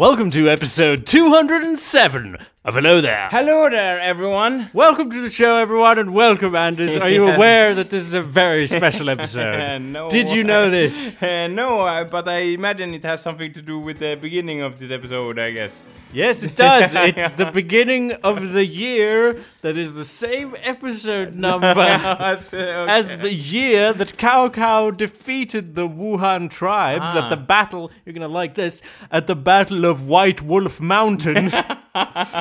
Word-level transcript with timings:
Welcome 0.00 0.30
to 0.30 0.48
episode 0.48 1.04
207 1.04 2.38
of 2.62 2.74
Hello 2.74 3.00
There. 3.00 3.26
Hello 3.30 3.70
there, 3.70 3.98
everyone. 4.00 4.68
Welcome 4.74 5.10
to 5.10 5.22
the 5.22 5.30
show, 5.30 5.56
everyone, 5.56 5.98
and 5.98 6.12
welcome, 6.12 6.54
Anders. 6.54 6.94
Are 6.98 7.08
you 7.08 7.26
aware 7.34 7.74
that 7.74 7.88
this 7.88 8.02
is 8.02 8.12
a 8.12 8.20
very 8.20 8.66
special 8.66 9.08
episode? 9.08 9.78
no, 9.82 10.10
Did 10.10 10.28
you 10.28 10.44
know 10.44 10.68
this? 10.70 11.16
Uh, 11.30 11.46
no, 11.48 11.80
uh, 11.82 12.04
but 12.04 12.28
I 12.28 12.38
imagine 12.58 12.92
it 12.92 13.04
has 13.04 13.22
something 13.22 13.52
to 13.54 13.62
do 13.62 13.78
with 13.78 13.98
the 13.98 14.14
beginning 14.16 14.60
of 14.60 14.78
this 14.78 14.90
episode, 14.90 15.38
I 15.38 15.52
guess. 15.52 15.86
Yes, 16.12 16.42
it 16.42 16.56
does. 16.56 16.96
It's 16.96 17.34
the 17.34 17.50
beginning 17.52 18.12
of 18.24 18.52
the 18.52 18.66
year 18.66 19.40
that 19.62 19.76
is 19.76 19.94
the 19.94 20.04
same 20.04 20.56
episode 20.62 21.34
number 21.36 21.66
as 21.78 23.16
the 23.18 23.32
year 23.32 23.92
that 23.92 24.16
Cao 24.16 24.50
Cao 24.52 24.96
defeated 24.96 25.76
the 25.76 25.86
Wuhan 25.86 26.50
tribes 26.50 27.14
Ah. 27.14 27.24
at 27.24 27.30
the 27.30 27.36
battle. 27.36 27.92
You're 28.04 28.12
gonna 28.14 28.26
like 28.26 28.54
this 28.56 28.82
at 29.12 29.28
the 29.28 29.36
Battle 29.36 29.84
of 29.84 30.08
White 30.08 30.42
Wolf 30.42 30.80
Mountain, 30.80 31.52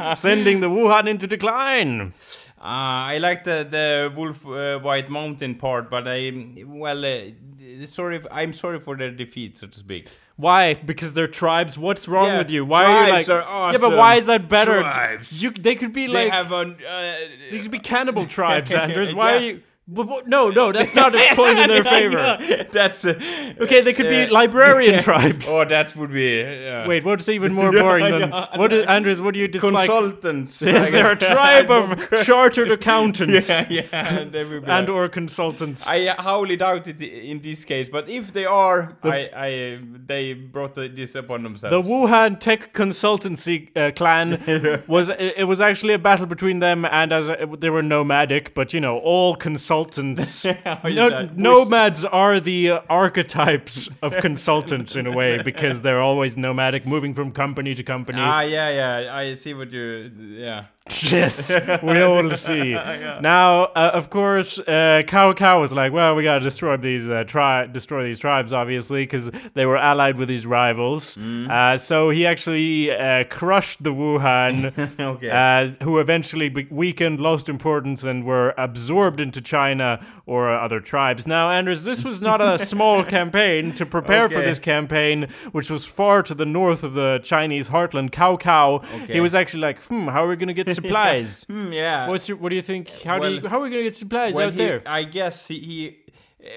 sending 0.16 0.60
the 0.60 0.68
Wuhan 0.70 1.08
into 1.08 1.28
decline. 1.28 2.14
Uh, 2.62 3.14
I 3.14 3.18
like 3.20 3.44
the 3.44 3.66
the 3.70 4.12
Wolf 4.16 4.46
uh, 4.46 4.80
White 4.80 5.10
Mountain 5.10 5.56
part, 5.56 5.90
but 5.90 6.08
I 6.08 6.32
well, 6.66 7.06
uh, 7.06 7.86
sorry, 7.86 8.22
I'm 8.32 8.54
sorry 8.54 8.80
for 8.80 8.98
their 8.98 9.12
defeat, 9.12 9.58
so 9.58 9.68
to 9.68 9.80
speak. 9.80 10.08
Why? 10.36 10.74
Because 10.74 11.14
they're 11.14 11.28
tribes. 11.28 11.78
What's 11.78 12.08
wrong 12.08 12.28
Yeah, 12.28 12.38
with 12.40 12.50
you? 12.50 12.64
Why 12.66 12.86
are 12.86 13.06
you 13.08 13.12
like? 13.14 13.30
are 13.30 13.72
Yeah, 13.74 13.78
but 13.78 13.98
why 13.98 14.16
is 14.16 14.26
that 14.28 14.48
better? 14.48 14.80
Tribes. 14.82 15.44
You, 15.44 15.52
they 15.52 15.76
could 15.76 15.92
be 15.92 16.08
They 16.08 16.26
like. 16.26 16.32
have 16.32 16.52
an. 16.54 16.78
Uh, 16.86 17.16
These 17.52 17.64
could 17.64 17.72
be 17.72 17.80
cannibal 17.80 18.26
tribes, 18.26 18.74
Anders. 18.84 19.14
Why 19.14 19.36
are 19.36 19.40
you? 19.40 19.62
But, 19.92 20.04
but- 20.08 20.28
no, 20.28 20.50
no, 20.50 20.72
that's 20.72 20.94
not 20.94 21.16
a 21.16 21.36
point 21.36 21.58
in 21.58 21.68
their 21.68 21.84
favor. 21.98 22.38
That's 22.72 23.04
uh, 23.06 23.20
Okay, 23.60 23.82
they 23.82 23.94
could 23.94 24.08
be 24.10 24.28
librarian 24.28 25.02
tribes. 25.02 25.48
Oh, 25.50 25.66
that 25.66 25.96
would 25.96 26.14
be. 26.14 26.44
Uh, 26.44 26.88
Wait, 26.88 27.04
what's 27.04 27.28
even 27.28 27.54
more 27.60 27.72
boring 27.72 28.12
than 28.12 28.30
yeah, 28.30 28.58
what? 28.58 28.72
Is, 28.72 28.86
Anders, 28.86 29.20
what 29.20 29.34
do 29.34 29.40
you 29.40 29.48
dislike? 29.48 29.88
consultants. 29.90 30.62
Is 30.62 30.90
I 30.90 30.92
there 30.92 31.12
a 31.14 31.16
tribe 31.16 31.72
of 31.72 32.24
chartered 32.24 32.70
accountants 32.72 33.50
yeah, 33.50 33.86
yeah, 33.92 34.18
and, 34.20 34.36
and 34.36 34.90
or 34.90 35.10
consultants? 35.10 35.88
I 35.88 36.06
highly 36.08 36.56
doubt 36.56 36.88
it 36.88 37.02
in 37.02 37.40
this 37.42 37.66
case, 37.66 37.90
but 37.90 38.08
if 38.10 38.32
they 38.32 38.46
are, 38.46 38.96
I, 39.04 39.30
I, 39.36 39.74
uh, 39.74 39.80
they 40.06 40.34
brought 40.34 40.76
the- 40.76 40.88
this 40.88 41.16
upon 41.16 41.42
themselves. 41.44 41.72
the 41.76 41.82
Wuhan 41.82 42.40
Tech 42.40 42.74
Consultancy 42.74 43.76
uh, 43.76 43.92
clan 43.92 44.84
was 44.88 45.10
it, 45.10 45.34
it 45.38 45.44
was 45.46 45.62
actually 45.62 45.94
a 45.96 46.00
battle 46.00 46.28
between 46.28 46.60
them 46.60 46.86
and 46.86 47.12
as 47.12 47.28
a, 47.28 47.48
they 47.58 47.70
were 47.72 47.82
nomadic, 47.82 48.54
but 48.54 48.72
you 48.74 48.80
know 48.80 49.00
all 49.00 49.36
consultants. 49.36 49.79
Is 49.88 50.46
No, 50.84 51.30
nomads 51.36 52.06
are 52.06 52.40
the 52.40 52.72
archetypes 52.90 53.90
of 54.02 54.16
consultants 54.18 54.96
in 54.96 55.08
a 55.08 55.12
way 55.12 55.42
because 55.52 55.82
they're 55.82 56.02
always 56.02 56.38
nomadic, 56.38 56.86
moving 56.86 57.14
from 57.14 57.32
company 57.32 57.74
to 57.76 57.84
company. 57.84 58.20
Ah, 58.20 58.42
yeah, 58.42 58.70
yeah. 58.70 59.16
I 59.16 59.34
see 59.36 59.54
what 59.54 59.72
you. 59.72 60.12
Yeah. 60.18 60.66
Yes, 61.12 61.54
we 61.84 62.02
all 62.02 62.30
see. 62.32 62.74
Now, 62.74 63.64
uh, 63.76 63.92
of 63.94 64.10
course, 64.10 64.60
uh, 64.60 65.04
Cao 65.06 65.34
Cao 65.36 65.60
was 65.62 65.72
like, 65.74 65.92
"Well, 65.94 66.16
we 66.16 66.24
gotta 66.24 66.40
destroy 66.40 66.78
these 66.78 67.10
uh, 67.10 67.24
tri- 67.26 67.68
destroy 67.68 68.04
these 68.04 68.20
tribes, 68.20 68.54
obviously, 68.54 69.04
because 69.04 69.32
they 69.54 69.66
were 69.66 69.78
allied 69.78 70.18
with 70.18 70.28
these 70.28 70.46
rivals." 70.46 71.18
Uh, 71.18 71.78
so 71.78 72.10
he 72.10 72.26
actually 72.26 72.92
uh, 72.92 73.24
crushed 73.26 73.84
the 73.84 73.92
Wuhan, 73.94 75.00
Okay. 75.00 75.30
uh, 75.30 75.84
who 75.84 76.00
eventually 76.00 76.50
be- 76.50 76.68
weakened, 76.70 77.20
lost 77.22 77.50
importance, 77.50 78.04
and 78.04 78.24
were 78.24 78.54
absorbed 78.58 79.20
into 79.20 79.42
China 79.42 80.04
or 80.26 80.52
other 80.52 80.80
tribes. 80.80 81.26
Now, 81.28 81.50
Anders, 81.52 81.84
this 81.84 82.04
was 82.04 82.22
not 82.22 82.42
a 82.42 82.58
small 82.60 83.04
campaign 83.18 83.74
to 83.76 83.86
prepare 83.86 84.30
for 84.30 84.42
this 84.42 84.60
campaign, 84.60 85.28
which 85.52 85.70
was 85.70 85.86
far 85.86 86.24
to 86.24 86.34
the 86.34 86.46
north 86.46 86.84
of 86.84 86.94
the 86.94 87.20
Chinese 87.24 87.70
heartland. 87.70 88.12
Cao 88.12 88.40
Cao, 88.40 88.86
he 89.08 89.20
was 89.20 89.36
actually 89.36 89.62
like, 89.62 89.84
"Hmm, 89.84 90.08
how 90.08 90.24
are 90.24 90.28
we 90.28 90.36
gonna 90.36 90.54
get 90.54 90.68
supplies?" 90.82 91.44
Hmm, 91.50 91.72
yeah. 91.72 92.08
What's 92.08 92.28
your, 92.30 92.38
what 92.38 92.50
do 92.50 92.56
you 92.56 92.62
think? 92.62 92.90
How 93.04 93.20
do 93.20 93.34
you, 93.34 93.48
how 93.48 93.60
are 93.60 93.64
we 93.64 93.70
gonna 93.70 93.84
get 93.84 93.96
supplies 93.96 94.34
well, 94.34 94.48
out 94.48 94.54
he- 94.54 94.58
there? 94.58 94.82
I 94.86 95.04
guess 95.04 95.48
he. 95.48 95.60
he 95.60 95.98
uh, 96.44 96.50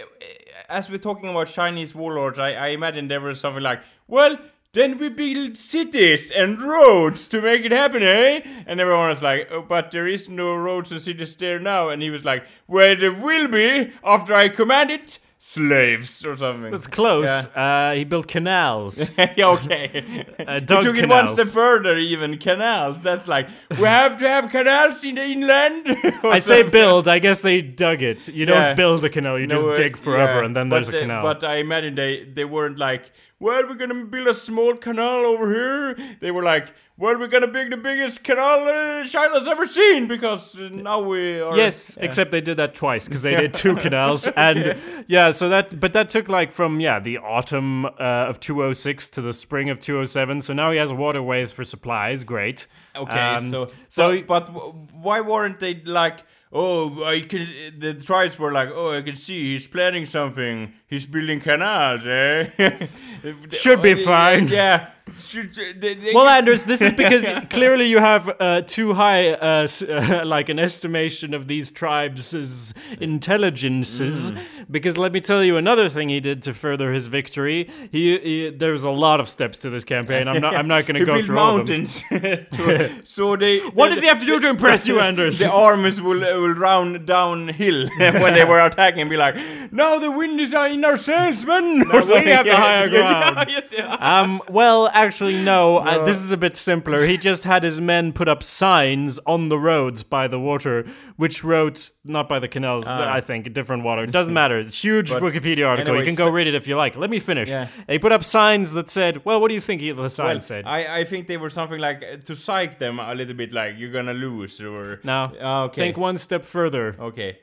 as 0.69 0.89
we're 0.89 0.99
talking 0.99 1.29
about 1.29 1.49
Chinese 1.49 1.95
warlords, 1.95 2.39
I, 2.39 2.53
I 2.53 2.67
imagine 2.69 3.09
there 3.09 3.21
was 3.21 3.41
something 3.41 3.63
like, 3.63 3.83
well, 4.07 4.39
then 4.73 4.97
we 4.97 5.11
build 5.11 5.57
cities 5.57 6.31
and 6.31 6.59
roads 6.61 7.29
to 7.29 7.43
make 7.43 7.63
it 7.63 7.73
happen, 7.73 8.03
eh? 8.03 8.41
And 8.67 8.81
everyone 8.81 9.11
was 9.11 9.23
like, 9.23 9.49
oh, 9.51 9.61
but 9.61 9.91
there 9.91 10.09
is 10.09 10.31
no 10.31 10.55
roads 10.55 10.91
and 10.91 11.01
cities 11.01 11.37
there 11.37 11.61
now. 11.61 11.91
And 11.91 12.01
he 12.01 12.09
was 12.09 12.25
like, 12.25 12.47
well, 12.69 12.97
there 12.97 13.13
will 13.13 13.49
be 13.49 13.93
after 14.03 14.33
I 14.33 14.49
command 14.49 14.91
it, 14.91 15.19
slaves 15.45 16.25
or 16.25 16.37
something. 16.37 16.71
That's 16.71 16.87
close. 16.87 17.49
Uh, 17.49 17.95
he 17.97 18.05
built 18.05 18.29
canals. 18.29 19.11
yeah, 19.37 19.49
okay. 19.49 20.25
Uh, 20.43 20.59
dug 20.59 20.83
took 20.83 20.97
it 20.97 21.09
one 21.09 21.29
step 21.29 21.47
further, 21.47 21.97
even 21.97 22.37
canals. 22.37 23.01
That's 23.01 23.29
like 23.29 23.49
we 23.71 23.85
have 23.85 24.19
to 24.19 24.29
have 24.29 24.51
canals 24.51 25.05
in 25.05 25.15
the 25.15 25.25
inland. 25.25 25.87
I 26.25 26.41
say 26.41 26.63
build. 26.65 27.07
I 27.07 27.21
guess 27.21 27.43
they 27.43 27.61
dug 27.63 28.03
it. 28.03 28.29
You 28.29 28.45
don't 28.45 28.77
build 28.77 29.05
a 29.05 29.09
canal. 29.09 29.39
You 29.39 29.47
No, 29.47 29.57
just 29.57 29.69
uh, 29.69 29.75
dig 29.75 29.97
forever, 29.97 30.41
yeah, 30.41 30.47
and 30.47 30.57
then 30.57 30.69
but, 30.69 30.83
there's 30.83 30.95
a 30.95 30.97
uh, 30.97 31.01
canal. 31.01 31.23
But 31.23 31.45
I 31.45 31.57
imagine 31.57 31.95
they 31.95 32.25
they 32.25 32.45
weren't 32.45 32.77
like, 32.77 33.13
well, 33.43 33.63
we're 33.69 33.75
gonna 33.75 34.05
build 34.07 34.29
a 34.29 34.35
small 34.35 34.75
canal 34.77 35.21
over 35.33 35.47
here. 35.53 36.17
They 36.21 36.31
were 36.31 36.43
like, 36.43 36.73
well, 36.97 37.19
we're 37.19 37.27
gonna 37.29 37.49
build 37.49 37.73
the 37.73 37.77
biggest 37.77 38.23
canal 38.23 38.61
uh, 38.69 39.05
China's 39.05 39.49
ever 39.49 39.67
seen 39.67 40.07
because 40.07 40.57
uh, 40.59 40.69
now 40.73 41.01
we 41.01 41.41
are. 41.41 41.57
Yes, 41.57 41.97
Yeah. 41.99 42.05
except 42.07 42.31
they 42.31 42.41
did 42.41 42.57
that 42.59 42.75
twice 42.75 43.09
because 43.09 43.23
they 43.23 43.35
did 43.35 43.53
two 43.53 43.75
canals, 43.77 44.29
and 44.37 44.77
yeah. 45.09 45.31
so 45.33 45.49
that 45.49 45.79
but 45.81 45.93
that 45.95 46.09
took 46.11 46.29
like 46.29 46.53
from 46.53 46.81
yeah 46.81 47.01
the 47.01 47.19
autumn 47.19 47.85
uh, 47.87 48.31
of 48.31 48.39
206 48.41 49.11
to 49.11 49.21
the 49.21 49.33
spring 49.33 49.71
of 49.71 49.81
207. 49.81 50.41
So 50.41 50.53
now 50.53 50.71
he 50.71 50.79
has 50.79 50.93
waterways 50.93 51.51
for 51.53 51.65
supplies. 51.65 52.25
Great. 52.25 52.67
Okay, 52.95 53.19
Um, 53.37 53.49
so 53.51 53.69
so 53.89 54.23
but, 54.23 54.53
but 54.53 54.75
why 54.93 55.21
weren't 55.21 55.59
they 55.61 55.75
like? 55.85 56.25
Oh, 56.55 57.03
I 57.05 57.21
can. 57.21 57.49
The 57.79 57.95
tribes 57.95 58.39
were 58.39 58.53
like, 58.53 58.69
oh, 58.73 58.97
I 58.97 59.01
can 59.03 59.17
see 59.17 59.53
he's 59.53 59.67
planning 59.67 60.05
something. 60.05 60.73
He's 60.87 61.07
building 61.07 61.41
canals, 61.41 62.07
eh? 62.07 62.51
Should 63.51 63.83
be 63.83 63.93
Oh, 63.93 64.05
fine. 64.05 64.49
Yeah. 64.49 64.91
Should, 65.19 65.55
they, 65.55 65.95
they 65.95 66.13
Well, 66.15 66.29
Anders, 66.29 66.65
this 66.65 66.83
is 66.83 66.93
because 66.93 67.29
clearly 67.51 67.87
you 67.87 67.99
have 67.99 68.29
uh, 68.41 68.63
too 68.63 68.95
high, 68.95 69.31
uh, 69.33 69.63
s- 69.65 69.83
uh, 69.83 70.23
like 70.27 70.49
an 70.49 70.59
estimation 70.59 71.35
of 71.35 71.47
these 71.49 71.71
tribes' 71.71 72.75
intelligences. 73.01 74.31
Mm. 74.33 74.45
Because 74.71 74.97
let 74.97 75.13
me 75.13 75.21
tell 75.21 75.43
you 75.45 75.57
another 75.57 75.89
thing 75.89 76.09
he 76.09 76.21
did 76.21 76.43
to 76.43 76.55
further 76.55 76.93
his 76.93 77.07
victory. 77.07 77.69
He, 77.91 78.19
he 78.19 78.51
there's 78.51 78.85
a 78.85 78.91
lot 78.91 79.21
of 79.21 79.29
steps 79.29 79.59
to 79.61 79.71
this 79.71 79.85
campaign. 79.85 80.29
I'm 80.29 80.41
not. 80.41 80.55
I'm 80.55 80.69
not 80.69 80.87
going 80.87 80.99
to 81.01 81.05
go 81.07 81.23
through 81.23 81.39
all 81.39 81.61
of 81.61 81.67
them. 81.67 81.87
mountains. 82.11 83.05
so 83.09 83.37
they. 83.37 83.59
What 83.61 83.89
does 83.91 84.01
he 84.01 84.09
have 84.09 84.19
to 84.21 84.27
do 84.27 84.41
to 84.41 84.49
impress 84.49 84.87
you, 84.87 85.01
Anders? 85.01 85.39
The 85.41 85.51
armies 85.51 86.01
will 86.01 86.25
uh, 86.25 86.35
will 86.41 86.55
round 86.55 87.07
downhill 87.07 87.89
when 87.99 88.35
they 88.35 88.45
were 88.45 88.61
attacking 88.61 89.03
and 89.03 89.11
be 89.11 89.17
like, 89.17 89.37
"Now 89.73 89.99
the 89.99 90.11
wind 90.11 90.41
is 90.41 90.55
in 90.55 90.85
our 90.85 90.99
sails, 90.99 91.45
man." 91.45 91.83
Or 91.93 92.01
we 92.01 92.31
have 92.31 92.45
the 92.47 92.53
Yeah, 92.53 92.57
higher 92.57 92.87
yeah, 92.87 93.33
ground. 93.33 93.51
yes, 93.51 93.73
yeah. 93.73 93.97
Um, 94.21 94.41
well, 94.49 94.89
actually, 95.05 95.43
no. 95.43 95.79
Uh, 95.79 96.05
this 96.05 96.19
is 96.23 96.31
a 96.31 96.37
bit 96.37 96.57
simpler. 96.57 97.05
He 97.07 97.17
just 97.19 97.45
had 97.45 97.63
his 97.63 97.81
men 97.81 98.13
put 98.13 98.29
up 98.29 98.43
signs 98.43 99.19
on 99.27 99.49
the 99.49 99.59
roads 99.59 100.03
by 100.03 100.29
the 100.29 100.39
water, 100.39 100.87
which 101.17 101.43
wrote, 101.45 101.91
not 102.05 102.29
by 102.29 102.39
the 102.39 102.49
canals, 102.49 102.87
I 102.87 103.21
think, 103.21 103.53
different 103.53 103.85
water. 103.85 104.05
It 104.05 104.13
doesn't 104.13 104.35
matter. 104.35 104.59
It's 104.59 104.77
a 104.79 104.81
huge 104.81 105.11
Wikipedia 105.11 105.67
article. 105.69 105.97
you 105.99 106.05
can 106.05 106.15
go 106.15 106.29
read 106.29 106.47
it 106.47 106.55
if 106.55 106.67
you 106.69 106.77
like. 106.77 106.97
Let 106.97 107.11
me 107.11 107.21
finish. 107.21 107.49
Yeah. 107.49 107.69
He 107.89 107.99
put 107.99 108.13
up 108.13 108.25
signs 108.25 108.73
that 108.73 108.89
said, 108.91 109.25
well, 109.25 109.41
what 109.41 109.49
do 109.49 109.55
you 109.55 109.61
think 109.61 109.81
the 109.83 110.09
sign 110.09 110.27
Well, 110.27 110.41
said? 110.41 110.65
I, 110.67 111.01
I 111.01 111.05
think 111.05 111.27
they 111.27 111.37
were 111.37 111.51
something 111.51 111.79
like 111.81 112.03
uh, 112.03 112.17
to 112.25 112.35
psych 112.35 112.79
them 112.79 112.99
a 112.99 113.15
little 113.15 113.35
bit, 113.35 113.53
like 113.53 113.75
you're 113.79 113.93
gonna 113.93 114.15
lose 114.15 114.61
or 114.61 115.01
now, 115.05 115.33
Ah, 115.41 115.63
okay. 115.65 115.81
think 115.83 115.97
one 115.97 116.19
step 116.19 116.45
further. 116.45 116.97
Okay, 116.99 117.39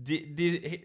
the, 0.00 0.26
the, 0.34 0.80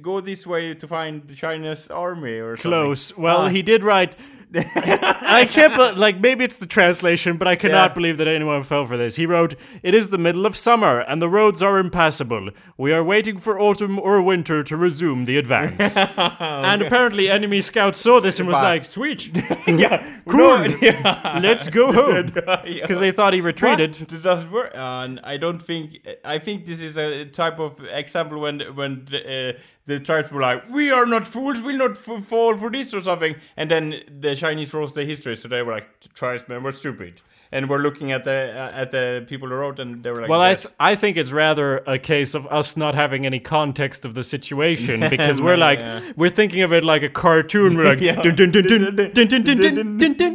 go 0.00 0.20
this 0.20 0.46
way 0.46 0.74
to 0.74 0.86
find 0.86 1.26
the 1.28 1.34
China's 1.34 1.88
army 1.88 2.38
or 2.38 2.56
something. 2.56 2.70
Close. 2.70 3.16
Well, 3.16 3.42
Ah. 3.42 3.48
he 3.48 3.62
did 3.62 3.82
write. 3.82 4.16
I 4.54 5.46
can't, 5.50 5.76
but 5.76 5.98
like 5.98 6.20
maybe 6.20 6.42
it's 6.44 6.58
the 6.58 6.66
translation, 6.66 7.36
but 7.36 7.46
I 7.46 7.54
cannot 7.56 7.90
Yeah. 7.90 7.94
believe 7.94 8.16
that 8.18 8.26
anyone 8.28 8.62
fell 8.62 8.86
for 8.86 8.96
this. 8.96 9.16
He 9.16 9.26
wrote, 9.26 9.54
"It 9.82 9.94
is 9.94 10.08
the 10.08 10.16
middle 10.18 10.46
of 10.46 10.56
summer 10.56 11.00
and 11.00 11.20
the 11.20 11.28
roads 11.28 11.62
are 11.62 11.78
impassable. 11.78 12.50
We 12.78 12.92
are 12.92 13.04
waiting 13.04 13.36
for 13.38 13.60
autumn 13.60 13.98
or 13.98 14.22
winter 14.22 14.62
to 14.62 14.76
resume 14.76 15.26
the 15.26 15.36
advance." 15.36 15.96
And 16.68 16.82
apparently, 16.82 17.28
enemy 17.30 17.60
scouts 17.60 18.00
saw 18.00 18.20
this 18.20 18.38
and 18.40 18.48
was 18.48 18.54
like, 18.54 18.84
"Sweet, 18.84 19.26
yeah, 19.66 20.02
Cool. 20.28 20.66
Yeah. 20.80 21.40
let's 21.42 21.68
go 21.68 21.92
home," 21.92 22.26
because 22.64 23.00
they 23.00 23.10
thought 23.12 23.34
he 23.34 23.40
retreated. 23.40 23.90
What? 24.00 24.12
It 24.12 24.22
doesn't 24.22 24.50
work. 24.50 24.72
Uh, 24.74 25.04
and 25.04 25.20
I 25.24 25.36
don't 25.36 25.62
think. 25.62 25.98
I 26.24 26.38
think 26.38 26.64
this 26.66 26.80
is 26.80 26.96
a 26.96 27.26
type 27.26 27.58
of 27.58 27.80
example 27.92 28.40
when 28.40 28.60
when 28.74 29.04
the, 29.10 29.20
uh, 29.56 29.60
the 29.88 29.98
tribes 29.98 30.30
were 30.30 30.40
like, 30.40 30.68
"We 30.70 30.90
are 30.92 31.06
not 31.06 31.26
fools. 31.26 31.60
We'll 31.60 31.78
not 31.78 31.92
f- 31.92 32.24
fall 32.24 32.56
for 32.56 32.70
this 32.70 32.94
or 32.94 33.00
something." 33.00 33.34
And 33.56 33.70
then 33.70 34.02
the 34.20 34.36
Chinese 34.36 34.72
rose 34.72 34.94
their 34.94 35.04
history, 35.04 35.36
so 35.36 35.48
they 35.48 35.62
were 35.62 35.72
like, 35.72 35.88
"The 36.02 36.10
tribesmen 36.10 36.62
were 36.62 36.72
stupid." 36.72 37.20
and 37.50 37.70
we're 37.70 37.78
looking 37.78 38.12
at 38.12 38.24
the 38.24 38.30
uh, 38.30 38.70
at 38.82 38.90
the 38.90 39.24
people 39.26 39.48
who 39.48 39.54
wrote, 39.54 39.78
and 39.78 40.02
they 40.02 40.10
were 40.10 40.20
like, 40.20 40.28
"Well, 40.28 40.40
yes. 40.40 40.60
I 40.60 40.62
th- 40.62 40.74
I 40.78 40.94
think 40.94 41.16
it's 41.16 41.32
rather 41.32 41.78
a 41.86 41.98
case 41.98 42.34
of 42.34 42.46
us 42.48 42.76
not 42.76 42.94
having 42.94 43.24
any 43.24 43.40
context 43.40 44.04
of 44.04 44.14
the 44.14 44.22
situation 44.22 45.08
because 45.08 45.40
we're 45.40 45.56
like 45.56 45.78
yeah. 45.78 46.00
we're 46.16 46.30
thinking 46.30 46.62
of 46.62 46.72
it 46.72 46.84
like 46.84 47.02
a 47.02 47.08
cartoon. 47.08 47.76
We're 47.76 47.88
like, 47.88 48.00
yeah. 48.00 48.20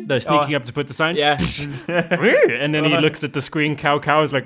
they're 0.08 0.20
sneaking 0.20 0.54
oh. 0.54 0.58
up 0.58 0.66
to 0.66 0.74
put 0.74 0.88
the 0.88 0.94
sign, 0.94 1.16
yeah, 1.16 1.38
and 1.88 2.74
then 2.74 2.84
he 2.84 2.98
looks 2.98 3.24
at 3.24 3.34
the 3.34 3.42
screen. 3.42 3.76
Cao 3.76 4.02
Cao 4.02 4.24
is 4.24 4.34
like, 4.34 4.46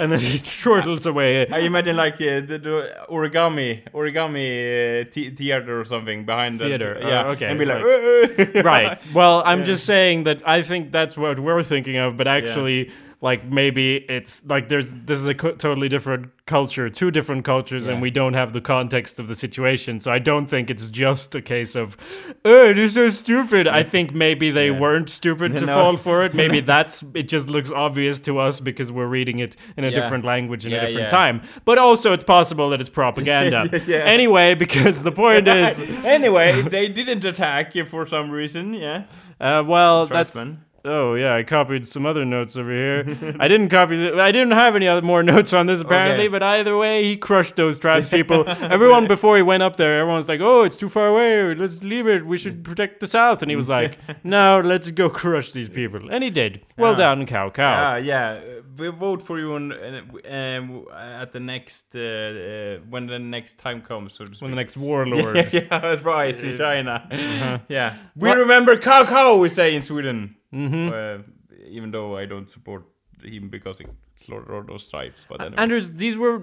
and 0.00 0.12
then 0.12 0.18
he 0.18 0.38
chortles 0.38 1.04
away. 1.06 1.46
I 1.48 1.58
imagine 1.58 1.96
like 1.96 2.14
uh, 2.14 2.40
the, 2.40 2.58
the 2.62 3.06
origami 3.10 3.82
origami 3.92 5.02
uh, 5.02 5.10
t- 5.10 5.30
theater 5.30 5.80
or 5.80 5.84
something 5.84 6.24
behind 6.24 6.58
theater. 6.58 6.98
Yeah, 7.00 7.28
okay, 7.28 7.46
and 7.46 7.58
be 7.58 7.66
like, 7.66 8.64
right. 8.64 9.06
Well, 9.12 9.42
I'm 9.44 9.64
just 9.64 9.84
saying 9.84 10.24
that 10.24 10.46
I 10.46 10.62
think 10.62 10.90
that's 10.90 11.17
what 11.18 11.38
we're 11.40 11.62
thinking 11.62 11.96
of, 11.96 12.16
but 12.16 12.26
actually, 12.26 12.90
like 13.20 13.44
maybe 13.44 13.96
it's 14.08 14.46
like 14.46 14.68
there's 14.68 14.92
this 14.92 15.18
is 15.18 15.26
a 15.26 15.34
co- 15.34 15.50
totally 15.56 15.88
different 15.88 16.30
culture, 16.46 16.88
two 16.88 17.10
different 17.10 17.44
cultures, 17.44 17.88
and 17.88 18.00
we 18.00 18.10
don't 18.12 18.34
have 18.34 18.52
the 18.52 18.60
context 18.60 19.18
of 19.18 19.26
the 19.26 19.34
situation. 19.34 19.98
So 19.98 20.12
I 20.12 20.20
don't 20.20 20.46
think 20.46 20.70
it's 20.70 20.88
just 20.88 21.34
a 21.34 21.42
case 21.42 21.74
of, 21.74 21.96
oh, 22.44 22.72
they're 22.72 22.88
so 22.88 23.10
stupid. 23.10 23.66
I 23.66 23.82
think 23.82 24.14
maybe 24.14 24.50
they 24.50 24.70
weren't 24.70 25.10
stupid 25.10 25.56
to 25.58 25.66
No. 25.66 25.74
fall 25.74 25.96
for 25.96 26.24
it. 26.24 26.32
Maybe 26.32 26.60
that's 26.74 27.02
it. 27.12 27.28
Just 27.28 27.48
looks 27.50 27.72
obvious 27.72 28.20
to 28.20 28.38
us 28.38 28.60
because 28.60 28.92
we're 28.92 29.08
reading 29.08 29.40
it 29.40 29.56
in 29.76 29.82
a 29.82 29.88
Yeah. 29.88 29.94
different 29.94 30.24
language 30.24 30.64
in 30.64 30.70
Yeah, 30.70 30.78
a 30.78 30.86
different 30.86 31.10
yeah. 31.12 31.18
time. 31.18 31.42
But 31.64 31.78
also, 31.78 32.12
it's 32.12 32.24
possible 32.24 32.70
that 32.70 32.80
it's 32.80 32.88
propaganda. 32.90 33.68
Yeah. 33.88 33.98
Anyway, 33.98 34.54
because 34.54 35.02
the 35.02 35.12
point 35.12 35.48
is. 35.62 35.82
anyway, 36.04 36.62
they 36.62 36.86
didn't 36.88 37.24
attack 37.24 37.74
you 37.74 37.84
for 37.84 38.06
some 38.06 38.30
reason. 38.30 38.74
Yeah, 38.74 39.02
Uh, 39.40 39.64
well, 39.66 40.06
that's. 40.06 40.36
Oh 40.84 41.14
yeah, 41.14 41.34
I 41.34 41.42
copied 41.42 41.86
some 41.86 42.06
other 42.06 42.24
notes 42.24 42.56
over 42.56 42.70
here. 42.70 43.36
I 43.40 43.48
didn't 43.48 43.68
copy. 43.68 43.96
The, 43.96 44.20
I 44.22 44.30
didn't 44.30 44.52
have 44.52 44.76
any 44.76 44.86
other 44.86 45.02
more 45.02 45.22
notes 45.34 45.52
on 45.52 45.66
this 45.66 45.80
apparently. 45.80 46.24
Okay. 46.26 46.28
But 46.28 46.42
either 46.42 46.76
way, 46.78 47.04
he 47.04 47.16
crushed 47.16 47.56
those 47.56 47.78
tribespeople. 47.78 48.46
everyone 48.62 49.06
before 49.16 49.36
he 49.36 49.42
went 49.42 49.62
up 49.62 49.76
there, 49.76 49.98
everyone 49.98 50.16
was 50.16 50.28
like, 50.28 50.40
"Oh, 50.40 50.62
it's 50.62 50.76
too 50.76 50.88
far 50.88 51.08
away. 51.08 51.54
Let's 51.54 51.82
leave 51.82 52.06
it. 52.06 52.24
We 52.24 52.38
should 52.38 52.64
protect 52.64 53.00
the 53.00 53.06
South." 53.08 53.42
And 53.42 53.50
he 53.50 53.56
was 53.56 53.68
like, 53.68 53.98
"No, 54.24 54.60
let's 54.64 54.90
go 54.92 55.10
crush 55.10 55.50
these 55.52 55.68
people." 55.68 56.08
And 56.10 56.22
he 56.22 56.30
did. 56.30 56.60
Well 56.76 56.92
Yeah. 56.92 56.98
done, 56.98 57.26
Cao 57.26 57.52
Cao. 57.52 57.74
Ah, 57.76 57.96
yeah. 57.96 58.40
uh, 58.48 58.62
We 58.78 58.88
vote 58.90 59.20
for 59.22 59.38
you 59.40 59.54
on, 59.54 59.72
uh, 59.72 60.02
um, 60.30 60.84
at 60.94 61.32
the 61.32 61.40
next 61.40 61.96
uh, 61.96 61.98
uh, 62.00 62.78
when 62.88 63.06
the 63.08 63.18
next 63.18 63.58
time 63.58 63.80
comes. 63.82 64.14
So 64.14 64.24
to 64.24 64.30
speak. 64.34 64.42
when 64.42 64.50
the 64.52 64.56
next 64.56 64.76
warlord. 64.76 65.52
yeah, 65.52 65.96
rise 66.04 66.42
in 66.44 66.56
China. 66.56 67.06
Uh-huh. 67.10 67.58
Yeah, 67.68 67.94
we 68.14 68.30
remember 68.30 68.76
Cao 68.76 69.04
Cao. 69.06 69.40
We 69.40 69.48
say 69.48 69.74
in 69.74 69.82
Sweden. 69.82 70.36
Mm-hmm. 70.54 70.88
Uh, 70.92 71.22
even 71.68 71.90
though 71.90 72.16
I 72.16 72.24
don't 72.26 72.48
support 72.48 72.84
him 73.22 73.48
because 73.48 73.78
he 73.78 73.86
slaughtered 74.14 74.50
all 74.50 74.62
those 74.62 74.88
tribes, 74.90 75.26
but 75.28 75.40
anyway. 75.40 75.56
Anders, 75.58 75.92
these 75.92 76.16
were. 76.16 76.42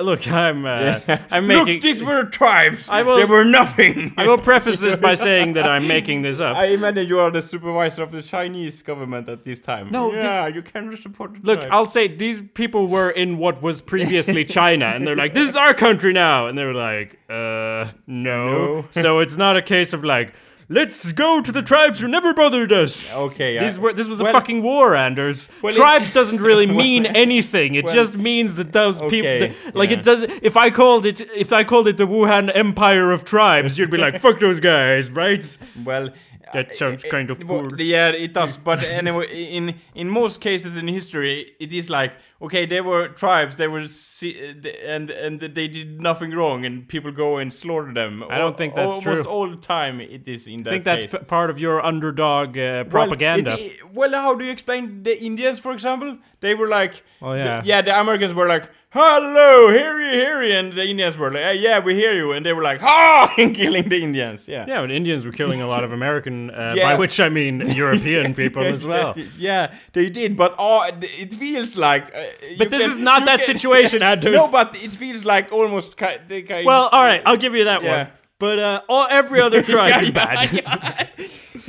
Look, 0.00 0.30
I'm. 0.30 0.64
Uh, 0.66 1.00
I'm 1.32 1.46
making. 1.48 1.66
Look, 1.74 1.82
these 1.82 2.00
were 2.00 2.24
tribes. 2.26 2.88
I 2.88 3.02
will- 3.02 3.16
they 3.16 3.24
were 3.24 3.44
nothing. 3.44 4.12
I 4.16 4.24
will 4.28 4.38
preface 4.38 4.78
this 4.78 4.96
by 4.96 5.14
saying 5.14 5.54
that 5.54 5.68
I'm 5.68 5.88
making 5.88 6.22
this 6.22 6.38
up. 6.38 6.56
I 6.56 6.66
imagine 6.66 7.08
you 7.08 7.18
are 7.18 7.32
the 7.32 7.42
supervisor 7.42 8.04
of 8.04 8.12
the 8.12 8.22
Chinese 8.22 8.82
government 8.82 9.28
at 9.28 9.42
this 9.42 9.58
time. 9.60 9.90
No, 9.90 10.12
yeah, 10.12 10.44
this- 10.46 10.54
you 10.54 10.62
can 10.62 10.96
support 10.96 11.42
Look. 11.42 11.64
I'll 11.72 11.86
say 11.86 12.06
these 12.06 12.40
people 12.54 12.86
were 12.86 13.10
in 13.10 13.38
what 13.38 13.60
was 13.62 13.80
previously 13.80 14.44
China, 14.44 14.86
and 14.94 15.04
they're 15.04 15.16
like, 15.16 15.34
"This 15.34 15.48
is 15.48 15.56
our 15.56 15.74
country 15.74 16.12
now," 16.12 16.46
and 16.46 16.56
they're 16.56 16.72
like, 16.74 17.18
"Uh, 17.28 17.90
no." 18.06 18.40
No. 18.52 18.84
so 18.92 19.18
it's 19.18 19.36
not 19.36 19.56
a 19.56 19.62
case 19.62 19.92
of 19.92 20.04
like, 20.04 20.34
"Let's 20.72 21.10
go 21.12 21.40
to 21.42 21.50
the 21.52 21.62
tribes 21.62 21.98
who 21.98 22.06
never 22.08 22.32
bothered 22.32 22.72
us." 22.72 23.12
Okay, 23.14 23.58
These 23.58 23.76
I- 23.76 23.80
were 23.80 23.92
this 23.92 24.06
was 24.08 24.22
well- 24.22 24.30
a 24.30 24.32
fucking 24.32 24.62
war, 24.62 24.94
Anders. 24.94 25.48
Well, 25.60 25.72
it- 25.72 25.76
tribes 25.76 26.12
doesn't 26.12 26.40
really 26.40 26.66
mean 26.84 27.04
anything. 27.06 27.74
It 27.74 27.84
well- 27.84 27.94
just 27.94 28.16
means 28.16 28.56
that 28.56 28.72
those 28.72 29.00
people, 29.00 29.30
Okay, 29.30 29.52
like 29.74 29.90
yeah. 29.90 29.96
it 29.98 30.04
does. 30.04 30.22
If 30.42 30.56
I 30.56 30.70
called 30.70 31.04
it, 31.06 31.20
if 31.36 31.52
I 31.52 31.64
called 31.64 31.88
it 31.88 31.96
the 31.96 32.06
Wuhan 32.06 32.50
Empire 32.54 33.10
of 33.10 33.24
Tribes, 33.24 33.76
you'd 33.78 33.90
be 33.90 33.98
like, 33.98 34.18
"Fuck 34.26 34.38
those 34.40 34.60
guys," 34.60 35.10
right? 35.10 35.44
Well, 35.84 36.10
That 36.52 36.74
sounds 36.74 37.04
kind 37.04 37.30
of 37.30 37.38
well, 37.44 37.60
cool. 37.68 37.80
Yeah, 37.80 38.08
it 38.08 38.32
does. 38.34 38.56
But 38.70 38.82
anyway, 38.82 39.26
in 39.58 39.74
in 39.94 40.08
most 40.08 40.40
cases 40.40 40.76
in 40.76 40.88
history, 40.88 41.52
it 41.60 41.72
is 41.72 41.88
like 41.90 42.12
okay, 42.42 42.64
they 42.66 42.80
were 42.80 43.08
tribes, 43.08 43.56
they 43.56 43.68
were 43.68 43.80
uh, 43.82 44.68
and 44.86 45.10
and 45.10 45.40
they 45.40 45.68
did 45.68 46.00
nothing 46.00 46.30
wrong, 46.32 46.64
and 46.64 46.88
people 46.88 47.12
go 47.12 47.36
and 47.38 47.52
slaughter 47.52 47.92
them. 47.92 48.24
I 48.28 48.38
don't 48.38 48.56
think 48.56 48.74
that's 48.74 48.94
Almost 48.94 49.22
true. 49.24 49.32
all 49.32 49.48
the 49.50 49.56
time, 49.76 50.00
it 50.00 50.26
is 50.26 50.46
in 50.46 50.62
that 50.62 50.70
I 50.70 50.72
think 50.74 50.84
that's 50.84 51.04
case. 51.04 51.12
p- 51.12 51.24
part 51.26 51.50
of 51.50 51.60
your 51.60 51.84
underdog 51.84 52.56
uh, 52.58 52.84
propaganda. 52.84 53.52
it- 53.52 53.60
it- 53.60 53.94
Well, 53.94 54.12
how 54.12 54.34
do 54.34 54.44
you 54.44 54.52
explain 54.52 55.02
the 55.02 55.14
Indians, 55.22 55.58
for 55.60 55.72
example? 55.72 56.18
They 56.40 56.54
were 56.54 56.68
like, 56.68 57.02
Oh, 57.20 57.34
yeah. 57.34 57.60
the, 57.60 57.66
yeah, 57.66 57.82
the 57.82 58.00
Americans 58.00 58.32
were 58.34 58.48
like, 58.48 58.64
hello, 58.92 59.70
hear 59.72 60.00
you, 60.00 60.10
hear 60.10 60.42
you, 60.42 60.54
and 60.54 60.72
the 60.72 60.84
Indians 60.84 61.16
were 61.16 61.30
like, 61.30 61.42
"Eh, 61.42 61.52
yeah, 61.52 61.78
we 61.78 61.94
hear 61.94 62.12
you, 62.14 62.32
and 62.32 62.44
they 62.44 62.52
were 62.52 62.62
like, 62.62 62.80
ha, 62.80 63.32
and 63.38 63.54
killing 63.54 63.88
the 63.88 64.02
Indians. 64.02 64.48
Yeah. 64.48 64.64
Yeah, 64.68 64.80
but 64.80 64.90
Indians 64.90 65.24
were 65.24 65.32
killing 65.32 65.60
a 65.62 65.66
lot 65.66 65.84
of 65.84 65.92
American, 65.92 66.50
uh, 66.50 66.74
Yeah. 66.76 66.92
by 66.92 66.98
which 66.98 67.20
I 67.20 67.28
mean 67.28 67.60
European 67.82 68.34
people 68.34 68.62
as 68.64 68.86
well. 68.86 69.14
Yeah, 69.38 69.72
they 69.92 70.10
did, 70.10 70.36
but 70.36 70.54
oh, 70.58 70.88
it 71.02 71.34
feels 71.34 71.76
like. 71.76 72.04
Uh, 72.14 72.24
But 72.58 72.70
this 72.70 72.82
can- 72.82 72.90
is 72.90 72.96
not 72.96 73.24
that 73.26 73.40
can- 73.40 73.46
situation, 73.54 74.02
Anders. 74.10 74.34
No, 74.34 74.50
but 74.50 74.74
it 74.74 74.90
feels 74.90 75.24
like 75.24 75.52
almost 75.52 75.96
kind. 75.96 76.20
Well, 76.64 76.88
all 76.92 77.04
right, 77.04 77.22
I'll 77.26 77.36
give 77.44 77.54
you 77.54 77.64
that 77.64 77.82
Yeah. 77.82 77.96
one. 77.96 78.06
But 78.38 78.58
uh, 78.58 78.80
all 78.88 79.06
every 79.10 79.40
other 79.42 79.62
tribe 79.62 79.90
Yeah, 79.90 80.00
is 80.00 80.08
yeah, 80.08 80.24
bad. 80.24 81.10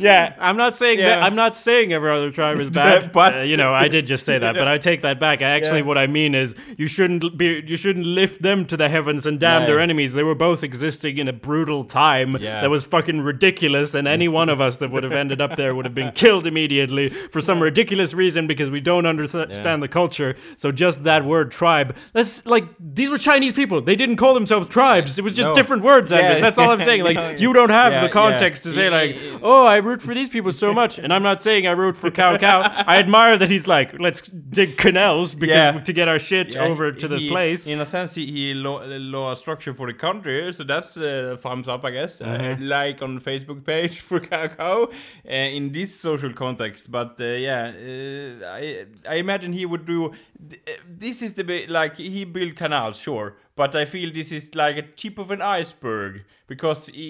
Yeah. 0.01 0.33
yeah. 0.36 0.36
I'm 0.39 0.57
not 0.57 0.74
saying 0.75 1.00
that. 1.00 1.21
I'm 1.24 1.36
not 1.36 1.56
saying 1.56 1.94
every 1.94 2.12
other 2.12 2.31
tribe 2.31 2.59
is 2.59 2.69
bad. 2.69 3.12
But- 3.13 3.36
uh, 3.36 3.39
you 3.42 3.57
know, 3.57 3.74
I 3.74 3.88
did 3.88 4.07
just 4.07 4.25
say 4.25 4.38
that, 4.39 4.56
but 4.56 4.68
I 4.68 4.77
take 4.77 5.01
that 5.03 5.19
back. 5.19 5.42
I 5.42 5.50
Actually, 5.51 5.80
Yeah. 5.80 5.86
what 5.86 5.98
I 5.98 6.07
mean 6.07 6.33
is, 6.36 6.56
you 6.77 6.88
shouldn't 6.88 7.38
be. 7.38 7.63
You 7.65 7.77
shouldn't 7.77 8.06
lift 8.06 8.42
them 8.42 8.65
to 8.65 8.77
the 8.77 8.89
heavens 8.89 9.27
and 9.27 9.39
damn 9.39 9.62
Yeah. 9.62 9.68
their 9.68 9.80
enemies. 9.80 10.13
They 10.13 10.24
were 10.24 10.36
both 10.36 10.63
existing 10.63 11.18
in 11.18 11.27
a 11.27 11.33
brutal 11.33 11.83
time 11.83 12.38
Yeah. 12.39 12.62
that 12.62 12.69
was 12.69 12.83
fucking 12.83 13.21
ridiculous, 13.21 13.94
and 13.95 14.07
any 14.07 14.27
one 14.27 14.50
of 14.50 14.59
us 14.62 14.77
that 14.77 14.92
would 14.92 15.03
have 15.03 15.13
ended 15.13 15.42
up 15.42 15.56
there 15.56 15.75
would 15.75 15.86
have 15.86 15.95
been 15.95 16.12
killed 16.13 16.48
immediately 16.48 17.09
for 17.09 17.42
some 17.42 17.62
ridiculous 17.62 18.13
reason 18.13 18.48
because 18.48 18.69
we 18.69 18.80
don't 18.80 19.06
understand 19.06 19.83
the 19.83 19.88
culture. 19.88 20.36
So 20.57 20.71
just 20.71 21.03
that 21.03 21.25
word 21.25 21.51
tribe. 21.51 21.95
That's 22.13 22.45
like 22.45 22.65
these 22.80 23.09
were 23.09 23.18
Chinese 23.18 23.53
people. 23.53 23.81
They 23.81 23.95
didn't 23.95 24.15
call 24.18 24.33
themselves 24.33 24.68
tribes. 24.68 25.19
It 25.19 25.24
was 25.24 25.36
just 25.36 25.50
No. 25.50 25.56
different 25.56 25.83
words. 25.83 26.12
Yeah. 26.12 26.19
Anders. 26.19 26.42
That's 26.42 26.57
all 26.57 26.69
I'm 26.71 26.81
saying. 26.89 27.03
Like 27.03 27.39
you 27.39 27.53
don't 27.53 27.69
have 27.69 27.92
yeah, 27.94 28.01
the 28.01 28.09
context 28.09 28.65
yeah. 28.65 28.69
to 28.69 28.75
say 28.75 28.83
Yeah, 28.86 28.89
like, 28.89 29.15
yeah, 29.15 29.31
yeah. 29.31 29.38
oh, 29.44 29.65
I 29.65 29.77
root 29.91 30.01
for 30.01 30.13
these 30.13 30.29
people 30.29 30.51
so 30.51 30.74
much, 30.74 30.93
and 31.00 31.12
I'm 31.13 31.24
not 31.24 31.41
saying 31.41 31.67
I 31.67 31.71
root 31.71 31.98
for 31.98 32.10
Cao 32.12 32.38
Cao. 32.39 32.60
I 32.88 32.98
admire 32.98 33.38
that 33.38 33.50
he's 33.50 33.67
like, 33.67 33.89
let's 34.00 34.21
dig 34.57 34.77
canals 34.77 35.36
because 35.36 35.75
Yeah. 35.75 35.83
to 35.89 35.93
get 36.00 36.07
our 36.07 36.19
shit 36.19 36.48
Yeah, 36.55 36.63
over 36.69 36.91
to 37.01 37.07
the 37.07 37.17
he- 37.17 37.29
place. 37.29 37.67
In 37.67 37.79
a 37.81 37.86
sense, 37.86 38.15
he, 38.15 38.25
he 38.36 38.53
law, 38.53 38.81
law 38.86 39.31
a 39.31 39.36
structure 39.36 39.74
for 39.74 39.88
the 39.88 39.93
country, 40.07 40.53
so 40.53 40.63
that's 40.63 40.98
uh, 40.98 41.36
thumbs 41.43 41.67
up, 41.67 41.83
I 41.86 41.91
guess. 41.91 42.21
Uh, 42.21 42.55
like 42.60 43.01
on 43.01 43.15
the 43.15 43.21
Facebook 43.21 43.63
page 43.65 44.00
for 44.07 44.19
Cao 44.19 44.48
Cao 44.57 44.77
uh, 44.88 45.57
in 45.57 45.71
this 45.71 45.91
social 46.07 46.33
context. 46.33 46.91
But 46.91 47.12
uh, 47.19 47.25
yeah, 47.48 47.63
uh, 47.71 48.60
I 48.60 48.86
I 49.10 49.15
imagine 49.25 49.51
he 49.62 49.65
would 49.65 49.86
do. 49.86 50.00
uh, 50.05 50.71
This 51.03 51.21
is 51.21 51.33
the 51.33 51.43
bit 51.43 51.69
like 51.69 51.93
he 51.98 52.25
built 52.25 52.55
canals, 52.55 52.98
sure, 53.07 53.27
but 53.55 53.75
I 53.75 53.86
feel 53.86 54.12
this 54.13 54.31
is 54.31 54.55
like 54.55 54.77
a 54.77 54.86
tip 55.01 55.17
of 55.19 55.31
an 55.31 55.41
iceberg 55.41 56.24
because 56.48 56.88
he. 56.88 57.10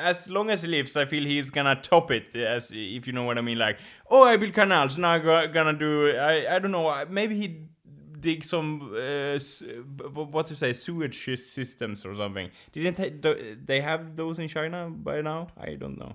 As 0.00 0.28
long 0.30 0.50
as 0.50 0.62
he 0.62 0.68
lives, 0.68 0.96
I 0.96 1.04
feel 1.04 1.24
he's 1.24 1.50
gonna 1.50 1.76
top 1.76 2.10
it. 2.10 2.34
As 2.34 2.70
if 2.72 3.06
you 3.06 3.12
know 3.12 3.24
what 3.24 3.38
I 3.38 3.40
mean, 3.40 3.58
like, 3.58 3.78
oh, 4.10 4.24
I 4.24 4.36
build 4.36 4.54
canals. 4.54 4.98
Now 4.98 5.12
I'm 5.12 5.52
gonna 5.52 5.72
do. 5.72 6.16
I 6.16 6.56
I 6.56 6.58
don't 6.58 6.72
know. 6.72 7.04
Maybe 7.08 7.36
he 7.36 7.68
dig 8.20 8.44
some 8.44 8.94
uh, 8.94 9.38
what 10.12 10.46
to 10.46 10.56
say 10.56 10.72
sewage 10.72 11.24
systems 11.24 12.04
or 12.04 12.14
something. 12.14 12.50
Didn't 12.72 13.22
they, 13.22 13.56
they 13.64 13.80
have 13.80 14.14
those 14.16 14.38
in 14.38 14.48
China 14.48 14.90
by 14.90 15.22
now? 15.22 15.48
I 15.56 15.74
don't 15.74 15.98
know. 15.98 16.14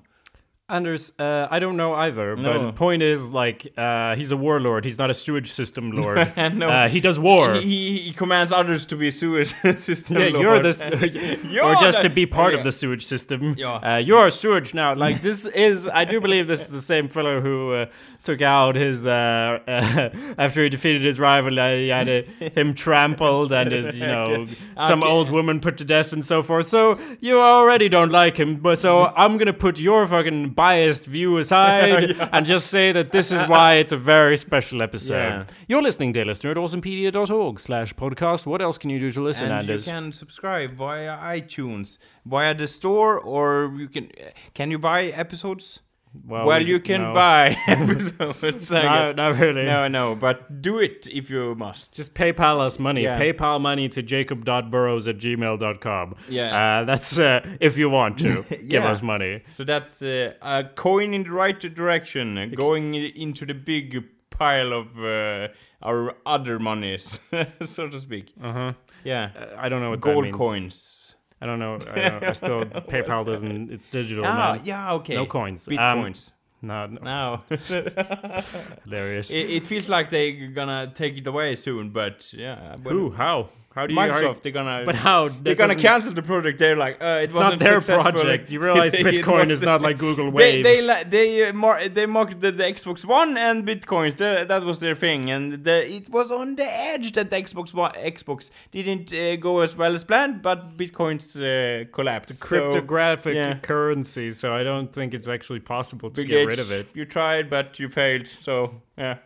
Anders, 0.68 1.12
uh, 1.20 1.48
I 1.52 1.60
don't 1.60 1.78
know 1.78 1.94
either, 1.94 2.36
but 2.36 2.42
No. 2.42 2.66
the 2.66 2.74
point 2.74 3.04
is 3.04 3.30
like 3.30 3.72
uh, 3.78 4.16
he's 4.16 4.32
a 4.32 4.38
warlord. 4.38 4.84
He's 4.84 4.98
not 4.98 5.12
a 5.12 5.14
sewage 5.14 5.52
system 5.52 5.92
lord. 6.02 6.18
No. 6.36 6.68
uh, 6.68 6.90
he 6.90 7.00
does 7.00 7.20
war. 7.20 7.54
He, 7.54 7.62
he, 7.62 7.98
he 7.98 8.14
commands 8.14 8.52
others 8.52 8.88
to 8.88 8.96
be 8.96 9.12
sewage 9.12 9.54
system. 9.78 10.18
yeah, 10.18 10.26
you're 10.26 10.54
lord. 10.54 10.66
this, 10.66 10.84
You're 11.48 11.66
or 11.66 11.76
just 11.76 12.02
the- 12.02 12.10
to 12.10 12.16
be 12.16 12.26
part 12.26 12.54
yeah. 12.54 12.58
of 12.60 12.64
the 12.66 12.72
sewage 12.72 13.06
system. 13.06 13.54
Yeah. 13.60 13.74
Uh, 13.76 13.98
you're 13.98 14.26
a 14.26 14.32
sewage 14.32 14.74
now. 14.74 14.96
Like 14.96 15.22
this 15.22 15.46
is, 15.46 15.88
I 15.88 16.04
do 16.04 16.20
believe 16.20 16.48
this 16.48 16.62
is 16.62 16.70
the 16.72 16.82
same 16.82 17.10
fellow 17.10 17.42
who 17.42 17.74
uh, 17.74 17.86
took 18.24 18.42
out 18.42 18.74
his 18.74 19.06
uh, 19.06 19.60
uh, 19.68 20.10
after 20.40 20.64
he 20.64 20.70
defeated 20.70 21.04
his 21.06 21.20
rival. 21.20 21.60
Uh, 21.60 21.76
he 21.76 21.90
had 21.90 22.10
uh, 22.10 22.24
him 22.56 22.74
trampled 22.74 23.52
and 23.52 23.72
his, 23.72 24.00
you 24.00 24.08
know, 24.08 24.48
some 24.80 25.04
Okay. 25.04 25.12
old 25.12 25.30
woman 25.30 25.60
put 25.60 25.78
to 25.78 25.86
death 25.86 26.12
and 26.12 26.26
so 26.26 26.42
forth. 26.42 26.66
So 26.66 26.98
you 27.20 27.40
already 27.40 27.88
don't 27.88 28.12
like 28.12 28.38
him, 28.38 28.56
but 28.56 28.80
so 28.80 29.14
I'm 29.16 29.38
gonna 29.38 29.54
put 29.54 29.80
your 29.80 30.08
fucking 30.08 30.55
biased 30.56 31.06
view 31.06 31.38
aside 31.38 32.16
and 32.32 32.46
just 32.46 32.68
say 32.68 32.92
that 32.92 33.12
this 33.12 33.32
is 33.32 33.48
why 33.48 33.76
it's 33.76 33.92
a 33.92 33.98
very 33.98 34.38
special 34.38 34.82
episode. 34.82 35.16
Yeah. 35.16 35.46
You're 35.68 35.82
listening, 35.84 36.14
dear 36.14 36.26
listener, 36.26 36.52
at 36.52 36.58
awesomepedia.org 36.58 37.60
slash 37.60 37.94
podcast. 37.94 38.46
What 38.46 38.62
else 38.62 38.78
can 38.78 38.90
you 38.90 39.00
do 39.00 39.12
to 39.12 39.22
listen, 39.22 39.52
and 39.52 39.68
you 39.68 39.80
can 39.80 40.12
subscribe 40.12 40.72
via 40.72 41.18
iTunes, 41.18 41.98
via 42.26 42.54
the 42.54 42.68
store, 42.68 43.20
or 43.20 43.74
you 43.78 43.88
can. 43.88 44.12
Can 44.54 44.72
you 44.72 44.80
buy 44.80 45.06
episodes? 45.06 45.82
Well, 46.28 46.46
Well, 46.46 46.60
we- 46.60 46.66
you 46.66 46.80
can 46.80 47.02
no. 47.02 47.14
buy 47.14 47.56
episodes. 47.68 48.72
I 48.72 48.82
No, 48.84 48.90
guess. 49.06 49.16
not 49.16 49.40
really. 49.40 49.66
No, 49.66 49.88
no, 49.88 50.16
but 50.16 50.62
do 50.62 50.80
it 50.80 51.08
if 51.12 51.30
you 51.30 51.56
must. 51.56 51.94
Just 51.94 52.16
PayPal 52.16 52.60
us 52.60 52.80
money. 52.80 53.04
Yeah. 53.04 53.20
PayPal 53.20 53.60
money 53.60 53.90
to 53.90 54.02
jacob.burrows 54.02 55.08
at 55.08 55.18
gmail.com. 55.18 56.16
Yeah. 56.30 56.56
Uh, 56.82 56.86
that's 56.86 57.20
uh, 57.20 57.42
if 57.60 57.78
you 57.78 57.90
want 57.90 58.18
to 58.20 58.44
give 58.50 58.84
Yeah. 58.84 58.90
us 58.90 59.02
money. 59.02 59.42
So 59.50 59.64
that's 59.64 60.02
uh, 60.02 60.34
a 60.42 60.64
coin 60.76 61.14
in 61.14 61.24
the 61.24 61.32
right 61.32 61.60
direction, 61.60 62.38
uh, 62.38 62.46
going 62.56 62.96
into 62.96 63.46
the 63.46 63.54
big 63.54 64.04
pile 64.30 64.74
of 64.74 64.88
uh, 65.00 65.48
our 65.82 66.16
other 66.26 66.60
monies, 66.60 67.20
so 67.66 67.88
to 67.88 68.00
speak. 68.02 68.34
Uh 68.42 68.52
huh. 68.54 68.74
Yeah, 69.04 69.30
I 69.58 69.70
don't 69.70 69.82
know 69.82 69.92
what 69.92 70.02
that 70.02 70.14
gold 70.14 70.32
coins. 70.32 70.95
I 71.42 71.46
don't 71.46 71.60
know. 71.60 71.76
I, 71.76 71.96
don't, 71.96 72.24
I 72.24 72.32
still 72.44 72.66
PayPal 72.66 73.26
doesn't. 73.26 73.72
It's 73.72 73.90
digital. 73.90 74.26
Ah, 74.26 74.54
man. 74.54 74.62
yeah, 74.64 74.94
okay. 74.94 75.16
No 75.16 75.26
coins. 75.26 75.68
Um, 75.68 75.76
Bitcoins. 75.76 76.32
No, 76.62 76.88
no, 76.88 77.00
no. 77.02 77.42
hilarious. 78.86 79.32
it, 79.32 79.50
it 79.50 79.66
feels 79.66 79.88
like 79.90 80.10
they're 80.10 80.48
gonna 80.48 80.92
take 80.96 81.18
it 81.18 81.28
away 81.28 81.56
soon, 81.56 81.90
but 81.92 82.34
yeah. 82.34 82.78
Who? 82.78 83.12
How? 83.12 83.50
How 83.76 83.86
do 83.88 83.94
you? 83.94 84.00
Microsoft, 84.00 84.22
how- 84.36 84.40
they're 84.44 84.52
gonna. 84.60 84.84
but 84.86 84.96
how? 84.96 85.28
They're 85.44 85.54
gonna 85.64 85.76
cancel 85.76 86.14
the 86.14 86.22
project. 86.32 86.56
They're 86.60 86.78
like, 86.86 86.96
uh, 87.04 87.20
it 87.22 87.26
It's 87.26 87.36
not 87.36 87.60
their 87.60 87.82
successful. 87.82 88.12
project. 88.14 88.50
You 88.54 88.60
realize 88.68 88.94
It 89.02 89.06
Bitcoin 89.06 89.50
is 89.50 89.62
not 89.72 89.82
like 89.88 89.98
Google 89.98 90.32
They 90.32 90.38
Wave. 90.38 90.64
they 90.70 90.80
li- 90.82 91.04
they 91.16 91.28
uh, 91.50 91.54
mar- 91.54 91.90
they 91.98 92.06
marketed 92.20 92.54
the 92.58 92.64
Xbox 92.76 93.04
One 93.04 93.32
and 93.38 93.58
Bitcoins. 93.68 94.14
The, 94.22 94.46
that 94.52 94.64
was 94.64 94.78
their 94.80 94.96
thing, 94.96 95.30
and 95.30 95.44
the, 95.68 95.78
it 95.98 96.08
was 96.10 96.32
on 96.32 96.56
the 96.56 96.70
edge 96.92 97.12
that 97.18 97.30
the 97.30 97.36
Xbox 97.36 97.74
One, 97.74 97.92
Xbox 98.16 98.50
didn't 98.72 99.08
uh, 99.14 99.36
go 99.48 99.60
as 99.60 99.76
well 99.76 99.94
as 99.94 100.04
planned, 100.06 100.42
but 100.42 100.78
Bitcoins 100.78 101.26
uh, 101.36 101.86
collapsed. 101.92 102.34
So, 102.36 102.46
cryptographic 102.48 103.36
yeah. 103.36 103.60
currency, 103.60 104.32
so 104.32 104.56
I 104.56 104.64
don't 104.64 104.92
think 104.94 105.14
it's 105.14 105.28
actually 105.28 105.60
possible 105.60 106.10
to 106.12 106.22
Bill 106.22 106.26
get 106.30 106.36
Gates, 106.50 106.52
rid 106.58 106.60
of 106.66 106.72
it. 106.72 106.86
You 106.94 107.04
tried, 107.06 107.50
but 107.50 107.78
you 107.80 107.90
failed. 107.90 108.28
So 108.28 108.82
yeah. 108.98 109.18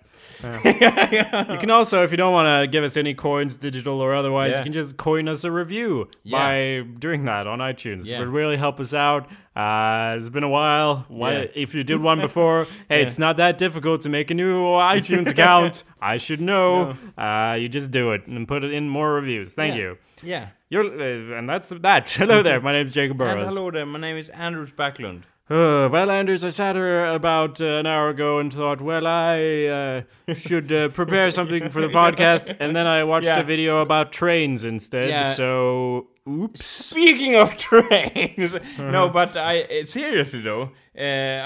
You 1.50 1.58
can 1.58 1.70
also, 1.72 2.04
if 2.04 2.12
you 2.12 2.18
don't 2.18 2.34
want 2.34 2.64
to 2.64 2.68
give 2.68 2.84
us 2.84 2.98
any 2.98 3.14
coins, 3.14 3.58
digital 3.58 4.00
or 4.02 4.14
otherwise, 4.14 4.52
Yeah. 4.52 4.58
you 4.60 4.64
can 4.66 4.74
just 4.74 4.98
coin 4.98 5.28
us 5.28 5.44
a 5.44 5.52
review 5.52 6.10
Yeah. 6.24 6.38
by 6.38 6.88
doing 7.00 7.26
that 7.26 7.48
on 7.48 7.60
iTunes. 7.60 8.08
Yeah. 8.08 8.18
It 8.18 8.20
would 8.22 8.30
really 8.30 8.58
help 8.58 8.80
us 8.80 8.94
out. 8.94 9.28
Uh, 9.56 10.14
it's 10.16 10.30
been 10.30 10.44
a 10.44 10.50
while. 10.50 11.06
Why, 11.10 11.34
Yeah. 11.34 11.46
If 11.56 11.76
you 11.76 11.84
did 11.84 12.02
one 12.02 12.20
before, 12.22 12.66
hey, 12.90 13.02
it's 13.02 13.20
not 13.20 13.38
that 13.38 13.58
difficult 13.58 14.02
to 14.02 14.10
make 14.10 14.32
a 14.32 14.34
new 14.34 14.64
iTunes 14.64 15.30
account. 15.36 15.84
I 16.02 16.18
should 16.18 16.42
know. 16.42 16.96
Uh, 17.18 17.58
you 17.60 17.68
just 17.70 17.92
do 17.92 18.12
it 18.14 18.26
and 18.28 18.48
put 18.48 18.64
it 18.64 18.72
in 18.74 18.88
more 18.90 19.14
reviews. 19.14 19.54
Thank 19.54 19.76
Yeah. 19.76 19.82
you. 19.82 19.98
Yeah. 20.24 20.48
You're, 20.70 20.86
uh, 20.86 21.38
and 21.40 21.50
that's 21.50 21.70
that. 21.70 22.10
Hello 22.12 22.44
there. 22.44 22.62
My 22.62 22.72
name's 22.72 22.94
Jacob 22.94 23.18
Burrows. 23.18 23.44
And 23.44 23.52
hello 23.52 23.72
there. 23.72 23.86
My 23.86 24.00
name 24.00 24.18
is 24.18 24.30
Anders 24.30 24.72
Backlund. 24.72 25.24
Uh, 25.50 25.90
well, 25.92 26.12
Anders, 26.12 26.44
I 26.44 26.50
sat 26.50 26.76
here 26.76 27.06
about 27.06 27.60
uh, 27.60 27.66
an 27.80 27.88
hour 27.88 28.10
ago 28.10 28.38
and 28.38 28.54
thought, 28.54 28.82
well, 28.82 29.08
I 29.08 30.04
uh, 30.28 30.34
should 30.36 30.72
uh, 30.72 30.90
prepare 30.90 31.32
something 31.32 31.70
for 31.70 31.82
the 31.82 31.88
podcast, 31.88 32.56
and 32.60 32.76
then 32.76 32.86
I 32.86 33.04
watched 33.04 33.26
Yeah. 33.26 33.40
a 33.40 33.44
video 33.44 33.82
about 33.82 34.12
trains 34.12 34.64
instead. 34.64 35.10
Yeah. 35.10 35.24
So, 35.24 36.10
oops. 36.28 36.64
Speaking 36.64 37.36
of 37.36 37.58
trains, 37.70 38.54
Uh-huh. 38.54 38.92
no, 38.92 39.10
but 39.10 39.36
I 39.36 39.62
uh, 39.64 39.86
seriously 39.86 40.42
though, 40.42 40.70
uh, 40.96 41.02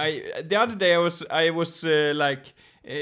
I 0.05 0.41
the 0.49 0.57
other 0.57 0.75
day 0.75 0.95
I 0.95 0.97
was 0.97 1.23
I 1.31 1.49
was 1.51 1.83
uh, 1.85 2.11
like 2.13 2.53
uh, 2.85 2.93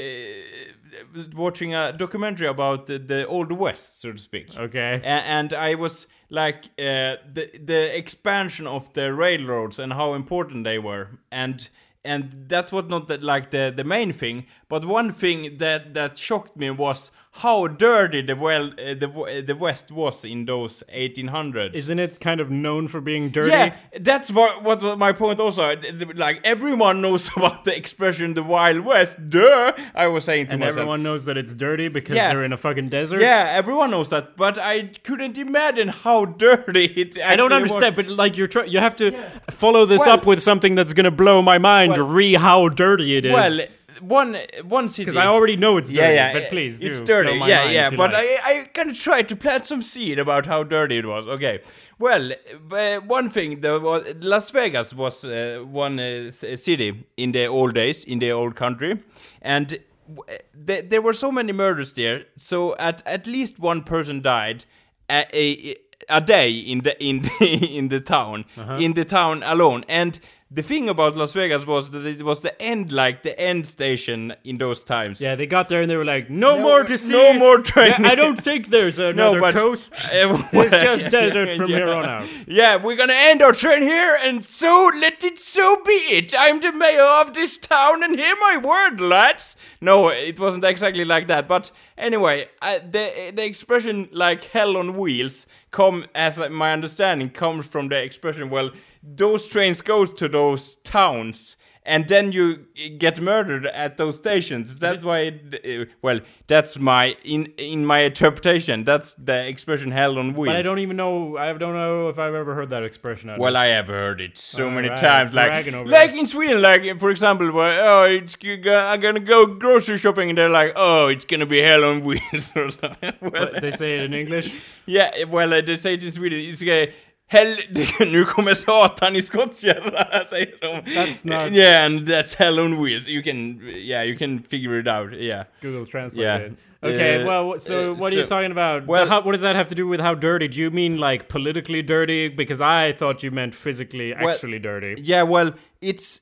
watching 1.34 1.74
a 1.74 1.92
documentary 1.92 2.46
about 2.46 2.86
the, 2.86 2.98
the 3.00 3.26
old 3.26 3.50
west, 3.50 4.00
so 4.02 4.12
to 4.12 4.18
speak. 4.18 4.56
Okay. 4.56 5.00
And 5.02 5.52
I 5.52 5.74
was 5.74 6.06
like 6.32 6.64
uh, 6.78 7.16
the 7.34 7.50
the 7.62 7.96
expansion 7.96 8.66
of 8.66 8.92
the 8.94 9.12
railroads 9.12 9.78
and 9.78 9.92
how 9.92 10.14
important 10.14 10.64
they 10.64 10.78
were, 10.78 11.08
and 11.30 11.68
and 12.04 12.48
that 12.48 12.72
was 12.72 12.86
not 12.86 13.06
the, 13.06 13.18
like 13.18 13.50
the 13.50 13.72
the 13.76 13.84
main 13.84 14.12
thing, 14.12 14.46
but 14.68 14.84
one 14.84 15.12
thing 15.12 15.58
that 15.58 15.92
that 15.92 16.16
shocked 16.16 16.56
me 16.56 16.70
was 16.70 17.12
how 17.36 17.66
dirty 17.66 18.20
the 18.20 18.36
well 18.36 18.66
uh, 18.72 18.92
the 18.92 19.42
the 19.46 19.56
West 19.56 19.90
was 19.90 20.22
in 20.24 20.44
those 20.44 20.82
1800s. 20.94 21.72
Isn't 21.72 21.98
it 21.98 22.20
kind 22.20 22.40
of 22.40 22.50
known 22.50 22.88
for 22.88 23.00
being 23.00 23.30
dirty? 23.30 23.48
Yeah, 23.50 23.74
that's 24.00 24.30
what 24.30 24.62
what 24.62 24.98
my 24.98 25.12
point 25.12 25.40
also. 25.40 25.74
Like 26.14 26.40
everyone 26.44 27.00
knows 27.00 27.30
about 27.36 27.64
the 27.64 27.74
expression 27.74 28.34
"the 28.34 28.42
Wild 28.42 28.84
West." 28.84 29.16
Duh, 29.30 29.72
I 29.94 30.08
was 30.08 30.24
saying 30.24 30.48
to 30.48 30.52
And 30.52 30.60
myself. 30.60 30.78
everyone 30.80 31.02
knows 31.02 31.24
that 31.24 31.38
it's 31.38 31.54
dirty 31.54 31.88
because 31.88 32.16
Yeah. 32.16 32.28
they're 32.28 32.44
in 32.44 32.52
a 32.52 32.58
fucking 32.58 32.90
desert? 32.90 33.22
yeah, 33.22 33.46
everyone 33.56 33.90
knows 33.90 34.10
that, 34.10 34.36
but 34.36 34.58
I 34.58 34.90
couldn't 35.02 35.38
imagine 35.38 35.88
how 35.88 36.24
dirty 36.46 36.84
it. 36.84 37.18
I 37.18 37.34
don't 37.36 37.50
actually 37.50 37.62
was. 37.62 37.72
understand, 37.76 37.96
but 37.96 38.08
like 38.08 38.36
you're 38.36 38.46
trying, 38.46 38.70
you 38.70 38.78
have 38.78 38.96
to 38.96 39.10
follow 39.50 39.86
this 39.86 40.04
Well- 40.06 40.16
up 40.16 40.26
with 40.26 40.40
something 40.42 40.74
that's 40.74 40.92
gonna 40.92 41.10
blow 41.10 41.40
my 41.40 41.56
mind. 41.56 41.92
Well- 41.92 42.06
re 42.08 42.34
how 42.34 42.68
dirty 42.68 43.16
it 43.16 43.24
is. 43.24 43.32
Well, 43.32 43.58
one 44.00 44.36
one 44.68 44.88
city. 44.88 45.04
because 45.04 45.16
I 45.16 45.26
already 45.26 45.56
know 45.56 45.76
it's 45.78 45.90
dirty. 45.90 46.00
yeah, 46.02 46.12
yeah, 46.28 46.32
but 46.32 46.48
please, 46.50 46.78
do 46.78 46.86
it's 46.86 47.00
dirty. 47.00 47.28
blow 47.30 47.38
my 47.38 47.48
Yeah, 47.48 47.70
yeah, 47.70 47.90
but 47.90 48.12
like. 48.12 48.26
I 48.44 48.60
I 48.60 48.64
kind 48.74 48.90
of 48.90 48.98
tried 48.98 49.28
to 49.28 49.36
plant 49.36 49.66
some 49.66 49.82
seed 49.82 50.18
about 50.18 50.46
how 50.46 50.62
dirty 50.64 50.98
it 50.98 51.06
was. 51.06 51.26
Okay, 51.28 51.60
well, 51.98 52.32
uh, 52.72 53.00
one 53.00 53.30
thing, 53.30 53.60
the 53.60 53.78
was, 53.80 54.14
Las 54.20 54.50
Vegas 54.50 54.94
was 54.94 55.24
uh, 55.24 55.62
one 55.70 55.98
uh, 56.00 56.30
city 56.30 57.04
in 57.16 57.32
the 57.32 57.46
old 57.46 57.74
days 57.74 58.04
in 58.04 58.18
the 58.18 58.32
old 58.32 58.54
country, 58.56 58.98
and. 59.42 59.78
w- 60.14 60.38
th- 60.66 60.88
there 60.90 61.00
were 61.00 61.14
so 61.14 61.30
many 61.32 61.52
murders 61.52 61.92
there, 61.94 62.24
so 62.36 62.74
at 62.78 63.02
at 63.06 63.26
least 63.26 63.58
one 63.58 63.82
person 63.82 64.20
died 64.20 64.64
a, 65.08 65.24
a, 65.32 65.76
a 66.08 66.20
day 66.20 66.50
in 66.50 66.80
the 66.82 66.92
in 67.02 67.22
the, 67.40 67.76
in 67.78 67.88
the 67.88 68.00
town 68.00 68.44
Uh-huh. 68.56 68.76
in 68.80 68.94
the 68.94 69.04
town 69.04 69.42
alone. 69.44 69.84
And 69.88 70.18
the 70.54 70.62
thing 70.62 70.88
about 70.88 71.16
Las 71.16 71.32
Vegas 71.32 71.66
was 71.66 71.90
that 71.92 72.04
it 72.04 72.22
was 72.22 72.40
the 72.40 72.60
end, 72.60 72.92
like 72.92 73.22
the 73.22 73.38
end 73.40 73.66
station 73.66 74.34
in 74.44 74.58
those 74.58 74.84
times. 74.84 75.20
Yeah, 75.20 75.34
they 75.34 75.46
got 75.46 75.68
there 75.68 75.80
and 75.82 75.90
they 75.90 75.96
were 75.96 76.04
like, 76.04 76.28
"No, 76.28 76.56
No- 76.56 76.62
more 76.62 76.84
to 76.84 76.98
see. 76.98 77.12
no 77.12 77.32
more 77.32 77.58
train." 77.58 77.94
Yeah, 77.98 78.08
I 78.10 78.14
don't 78.14 78.38
think 78.42 78.68
there's 78.68 78.98
another 79.12 79.40
but- 79.40 79.54
coast. 79.54 79.90
Uh, 80.12 80.36
It's 80.52 80.70
just 80.72 81.10
desert 81.20 81.56
from 81.56 81.70
yeah. 81.70 81.76
here 81.76 81.88
on 81.92 82.04
out. 82.04 82.26
Yeah, 82.46 82.76
we're 82.76 82.96
gonna 82.96 83.14
end 83.30 83.40
our 83.42 83.52
train 83.52 83.82
here, 83.82 84.18
and 84.22 84.44
so 84.44 84.90
let 85.00 85.24
it 85.24 85.38
so 85.38 85.82
be 85.84 85.92
it. 86.18 86.34
I'm 86.38 86.60
the 86.60 86.72
mayor 86.72 87.02
of 87.22 87.32
this 87.34 87.56
town, 87.58 88.02
and 88.02 88.18
hear 88.18 88.34
my 88.40 88.56
word, 88.58 89.00
lads. 89.00 89.56
No, 89.80 90.08
it 90.08 90.38
wasn't 90.38 90.64
exactly 90.64 91.04
like 91.04 91.28
that, 91.28 91.48
but 91.48 91.70
anyway, 91.96 92.48
uh, 92.60 92.78
the 92.90 93.32
the 93.34 93.44
expression 93.44 94.08
like 94.12 94.44
hell 94.44 94.76
on 94.76 94.94
wheels 94.96 95.46
come 95.70 96.04
as 96.14 96.38
uh, 96.38 96.48
my 96.50 96.72
understanding 96.72 97.30
comes 97.30 97.66
from 97.66 97.88
the 97.88 97.96
expression. 97.96 98.50
Well, 98.50 98.70
those 99.02 99.48
trains 99.48 99.80
goes 99.80 100.12
to 100.14 100.28
those 100.28 100.76
towns. 100.84 101.56
And 101.84 102.06
then 102.06 102.30
you 102.30 102.58
get 102.98 103.20
murdered 103.20 103.66
at 103.66 103.96
those 103.96 104.14
stations. 104.16 104.78
That's 104.78 105.02
why. 105.04 105.18
It, 105.18 105.88
uh, 105.88 105.92
well, 106.00 106.20
that's 106.46 106.78
my 106.78 107.16
in 107.24 107.46
in 107.56 107.84
my 107.84 108.02
interpretation. 108.02 108.84
That's 108.84 109.14
the 109.14 109.48
expression 109.48 109.90
"hell 109.90 110.16
on 110.16 110.34
wheels." 110.34 110.52
But 110.54 110.58
I 110.58 110.62
don't 110.62 110.78
even 110.78 110.96
know. 110.96 111.36
I 111.36 111.52
don't 111.54 111.74
know 111.74 112.08
if 112.08 112.20
I've 112.20 112.34
ever 112.36 112.54
heard 112.54 112.70
that 112.70 112.84
expression. 112.84 113.34
Well, 113.36 113.56
I 113.56 113.66
have 113.66 113.88
heard 113.88 114.20
it 114.20 114.38
so 114.38 114.70
many 114.70 114.90
Alright, 114.90 115.00
times. 115.02 115.34
Like, 115.34 115.66
like 115.86 116.12
in 116.12 116.28
Sweden, 116.28 116.62
like 116.62 117.00
for 117.00 117.10
example, 117.10 117.50
where 117.50 117.82
oh, 117.84 118.04
it's 118.04 118.36
g- 118.36 118.58
g- 118.62 118.70
I'm 118.70 119.00
gonna 119.00 119.18
go 119.18 119.46
grocery 119.46 119.98
shopping, 119.98 120.28
and 120.28 120.38
they're 120.38 120.48
like, 120.48 120.74
oh, 120.76 121.08
it's 121.08 121.24
gonna 121.24 121.46
be 121.46 121.60
hell 121.62 121.82
on 121.82 122.04
wheels 122.04 122.52
or 122.54 122.70
something. 122.70 123.12
well, 123.20 123.32
But 123.32 123.60
they 123.60 123.70
say 123.82 123.98
it 123.98 124.04
in 124.04 124.14
English. 124.14 124.54
yeah, 124.86 125.24
well, 125.24 125.52
uh, 125.52 125.60
they 125.62 125.74
say 125.74 125.94
it 125.94 126.04
in 126.04 126.12
Sweden. 126.12 126.38
It's 126.38 126.62
uh, 126.62 126.86
hell. 127.32 127.56
nu 128.12 128.24
kommer 128.24 128.54
Satan 128.54 129.16
i 129.16 129.22
skottkärra, 129.22 130.24
säger 130.24 130.60
de. 130.60 130.94
That's 130.94 131.24
not- 131.24 131.52
Yeah, 131.52 131.86
and 131.86 132.06
that's 132.08 132.38
hell 132.38 132.58
on 132.60 132.72
wheels. 132.84 133.08
You 133.08 133.22
can, 133.22 133.60
yeah, 133.76 134.04
you 134.06 134.18
can 134.18 134.42
figure 134.50 134.78
it 134.80 134.86
out. 134.86 135.12
Yeah. 135.20 135.44
Google 135.62 135.86
Translate 135.86 136.24
Yeah. 136.26 136.42
it. 136.46 136.52
Okay, 136.84 137.22
Uh, 137.22 137.26
well, 137.26 137.58
so 137.60 137.74
uh, 137.92 137.94
what 138.00 138.12
are 138.12 138.16
you 138.16 138.26
talking 138.26 138.50
about? 138.52 138.86
well- 138.86 139.06
how, 139.08 139.20
what 139.22 139.32
does 139.32 139.42
that 139.42 139.56
have 139.56 139.68
to 139.68 139.74
do 139.74 139.86
with 139.88 140.00
how 140.00 140.14
dirty? 140.14 140.48
Do 140.48 140.60
you 140.60 140.70
mean 140.70 140.98
like 140.98 141.24
politically 141.28 141.82
dirty? 141.82 142.28
Because 142.28 142.60
I 142.60 142.92
thought 142.92 143.22
you 143.22 143.30
meant 143.30 143.54
physically 143.54 144.12
actually 144.14 144.58
dirty. 144.58 144.94
Yeah, 145.02 145.22
well, 145.22 145.52
it's 145.80 146.20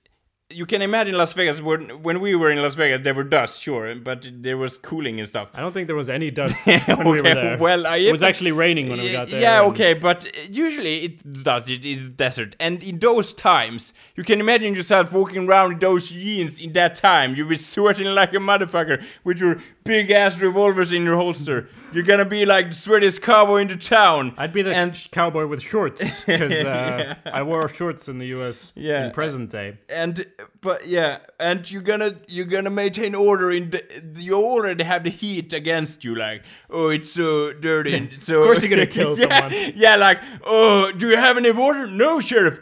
you 0.50 0.66
can 0.66 0.82
imagine 0.82 1.14
Las 1.16 1.32
Vegas 1.32 1.60
when 1.60 2.02
when 2.02 2.20
we 2.20 2.34
were 2.34 2.50
in 2.50 2.60
Las 2.60 2.74
Vegas, 2.74 3.00
there 3.02 3.14
were 3.14 3.24
dust, 3.24 3.60
sure, 3.62 3.94
but 3.94 4.26
there 4.32 4.56
was 4.56 4.78
cooling 4.78 5.20
and 5.20 5.28
stuff. 5.28 5.50
I 5.54 5.60
don't 5.60 5.72
think 5.72 5.86
there 5.86 5.96
was 5.96 6.08
any 6.10 6.30
dust 6.30 6.66
when 6.88 7.08
we 7.08 7.20
were 7.20 7.34
there. 7.34 7.56
well, 7.58 7.86
I- 7.86 7.96
it 7.96 8.10
was 8.10 8.22
actually 8.22 8.52
raining 8.52 8.88
when 8.88 9.00
we 9.00 9.12
got 9.12 9.30
there. 9.30 9.40
Yeah, 9.40 9.62
okay, 9.70 9.94
but 9.94 10.26
usually 10.50 11.04
it 11.04 11.44
does. 11.44 11.68
It 11.68 11.84
is 11.84 12.10
desert, 12.10 12.56
and 12.58 12.82
in 12.82 12.98
those 12.98 13.32
times, 13.34 13.92
you 14.16 14.24
can 14.24 14.40
imagine 14.40 14.74
yourself 14.74 15.12
walking 15.12 15.48
around 15.48 15.72
in 15.72 15.78
those 15.78 16.10
jeans 16.10 16.58
in 16.60 16.72
that 16.72 16.94
time. 16.96 17.34
You'll 17.36 17.48
be 17.48 17.56
sweating 17.56 18.06
like 18.08 18.32
a 18.32 18.38
motherfucker 18.38 19.04
with 19.24 19.38
your 19.38 19.60
big 19.90 20.10
ass 20.12 20.38
revolvers 20.40 20.92
in 20.92 21.02
your 21.02 21.16
holster. 21.16 21.68
You're 21.92 22.04
gonna 22.04 22.24
be 22.24 22.46
like 22.46 22.66
the 22.70 22.76
sweatiest 22.76 23.20
cowboy 23.22 23.62
in 23.62 23.68
the 23.68 23.76
town. 23.76 24.34
I'd 24.38 24.52
be 24.52 24.62
the 24.62 24.72
and 24.72 24.94
cowboy 25.10 25.46
with 25.46 25.60
shorts 25.60 26.24
because 26.24 26.52
uh, 26.52 27.16
I 27.26 27.42
wore 27.42 27.68
shorts 27.68 28.08
in 28.08 28.18
the 28.18 28.26
U.S. 28.36 28.72
Yeah. 28.76 29.06
in 29.06 29.10
present 29.10 29.50
day. 29.50 29.78
and 29.88 30.24
but 30.60 30.86
yeah, 30.86 31.18
and 31.40 31.68
you're 31.68 31.82
gonna 31.82 32.14
you're 32.28 32.46
gonna 32.56 32.70
maintain 32.70 33.16
order 33.16 33.50
in 33.50 33.70
the 33.70 33.82
you 34.18 34.34
already 34.34 34.84
have 34.84 35.02
the 35.02 35.10
heat 35.10 35.52
against 35.52 36.04
you, 36.04 36.14
like 36.14 36.44
oh 36.70 36.90
it's 36.90 37.12
so 37.12 37.52
dirty. 37.52 37.94
and 37.96 38.08
so 38.22 38.38
Of 38.38 38.44
course 38.44 38.62
you're 38.62 38.70
gonna 38.70 38.86
kill 38.98 39.18
yeah, 39.18 39.48
someone. 39.48 39.72
Yeah, 39.74 39.96
like 39.96 40.20
oh 40.44 40.92
do 40.96 41.08
you 41.08 41.16
have 41.16 41.36
any 41.36 41.50
water? 41.50 41.88
No, 41.88 42.20
sheriff. 42.20 42.60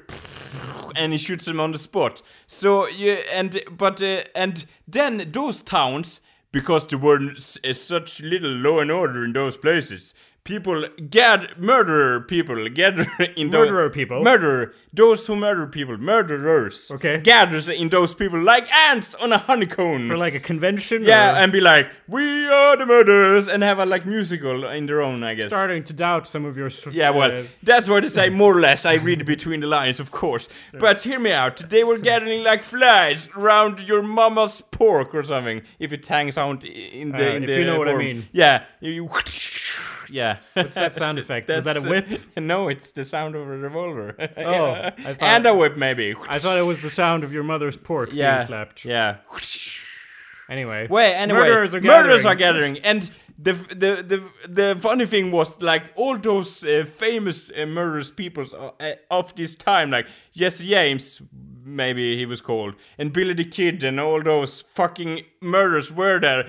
and 0.97 1.13
he 1.13 1.19
shoots 1.19 1.47
him 1.47 1.61
on 1.61 1.73
the 1.73 1.79
spot. 1.79 2.23
So 2.47 2.89
yeah, 2.89 3.17
and 3.35 3.61
but 3.71 4.01
uh, 4.01 4.23
and 4.35 4.65
then 4.97 5.29
those 5.33 5.61
towns 5.63 6.21
because 6.53 6.87
there 6.87 6.99
were 6.99 7.35
such 7.35 8.21
little 8.21 8.51
law 8.51 8.81
and 8.81 8.91
order 8.91 9.25
in 9.25 9.33
those 9.33 9.57
places. 9.57 10.15
People 10.49 10.89
get 11.11 11.61
murder 11.61 12.23
people 12.23 12.69
gather 12.71 13.07
in 13.37 13.51
those- 13.51 13.69
Murderer 13.69 13.91
people? 13.91 14.23
murder 14.25 14.73
those 14.95 15.27
who 15.27 15.37
murder 15.37 15.67
people 15.67 15.99
murderers 15.99 16.91
Okay. 16.91 17.19
gathers 17.21 17.69
in 17.69 17.91
those 17.91 18.15
people 18.15 18.41
like 18.43 18.67
ants 18.89 19.15
on 19.17 19.31
a 19.33 19.37
honeycomb 19.39 20.09
For 20.09 20.17
like 20.17 20.35
a 20.35 20.41
convention? 20.41 21.05
yeah, 21.05 21.35
or 21.35 21.43
and 21.43 21.53
be 21.53 21.61
like, 21.61 21.87
"We 22.09 22.25
are 22.49 22.77
the 22.79 22.87
murderers," 22.87 23.47
and 23.49 23.63
have 23.63 23.79
a 23.79 23.85
like 23.85 24.07
musical 24.07 24.65
in 24.79 24.87
their 24.87 25.03
own, 25.03 25.23
I 25.23 25.35
guess. 25.35 25.49
starting 25.49 25.85
to 25.85 25.93
doubt 25.93 26.27
some 26.27 26.47
of 26.47 26.57
your. 26.57 26.71
Yeah, 26.91 27.11
well, 27.11 27.31
uh, 27.41 27.43
that's 27.63 27.87
what 27.91 28.03
I 28.05 28.09
say. 28.09 28.31
More 28.43 28.57
or 28.57 28.61
less, 28.61 28.87
I 28.87 28.95
read 28.95 29.27
between 29.27 29.61
the 29.61 29.67
lines, 29.67 30.01
of 30.01 30.11
course. 30.11 30.49
But 30.73 31.03
hear 31.03 31.21
me 31.21 31.33
out. 31.33 31.57
They 31.69 31.85
were 31.85 31.99
gathering 31.99 32.43
like 32.43 32.63
flies 32.65 33.29
around 33.37 33.81
your 33.91 34.03
mama's 34.03 34.63
pork 34.71 35.15
or 35.15 35.23
something. 35.25 35.61
If 35.79 35.93
it 35.93 36.07
hangs 36.07 36.39
out 36.39 36.65
in 36.65 37.13
the, 37.13 37.25
Uh, 37.29 37.37
in 37.37 37.43
if 37.45 37.49
the 37.49 37.59
you 37.59 37.65
know 37.67 37.79
what 37.79 37.89
I 37.89 37.97
mean. 37.97 38.27
Yeah, 38.33 38.65
you. 38.81 39.11
Yeah. 40.21 40.39
What's 40.55 40.75
that 40.75 40.95
sound 40.95 41.19
effect? 41.25 41.49
Was 41.49 41.65
that 41.65 41.77
a 41.77 41.83
whip? 41.83 42.07
no, 42.37 42.69
it's 42.69 42.93
the 42.93 43.05
sound 43.05 43.35
of 43.37 43.43
a 43.43 43.57
revolver. 43.57 44.15
Oh, 44.19 44.27
Yeah. 44.53 44.91
Thought- 44.91 45.17
and 45.23 45.47
a 45.47 45.55
whip 45.55 45.77
maybe. 45.77 46.15
I 46.29 46.39
thought 46.39 46.57
it 46.59 46.63
was 46.67 46.81
the 46.83 46.91
sound 46.91 47.25
of 47.25 47.33
your 47.33 47.43
mother's 47.45 47.77
pork 47.77 48.11
yeah, 48.13 48.37
being 48.39 48.47
slapped. 48.47 48.85
yeah. 48.85 49.17
Anyway, 50.51 50.87
Well, 50.89 51.13
anyway, 51.15 51.41
murderers 51.41 51.75
are 51.75 51.81
murderers 51.83 52.25
are 52.25 52.35
gathering, 52.35 52.79
and 52.79 53.11
the 53.39 53.53
the 53.53 54.03
the 54.03 54.23
the 54.49 54.77
funny 54.81 55.05
thing 55.05 55.31
was 55.31 55.61
like 55.61 55.93
all 55.95 56.17
those 56.17 56.65
uh, 56.65 56.87
famous 56.87 57.51
uh, 57.55 57.67
murderous 57.67 58.11
peoples 58.11 58.55
uh, 58.55 58.71
uh, 58.81 58.93
of 59.11 59.35
this 59.37 59.55
time, 59.55 59.91
like 59.91 60.07
Jesse 60.35 60.67
James, 60.67 61.21
maybe 61.65 62.17
he 62.17 62.25
was 62.25 62.41
called, 62.41 62.77
and 62.97 63.13
Billy 63.13 63.35
the 63.35 63.45
Kid, 63.45 63.85
and 63.85 64.01
all 64.01 64.23
those 64.23 64.63
fucking 64.63 65.21
murderers 65.43 65.93
were 65.93 66.19
there. 66.19 66.47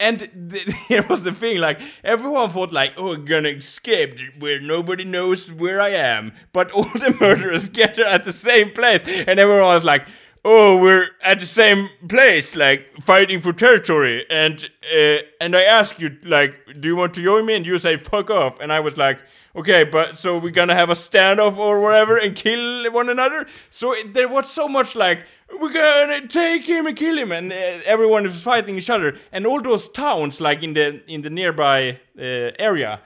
And 0.00 0.52
here 0.88 1.04
was 1.08 1.22
the 1.22 1.32
thing, 1.32 1.58
like 1.58 1.80
everyone 2.02 2.50
thought, 2.50 2.72
like, 2.72 2.94
"Oh, 2.96 3.12
I'm 3.14 3.24
gonna 3.24 3.50
escape 3.50 4.18
where 4.38 4.60
nobody 4.60 5.04
knows 5.04 5.52
where 5.52 5.80
I 5.80 5.90
am." 5.90 6.32
But 6.52 6.70
all 6.74 6.84
the 6.84 7.16
murderers 7.20 7.68
gather 7.68 8.04
at 8.04 8.24
the 8.24 8.32
same 8.32 8.72
place, 8.72 9.02
and 9.06 9.38
everyone 9.38 9.74
was 9.74 9.84
like, 9.84 10.06
oh 10.44 10.76
we're 10.76 11.06
at 11.22 11.38
the 11.38 11.46
same 11.46 11.88
place 12.08 12.56
like 12.56 12.86
fighting 13.00 13.40
for 13.40 13.52
territory. 13.52 14.24
And 14.30 14.68
uh, 14.92 15.18
and 15.40 15.54
i 15.54 15.62
asked 15.62 16.00
you 16.00 16.16
like 16.24 16.54
do 16.80 16.88
you 16.88 16.96
want 16.96 17.14
to 17.14 17.22
join 17.22 17.46
me? 17.46 17.54
And 17.54 17.66
you 17.66 17.78
say 17.78 17.96
fuck 17.96 18.30
off. 18.30 18.60
And 18.60 18.72
i 18.72 18.80
was 18.80 18.96
like 18.96 19.20
okay 19.54 19.84
but 19.84 20.16
so 20.16 20.38
we're 20.38 20.50
gonna 20.50 20.74
have 20.74 20.90
a 20.90 20.94
standoff 20.94 21.56
or 21.56 21.80
whatever 21.80 22.16
and 22.16 22.34
kill 22.34 22.90
one 22.92 23.08
another? 23.08 23.46
So 23.68 23.92
it, 23.92 24.14
there 24.14 24.28
was 24.28 24.50
so 24.50 24.68
much 24.68 24.96
like 24.96 25.26
we're 25.58 25.72
gonna 25.72 26.28
take 26.28 26.64
him 26.64 26.86
and 26.86 26.96
kill 26.96 27.16
him 27.16 27.32
and 27.32 27.52
uh, 27.52 27.56
everyone 27.86 28.26
is 28.26 28.42
fighting 28.42 28.76
each 28.76 28.90
other. 28.90 29.16
And 29.32 29.46
all 29.46 29.60
those 29.60 29.88
towns 29.88 30.40
like 30.40 30.62
in 30.62 30.74
the 30.74 31.02
in 31.10 31.22
the 31.22 31.30
nearby 31.30 32.00
uh, 32.18 32.52
area 32.58 33.00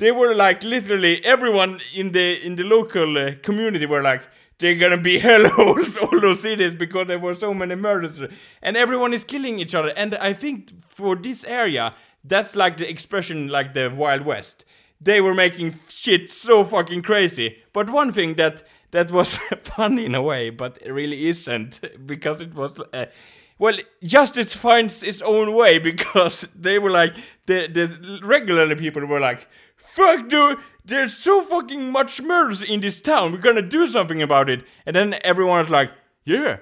they 0.00 0.10
were 0.10 0.34
like 0.34 0.64
literally 0.64 1.22
everyone 1.24 1.78
in 1.94 2.12
the 2.12 2.44
in 2.44 2.56
the 2.56 2.64
local 2.64 3.18
uh, 3.18 3.32
community 3.42 3.84
were 3.84 4.02
like 4.02 4.22
they're 4.58 4.74
gonna 4.74 4.96
be 4.96 5.20
hellholes 5.28 6.00
all 6.00 6.18
those 6.20 6.40
cities 6.40 6.74
because 6.74 7.06
there 7.06 7.18
were 7.18 7.34
so 7.34 7.52
many 7.52 7.74
murders. 7.74 8.18
And 8.62 8.76
everyone 8.76 9.12
is 9.12 9.24
killing 9.24 9.58
each 9.58 9.74
other. 9.74 9.92
And 9.96 10.14
i 10.16 10.32
think 10.32 10.70
for 10.82 11.16
this 11.16 11.44
area 11.44 11.94
that's 12.24 12.56
like 12.56 12.76
the 12.78 12.88
expression 12.88 13.48
like 13.48 13.74
the 13.74 13.88
wild 13.94 14.22
west. 14.24 14.64
They 15.02 15.20
were 15.20 15.34
making 15.34 15.74
shit 15.88 16.28
so 16.28 16.64
fucking 16.64 17.02
crazy. 17.02 17.58
But 17.72 17.88
one 17.90 18.12
thing 18.12 18.34
that 18.34 18.62
that 18.90 19.10
was 19.10 19.38
funny 19.64 20.04
in 20.06 20.14
a 20.14 20.22
way 20.22 20.50
but 20.50 20.78
it 20.82 20.92
really 20.92 21.28
isn't 21.28 21.80
because 22.06 22.40
it 22.40 22.54
was 22.54 22.80
uh, 22.92 23.06
well, 23.60 23.74
justice 24.02 24.54
finds 24.54 25.02
its 25.02 25.20
own 25.20 25.54
way 25.54 25.78
because 25.90 26.48
they 26.58 26.78
were 26.78 26.90
like 26.90 27.14
the 27.46 27.68
the 27.68 28.18
regularly 28.22 28.74
people 28.74 29.04
were 29.06 29.20
like, 29.20 29.46
"Fuck, 29.76 30.28
dude, 30.28 30.58
there's 30.84 31.14
so 31.14 31.42
fucking 31.42 31.92
much 31.92 32.22
murders 32.22 32.62
in 32.62 32.80
this 32.80 33.00
town. 33.02 33.32
We're 33.32 33.38
gonna 33.38 33.62
do 33.62 33.86
something 33.86 34.22
about 34.22 34.48
it." 34.48 34.64
And 34.86 34.96
then 34.96 35.14
everyone 35.22 35.60
was 35.60 35.68
like, 35.68 35.92
"Yeah, 36.24 36.56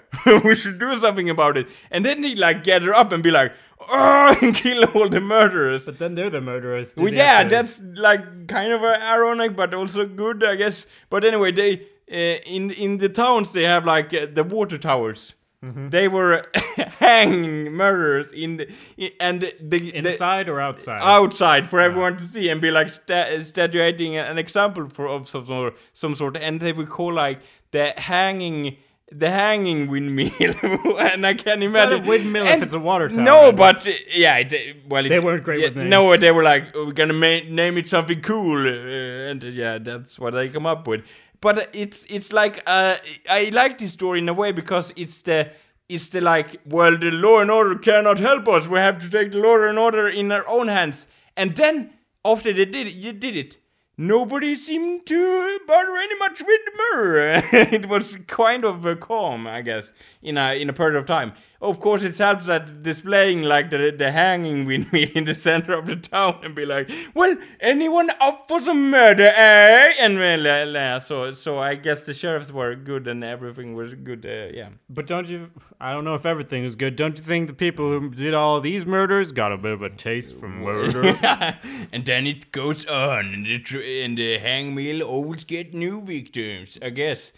we 0.45 0.57
should 0.57 0.81
do 0.81 0.99
something 0.99 1.31
about 1.31 1.57
it." 1.57 1.69
And 1.93 2.05
then 2.05 2.21
they 2.21 2.35
like 2.35 2.65
gather 2.65 2.93
up 2.93 3.13
and 3.13 3.23
be 3.23 3.31
like, 3.31 3.53
"Oh," 3.91 4.37
and 4.43 4.53
kill 4.57 4.85
all 4.87 5.09
the 5.09 5.21
murderers. 5.21 5.85
but 5.85 6.01
then 6.01 6.17
they're 6.17 6.31
the 6.31 6.41
murderers. 6.41 6.95
Well, 6.97 7.15
yeah, 7.15 7.45
that's 7.45 7.81
like 7.95 8.49
kind 8.49 8.73
of 8.73 8.83
ironic, 8.83 9.55
but 9.55 9.73
also 9.73 10.05
good, 10.05 10.43
I 10.43 10.57
guess. 10.57 10.89
But 11.11 11.25
anyway, 11.25 11.53
they 11.53 11.87
in 12.11 12.71
in 12.71 12.99
the 12.99 13.09
towns 13.09 13.53
they 13.53 13.65
have 13.65 13.85
like 13.87 14.13
uh, 14.15 14.27
the 14.33 14.45
water 14.45 14.79
towers. 14.79 15.35
Mm-hmm. 15.65 15.89
They 15.89 16.07
were 16.07 16.47
hanging 17.01 17.73
murderers 17.73 18.31
in, 18.33 18.59
the, 18.59 18.69
i- 19.01 19.11
and 19.21 19.41
the, 19.41 19.53
the 19.61 19.93
inside 19.97 20.49
or 20.49 20.61
outside. 20.61 21.01
outside 21.03 21.67
for 21.69 21.81
everyone 21.81 22.17
to 22.17 22.23
see 22.23 22.49
and 22.49 22.61
be 22.61 22.71
like 22.71 22.89
sta- 22.89 23.41
statuating 23.41 24.17
an 24.17 24.39
example 24.39 24.89
for 24.89 25.09
of 25.09 25.29
some 25.29 25.45
sort, 25.45 25.77
some 25.93 26.15
sort, 26.15 26.37
and 26.37 26.61
they 26.61 26.73
would 26.73 26.89
call 26.89 27.13
like 27.13 27.41
the 27.73 27.93
hanging. 27.97 28.77
The 29.11 29.31
hanging 29.31 29.87
windmill, 29.89 30.31
and 31.01 31.27
I 31.27 31.33
can 31.33 31.63
It's 31.63 31.73
not 31.73 31.91
imagine. 31.93 32.05
a 32.05 32.09
windmill 32.09 32.47
if 32.47 32.63
it's 32.63 32.75
a 32.75 32.79
water 32.79 33.09
tower, 33.09 33.25
No, 33.25 33.53
but 33.53 33.89
uh, 33.89 33.93
yeah, 34.11 34.37
it, 34.37 34.77
well, 34.87 35.07
it, 35.07 35.09
They 35.09 35.19
weren't 35.19 35.43
great 35.45 35.61
yeah, 35.61 35.69
with 35.69 35.79
names. 35.79 35.89
No, 35.91 36.15
they 36.19 36.31
were 36.31 36.43
like, 36.43 36.65
"Oh, 36.75 36.85
we're 36.87 36.93
gonna 36.93 37.15
ma- 37.15 37.41
name 37.49 37.79
it 37.79 37.89
something 37.89 38.21
cool, 38.21 38.59
uh, 38.67 39.31
and 39.31 39.43
uh, 39.43 39.47
yeah, 39.47 39.79
that's 39.79 40.19
what 40.19 40.35
they 40.35 40.51
come 40.51 40.67
up 40.67 40.87
with. 40.87 41.05
But 41.41 41.71
it's 41.73 42.05
it's 42.11 42.35
like 42.35 42.63
uh, 42.67 42.97
I 43.31 43.49
like 43.51 43.79
this 43.79 43.93
story 43.93 44.19
in 44.19 44.29
a 44.29 44.35
way 44.35 44.53
because 44.53 44.93
it's 44.95 45.23
the 45.23 45.53
it's 45.89 46.11
the 46.11 46.21
like, 46.21 46.61
well, 46.67 46.99
the 46.99 47.11
law 47.11 47.41
and 47.41 47.51
order 47.51 47.77
cannot 47.79 48.19
help 48.19 48.47
us. 48.47 48.67
We 48.69 48.79
have 48.79 48.99
to 48.99 49.09
take 49.09 49.33
the 49.33 49.39
law 49.39 49.57
and 49.67 49.79
order 49.79 50.07
in 50.09 50.31
our 50.33 50.47
own 50.47 50.69
hands. 50.69 51.07
And 51.35 51.57
then 51.57 51.95
after 52.27 52.53
they 52.53 52.67
did 52.67 52.89
it, 52.89 52.93
you 52.95 53.15
did 53.15 53.37
it. 53.37 53.57
Nobody 54.01 54.55
seemed 54.55 55.07
to 55.07 55.59
bother 55.67 55.97
any 55.97 56.17
much 56.21 56.41
with 56.41 56.61
murder. 56.93 57.43
it 57.53 57.89
was 57.89 58.17
kind 58.29 58.65
of 58.65 58.87
uh, 58.87 58.95
calm, 58.95 59.49
I 59.49 59.61
guess, 59.61 59.93
in 60.23 60.39
a 60.39 60.55
in 60.55 60.71
a 60.71 60.73
period 60.73 60.97
of 60.97 61.05
time. 61.05 61.33
Of 61.61 61.81
course, 61.81 62.05
it 62.05 62.17
helps 62.17 62.47
that 62.47 62.85
displaying 62.85 63.43
like 63.43 63.71
the 63.71 63.91
the 63.91 64.13
hanging 64.13 64.65
windmill 64.65 65.09
in 65.17 65.25
the 65.25 65.35
center 65.35 65.73
of 65.77 65.87
the 65.87 65.97
town 65.97 66.39
and 66.45 66.55
be 66.55 66.65
like, 66.65 66.89
well, 67.15 67.37
anyone 67.59 68.11
up 68.21 68.47
for 68.47 68.61
some 68.61 68.91
murder, 68.91 69.27
eh? 69.35 69.93
And 69.99 70.19
well, 70.21 70.47
uh, 70.47 70.79
uh, 70.79 71.01
so 71.01 71.33
so 71.33 71.59
I 71.59 71.75
guess 71.75 72.07
the 72.07 72.15
sheriffs 72.15 72.53
were 72.53 72.77
good 72.77 73.09
and 73.09 73.25
everything 73.25 73.75
was 73.75 73.93
good. 73.95 74.25
Uh, 74.25 74.57
yeah. 74.57 74.69
But 74.89 75.09
don't 75.09 75.29
you? 75.29 75.51
I 75.81 75.93
don't 75.93 76.05
know 76.05 76.15
if 76.15 76.27
everything 76.27 76.63
was 76.63 76.77
good. 76.77 76.95
Don't 76.95 77.17
you 77.17 77.25
think 77.25 77.49
the 77.49 77.55
people 77.55 77.87
who 77.91 78.11
did 78.11 78.35
all 78.35 78.61
these 78.61 78.87
murders 78.87 79.33
got 79.33 79.51
a 79.51 79.57
bit 79.57 79.73
of 79.73 79.83
a 79.83 79.91
taste 79.91 80.35
for 80.37 80.49
murder? 80.49 81.19
and 81.93 82.05
then 82.05 82.25
it 82.29 82.53
goes 82.53 82.87
on, 82.87 83.35
and 83.35 83.47
the, 83.47 83.59
tr- 83.59 83.83
and 83.83 84.17
the 84.17 84.39
hangmill 84.39 85.03
always 85.03 85.43
get 85.43 85.75
new 85.75 86.03
victims. 86.03 86.79
I 86.81 86.91
guess. 86.91 87.33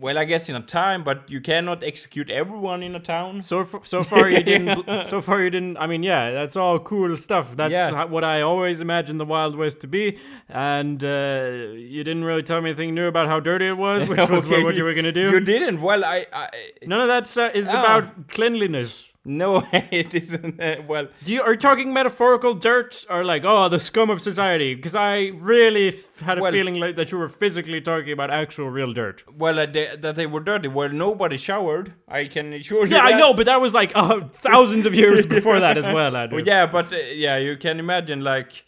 Well, 0.00 0.16
I 0.16 0.24
guess 0.24 0.48
in 0.48 0.56
a 0.56 0.60
time, 0.62 1.02
but 1.04 1.28
you 1.28 1.40
cannot 1.40 1.82
execute 1.84 2.30
everyone 2.30 2.82
in 2.82 2.94
a 2.94 3.00
town. 3.00 3.42
so 3.42 3.60
f- 3.60 3.84
so 3.84 4.02
far 4.02 4.28
you 4.30 4.42
didn't. 4.52 5.06
So 5.06 5.20
far 5.20 5.42
you 5.42 5.50
didn't. 5.50 5.76
I 5.76 5.86
mean, 5.86 6.02
yeah, 6.02 6.30
that's 6.30 6.56
all 6.56 6.78
cool 6.78 7.14
stuff. 7.16 7.56
That's 7.56 7.72
Yeah. 7.72 8.04
what 8.04 8.24
I 8.24 8.40
always 8.40 8.80
imagined 8.80 9.20
the 9.20 9.26
Wild 9.26 9.56
West 9.56 9.80
to 9.82 9.86
be. 9.86 10.16
And 10.48 11.04
uh, 11.04 11.74
you 11.76 12.02
didn't 12.04 12.24
really 12.24 12.42
tell 12.42 12.60
me 12.62 12.70
anything 12.70 12.94
new 12.94 13.06
about 13.06 13.28
how 13.28 13.38
dirty 13.40 13.66
it 13.66 13.76
was, 13.76 14.06
which 14.10 14.28
was 14.30 14.46
what, 14.46 14.62
what 14.64 14.74
you 14.76 14.84
were 14.84 14.94
gonna 14.94 15.12
do. 15.12 15.30
You 15.30 15.40
didn't. 15.40 15.80
Well, 15.82 16.04
I. 16.04 16.26
I 16.32 16.48
None 16.86 17.00
of 17.02 17.08
that 17.08 17.36
uh, 17.36 17.50
is 17.54 17.68
Ah. 17.70 17.80
about 17.80 18.28
cleanliness. 18.28 19.09
No, 19.24 19.62
it 19.72 20.14
isn't. 20.14 20.60
Uh, 20.60 20.76
well, 20.88 21.08
Do 21.24 21.32
you 21.32 21.42
are 21.42 21.52
you 21.52 21.58
talking 21.58 21.92
metaphorical 21.92 22.54
dirt 22.54 23.04
or 23.10 23.24
like 23.24 23.44
oh 23.44 23.68
the 23.68 23.78
scum 23.80 24.08
of 24.10 24.20
society? 24.20 24.74
Because 24.74 24.94
I 24.96 25.32
really 25.34 25.92
had 26.22 26.38
a 26.38 26.40
Well- 26.40 26.52
feeling 26.52 26.76
like 26.76 26.96
that 26.96 27.12
you 27.12 27.18
were 27.18 27.28
physically 27.28 27.80
talking 27.80 28.12
about 28.12 28.30
actual 28.30 28.70
real 28.70 28.92
dirt. 28.92 29.22
well, 29.36 29.58
uh, 29.58 29.66
they, 29.66 29.94
that 29.96 30.14
they 30.16 30.26
were 30.26 30.40
dirty. 30.40 30.68
Well, 30.68 30.88
nobody 30.88 31.36
showered. 31.36 31.92
I 32.08 32.24
can 32.26 32.52
assure 32.54 32.86
you. 32.86 32.94
Yeah, 32.96 33.02
I 33.02 33.18
know, 33.18 33.34
but 33.34 33.46
that 33.46 33.60
was 33.60 33.74
like 33.74 33.92
uh, 33.94 34.20
thousands 34.32 34.86
of 34.86 34.94
years 34.94 35.26
before 35.26 35.60
that 35.60 35.76
as 35.76 35.84
well. 35.84 36.10
Well, 36.32 36.40
yeah, 36.40 36.66
but 36.66 36.92
uh, 36.92 36.96
yeah, 36.96 37.36
you 37.36 37.56
can 37.56 37.78
imagine 37.78 38.22
like 38.24 38.64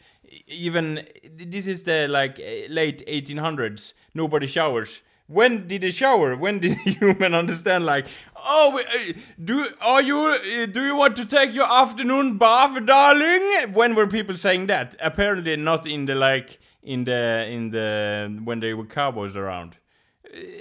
even 0.46 1.06
this 1.34 1.66
is 1.66 1.82
the 1.82 2.08
like 2.08 2.38
late 2.68 3.02
1800s. 3.06 3.94
Nobody 4.14 4.46
showers. 4.46 5.00
When 5.32 5.66
did 5.66 5.80
they 5.82 5.90
shower? 5.90 6.36
When 6.36 6.58
did 6.58 6.72
human 7.00 7.34
understand? 7.34 7.86
Like, 7.86 8.06
oh, 8.36 8.80
uh, 8.80 9.12
do 9.42 9.66
are 9.80 10.02
you 10.02 10.18
uh, 10.18 10.66
do 10.66 10.84
you 10.84 10.96
want 10.96 11.16
to 11.16 11.26
take 11.26 11.52
your 11.54 11.72
afternoon 11.72 12.38
bath, 12.38 12.84
darling? 12.84 13.72
When 13.72 13.94
were 13.94 14.06
people 14.06 14.36
saying 14.36 14.66
that? 14.66 14.94
Apparently, 15.00 15.56
not 15.56 15.86
in 15.86 16.06
the 16.06 16.14
like 16.14 16.60
in 16.82 17.04
the 17.04 17.46
in 17.48 17.70
the 17.70 18.40
when 18.44 18.60
they 18.60 18.74
were 18.74 18.86
cowboys 18.86 19.36
around 19.36 19.76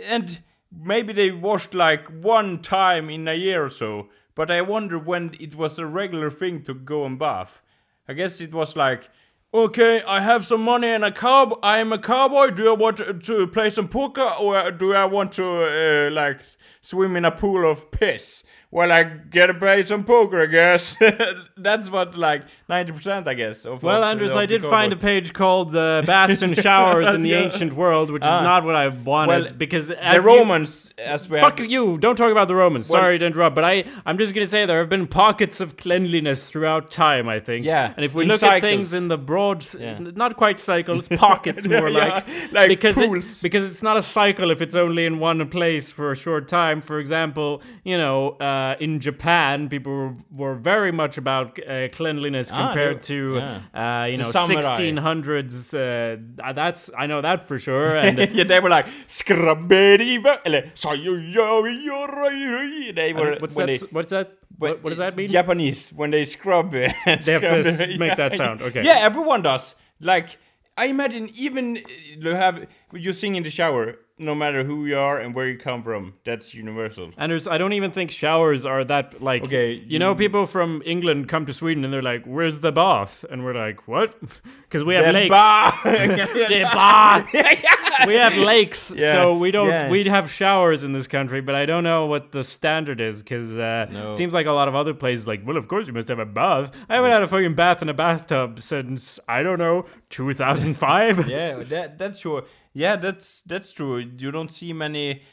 and 0.03 0.41
maybe 0.71 1.13
they 1.13 1.31
washed 1.31 1.73
like 1.73 2.07
one 2.07 2.61
time 2.61 3.09
in 3.09 3.27
a 3.27 3.33
year 3.33 3.65
or 3.65 3.69
so. 3.69 4.09
But 4.35 4.49
I 4.49 4.61
wonder 4.61 4.97
when 4.97 5.35
it 5.39 5.55
was 5.55 5.77
a 5.77 5.85
regular 5.85 6.31
thing 6.31 6.63
to 6.63 6.73
go 6.73 7.05
and 7.05 7.19
bath. 7.19 7.61
I 8.07 8.13
guess 8.13 8.41
it 8.41 8.53
was 8.53 8.75
like 8.75 9.09
okay, 9.53 10.01
I 10.03 10.21
have 10.21 10.45
some 10.45 10.63
money 10.63 10.87
and 10.87 11.03
a 11.03 11.11
cow. 11.11 11.57
I 11.61 11.79
am 11.79 11.91
a 11.91 11.97
cowboy. 11.97 12.51
Do 12.51 12.69
I 12.69 12.75
want 12.75 12.97
to, 12.97 13.47
play 13.47 13.69
some 13.69 13.87
poker 13.87 14.29
or 14.39 14.71
do 14.71 14.93
I 14.93 15.05
want 15.05 15.33
to 15.33 16.07
uh, 16.07 16.11
like 16.11 16.41
swim 16.81 17.15
in 17.15 17.25
a 17.25 17.31
pool 17.31 17.69
of 17.69 17.91
piss? 17.91 18.43
Well, 18.73 18.89
I 18.89 19.03
gotta 19.03 19.53
play 19.53 19.83
some 19.83 20.05
poker, 20.05 20.43
I 20.43 20.45
guess. 20.45 20.95
That's 21.57 21.89
what 21.91 22.15
like 22.15 22.43
ninety 22.69 22.93
percent, 22.93 23.27
I 23.27 23.33
guess. 23.33 23.65
Of, 23.65 23.83
Well, 23.83 24.01
of- 24.01 24.09
Anders, 24.11 24.31
of 24.31 24.37
I 24.37 24.45
did 24.45 24.61
find 24.61 24.93
a 24.93 24.95
page 24.95 25.33
called 25.33 25.75
uh, 25.75 26.03
"Baths 26.05 26.41
and 26.41 26.55
Showers 26.55 27.13
in 27.13 27.21
the 27.27 27.33
Ancient 27.33 27.73
World," 27.73 28.11
which 28.11 28.23
is 28.23 28.27
Ah. 28.29 28.43
not 28.43 28.63
what 28.63 28.75
I 28.77 28.87
wanted 28.87 29.27
Well, 29.27 29.47
because 29.57 29.89
the 29.89 30.01
as 30.01 30.23
you- 30.23 30.29
Romans, 30.37 30.93
as 30.97 31.27
we 31.29 31.41
Fuck 31.41 31.59
have, 31.59 31.69
you! 31.69 31.97
Don't 31.97 32.15
talk 32.15 32.31
about 32.31 32.47
the 32.47 32.55
Romans. 32.55 32.89
Well- 32.89 33.01
Sorry 33.01 33.19
to 33.19 33.25
interrupt, 33.25 33.55
but 33.55 33.65
I 33.65 33.83
I'm 34.05 34.17
just 34.17 34.33
gonna 34.33 34.47
say 34.47 34.65
there 34.65 34.79
have 34.79 34.87
been 34.87 35.05
pockets 35.05 35.59
of 35.59 35.75
cleanliness 35.75 36.49
throughout 36.49 36.89
time. 36.91 37.27
I 37.27 37.39
think. 37.41 37.65
Yeah, 37.65 37.93
And 37.97 38.05
if 38.05 38.15
we 38.15 38.23
look 38.25 38.41
at 38.41 38.61
things 38.61 38.93
in 38.93 39.09
the 39.09 39.17
broad, 39.17 39.65
Yeah. 39.77 39.99
not 39.99 40.37
quite 40.37 40.59
cycles, 40.61 41.09
pockets 41.27 41.67
more 41.67 41.89
Yeah, 41.89 42.05
like, 42.05 42.27
like 42.53 42.69
because 42.69 42.97
it- 43.01 43.11
because 43.43 43.69
it's 43.69 43.83
not 43.83 43.97
a 43.97 44.01
cycle 44.01 44.49
if 44.49 44.61
it's 44.61 44.75
only 44.77 45.05
in 45.05 45.19
one 45.19 45.45
place 45.49 45.91
for 45.91 46.13
a 46.13 46.15
short 46.15 46.47
time. 46.47 46.79
For 46.79 46.99
example, 46.99 47.61
you 47.83 47.97
know, 47.97 48.29
uh, 48.39 48.59
in 48.79 48.99
Japan, 48.99 49.69
people 49.69 50.15
were, 50.31 50.55
very 50.55 50.91
much 50.91 51.17
about 51.17 51.57
uh, 51.59 51.87
cleanliness 51.97 52.51
Ah, 52.51 52.57
compared 52.67 52.97
they- 53.01 53.07
to 53.13 53.19
yeah. 53.35 54.03
uh, 54.03 54.05
you 54.11 54.17
The 54.17 54.23
know 54.23 54.29
1600s. 54.29 55.73
Uh, 55.73 56.53
that's 56.53 56.91
I 56.97 57.05
know 57.07 57.21
that 57.21 57.47
for 57.47 57.57
sure. 57.59 57.95
And 57.95 58.17
yeah, 58.37 58.43
they 58.51 58.59
were 58.59 58.69
like 58.69 58.87
skrabberiba, 59.07 60.39
eller 60.45 60.71
so 60.73 60.93
you 60.93 61.15
you 61.17 62.91
They 62.93 63.13
were 63.13 63.37
what's 63.39 63.55
that? 63.55 63.67
they- 63.67 63.87
what's 63.91 64.09
that? 64.11 64.37
What, 64.57 64.83
what 64.83 64.89
does 64.89 64.99
that 64.99 65.15
mean? 65.17 65.29
Japanese 65.29 65.89
when 65.95 66.11
they 66.11 66.25
scrub. 66.25 66.71
they 66.71 66.87
They 67.05 67.31
have 67.33 67.41
to 67.41 67.59
s- 67.65 67.97
make 67.97 68.15
that 68.17 68.33
sound, 68.35 68.61
okay. 68.61 68.83
Yeah, 68.83 68.99
everyone 69.01 69.41
does. 69.41 69.75
Like 69.99 70.37
I 70.77 70.85
imagine, 70.85 71.29
even 71.35 71.77
uh, 71.77 71.81
you 72.19 72.35
have 72.35 72.67
you 72.93 73.13
sing 73.13 73.35
in 73.35 73.43
the 73.43 73.49
shower, 73.49 73.97
no 74.21 74.35
matter 74.35 74.63
who 74.63 74.85
you 74.85 74.97
are 74.97 75.17
and 75.19 75.33
where 75.35 75.47
you 75.47 75.57
come 75.57 75.83
from. 75.83 76.13
That's 76.23 76.53
universal. 76.53 77.11
And 77.17 77.31
there's, 77.31 77.47
I 77.47 77.57
don't 77.57 77.73
even 77.73 77.91
think 77.91 78.11
showers 78.11 78.65
are 78.65 78.83
that 78.85 79.21
like. 79.21 79.43
Okay, 79.43 79.73
you 79.73 79.99
know, 79.99 80.15
people 80.15 80.45
from 80.45 80.81
England 80.85 81.27
come 81.27 81.45
to 81.47 81.53
Sweden 81.53 81.83
and 81.83 81.93
they're 81.93 82.01
like, 82.13 82.23
"Where's 82.25 82.59
the 82.59 82.71
bath?" 82.71 83.25
And 83.29 83.43
we're 83.43 83.55
like, 83.55 83.87
"What?" 83.87 84.15
Because 84.71 84.85
we 84.85 84.95
have 84.95 85.05
The 85.05 85.11
lakes. 85.13 85.29
bath. 85.35 85.83
The 85.83 86.61
bath. 86.73 88.07
we 88.07 88.15
have 88.15 88.37
lakes, 88.37 88.93
Yeah, 88.95 89.11
so 89.11 89.37
we 89.37 89.51
don't. 89.51 89.67
yeah. 89.69 89.89
We 89.89 90.05
have 90.05 90.31
showers 90.31 90.85
in 90.85 90.93
this 90.93 91.07
country, 91.07 91.41
but 91.41 91.55
I 91.55 91.65
don't 91.65 91.83
know 91.83 92.05
what 92.05 92.31
the 92.31 92.41
standard 92.43 93.01
is 93.01 93.21
because 93.21 93.59
uh, 93.59 93.87
No. 93.91 94.11
it 94.11 94.15
seems 94.15 94.33
like 94.33 94.45
a 94.45 94.51
lot 94.53 94.69
of 94.69 94.75
other 94.75 94.93
places, 94.93 95.27
like, 95.27 95.41
well, 95.45 95.57
of 95.57 95.67
course 95.67 95.87
you 95.87 95.93
must 95.93 96.07
have 96.07 96.19
a 96.19 96.25
bath. 96.25 96.71
I 96.87 96.95
haven't 96.95 97.11
had 97.11 97.21
a 97.21 97.27
fucking 97.27 97.55
bath 97.55 97.81
in 97.81 97.89
a 97.89 97.93
bathtub 97.93 98.61
since 98.61 99.19
I 99.27 99.43
don't 99.43 99.59
know 99.59 99.85
2005. 100.09 101.27
yeah, 101.29 101.55
that 101.63 101.97
that's 101.97 102.19
sure. 102.19 102.43
Yeah, 102.73 102.95
that's 102.95 103.41
that's 103.41 103.71
true. 103.71 103.97
You 103.97 104.31
don't 104.31 104.49
see 104.51 104.73
many. 104.73 105.23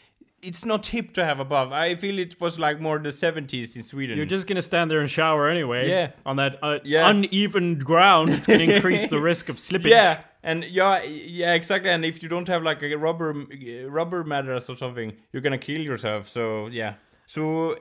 It's 0.41 0.65
not 0.65 0.87
hip 0.87 1.15
to 1.15 1.25
have 1.25 1.41
a 1.41 1.45
bath. 1.45 1.73
I 1.73 1.97
feel 1.97 2.17
it 2.19 2.41
was 2.41 2.61
like 2.61 2.81
more 2.81 2.99
the 3.01 3.09
70s 3.09 3.75
in 3.75 3.83
Sweden. 3.83 4.17
You're 4.17 4.27
just 4.27 4.47
gonna 4.47 4.63
stand 4.63 4.89
there 4.91 5.01
and 5.01 5.11
shower 5.11 5.49
anyway. 5.49 5.89
Yeah. 5.89 6.13
On 6.25 6.37
that 6.37 6.59
uh, 6.63 6.79
Yeah. 6.85 7.09
uneven 7.11 7.79
ground, 7.79 8.31
it's 8.31 8.47
gonna 8.47 8.63
increase 8.75 9.09
the 9.09 9.19
risk 9.21 9.49
of 9.49 9.57
slippage. 9.57 9.91
Yeah, 9.91 10.21
and 10.45 10.65
yeah, 10.65 11.03
yeah, 11.03 11.55
exactly. 11.55 11.91
And 11.91 12.05
if 12.05 12.23
you 12.23 12.29
don't 12.29 12.47
have 12.49 12.63
like 12.63 12.83
a 12.85 12.95
rubber 12.95 13.35
rubber 13.89 14.23
mattress 14.25 14.69
or 14.71 14.77
something, 14.77 15.13
you're 15.33 15.43
gonna 15.43 15.59
kill 15.59 15.81
yourself. 15.81 16.29
So 16.29 16.69
yeah. 16.69 16.95
So 17.27 17.77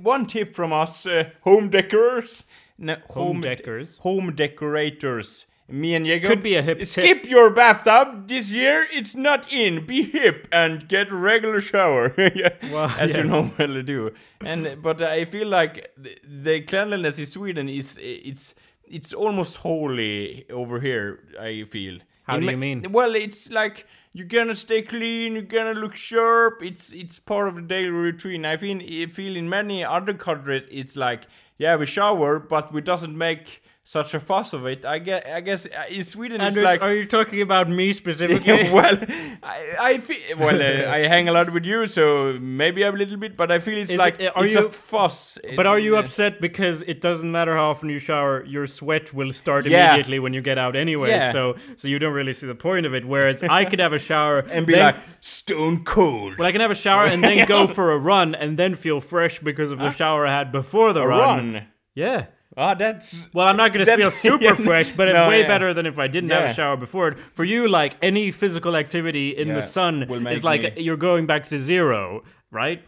one 0.00 0.26
tip 0.26 0.54
from 0.54 0.72
us, 0.72 1.06
uh, 1.06 1.30
home 1.40 1.70
decorers, 1.70 2.44
no, 2.78 2.96
Home 3.14 3.40
deckers? 3.40 3.96
home 3.98 4.34
decorators. 4.34 5.46
Me 5.68 5.94
and 5.96 6.06
Jacob 6.06 6.28
Could 6.28 6.42
be 6.42 6.54
a 6.54 6.62
hip 6.62 6.78
tip. 6.78 6.86
Skip 6.88 7.26
your 7.28 7.50
bathtub 7.52 8.28
this 8.28 8.54
year. 8.54 8.86
It's 8.92 9.16
not 9.16 9.52
in. 9.52 9.84
Be 9.84 10.02
hip 10.04 10.46
and 10.52 10.86
get 10.88 11.10
a 11.10 11.16
regular 11.16 11.60
shower, 11.60 12.12
Yeah, 12.34 12.50
Well, 12.72 12.88
as 12.98 13.16
you 13.16 13.24
yes. 13.24 13.28
normally 13.30 13.82
do. 13.82 14.12
And 14.44 14.80
but 14.80 15.02
I 15.02 15.24
feel 15.24 15.48
like 15.48 15.90
the, 15.96 16.16
the 16.24 16.60
cleanliness 16.62 17.18
in 17.18 17.26
Sweden 17.26 17.68
is 17.68 17.98
it's 18.00 18.54
it's 18.84 19.12
almost 19.12 19.56
holy 19.56 20.48
over 20.50 20.78
here. 20.80 21.24
I 21.40 21.64
feel. 21.64 21.98
How 22.22 22.36
In 22.36 22.42
do 22.42 22.50
you 22.50 22.56
mean? 22.56 22.86
Well, 22.92 23.14
it's 23.16 23.50
like 23.50 23.86
you're 24.12 24.26
gonna 24.28 24.54
stay 24.54 24.82
clean. 24.82 25.32
You're 25.32 25.42
gonna 25.42 25.74
look 25.74 25.96
sharp. 25.96 26.62
It's 26.62 26.92
it's 26.92 27.18
part 27.18 27.48
of 27.48 27.56
the 27.56 27.62
daily 27.62 27.90
routine. 27.90 28.44
I 28.44 28.56
feel 28.56 28.78
I 28.80 29.06
feel 29.06 29.34
in 29.36 29.48
many 29.48 29.84
other 29.84 30.14
countries 30.14 30.68
it's 30.70 30.94
like 30.94 31.22
yeah 31.58 31.74
we 31.74 31.86
shower, 31.86 32.38
but 32.38 32.72
we 32.72 32.80
doesn't 32.82 33.16
make 33.18 33.62
such 33.88 34.14
a 34.14 34.18
fuss 34.20 34.52
of 34.52 34.66
it. 34.66 34.84
I 34.84 34.98
guess 34.98 35.22
I 35.32 35.40
guess 35.40 35.64
uh, 35.66 35.84
in 35.88 36.02
Sweden 36.02 36.40
Anders, 36.40 36.56
it's 36.56 36.64
like 36.64 36.82
are 36.82 36.92
you 36.92 37.04
talking 37.06 37.40
about 37.40 37.70
me 37.70 37.92
specifically? 37.92 38.52
yeah, 38.64 38.72
well, 38.78 38.98
I, 39.44 39.58
I 39.80 39.98
feel 39.98 40.36
well. 40.38 40.60
Uh, 40.60 40.90
I 40.90 41.06
hang 41.06 41.28
a 41.28 41.32
lot 41.32 41.52
with 41.52 41.64
you, 41.64 41.86
so 41.86 42.36
maybe 42.40 42.84
I'm 42.84 42.96
a 42.96 42.98
little 42.98 43.16
bit, 43.16 43.36
but 43.36 43.52
I 43.52 43.60
feel 43.60 43.78
it's 43.78 43.92
Is 43.92 43.98
like 43.98 44.18
it- 44.18 44.32
are 44.36 44.44
it's 44.44 44.54
you- 44.56 44.66
a 44.66 44.70
fuss. 44.70 45.38
But 45.54 45.66
are 45.68 45.78
you 45.78 45.94
Uh, 45.96 46.00
upset 46.00 46.40
because 46.40 46.82
it 46.82 47.00
doesn't 47.00 47.30
matter 47.30 47.54
how 47.54 47.70
often 47.70 47.88
you 47.88 48.00
shower, 48.00 48.44
your 48.44 48.66
sweat 48.66 49.14
will 49.14 49.32
start 49.32 49.66
Yeah. 49.66 49.76
immediately 49.94 50.18
when 50.18 50.34
you 50.34 50.42
get 50.42 50.58
out 50.58 50.74
anyway. 50.74 51.10
Yeah. 51.10 51.30
So 51.30 51.54
so 51.76 51.86
you 51.86 52.00
don't 52.00 52.12
really 52.20 52.32
see 52.32 52.48
the 52.48 52.56
point 52.68 52.86
of 52.86 52.92
it. 52.92 53.04
Whereas 53.04 53.42
I 53.44 53.64
could 53.66 53.78
have 53.78 53.92
a 53.92 54.00
shower 54.00 54.38
and 54.54 54.66
be 54.66 54.72
then- 54.72 54.94
like 54.94 54.96
stone 55.20 55.84
cold? 55.84 56.38
well, 56.38 56.48
I 56.48 56.52
can 56.52 56.60
have 56.60 56.72
a 56.72 56.82
shower 56.86 57.06
and 57.06 57.22
then 57.22 57.46
go 57.46 57.68
for 57.68 57.92
a 57.92 57.98
run 57.98 58.34
and 58.34 58.58
then 58.58 58.74
feel 58.74 59.00
fresh 59.00 59.38
because 59.38 59.70
of 59.70 59.78
the 59.78 59.90
shower 59.90 60.26
I 60.26 60.32
had 60.32 60.50
before 60.50 60.92
the 60.92 61.02
A 61.02 61.06
run. 61.06 61.52
run. 61.54 61.66
Yeah. 61.94 62.26
Ah, 62.58 62.74
that's 62.74 63.28
Well, 63.34 63.46
I'm 63.46 63.56
not 63.56 63.72
going 63.74 63.84
to 63.84 63.96
feel 63.96 64.10
super 64.10 64.54
fresh, 64.56 64.90
but 64.90 65.12
No, 65.12 65.28
way 65.28 65.40
yeah. 65.42 65.46
better 65.46 65.74
than 65.74 65.84
if 65.86 65.98
I 65.98 66.06
didn't 66.06 66.30
have 66.30 66.50
a 66.50 66.54
shower 66.54 66.76
before 66.76 67.08
it. 67.08 67.18
For 67.34 67.44
you, 67.44 67.68
like 67.68 67.96
any 68.02 68.30
physical 68.30 68.76
activity 68.76 69.36
in 69.36 69.48
Yeah, 69.48 69.54
the 69.54 69.62
sun 69.62 70.02
is 70.28 70.42
like 70.42 70.62
me- 70.62 70.82
you're 70.82 70.96
going 70.96 71.26
back 71.26 71.44
to 71.44 71.58
zero, 71.58 72.22
right? 72.50 72.82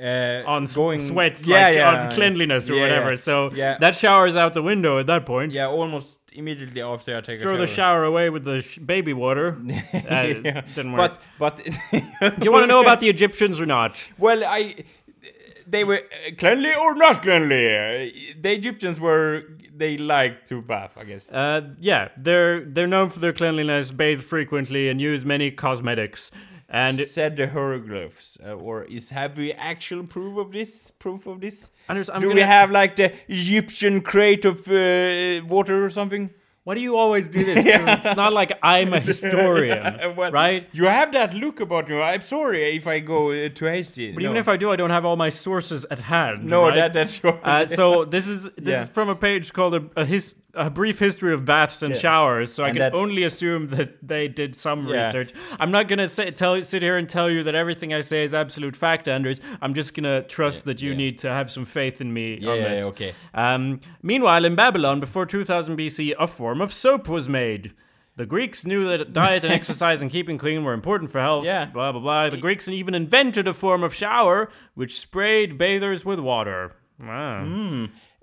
uh, 0.00 0.42
On 0.46 0.64
going 0.74 1.04
sweats, 1.04 1.46
yeah, 1.46 1.66
like 1.66 1.74
yeah, 1.76 1.90
on 2.04 2.10
cleanliness 2.10 2.68
or 2.70 2.74
yeah, 2.74 2.82
whatever. 2.82 3.14
So 3.16 3.50
Yeah. 3.54 3.76
that 3.80 3.94
shower 3.96 4.26
is 4.26 4.36
out 4.36 4.52
the 4.54 4.62
window 4.62 4.98
at 4.98 5.06
that 5.06 5.24
point. 5.26 5.52
yeah, 5.52 5.66
almost 5.68 6.18
immediately 6.34 6.80
after 6.80 7.16
I 7.16 7.20
take 7.20 7.40
Throw 7.40 7.58
the 7.58 7.66
shower. 7.66 8.00
shower 8.00 8.04
away 8.04 8.30
with 8.30 8.44
the 8.44 8.62
sh- 8.62 8.78
baby 8.78 9.12
water. 9.12 9.56
Uh, 9.94 10.32
Yeah. 10.44 10.62
Didn't 10.74 10.92
work. 10.92 11.18
But 11.38 11.56
but 11.56 11.56
Do 12.40 12.44
you 12.46 12.52
want 12.52 12.62
to 12.64 12.66
know 12.66 12.80
about 12.80 13.00
the 13.00 13.08
Egyptians 13.08 13.60
or 13.60 13.66
not? 13.66 14.08
Well, 14.18 14.42
I 14.44 14.74
they 15.66 15.84
were 15.84 15.96
uh, 15.98 16.30
cleanly 16.38 16.74
or 16.74 16.94
not 16.94 17.22
cleanly. 17.22 17.66
Uh, 17.76 18.10
the 18.40 18.52
Egyptians 18.52 19.00
were 19.00 19.44
they 19.74 19.96
liked 19.96 20.48
to 20.48 20.62
bath, 20.62 20.96
I 20.96 21.04
guess. 21.04 21.30
Uh, 21.30 21.60
yeah, 21.80 22.08
they're 22.16 22.60
they're 22.60 22.86
known 22.86 23.08
for 23.10 23.20
their 23.20 23.32
cleanliness, 23.32 23.90
bathe 23.90 24.20
frequently, 24.20 24.88
and 24.88 25.00
use 25.00 25.24
many 25.24 25.50
cosmetics. 25.50 26.30
And 26.74 26.98
said 26.98 27.36
the 27.36 27.48
hieroglyphs, 27.48 28.38
uh, 28.42 28.54
or 28.54 28.84
is 28.84 29.10
have 29.10 29.36
we 29.36 29.52
actual 29.52 30.06
proof 30.06 30.38
of 30.38 30.52
this? 30.52 30.90
Proof 30.98 31.26
of 31.26 31.42
this? 31.42 31.70
Anders, 31.86 32.06
Do 32.06 32.20
gonna, 32.20 32.34
we 32.34 32.40
have 32.40 32.70
like 32.70 32.96
the 32.96 33.12
Egyptian 33.28 34.00
crate 34.00 34.46
of 34.46 34.66
uh, 34.68 35.44
water 35.46 35.84
or 35.84 35.90
something? 35.90 36.30
Why 36.64 36.74
do 36.76 36.80
you 36.80 36.96
always 36.96 37.28
do 37.28 37.42
this? 37.44 37.64
'Cause 37.64 37.98
it's 38.06 38.16
not 38.16 38.32
like 38.32 38.52
I'm 38.62 38.92
a 38.94 39.00
historian, 39.00 40.14
Well, 40.16 40.30
right? 40.30 40.68
You 40.72 40.84
have 40.84 41.10
that 41.12 41.34
look 41.34 41.58
about 41.60 41.88
you. 41.88 42.00
I'm 42.00 42.20
sorry 42.20 42.76
if 42.76 42.86
I 42.86 43.00
go 43.00 43.32
uh, 43.32 43.48
too 43.48 43.64
hasty. 43.66 44.12
But 44.12 44.22
even 44.22 44.36
if 44.36 44.46
I 44.48 44.56
do, 44.56 44.70
I 44.70 44.76
don't 44.76 44.90
have 44.90 45.04
all 45.04 45.16
my 45.16 45.28
sources 45.30 45.84
at 45.90 45.98
hand. 45.98 46.44
no, 46.44 46.62
right? 46.62 46.76
that 46.76 46.92
that's 46.92 47.20
your. 47.22 47.32
Uh, 47.44 47.66
so 47.66 48.04
this 48.04 48.26
is 48.28 48.44
this 48.56 48.74
Yeah. 48.74 48.82
is 48.82 48.88
from 48.88 49.08
a 49.08 49.16
page 49.16 49.52
called 49.52 49.74
a, 49.74 49.82
a, 49.96 50.04
his, 50.04 50.34
a 50.54 50.68
brief 50.68 50.98
history 50.98 51.32
of 51.32 51.44
baths 51.44 51.82
and 51.82 51.94
Yeah. 51.94 52.00
showers. 52.00 52.52
So 52.52 52.62
I 52.64 52.70
can 52.70 52.78
that's- 52.80 53.00
only 53.00 53.22
assume 53.22 53.68
that 53.68 54.06
they 54.06 54.28
did 54.28 54.54
some 54.54 54.86
Yeah. 54.86 54.96
research. 54.98 55.30
I'm 55.58 55.70
not 55.70 55.88
gonna 55.88 56.08
say, 56.08 56.30
tell 56.30 56.62
sit 56.62 56.82
here 56.82 56.96
and 56.98 57.08
tell 57.08 57.30
you 57.30 57.42
that 57.44 57.54
everything 57.54 57.94
I 57.94 58.00
say 58.00 58.22
is 58.24 58.34
absolute 58.34 58.76
fact, 58.76 59.08
Anders. 59.08 59.40
I'm 59.62 59.72
just 59.72 59.94
gonna 59.94 60.22
trust 60.22 60.64
that 60.66 60.82
you 60.82 60.90
yeah. 60.90 60.96
need 60.96 61.18
to 61.18 61.28
have 61.30 61.50
some 61.50 61.64
faith 61.64 62.00
in 62.02 62.12
me 62.12 62.38
Yeah, 62.40 62.50
on 62.50 62.58
this. 62.60 62.78
yeah, 62.80 62.84
okay. 62.86 63.14
Um, 63.32 63.80
meanwhile, 64.02 64.44
in 64.44 64.54
Babylon, 64.54 65.00
before 65.00 65.24
2000 65.24 65.76
BC, 65.76 66.14
a 66.18 66.26
form 66.26 66.60
of 66.60 66.72
soap 66.72 67.08
was 67.08 67.28
made. 67.28 67.72
The 68.16 68.26
Greeks 68.26 68.66
knew 68.66 68.86
that 68.88 69.14
diet 69.14 69.42
and 69.44 69.52
exercise 69.60 70.02
and 70.02 70.10
keeping 70.10 70.36
clean 70.36 70.64
were 70.64 70.74
important 70.74 71.10
for 71.10 71.20
health. 71.22 71.46
Yeah. 71.46 71.64
Blah, 71.64 71.92
blah, 71.92 72.00
blah. 72.02 72.28
The 72.28 72.36
Greeks 72.36 72.68
even 72.68 72.94
invented 72.94 73.48
a 73.48 73.54
form 73.54 73.82
of 73.82 73.94
shower 73.94 74.50
which 74.74 75.00
sprayed 75.00 75.56
bathers 75.56 76.04
with 76.04 76.18
water. 76.20 76.72
Ah. 77.08 77.42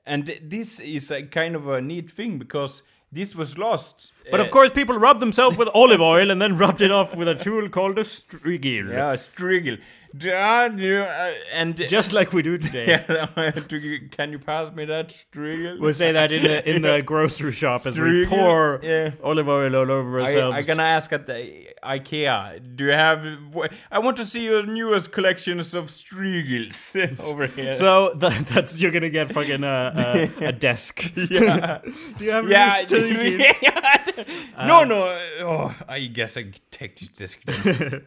And 0.10 0.26
this 0.42 0.80
is 0.80 1.12
a 1.12 1.22
kind 1.22 1.56
of 1.56 1.68
a 1.68 1.80
neat 1.80 2.10
thing 2.10 2.40
because 2.40 2.82
this 3.12 3.36
was 3.36 3.60
lost. 3.60 4.12
But 4.32 4.40
uh, 4.40 4.44
of 4.44 4.50
course, 4.50 4.72
people 4.72 4.98
rubbed 4.98 5.20
themselves 5.20 5.56
with 5.56 5.70
olive 5.74 6.02
oil 6.02 6.32
and 6.32 6.42
then 6.42 6.58
rubbed 6.58 6.82
it 6.82 6.90
off 6.90 7.16
with 7.16 7.28
a 7.28 7.36
tool 7.36 7.70
called 7.70 8.00
a 8.00 8.04
strigil. 8.04 8.90
Yeah, 8.92 9.14
strigil. 9.16 9.80
Da, 10.18 10.68
do, 10.70 11.02
uh, 11.02 11.32
and 11.54 11.76
Just 11.90 12.14
like 12.14 12.34
we 12.34 12.42
do 12.42 12.58
today. 12.58 13.04
yeah, 13.10 13.52
can 14.12 14.32
you 14.32 14.40
pass 14.40 14.72
me 14.74 14.86
that 14.86 15.10
strigil? 15.10 15.80
We'll 15.80 15.94
say 15.94 16.12
that 16.12 16.32
in 16.32 16.44
the 16.44 16.70
in 16.70 16.82
the 16.82 17.02
grocery 17.06 17.52
shop 17.52 17.86
as 17.86 18.00
we 18.00 18.26
pour 18.26 18.80
yeah. 18.82 19.12
olive 19.24 19.48
oil 19.48 19.76
all 19.76 19.92
over 19.92 20.22
ourselves. 20.22 20.56
I, 20.56 20.60
am 20.60 20.66
gonna 20.66 20.90
ask 20.90 21.14
at 21.14 21.28
the 21.28 21.68
IKEA. 21.84 22.76
Do 22.76 22.86
you 22.86 22.92
have? 22.92 23.24
I 23.92 24.00
want 24.00 24.18
to 24.18 24.26
see 24.26 24.46
your 24.46 24.66
newest 24.66 25.12
collections 25.12 25.76
of 25.76 25.86
strigils 25.86 26.96
over 27.24 27.46
here. 27.46 27.72
so 27.72 28.16
th- 28.20 28.34
that's 28.46 28.82
you're 28.82 28.92
gonna 28.92 29.10
get 29.10 29.32
fucking 29.32 29.64
uh, 29.64 30.28
uh, 30.42 30.46
a 30.46 30.52
desk. 30.52 31.12
yeah, 31.16 31.82
Do 32.18 32.26
you 32.26 32.32
have 32.32 32.50
yeah. 32.50 32.74
any 32.74 33.02
Strigil? 33.02 34.68
no, 34.68 34.84
no. 34.84 35.20
Oh, 35.42 35.76
I 35.88 36.00
guess 36.08 36.36
I 36.36 36.52
take 36.72 37.00
this. 37.16 37.36
Then. 37.46 38.06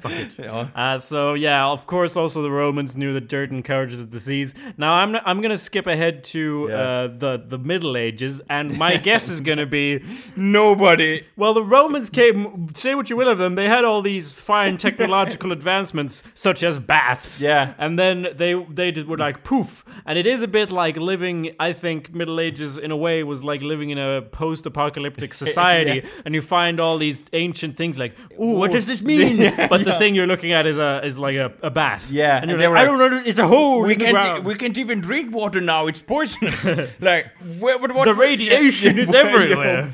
Fuck 0.00 0.12
it. 0.12 0.38
Yeah. 0.38 0.68
Uh, 0.74 0.98
so 0.98 1.31
yeah, 1.34 1.66
of 1.66 1.86
course, 1.86 2.16
also 2.16 2.42
the 2.42 2.50
Romans 2.50 2.96
knew 2.96 3.12
that 3.14 3.28
dirt 3.28 3.50
encourages 3.50 4.04
disease. 4.06 4.54
Now 4.76 4.94
I'm 4.94 5.16
I'm 5.24 5.40
gonna 5.40 5.56
skip 5.56 5.86
ahead 5.86 6.24
to 6.34 6.66
Yeah. 6.68 6.74
uh, 6.76 7.06
the 7.18 7.42
the 7.46 7.58
Middle 7.58 7.96
Ages, 7.96 8.42
and 8.50 8.76
my 8.78 8.96
guess 9.08 9.30
is 9.30 9.40
gonna 9.40 9.66
be 9.66 10.00
Nobody. 10.36 11.22
well, 11.36 11.54
the 11.54 11.62
Romans 11.62 12.10
came. 12.10 12.66
Say 12.74 12.94
what 12.94 13.08
you 13.10 13.16
will 13.16 13.28
of 13.28 13.38
them, 13.38 13.54
they 13.54 13.68
had 13.68 13.84
all 13.84 14.02
these 14.02 14.32
fine 14.32 14.76
technological 14.76 15.52
advancements, 15.58 16.22
such 16.34 16.62
as 16.62 16.78
baths. 16.78 17.42
Yeah. 17.42 17.74
and 17.78 17.98
then 17.98 18.28
they 18.36 18.54
they 18.70 18.90
did, 18.90 19.06
were 19.08 19.18
like 19.18 19.44
poof, 19.44 19.84
and 20.06 20.18
it 20.18 20.26
is 20.26 20.42
a 20.42 20.48
bit 20.48 20.70
like 20.70 20.96
living. 20.96 21.54
I 21.60 21.72
think 21.72 22.14
Middle 22.14 22.40
Ages 22.40 22.78
in 22.78 22.90
a 22.90 22.96
way 22.96 23.22
was 23.24 23.42
like 23.44 23.62
living 23.62 23.90
in 23.90 23.98
a 23.98 24.22
post-apocalyptic 24.22 25.34
society, 25.46 26.04
and 26.24 26.34
you 26.34 26.42
find 26.42 26.80
all 26.80 26.98
these 26.98 27.24
ancient 27.32 27.76
things 27.76 27.98
like, 27.98 28.14
ooh, 28.40 28.56
what 28.58 28.72
does 28.72 28.86
this 28.86 29.02
mean? 29.02 29.38
but 29.68 29.84
the 29.84 29.94
thing 29.98 30.14
you're 30.14 30.26
looking 30.26 30.52
at 30.52 30.66
is 30.66 30.78
a 30.78 31.00
is 31.04 31.18
like 31.22 31.36
a, 31.36 31.52
a 31.62 31.70
bath. 31.70 32.10
Yeah, 32.12 32.34
and 32.36 32.42
and 32.42 32.50
you're 32.50 32.58
they 32.58 32.66
like, 32.66 32.88
were 32.88 32.94
I 32.96 32.98
don't 32.98 33.10
know, 33.12 33.22
it's 33.24 33.38
a 33.38 33.46
hole 33.46 33.82
We 33.82 33.94
in 33.94 34.00
can't. 34.00 34.12
ground. 34.12 34.44
we 34.44 34.54
can't 34.54 34.76
even 34.76 35.00
drink 35.00 35.34
water 35.34 35.60
now. 35.60 35.86
It's 35.86 36.02
poisonous. 36.02 36.64
like 37.00 37.30
where, 37.58 37.78
what, 37.78 37.92
what, 37.94 38.04
The 38.04 38.14
radiation 38.14 38.98
is 39.04 39.14
everywhere. 39.14 39.88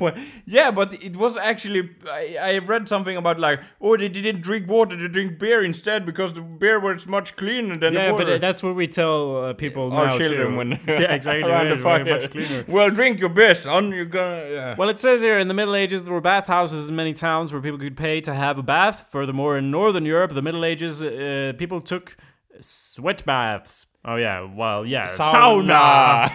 Yeah, 0.45 0.71
but 0.71 1.01
it 1.03 1.15
was 1.15 1.37
actually. 1.37 1.89
I, 2.11 2.37
I 2.41 2.57
read 2.59 2.87
something 2.89 3.15
about 3.17 3.39
like, 3.39 3.59
oh, 3.81 3.95
they 3.97 4.09
didn't 4.09 4.41
drink 4.41 4.67
water. 4.67 4.95
They 4.97 5.07
drink 5.07 5.39
beer 5.39 5.63
instead 5.63 6.05
because 6.05 6.33
the 6.33 6.41
beer 6.41 6.79
was 6.79 7.07
much 7.07 7.35
cleaner 7.35 7.77
than 7.77 7.93
yeah, 7.93 8.07
the 8.07 8.11
but 8.11 8.19
water. 8.19 8.33
uh, 8.35 8.37
that's 8.39 8.61
what 8.63 8.75
we 8.75 8.87
tell 8.87 9.45
uh, 9.45 9.53
people 9.53 9.91
Our 9.93 10.07
now 10.07 10.17
children 10.17 10.49
too. 10.51 10.57
when 10.57 10.69
yeah, 10.87 11.13
exactly. 11.13 11.49
around 11.49 11.69
the 11.69 11.77
fire. 11.77 12.03
much 12.03 12.31
cleaner. 12.31 12.65
Well, 12.67 12.89
drink 12.89 13.19
your 13.19 13.29
beer, 13.29 13.55
son. 13.55 13.91
You're 13.91 14.05
gonna. 14.05 14.45
Yeah. 14.49 14.75
Well, 14.77 14.89
it 14.89 14.99
says 14.99 15.21
here 15.21 15.37
in 15.37 15.47
the 15.47 15.53
Middle 15.53 15.75
Ages 15.75 16.05
there 16.05 16.13
were 16.13 16.21
bathhouses 16.21 16.89
in 16.89 16.95
many 16.95 17.13
towns 17.13 17.51
where 17.53 17.61
people 17.61 17.79
could 17.79 17.97
pay 17.97 18.21
to 18.21 18.33
have 18.33 18.57
a 18.57 18.63
bath. 18.63 19.07
Furthermore, 19.11 19.57
in 19.57 19.69
Northern 19.71 20.05
Europe, 20.05 20.31
the 20.33 20.41
Middle 20.41 20.65
Ages, 20.65 21.03
uh, 21.19 21.53
people 21.53 21.81
took 21.81 22.15
sweat 22.59 23.25
baths. 23.25 23.85
Oh 24.05 24.15
yeah, 24.15 24.47
well 24.55 24.85
yeah, 24.85 25.07
sauna. 25.07 26.29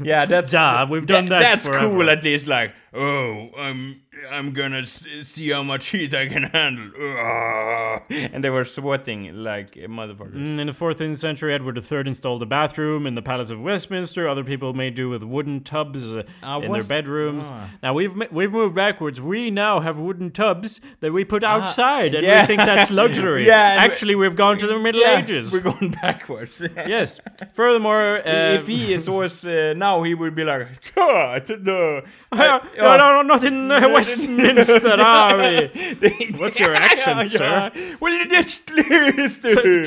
yeah, 0.04 0.24
that's 0.26 0.52
Yeah, 0.60 0.88
we've 0.88 1.06
done 1.06 1.26
that 1.26 1.40
That's 1.40 1.66
forever. 1.66 1.88
cool. 1.88 2.08
At 2.10 2.24
least, 2.24 2.46
like, 2.46 2.72
oh, 2.94 3.50
I'm 3.58 4.00
I'm 4.28 4.52
gonna 4.52 4.84
see 4.86 5.50
how 5.50 5.62
much 5.62 5.88
heat 5.88 6.12
I 6.14 6.26
can 6.28 6.44
handle. 6.44 6.90
And 8.10 8.42
they 8.44 8.50
were 8.50 8.64
sweating 8.64 9.34
like 9.42 9.72
motherfuckers. 9.74 10.34
Mm, 10.34 10.58
In 10.60 10.66
the 10.66 10.72
14th 10.72 11.16
century, 11.18 11.54
Edward 11.54 11.78
III 11.78 12.00
installed 12.06 12.42
a 12.42 12.46
bathroom 12.46 13.06
in 13.06 13.14
the 13.14 13.22
Palace 13.22 13.50
of 13.50 13.60
Westminster. 13.60 14.28
Other 14.28 14.44
people 14.44 14.72
made 14.74 14.94
do 14.94 15.08
with 15.08 15.22
wooden 15.22 15.60
tubs 15.62 16.14
uh, 16.14 16.22
in 16.62 16.72
their 16.72 16.82
bedrooms. 16.84 17.50
ah. 17.52 17.70
Now 17.82 17.94
we've 17.94 18.14
we've 18.30 18.52
moved 18.52 18.74
backwards. 18.74 19.20
We 19.20 19.50
now 19.50 19.80
have 19.80 19.98
wooden 19.98 20.30
tubs 20.30 20.80
that 21.00 21.12
we 21.12 21.24
put 21.24 21.42
outside, 21.44 22.14
and 22.14 22.24
Ah, 22.26 22.28
yeah. 22.28 22.40
we 22.42 22.46
think 22.46 22.58
that's 22.60 22.90
luxury. 22.90 23.46
Yeah, 23.50 23.76
actually, 23.86 24.14
we've 24.14 24.36
gone 24.36 24.58
to 24.58 24.66
the 24.66 24.78
Middle 24.78 25.00
Yeah, 25.00 25.18
Ages. 25.20 25.52
We're 25.52 25.60
going 25.72 25.90
backwards. 26.02 26.60
yes. 26.76 27.20
Furthermore, 27.52 28.18
uh, 28.18 28.54
if 28.58 28.66
he 28.66 28.92
is 28.92 29.08
always 29.08 29.44
uh, 29.44 29.74
now, 29.76 30.02
he 30.02 30.14
would 30.14 30.34
be 30.34 30.44
like, 30.44 30.68
"Ah, 30.96 31.38
to 31.38 31.56
no, 31.56 32.02
no, 32.32 32.60
no, 32.96 33.22
not 33.22 33.44
in 33.44 33.70
uh, 33.70 33.88
What's 36.40 36.60
your 36.60 36.74
accent, 36.74 37.28
sir? 37.30 37.70
Well, 38.00 38.12
it's 38.30 38.62
It's 38.68 39.38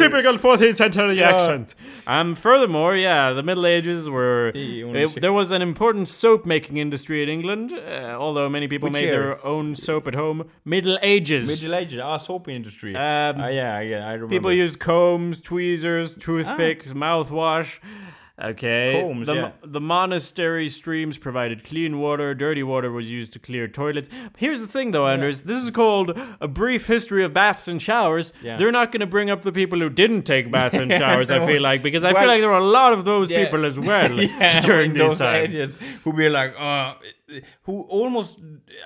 typical 0.02 0.34
14th 0.38 0.76
century 0.76 1.20
Yeah. 1.20 1.34
accent. 1.34 1.76
Um, 2.08 2.36
furthermore, 2.36 2.96
yeah, 2.96 3.34
the 3.34 3.44
Middle 3.44 3.66
Ages 3.66 4.10
were. 4.10 4.52
It- 4.56 5.22
there 5.22 5.34
was 5.34 5.52
an 5.52 5.62
important 5.62 6.10
soap 6.10 6.46
making 6.46 6.78
industry 6.78 7.24
in 7.24 7.30
England, 7.30 7.74
uh, 7.74 8.16
although 8.20 8.50
many 8.50 8.68
people 8.68 8.90
Which 8.90 8.94
made 9.02 9.10
their 9.10 9.36
own 9.46 9.76
soap 9.76 10.08
at 10.08 10.16
home. 10.16 10.50
Middle 10.66 10.98
Ages. 11.02 11.48
Middle 11.48 11.76
Ages, 11.76 12.00
ah, 12.04 12.18
soap 12.18 12.48
industry. 12.50 12.96
Um, 12.96 13.36
Ah, 13.40 13.48
yeah, 13.48 13.80
yeah, 13.82 14.08
I 14.08 14.14
remember. 14.14 14.28
People 14.30 14.52
used 14.52 14.80
combs, 14.80 15.42
tweezers, 15.42 16.16
toothpicks, 16.16 16.88
mouthwash. 16.94 17.80
Okay. 18.42 19.00
Combs, 19.00 19.28
the, 19.28 19.36
yeah. 19.36 19.52
the 19.64 19.80
monastery 19.80 20.68
streams 20.68 21.20
provided 21.20 21.64
clean 21.64 22.00
water. 22.00 22.34
Dirty 22.34 22.64
water 22.64 22.92
was 22.92 23.12
used 23.12 23.32
to 23.34 23.40
clear 23.40 23.68
toilets. 23.68 24.10
Here's 24.38 24.60
the 24.60 24.66
thing, 24.68 24.90
though, 24.90 25.08
Anders. 25.08 25.44
This 25.44 25.62
is 25.62 25.70
called 25.70 26.20
a 26.42 26.48
brief 26.48 26.88
history 26.88 27.24
of 27.24 27.32
baths 27.32 27.68
and 27.68 27.80
showers. 27.80 28.34
Yeah. 28.42 28.58
They're 28.58 28.72
not 28.72 28.92
going 28.92 29.02
to 29.02 29.06
bring 29.06 29.30
up 29.30 29.44
the 29.44 29.52
people 29.52 29.78
who 29.80 29.90
didn't 29.90 30.24
take 30.24 30.50
baths 30.52 30.74
and 30.76 30.92
showers. 31.04 31.30
I 31.30 31.46
feel 31.46 31.62
like 31.62 31.84
because 31.84 32.04
I 32.04 32.12
feel 32.14 32.28
like 32.28 32.42
there 32.42 32.50
were 32.50 32.56
a 32.58 32.64
lot 32.66 32.92
of 32.94 33.06
those 33.06 33.30
Yeah. 33.30 33.44
people 33.46 33.66
as 33.66 33.78
well 33.92 34.20
yeah, 34.20 34.62
during 34.66 34.92
in 34.92 34.98
these 34.98 35.10
those 35.10 35.20
times. 35.20 35.78
who 36.04 36.14
be 36.14 36.28
like, 36.28 36.56
uh, 36.60 36.96
who 37.64 37.82
almost, 37.84 38.40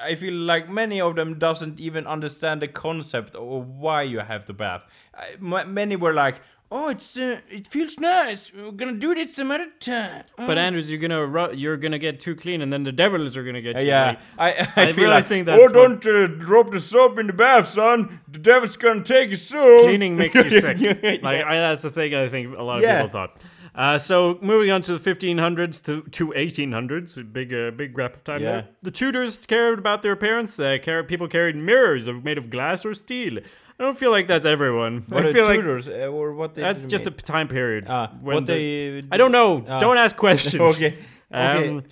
I 0.04 0.16
feel 0.16 0.34
like 0.34 0.70
many 0.70 1.00
of 1.00 1.16
them 1.16 1.40
doesn't 1.40 1.80
even 1.80 2.06
understand 2.06 2.62
the 2.62 2.68
concept 2.68 3.34
of 3.36 3.68
why 3.68 4.02
you 4.04 4.20
have 4.20 4.46
the 4.46 4.54
bath. 4.54 4.84
I, 5.16 5.36
many 5.66 5.96
were 5.96 6.14
like, 6.14 6.42
oh, 6.72 6.90
it's 6.90 7.16
uh, 7.18 7.40
it 7.50 7.68
feels 7.68 8.00
nice. 8.00 8.52
We're 8.54 8.72
gonna 8.72 8.94
do 8.94 9.12
it 9.12 9.30
some 9.30 9.52
other 9.52 9.68
time. 9.80 10.24
But 10.38 10.58
Anders, 10.58 10.90
you're 10.92 11.00
gonna 11.00 11.26
ru- 11.26 11.54
you're 11.54 11.78
gonna 11.78 11.98
get 12.00 12.20
too 12.20 12.36
clean, 12.36 12.62
and 12.62 12.72
then 12.72 12.84
the 12.84 12.92
devils 12.92 13.36
are 13.38 13.44
gonna 13.44 13.62
get 13.62 13.82
you. 13.82 13.88
yeah, 13.88 14.18
like- 14.38 14.58
I, 14.58 14.82
I, 14.82 14.84
I 14.90 14.94
feel 14.94 15.06
really 15.06 15.16
like, 15.16 15.26
think 15.26 15.48
oh, 15.48 15.52
that's 15.52 15.74
what- 15.74 16.02
don't 16.02 16.06
uh, 16.08 16.28
drop 16.28 16.72
the 16.72 16.80
soap 16.80 17.20
in 17.20 17.28
the 17.28 17.34
bath, 17.34 17.70
son. 17.70 18.20
The 18.28 18.40
devil's 18.40 18.76
gonna 18.78 19.04
take 19.04 19.30
you 19.30 19.36
soon. 19.36 19.84
cleaning 19.84 20.16
makes 20.18 20.36
you 20.36 20.50
sick. 20.50 20.78
Yeah. 20.80 21.18
Like 21.22 21.44
I, 21.46 21.56
that's 21.58 21.84
the 21.84 21.92
thing 21.92 22.14
I 22.14 22.28
think 22.28 22.56
a 22.58 22.62
lot 22.64 22.78
of 22.78 22.84
Yeah. 22.84 23.02
people 23.04 23.12
thought. 23.12 23.44
Uh, 23.76 23.96
so 23.96 24.40
moving 24.42 24.72
on 24.72 24.82
to 24.82 24.98
the 24.98 25.12
1500s 25.12 25.84
to, 25.84 26.02
to 26.10 26.30
1800s, 26.30 27.32
big 27.32 27.54
uh, 27.54 27.70
big 27.70 27.94
gap 27.96 28.16
of 28.16 28.24
time 28.24 28.42
Yeah. 28.42 28.52
there. 28.52 28.68
The 28.82 28.90
Tudors 28.90 29.46
cared 29.46 29.78
about 29.78 30.02
their 30.02 30.14
appearance. 30.14 30.60
Uh, 30.60 30.78
car- 30.84 31.04
people 31.04 31.28
carried 31.28 31.56
mirrors 31.56 32.08
made 32.10 32.40
of 32.40 32.50
glass 32.50 32.86
or 32.86 32.96
steel. 32.96 33.38
I 33.80 33.84
don't 33.84 33.98
feel 33.98 34.12
like 34.12 34.28
that's 34.28 34.46
everyone. 34.46 35.04
What 35.10 35.26
I 35.26 35.32
feel 35.34 35.46
like 35.46 35.58
tutors 35.60 35.88
uh, 35.88 36.08
or 36.08 36.34
what? 36.34 36.56
They 36.56 36.62
that's 36.64 36.86
just 36.86 37.06
a 37.06 37.12
mean? 37.12 37.18
p- 37.18 37.22
time 37.24 37.48
period. 37.48 37.88
When 37.88 38.36
what 38.36 38.46
the- 38.46 39.02
they. 39.02 39.04
I 39.12 39.18
don't 39.18 39.32
know. 39.32 39.64
Ah. 39.68 39.80
Don't 39.80 39.98
ask 39.98 40.16
questions. 40.28 40.76
Okay. 40.76 40.98
Okay. 41.34 41.70
Um, 41.70 41.84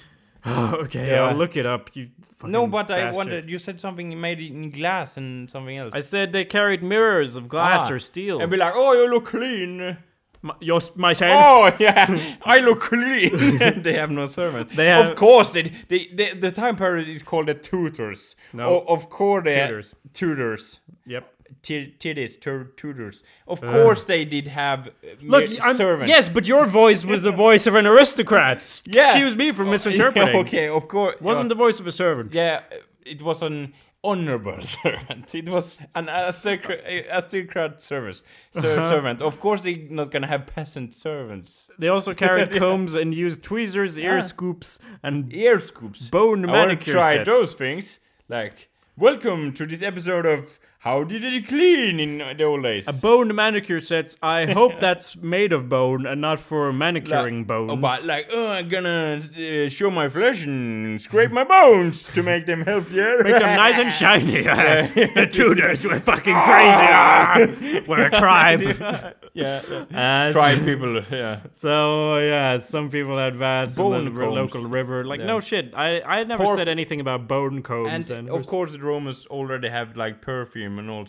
okay, 0.83 1.11
Yeah. 1.11 1.23
I'll 1.25 1.35
look 1.35 1.55
it 1.57 1.65
up. 1.65 1.95
You 1.95 2.07
no, 2.43 2.67
but 2.67 2.89
I 2.91 3.05
bastard. 3.05 3.15
wondered. 3.17 3.49
You 3.49 3.57
said 3.57 3.79
something 3.81 4.19
made 4.19 4.39
in 4.39 4.69
glass 4.69 5.17
and 5.17 5.49
something 5.49 5.77
else. 5.77 5.93
I 5.95 6.01
said 6.01 6.31
they 6.31 6.45
carried 6.45 6.83
mirrors 6.83 7.35
of 7.37 7.47
glass 7.49 7.89
Ah, 7.89 7.93
or 7.93 7.99
steel. 7.99 8.39
and 8.41 8.49
be 8.51 8.57
like, 8.57 8.73
"Oh, 8.75 8.93
you 8.93 9.09
look 9.09 9.25
clean." 9.25 9.97
My, 10.41 10.53
your, 10.59 10.79
myself. 10.95 11.31
Oh 11.43 11.75
yeah, 11.79 12.35
I 12.43 12.59
look 12.59 12.81
clean. 12.81 13.81
they 13.83 13.93
have 13.93 14.11
no 14.11 14.27
servants. 14.27 14.75
They 14.75 14.87
have- 14.87 15.09
of 15.09 15.15
course, 15.15 15.49
they, 15.51 15.71
they, 15.87 16.07
they 16.13 16.33
the 16.35 16.51
time 16.51 16.75
period 16.75 17.07
is 17.09 17.23
called 17.23 17.47
the 17.47 17.55
tutors. 17.55 18.35
No. 18.53 18.65
O- 18.67 18.93
of 18.93 19.09
course 19.09 19.43
they 19.45 19.55
Tutors. 19.55 19.95
tutors. 20.13 20.79
Yep. 21.07 21.23
Titties, 21.65 22.39
tur- 22.39 22.71
tutors. 22.77 23.23
Of 23.47 23.59
course 23.61 24.03
they 24.03 24.23
did 24.25 24.47
have 24.47 24.87
uh, 24.87 24.91
Look, 25.21 25.45
I'm, 25.61 25.75
servants. 25.75 26.09
yes, 26.09 26.29
but 26.29 26.47
your 26.47 26.65
voice 26.65 27.03
was 27.05 27.21
the 27.23 27.31
voice 27.47 27.65
of 27.67 27.73
an 27.75 27.85
aristocrat. 27.87 28.59
Yeah. 28.85 29.07
Excuse 29.09 29.35
me 29.35 29.51
for 29.51 29.63
Oh, 29.63 29.71
misinterpreting. 29.75 30.33
yeah, 30.35 30.41
okay, 30.41 30.67
of 30.67 30.87
course. 30.87 31.15
Wasn't 31.21 31.49
the 31.49 31.55
voice 31.65 31.79
of 31.79 31.87
a 31.87 31.91
servant. 31.91 32.33
Yeah, 32.33 32.61
it 33.05 33.21
was 33.21 33.41
an 33.41 33.73
honorable 34.03 34.61
servant. 34.77 35.33
It 35.33 35.49
was 35.49 35.75
an 35.95 36.07
aristocrat, 36.09 36.81
aristocrat 36.87 37.81
service, 37.81 38.21
ser- 38.51 38.77
Uh-huh. 38.77 38.89
servant. 38.89 39.21
Of 39.21 39.39
course, 39.39 39.61
they're 39.61 39.87
not 39.89 40.11
gonna 40.11 40.27
have 40.35 40.45
peasant 40.45 40.93
servants. 40.93 41.69
They 41.79 41.87
also 41.87 42.13
carried 42.13 42.51
combs 42.51 42.95
and 42.95 43.13
used 43.15 43.41
tweezers, 43.43 43.97
ear 43.97 44.17
Ah. 44.19 44.21
scoops, 44.33 44.79
and 45.01 45.33
Ear 45.33 45.59
scoops. 45.59 46.09
bone 46.09 46.47
I 46.47 46.53
want 46.53 46.79
to 46.79 46.91
try 46.91 47.13
sets. 47.13 47.25
those 47.31 47.53
things. 47.55 47.99
Like, 48.29 48.69
welcome 48.97 49.53
to 49.53 49.65
this 49.65 49.81
episode 49.81 50.25
of 50.27 50.59
How 50.85 51.03
Did 51.03 51.23
It 51.23 51.47
Clean 51.47 51.99
in 51.99 52.19
the 52.37 52.43
old 52.43 52.61
days. 52.61 52.87
A 52.87 52.93
bone 52.93 53.33
manicure 53.33 53.81
sets. 53.81 54.17
I 54.21 54.45
hope 54.45 54.77
that's 54.87 55.15
made 55.17 55.51
of 55.51 55.67
bone 55.67 56.05
and 56.05 56.21
not 56.21 56.39
for 56.39 56.71
manicuring 56.71 57.39
Like- 57.39 57.47
bones. 57.47 57.71
Oh, 57.71 57.75
but 57.75 58.05
like, 58.05 58.27
oh, 58.31 58.51
I'm 58.51 58.69
gonna 58.69 59.19
uh, 59.35 59.67
show 59.69 59.89
my 59.89 60.09
flesh 60.09 60.45
and 60.45 61.01
scrape 61.01 61.31
my 61.31 61.43
bones 61.43 62.07
to 62.09 62.21
make 62.21 62.45
them 62.45 62.61
healthier. 62.61 63.23
Make 63.23 63.39
them 63.39 63.55
nice 63.57 63.79
and 63.79 63.91
shiny. 63.91 64.41
the 64.43 65.27
Tudors 65.31 65.83
were 65.85 65.99
fucking 65.99 66.35
crazy. 66.49 67.81
We're 67.87 68.05
a 68.05 68.11
tribe. 68.11 68.61
yeah, 68.61 69.11
yeah. 69.33 70.27
Uh, 70.29 70.31
tribe 70.33 70.63
people. 70.65 71.01
Yeah. 71.09 71.39
So 71.53 72.19
yeah, 72.19 72.59
some 72.59 72.91
people 72.91 73.17
had 73.17 73.33
in 73.33 73.39
Bone 73.39 74.05
the 74.05 74.11
combs. 74.11 74.35
local 74.35 74.63
river. 74.67 75.03
Like 75.03 75.19
Yeah. 75.21 75.25
no 75.33 75.39
shit, 75.39 75.73
I 75.75 76.01
I 76.01 76.23
never 76.25 76.43
Porf- 76.43 76.55
said 76.57 76.67
anything 76.67 77.01
about 77.01 77.27
bone 77.27 77.63
combs. 77.63 78.11
And 78.11 78.27
And, 78.27 78.29
of 78.29 78.45
course, 78.45 78.71
the 78.73 78.79
Romans 78.79 79.25
already 79.31 79.69
have 79.69 79.97
like 79.97 80.21
perfume 80.21 80.74
and 80.79 80.89
all 80.89 81.05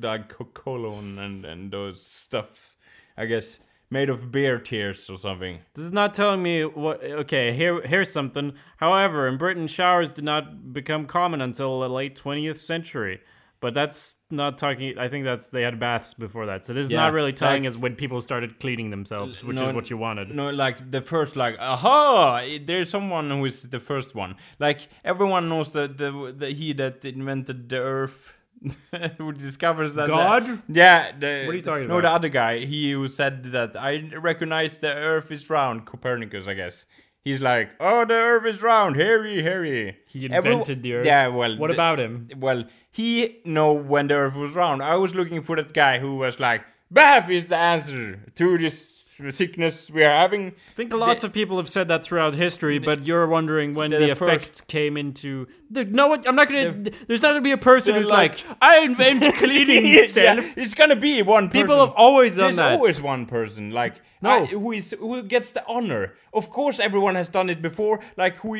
like 0.00 0.28
co- 0.28 0.44
cologne 0.44 1.18
and 1.18 1.44
and 1.44 1.70
those 1.72 2.04
stuffs. 2.04 2.76
I 3.16 3.26
guess 3.26 3.58
made 3.88 4.10
of 4.10 4.30
beer 4.32 4.58
tears 4.58 5.08
or 5.08 5.16
something. 5.16 5.60
This 5.74 5.84
is 5.84 5.92
not 5.92 6.12
telling 6.14 6.42
me 6.42 6.64
what. 6.64 7.02
Okay, 7.02 7.52
here 7.52 7.80
here's 7.82 8.12
something. 8.12 8.52
However, 8.78 9.26
in 9.28 9.36
Britain, 9.38 9.66
showers 9.68 10.12
did 10.12 10.24
not 10.24 10.72
become 10.72 11.06
common 11.06 11.40
until 11.40 11.80
the 11.80 11.88
late 11.88 12.16
20th 12.20 12.58
century. 12.58 13.20
But 13.58 13.72
that's 13.72 14.18
not 14.30 14.58
talking. 14.58 14.98
I 14.98 15.08
think 15.08 15.24
that's 15.24 15.48
they 15.48 15.62
had 15.62 15.80
baths 15.80 16.12
before 16.12 16.44
that. 16.46 16.66
So 16.66 16.74
this 16.74 16.84
is 16.84 16.90
Yeah, 16.90 16.98
not 16.98 17.14
really 17.14 17.32
telling 17.32 17.62
like- 17.62 17.70
us 17.70 17.78
when 17.78 17.96
people 17.96 18.20
started 18.20 18.60
cleaning 18.60 18.90
themselves, 18.90 19.42
which 19.42 19.56
No, 19.56 19.68
is 19.70 19.74
what 19.74 19.88
you 19.88 19.96
wanted. 19.96 20.28
No, 20.28 20.50
like 20.50 20.90
the 20.90 21.00
first, 21.00 21.36
like, 21.36 21.56
aha! 21.58 22.42
There's 22.66 22.90
someone 22.90 23.30
who 23.30 23.46
is 23.46 23.62
the 23.62 23.80
first 23.80 24.14
one. 24.14 24.36
Like 24.58 24.88
everyone 25.04 25.48
knows 25.48 25.72
that 25.72 25.96
the 25.96 26.34
the 26.36 26.50
he 26.50 26.74
that 26.74 27.02
invented 27.06 27.70
the 27.70 27.78
Earth, 27.78 28.34
who 29.18 29.32
discovers 29.32 29.94
that 29.94 30.08
God? 30.08 30.62
yeah. 30.68 31.12
The, 31.18 31.44
What 31.46 31.52
are 31.52 31.56
you 31.56 31.62
talking 31.62 31.88
no, 31.88 31.98
about? 31.98 32.08
the 32.08 32.14
other 32.14 32.28
guy. 32.28 32.58
He 32.60 32.92
who 32.92 33.06
said 33.08 33.44
that 33.52 33.76
I 33.76 34.10
recognize 34.20 34.78
the 34.78 34.92
Earth 34.94 35.30
is 35.30 35.48
round. 35.50 35.86
Copernicus, 35.86 36.46
I 36.46 36.54
guess. 36.54 36.86
He's 37.22 37.40
like, 37.40 37.70
oh, 37.80 38.04
the 38.04 38.14
Earth 38.14 38.46
is 38.46 38.62
round. 38.62 38.96
Harry, 38.96 39.42
Harry. 39.42 39.98
He 40.06 40.26
invented 40.26 40.82
the 40.82 40.94
Earth. 40.94 41.06
Yeah, 41.06 41.26
well. 41.28 41.56
What 41.58 41.68
the- 41.68 41.74
about 41.74 41.98
him? 41.98 42.28
well, 42.36 42.64
he 42.90 43.40
know 43.44 43.72
when 43.72 44.06
the 44.08 44.14
Earth 44.14 44.34
was 44.34 44.52
round. 44.52 44.82
I 44.82 44.96
was 44.96 45.14
looking 45.14 45.42
for 45.42 45.56
that 45.56 45.72
guy 45.72 45.98
who 45.98 46.16
was 46.16 46.38
like, 46.40 46.64
"Bath 46.90 47.28
is 47.28 47.48
the 47.48 47.56
answer 47.56 48.20
to 48.36 48.58
this 48.58 49.05
sickness 49.30 49.90
we 49.90 50.04
are 50.04 50.10
having." 50.10 50.48
I 50.48 50.74
think 50.74 50.92
lots 50.92 51.24
of 51.24 51.32
people 51.32 51.56
have 51.56 51.68
said 51.68 51.88
that 51.88 52.04
throughout 52.04 52.34
history, 52.34 52.78
but 52.78 53.06
you're 53.06 53.26
wondering 53.26 53.74
when 53.74 53.90
the 53.90 53.98
the, 53.98 54.14
first- 54.14 54.42
effect 54.46 54.68
came 54.68 54.96
into. 54.96 55.46
The, 55.70 55.84
no 55.84 56.08
one. 56.08 56.26
I'm 56.26 56.36
not 56.36 56.48
gonna. 56.48 56.90
there's 57.06 57.22
not 57.22 57.30
gonna 57.30 57.40
be 57.40 57.52
a 57.52 57.58
person 57.58 57.94
who's 57.94 58.08
like, 58.08 58.46
like- 58.48 58.58
I 58.60 58.80
invent 58.80 59.22
cleaning 59.42 59.86
yeah, 59.86 60.40
it's 60.56 60.74
gonna 60.74 60.96
be 60.96 61.22
one 61.22 61.48
person. 61.48 61.62
People 61.62 61.80
have 61.84 61.94
always 61.96 62.32
done 62.32 62.44
There's 62.44 62.56
that. 62.56 62.68
There's 62.68 62.78
always 62.78 63.02
one 63.02 63.26
person, 63.26 63.70
like 63.70 63.94
No. 64.22 64.30
I- 64.30 64.46
who 64.46 64.72
is 64.72 64.94
who 64.98 65.22
gets 65.22 65.52
the 65.52 65.64
honor. 65.66 66.14
Of 66.32 66.50
course, 66.50 66.78
everyone 66.78 67.14
has 67.14 67.30
done 67.30 67.48
it 67.50 67.62
before. 67.62 68.00
Like 68.16 68.36
who, 68.36 68.58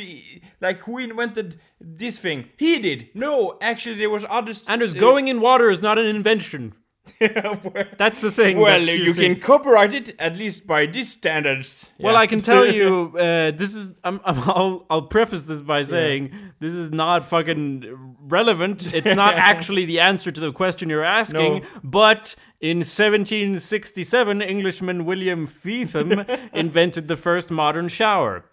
like 0.61 0.79
who 0.81 0.99
invented 0.99 1.61
this 1.81 2.19
thing? 2.19 2.49
He 2.57 2.79
did. 2.79 3.11
No, 3.15 3.59
actually, 3.61 3.97
there 3.97 4.11
was 4.11 4.25
others. 4.29 4.65
Anders, 4.67 4.95
uh, 4.95 4.99
going 4.99 5.29
in 5.29 5.41
water 5.41 5.71
is 5.71 5.83
not 5.83 5.99
an 5.99 6.07
invention. 6.07 6.75
That's 7.99 8.21
the 8.21 8.31
thing. 8.31 8.59
well, 8.59 8.81
you 8.81 9.15
can 9.15 9.37
copyright 9.37 9.95
it 9.95 10.15
at 10.19 10.37
least 10.37 10.67
by 10.67 10.87
these 10.87 11.11
standards. 11.13 11.91
Well, 11.99 12.15
Yeah. 12.15 12.21
I 12.21 12.27
can 12.27 12.39
tell 12.41 12.67
you, 12.67 13.13
uh, 13.17 13.51
this 13.53 13.75
is. 13.77 13.93
I'm, 14.05 14.21
I'm, 14.25 14.39
I'll, 14.41 14.87
I'll 14.91 15.03
preface 15.03 15.45
this 15.45 15.63
by 15.63 15.83
saying 15.83 16.33
this 16.59 16.73
is 16.73 16.91
not 16.91 17.25
fucking 17.25 18.17
relevant. 18.29 18.93
It's 18.95 19.15
not 19.15 19.35
actually 19.53 19.85
the 19.87 20.01
answer 20.01 20.31
to 20.31 20.41
the 20.41 20.53
question 20.53 20.91
you're 20.91 21.05
asking. 21.05 21.61
No. 21.61 21.65
But 21.83 22.35
in 22.61 22.79
1767, 22.79 24.43
Englishman 24.43 25.05
William 25.05 25.47
Feetham 25.47 26.25
invented 26.53 27.09
the 27.09 27.17
first 27.17 27.51
modern 27.51 27.89
shower. 27.89 28.45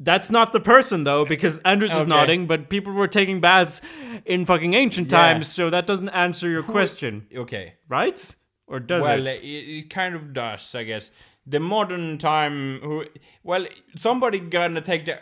That's 0.00 0.30
not 0.30 0.52
the 0.52 0.60
person 0.60 1.04
though, 1.04 1.24
because 1.24 1.58
Anders 1.64 1.94
is 1.94 2.06
nodding, 2.06 2.46
but 2.46 2.70
people 2.70 2.92
were 2.92 3.08
taking 3.08 3.40
baths 3.40 3.80
in 4.24 4.44
fucking 4.44 4.74
ancient 4.74 5.10
Yeah. 5.10 5.18
times, 5.18 5.48
so 5.48 5.70
that 5.70 5.86
doesn't 5.86 6.10
answer 6.10 6.48
your 6.48 6.62
question, 6.62 7.26
okay. 7.34 7.74
right? 7.88 8.34
Or 8.68 8.78
does 8.80 9.02
well, 9.02 9.26
it? 9.26 9.42
it, 9.42 9.46
it 9.46 9.90
kind 9.90 10.14
of 10.14 10.32
does, 10.32 10.74
I 10.74 10.84
guess. 10.84 11.10
The 11.46 11.58
modern 11.58 12.18
time, 12.18 12.80
who 12.82 13.06
well, 13.42 13.66
somebody 13.96 14.38
gonna 14.38 14.82
take 14.82 15.06
the 15.06 15.18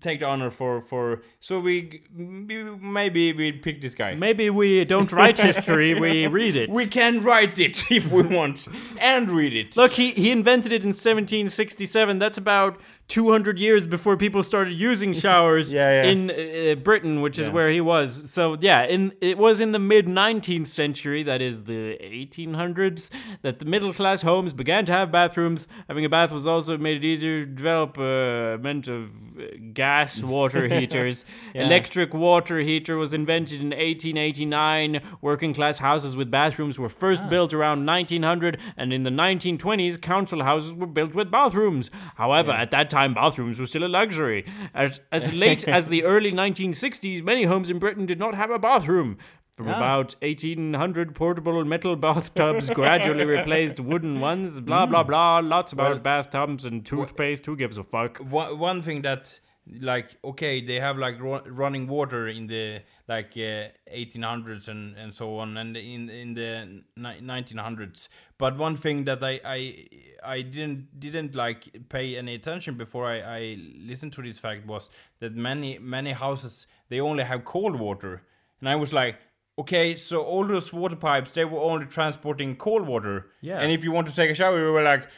take 0.00 0.20
the 0.20 0.26
honor 0.26 0.50
for 0.50 0.80
for. 0.80 1.22
So 1.40 1.60
we 1.60 2.02
maybe 2.12 3.32
we 3.32 3.52
pick 3.52 3.80
this 3.80 3.94
guy. 3.94 4.14
Maybe 4.14 4.50
we 4.50 4.84
don't 4.84 5.10
write 5.12 5.38
history, 5.38 5.94
we 6.00 6.26
read 6.26 6.56
it. 6.56 6.70
We 6.70 6.86
can 6.86 7.22
write 7.22 7.58
it 7.58 7.84
if 7.90 8.10
we 8.12 8.22
want 8.22 8.66
and 9.00 9.30
read 9.30 9.54
it. 9.54 9.76
Look, 9.76 9.92
he, 9.92 10.12
he 10.12 10.30
invented 10.30 10.72
it 10.72 10.82
in 10.82 10.88
1767. 10.88 12.18
That's 12.18 12.38
about 12.38 12.80
200 13.08 13.58
years 13.58 13.86
before 13.86 14.16
people 14.16 14.42
started 14.42 14.78
using 14.78 15.12
showers 15.24 15.72
Yeah, 15.72 16.02
yeah. 16.02 16.10
in 16.10 16.30
uh, 16.30 16.74
Britain, 16.76 17.22
which 17.22 17.38
is 17.38 17.46
Yeah. 17.46 17.52
where 17.54 17.70
he 17.70 17.80
was. 17.80 18.30
So, 18.30 18.56
yeah, 18.60 18.84
in 18.84 19.12
it 19.20 19.38
was 19.38 19.60
in 19.60 19.72
the 19.72 19.78
mid 19.78 20.06
19th 20.06 20.66
century, 20.66 21.22
that 21.22 21.40
is 21.40 21.64
the 21.64 21.96
1800s, 22.02 23.10
that 23.42 23.58
the 23.60 23.64
middle 23.64 23.92
class 23.94 24.22
homes 24.22 24.52
began 24.52 24.84
to 24.86 24.92
have 24.92 25.10
bathrooms. 25.10 25.66
Having 25.88 26.04
a 26.04 26.08
bath 26.08 26.32
was 26.32 26.46
also 26.46 26.76
made 26.76 26.98
it 26.98 27.04
easier 27.04 27.40
to 27.40 27.46
develop 27.46 27.96
a 27.98 28.58
meant 28.60 28.88
of 28.88 29.10
uh, 29.38 29.44
gas 29.72 30.22
water 30.34 30.68
heaters. 30.68 31.24
Electric 31.54 32.14
water 32.14 32.58
heater 32.60 32.96
was 32.96 33.12
invented 33.14 33.60
in 33.60 33.70
1889. 33.70 35.00
Working 35.20 35.54
class 35.54 35.78
houses 35.78 36.16
with 36.16 36.30
bathrooms 36.30 36.78
were 36.78 36.88
first 36.88 37.22
Ah. 37.24 37.28
built 37.28 37.52
around 37.54 37.84
1900, 37.86 38.58
and 38.76 38.92
in 38.92 39.02
the 39.02 39.10
1920s, 39.10 40.00
council 40.00 40.42
houses 40.44 40.72
were 40.74 40.86
built 40.86 41.14
with 41.14 41.30
bathrooms. 41.30 41.90
However, 42.16 42.52
at 42.52 42.70
that 42.70 42.90
time, 42.90 43.14
bathrooms 43.14 43.58
were 43.60 43.66
still 43.66 43.84
a 43.84 43.88
luxury. 43.88 44.44
As, 44.74 45.00
as 45.12 45.32
late 45.44 45.66
as 45.68 45.88
the 45.88 46.04
early 46.04 46.32
1960s, 46.32 47.22
many 47.22 47.44
homes 47.44 47.70
in 47.70 47.78
Britain 47.78 48.06
did 48.06 48.18
not 48.18 48.34
have 48.34 48.50
a 48.50 48.58
bathroom. 48.58 49.18
From 49.50 49.66
about 49.66 50.14
1800, 50.22 51.16
portable 51.16 51.64
metal 51.64 51.96
bathtubs 51.96 52.70
gradually 52.74 53.24
replaced 53.24 53.80
wooden 53.80 54.20
ones. 54.20 54.60
Blah 54.60 54.86
blah 54.86 55.02
blah. 55.02 55.40
Lots 55.40 55.72
about 55.72 55.90
Well- 55.90 55.98
bathtubs 55.98 56.64
and 56.64 56.86
toothpaste. 56.86 57.44
Who 57.46 57.56
gives 57.56 57.76
a 57.76 57.82
fuck? 57.82 58.18
one, 58.18 58.56
one 58.56 58.82
thing 58.82 59.02
that 59.02 59.40
like 59.80 60.16
okay 60.24 60.60
they 60.60 60.76
have 60.80 60.96
like 60.98 61.20
ru- 61.20 61.42
running 61.46 61.86
water 61.86 62.28
in 62.28 62.46
the 62.46 62.80
like 63.06 63.32
uh, 63.36 63.68
1800s 63.94 64.68
and 64.68 64.96
and 64.96 65.14
so 65.14 65.36
on 65.38 65.56
and 65.56 65.76
in 65.76 66.08
in 66.08 66.34
the 66.34 66.82
ni- 66.96 67.20
1900s 67.20 68.08
but 68.38 68.56
one 68.56 68.76
thing 68.76 69.04
that 69.04 69.22
i 69.22 69.40
i 69.44 69.86
i 70.24 70.42
didn't 70.42 70.98
didn't 70.98 71.34
like 71.34 71.88
pay 71.88 72.16
any 72.16 72.34
attention 72.34 72.74
before 72.76 73.06
i 73.06 73.18
i 73.20 73.56
listened 73.78 74.12
to 74.12 74.22
this 74.22 74.38
fact 74.38 74.66
was 74.66 74.88
that 75.20 75.34
many 75.34 75.78
many 75.78 76.12
houses 76.12 76.66
they 76.88 77.00
only 77.00 77.24
have 77.24 77.44
cold 77.44 77.76
water. 77.78 78.22
And 78.60 78.68
i 78.68 78.76
was 78.76 78.92
like 78.92 79.16
okay 79.58 79.96
so 79.96 80.22
all 80.22 80.44
those 80.44 80.72
water 80.72 80.96
pipes 80.96 81.30
they 81.32 81.44
were 81.44 81.60
only 81.60 81.86
transporting 81.86 82.56
cold 82.56 82.86
water. 82.86 83.26
Yeah. 83.40 83.58
and 83.60 83.70
if 83.72 83.84
you 83.84 83.92
want 83.92 84.06
to 84.08 84.14
take 84.14 84.30
a 84.30 84.34
shower 84.34 84.58
you 84.58 84.72
were 84.72 84.82
like 84.82 85.08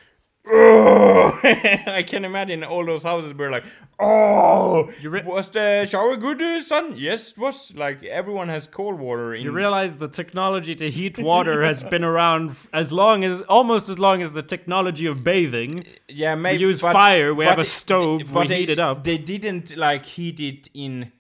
Oh, 0.47 1.39
I 1.45 2.03
can 2.07 2.25
imagine 2.25 2.65
all 2.65 2.85
those 2.85 3.03
houses 3.03 3.35
were 3.35 3.51
like, 3.51 3.65
oh, 3.99 4.91
re- 5.05 5.23
was 5.25 5.51
the 5.51 5.85
shower 5.87 6.17
good, 6.17 6.41
uh, 6.41 6.63
son? 6.63 6.95
Yes, 6.97 7.33
it 7.33 7.39
was. 7.39 7.73
Like 7.77 8.03
everyone 8.05 8.49
has 8.49 8.67
cold 8.67 8.99
water. 8.99 9.35
In, 9.35 9.43
You 9.43 9.53
realize 9.53 9.99
the 9.99 10.09
technology 10.09 10.75
to 10.77 10.91
heat 10.91 11.19
water 11.19 11.63
has 11.63 11.83
been 11.95 12.05
around 12.05 12.57
as 12.73 12.91
long 12.91 13.23
as 13.23 13.43
almost 13.43 13.89
as 13.91 13.99
long 13.99 14.23
as 14.23 14.33
the 14.33 14.43
technology 14.43 15.07
of 15.07 15.23
bathing. 15.23 15.85
yeah, 16.09 16.35
maybe 16.35 16.59
We 16.59 16.69
use 16.71 16.81
but- 16.81 16.95
fire, 16.95 17.35
we 17.35 17.45
have 17.45 17.59
a 17.59 17.65
stove, 17.65 18.23
but 18.33 18.41
we 18.43 18.49
they, 18.49 18.59
heat 18.61 18.71
it 18.71 18.79
up. 18.79 19.05
They 19.05 19.19
didn't 19.19 19.77
like 19.77 20.07
heat 20.07 20.41
it 20.41 20.69
in, 20.75 21.13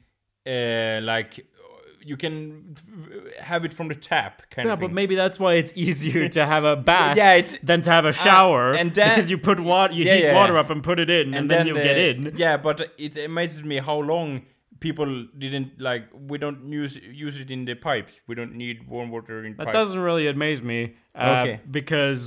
uh, 0.46 1.00
like 1.02 1.46
you 2.10 2.16
can 2.16 2.74
have 3.50 3.62
it 3.66 3.72
from 3.78 3.86
the 3.92 3.98
tap 4.10 4.34
kind 4.54 4.66
Yeah, 4.66 4.72
of 4.74 4.78
thing. 4.78 4.88
but 4.88 4.94
maybe 5.00 5.14
that's 5.22 5.38
why 5.42 5.52
it's 5.60 5.72
easier 5.86 6.24
to 6.36 6.42
have 6.52 6.64
a 6.74 6.76
bath 6.90 7.16
Yeah, 7.16 7.32
than 7.68 7.80
to 7.86 7.90
have 7.96 8.06
a 8.12 8.12
shower. 8.26 8.64
and 8.80 8.88
then- 8.98 9.10
because 9.10 9.28
you 9.32 9.38
put 9.50 9.58
water, 9.72 9.92
you 9.98 10.04
Yeah, 10.04 10.14
heat 10.16 10.24
yeah, 10.24 10.34
water 10.40 10.54
yeah. 10.54 10.60
up 10.62 10.70
and 10.74 10.80
put 10.90 10.98
it 11.04 11.10
in, 11.18 11.26
and, 11.36 11.44
then, 11.52 11.66
you 11.70 11.76
uh, 11.78 11.82
get 11.88 11.96
in. 12.08 12.16
Yeah, 12.44 12.56
but 12.68 12.78
it 13.06 13.12
amazes 13.30 13.62
me 13.72 13.76
how 13.88 13.98
long 14.12 14.28
people 14.86 15.10
didn't 15.44 15.70
like. 15.88 16.04
We 16.32 16.36
don't 16.44 16.60
use 16.82 16.94
use 17.26 17.36
it 17.42 17.50
in 17.56 17.60
the 17.70 17.74
pipes. 17.88 18.12
We 18.28 18.34
don't 18.40 18.54
need 18.64 18.76
warm 18.94 19.08
water 19.16 19.36
in 19.46 19.52
That 19.56 19.66
pipes. 19.66 19.78
doesn't 19.78 20.02
really 20.08 20.26
amaze 20.34 20.60
me. 20.72 20.80
Uh, 21.14 21.28
Okay. 21.42 21.54
Because 21.78 22.20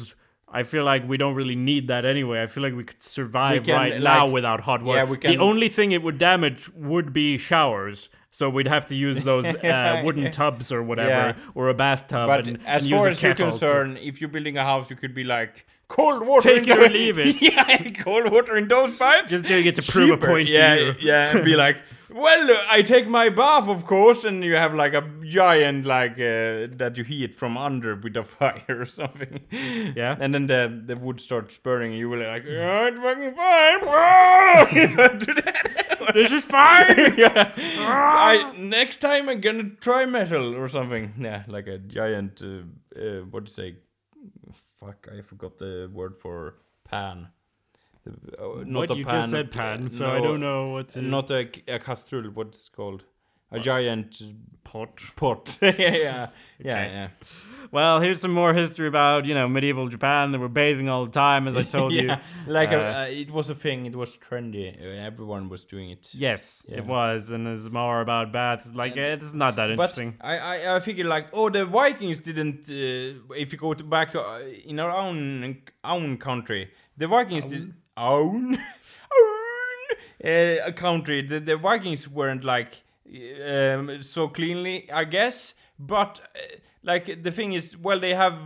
I 0.60 0.62
feel 0.72 0.86
like 0.92 1.02
we 1.12 1.18
don't 1.24 1.36
really 1.42 1.60
need 1.72 1.84
that 1.94 2.04
anyway. 2.14 2.38
I 2.46 2.48
feel 2.54 2.64
like 2.68 2.76
we 2.82 2.86
could 2.90 3.02
survive 3.20 3.64
can, 3.66 3.76
right 3.82 3.96
now 4.14 4.26
without 4.38 4.60
hot 4.70 4.82
water. 4.84 5.00
Yeah, 5.00 5.06
we 5.14 5.18
can. 5.18 5.32
The 5.36 5.40
only 5.52 5.70
thing 5.78 5.88
it 5.98 6.02
would 6.06 6.20
damage 6.32 6.62
would 6.92 7.10
be 7.22 7.28
showers. 7.52 7.98
So 8.36 8.50
we'd 8.50 8.68
have 8.68 8.88
to 8.88 8.96
use 8.96 9.22
those 9.24 9.46
uh, 9.74 10.02
wooden 10.04 10.32
tubs 10.32 10.72
or 10.72 10.82
whatever, 10.82 11.10
Yeah. 11.10 11.36
or 11.54 11.70
a 11.70 11.74
bathtub. 11.76 12.28
But 12.28 12.48
and, 12.48 12.58
as 12.66 12.84
and 12.84 12.92
far 12.92 13.00
use 13.00 13.06
a 13.06 13.10
as 13.12 13.22
you're 13.22 13.32
kettle 13.36 13.52
to- 13.52 13.58
concerned, 13.60 13.98
if 14.00 14.20
you're 14.22 14.28
building 14.36 14.58
a 14.58 14.64
house, 14.64 14.90
you 14.90 14.96
could 14.96 15.14
be 15.14 15.24
like 15.24 15.68
cold 15.88 16.26
water. 16.28 16.50
Take 16.50 16.68
it 16.68 16.80
or 16.80 16.90
leave 16.90 17.20
it. 17.26 17.40
yeah, 17.40 17.78
cold 18.04 18.32
water 18.32 18.56
in 18.58 18.68
those 18.68 18.98
pipes. 18.98 19.30
Just 19.30 19.46
doing 19.46 19.66
it 19.68 19.76
to 19.76 19.84
prove 19.84 20.10
a 20.10 20.14
Cheaper. 20.16 20.28
point 20.28 20.48
to 20.48 20.54
you. 20.54 20.94
Yeah, 21.00 21.36
and 21.36 21.46
be 21.46 21.56
like, 21.66 21.78
well, 22.14 22.52
uh, 22.52 22.66
I 22.70 22.82
take 22.82 23.08
my 23.08 23.30
bath, 23.30 23.68
of 23.68 23.86
course, 23.86 24.24
and 24.24 24.44
you 24.44 24.56
have 24.56 24.74
like 24.74 24.94
a 24.94 25.04
giant 25.24 25.86
like 25.86 26.14
uh, 26.14 26.68
that 26.78 26.94
you 26.98 27.04
heat 27.04 27.34
from 27.36 27.58
under 27.58 27.96
with 27.96 28.16
a 28.18 28.24
fire 28.38 28.64
or 28.70 28.86
something. 28.86 29.40
Yeah. 29.96 30.16
and 30.20 30.34
then 30.34 30.48
the 30.48 30.82
the 30.86 30.96
wood 30.96 31.20
starts 31.20 31.58
burning, 31.58 31.92
and 31.92 32.00
you 32.00 32.10
will 32.10 32.20
like, 32.20 32.46
oh, 32.48 32.86
it's 32.88 33.00
fucking 33.00 33.36
fine. 33.36 34.76
You 34.76 34.96
know, 34.96 35.08
do 35.20 35.34
that. 35.34 36.12
This 36.14 36.32
is 36.32 36.46
fine. 36.46 37.14
yeah. 37.18 37.52
I 37.58 38.54
next 38.58 38.98
time 38.98 39.30
I'm 39.30 39.42
gonna 39.42 39.72
try 39.82 40.06
metal 40.06 40.56
or 40.56 40.70
something. 40.70 41.14
Yeah, 41.20 41.44
like 41.48 41.68
a 41.68 41.78
giant. 41.78 42.42
Uh, 42.44 42.64
uh, 43.00 43.22
what 43.30 43.46
do 43.46 43.50
you 43.50 43.54
say? 43.54 43.76
Fuck, 44.80 45.08
I 45.12 45.22
forgot 45.22 45.58
the 45.58 45.90
word 45.94 46.18
for 46.20 46.56
pan. 46.84 47.30
Uh, 48.08 48.64
not 48.66 48.80
what 48.82 48.92
a 48.92 48.96
you 48.98 49.06
pan. 49.06 49.20
just 49.22 49.32
said 49.32 49.52
pan, 49.52 49.90
so 49.90 50.08
no, 50.08 50.14
I 50.16 50.20
don't 50.22 50.40
know 50.42 50.70
what 50.70 50.90
to. 50.90 51.02
Not 51.02 51.32
a, 51.32 51.50
a 51.68 51.80
castrol. 51.80 52.24
What's 52.34 52.70
called? 52.70 53.04
a 53.52 53.60
giant 53.60 54.20
Pot. 54.64 55.00
pot. 55.16 55.60
yeah, 55.62 55.72
yeah, 55.78 55.88
yeah, 56.00 56.26
Okay. 56.26 56.28
yeah. 56.92 57.08
Well, 57.72 58.00
here's 58.00 58.20
some 58.20 58.34
more 58.34 58.52
history 58.54 58.88
about 58.88 59.26
you 59.26 59.36
know 59.36 59.48
medieval 59.48 59.88
Japan. 59.88 60.32
They 60.32 60.40
were 60.40 60.50
bathing 60.50 60.90
all 60.90 61.06
the 61.06 61.12
time, 61.12 61.48
as 61.48 61.56
I 61.56 61.62
told 61.62 61.94
you. 62.00 62.08
like 62.48 62.72
Uh, 62.72 62.76
a, 62.78 63.02
uh, 63.04 63.06
it 63.10 63.30
was 63.32 63.52
a 63.52 63.56
thing. 63.56 63.86
It 63.86 63.96
was 63.96 64.18
trendy. 64.18 64.68
Uh, 64.76 65.06
Everyone 65.06 65.50
was 65.50 65.64
doing 65.66 65.92
it. 65.92 66.10
Yes, 66.14 66.66
Yeah. 66.68 66.78
it 66.80 66.86
was, 66.88 67.30
and 67.32 67.48
it's 67.48 67.70
more 67.70 68.02
about 68.02 68.32
baths. 68.34 68.72
Like 68.74 68.98
And- 68.98 69.06
it's 69.22 69.34
not 69.36 69.56
that 69.58 69.68
But 69.68 69.74
interesting. 69.74 70.16
I, 70.22 70.38
I, 70.38 70.76
I 70.76 70.80
figure 70.80 71.06
like, 71.06 71.28
oh, 71.34 71.50
the 71.52 71.66
Vikings 71.66 72.22
didn't. 72.22 72.68
Uh, 72.70 73.34
if 73.36 73.54
you 73.54 73.60
go 73.60 73.74
to 73.76 73.84
back 73.84 74.16
uh, 74.16 74.40
in 74.66 74.80
our 74.80 74.92
own 74.92 75.58
own 75.84 76.18
country, 76.18 76.72
the 76.98 77.08
Vikings 77.08 77.46
did 77.46 77.74
own 77.98 78.56
own 80.24 80.30
uh, 80.32 80.72
country. 80.76 81.22
The, 81.22 81.40
the 81.40 81.58
Vikings 81.58 82.08
weren't 82.10 82.44
like 82.44 82.84
um, 83.46 84.02
so 84.02 84.28
cleanly, 84.28 84.90
I 84.92 85.04
guess. 85.06 85.54
But 85.80 86.22
uh, 86.36 86.40
like 86.84 87.24
the 87.24 87.32
thing 87.32 87.54
is, 87.54 87.78
well, 87.78 88.00
they 88.00 88.14
have 88.14 88.38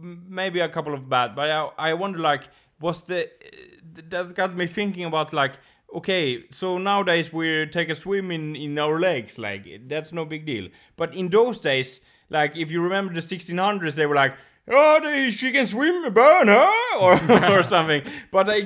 maybe 0.00 0.60
a 0.60 0.68
couple 0.68 0.94
of 0.94 1.08
bad, 1.08 1.34
but 1.34 1.50
I, 1.50 1.90
I 1.90 1.94
wonder 1.94 2.18
like, 2.18 2.48
was 2.80 3.02
the 3.04 3.24
uh, 3.24 4.00
that 4.10 4.34
got 4.34 4.56
me 4.56 4.66
thinking 4.66 5.04
about 5.04 5.32
like. 5.32 5.54
Okay, 5.94 6.44
so 6.50 6.76
nowadays 6.76 7.32
we 7.32 7.64
take 7.64 7.88
a 7.88 7.94
swim 7.94 8.30
in, 8.30 8.54
in 8.54 8.78
our 8.78 8.98
lakes, 9.00 9.38
like 9.38 9.88
that's 9.88 10.12
no 10.12 10.26
big 10.26 10.44
deal. 10.44 10.68
But 10.96 11.14
in 11.14 11.30
those 11.30 11.60
days, 11.60 12.02
like 12.28 12.54
if 12.58 12.70
you 12.70 12.82
remember 12.82 13.14
the 13.14 13.22
1600s, 13.22 13.94
they 13.94 14.04
were 14.04 14.14
like, 14.14 14.34
"Oh, 14.70 15.30
she 15.30 15.52
can 15.52 15.66
swim, 15.66 16.12
burn 16.12 16.48
her," 16.48 16.96
or 17.00 17.14
or 17.58 17.62
something. 17.62 18.02
But 18.30 18.48
I 18.48 18.62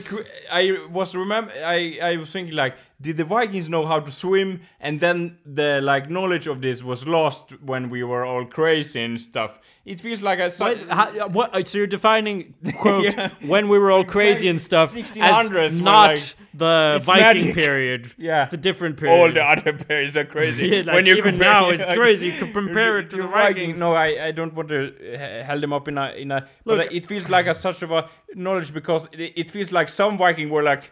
I 0.50 0.86
was 0.90 1.14
remember 1.14 1.52
I 1.64 1.98
I 2.02 2.16
was 2.16 2.30
thinking 2.30 2.54
like, 2.54 2.74
did 3.02 3.16
the 3.16 3.24
Vikings 3.24 3.68
know 3.68 3.84
how 3.84 4.00
to 4.00 4.10
swim? 4.10 4.60
And 4.80 5.00
then 5.00 5.38
the 5.44 5.80
like 5.82 6.08
knowledge 6.08 6.46
of 6.46 6.60
this 6.62 6.82
was 6.82 7.06
lost 7.06 7.50
when 7.60 7.90
we 7.90 8.02
were 8.04 8.24
all 8.24 8.44
crazy 8.46 9.00
and 9.02 9.20
stuff. 9.20 9.58
It 9.84 9.98
feels 10.00 10.22
like 10.22 10.38
a. 10.38 10.48
What, 10.50 10.78
how, 10.88 11.28
what? 11.28 11.54
uh, 11.54 11.64
So 11.64 11.78
you're 11.78 11.86
defining 11.88 12.54
quote 12.78 13.04
Yeah. 13.16 13.30
when 13.46 13.68
we 13.68 13.78
were 13.78 13.90
all 13.90 14.04
crazy 14.16 14.46
and 14.48 14.60
stuff 14.60 14.94
1600s 14.94 15.54
as 15.66 15.80
not 15.80 16.10
like- 16.10 16.20
the 16.54 17.00
Viking 17.02 17.22
magic. 17.46 17.54
period. 17.54 18.12
Yeah. 18.18 18.44
it's 18.44 18.52
a 18.52 18.62
different 18.68 18.98
period. 18.98 19.16
all 19.18 19.32
the 19.32 19.42
other 19.42 19.72
periods 19.72 20.16
are 20.16 20.24
crazy. 20.26 20.68
Yeah, 20.68 20.82
like, 20.82 21.06
even 21.06 21.22
compare- 21.32 21.38
now 21.52 21.70
it's 21.70 21.82
crazy. 21.82 22.28
You 22.28 22.38
can 22.38 22.52
compare 22.52 22.98
it 23.00 23.10
to 23.10 23.16
the 23.16 23.26
Vikings. 23.26 23.78
No, 23.80 23.94
I, 23.94 24.26
I 24.28 24.30
don't 24.32 24.54
want 24.54 24.68
to 24.68 24.80
uh, 24.80 25.44
hold 25.44 25.62
them 25.62 25.72
up 25.72 25.88
in 25.88 25.98
a 25.98 26.06
in 26.12 26.30
a. 26.30 26.46
Look- 26.64 26.78
but 26.78 26.92
it 26.92 27.04
feels 27.06 27.28
like 27.28 27.46
a 27.46 27.54
such 27.54 27.82
of 27.82 27.90
a 27.90 28.08
knowledge 28.34 28.72
because 28.72 29.08
it, 29.12 29.32
it 29.42 29.50
feels 29.50 29.72
like 29.72 29.88
some 29.88 30.16
Viking 30.18 30.48
were 30.50 30.62
like, 30.62 30.84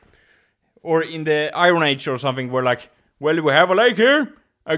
or 0.83 1.03
in 1.03 1.25
the 1.25 1.51
Iron 1.55 1.83
Age 1.83 2.07
or 2.09 2.19
something, 2.19 2.51
were 2.51 2.63
like, 2.63 2.91
well, 3.19 3.41
we 3.43 3.53
have 3.53 3.71
a 3.71 3.75
lake 3.75 3.97
here. 3.97 4.35
Uh, 4.67 4.77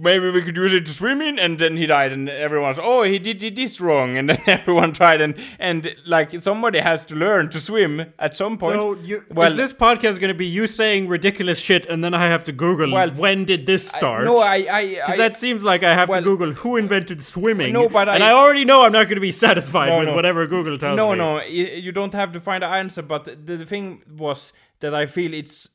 maybe 0.00 0.30
we 0.30 0.40
could 0.40 0.56
use 0.56 0.72
it 0.72 0.86
to 0.86 0.92
swim 0.92 1.20
in, 1.20 1.40
and 1.40 1.58
then 1.58 1.76
he 1.76 1.86
died, 1.86 2.12
and 2.12 2.28
everyone's 2.28 2.78
oh 2.80 3.02
he 3.02 3.18
did, 3.18 3.38
did 3.38 3.56
this 3.56 3.80
wrong, 3.80 4.16
and 4.16 4.30
then 4.30 4.38
everyone 4.46 4.92
tried, 4.92 5.20
and 5.20 5.34
and 5.58 5.92
like 6.06 6.40
somebody 6.40 6.78
has 6.78 7.04
to 7.04 7.16
learn 7.16 7.48
to 7.50 7.60
swim 7.60 8.06
at 8.20 8.34
some 8.36 8.56
point. 8.56 8.74
So 8.74 8.94
you, 8.94 9.24
well, 9.32 9.50
is 9.50 9.56
this 9.56 9.72
podcast 9.72 10.20
going 10.20 10.28
to 10.28 10.34
be 10.34 10.46
you 10.46 10.68
saying 10.68 11.08
ridiculous 11.08 11.58
shit 11.60 11.84
and 11.86 12.02
then 12.02 12.14
I 12.14 12.26
have 12.26 12.44
to 12.44 12.52
Google 12.52 12.92
Well, 12.92 13.10
when 13.10 13.44
did 13.44 13.66
this 13.66 13.92
I- 13.94 13.98
start? 13.98 14.24
no, 14.24 14.38
I 14.38 14.54
I, 14.54 14.78
I 14.78 14.84
Because 14.94 15.16
that 15.16 15.34
seems 15.34 15.64
like 15.64 15.82
I 15.82 15.94
have 15.94 16.08
well- 16.08 16.20
to 16.20 16.24
Google 16.24 16.52
who 16.52 16.76
invented 16.76 17.20
swimming. 17.20 17.72
No, 17.72 17.88
but 17.88 18.08
I 18.08 18.14
and 18.14 18.24
I- 18.24 18.28
I 18.30 18.32
already 18.32 18.64
know 18.64 18.84
I'm 18.84 18.92
not 18.92 19.04
going 19.08 19.16
to 19.16 19.20
be 19.20 19.32
satisfied 19.32 19.88
No, 19.88 19.98
with 19.98 20.08
no. 20.08 20.14
whatever 20.14 20.46
Google 20.46 20.78
tells 20.78 20.96
no, 20.96 21.10
me. 21.12 21.18
no, 21.18 21.38
no, 21.38 21.44
you 21.44 21.90
don't 21.90 22.14
have 22.14 22.30
to 22.32 22.40
find 22.40 22.62
the 22.62 22.68
answer. 22.68 23.02
But 23.02 23.24
the, 23.24 23.56
the 23.56 23.66
thing 23.66 24.02
was 24.16 24.52
that 24.80 24.94
I 24.94 25.06
feel 25.06 25.34
it's 25.34 25.68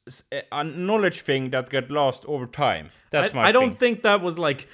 a 0.51 0.64
knowledge 0.64 1.22
thing 1.22 1.49
that 1.49 1.70
got 1.70 1.89
lost 1.91 2.26
over 2.26 2.45
time. 2.45 2.89
That's 3.10 3.34
I, 3.34 3.36
my. 3.36 3.43
I 3.43 3.51
don't 3.51 3.70
thing. 3.72 3.78
think 3.78 4.04
that 4.04 4.22
was 4.22 4.39
like 4.39 4.68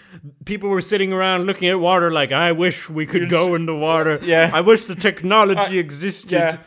people 0.46 0.70
were 0.70 0.82
sitting 0.82 1.12
around 1.14 1.46
looking 1.46 1.68
at 1.70 1.80
water 1.80 2.12
like 2.12 2.32
I 2.32 2.52
wish 2.52 2.90
we 2.90 3.06
could 3.06 3.30
go 3.30 3.56
in 3.56 3.66
the 3.66 3.76
water. 3.76 4.20
Yeah. 4.30 4.52
I 4.54 4.62
wish 4.62 4.86
the 4.86 4.96
technology 4.96 5.78
I- 5.78 5.80
existed. 5.80 6.32
yeah. 6.34 6.58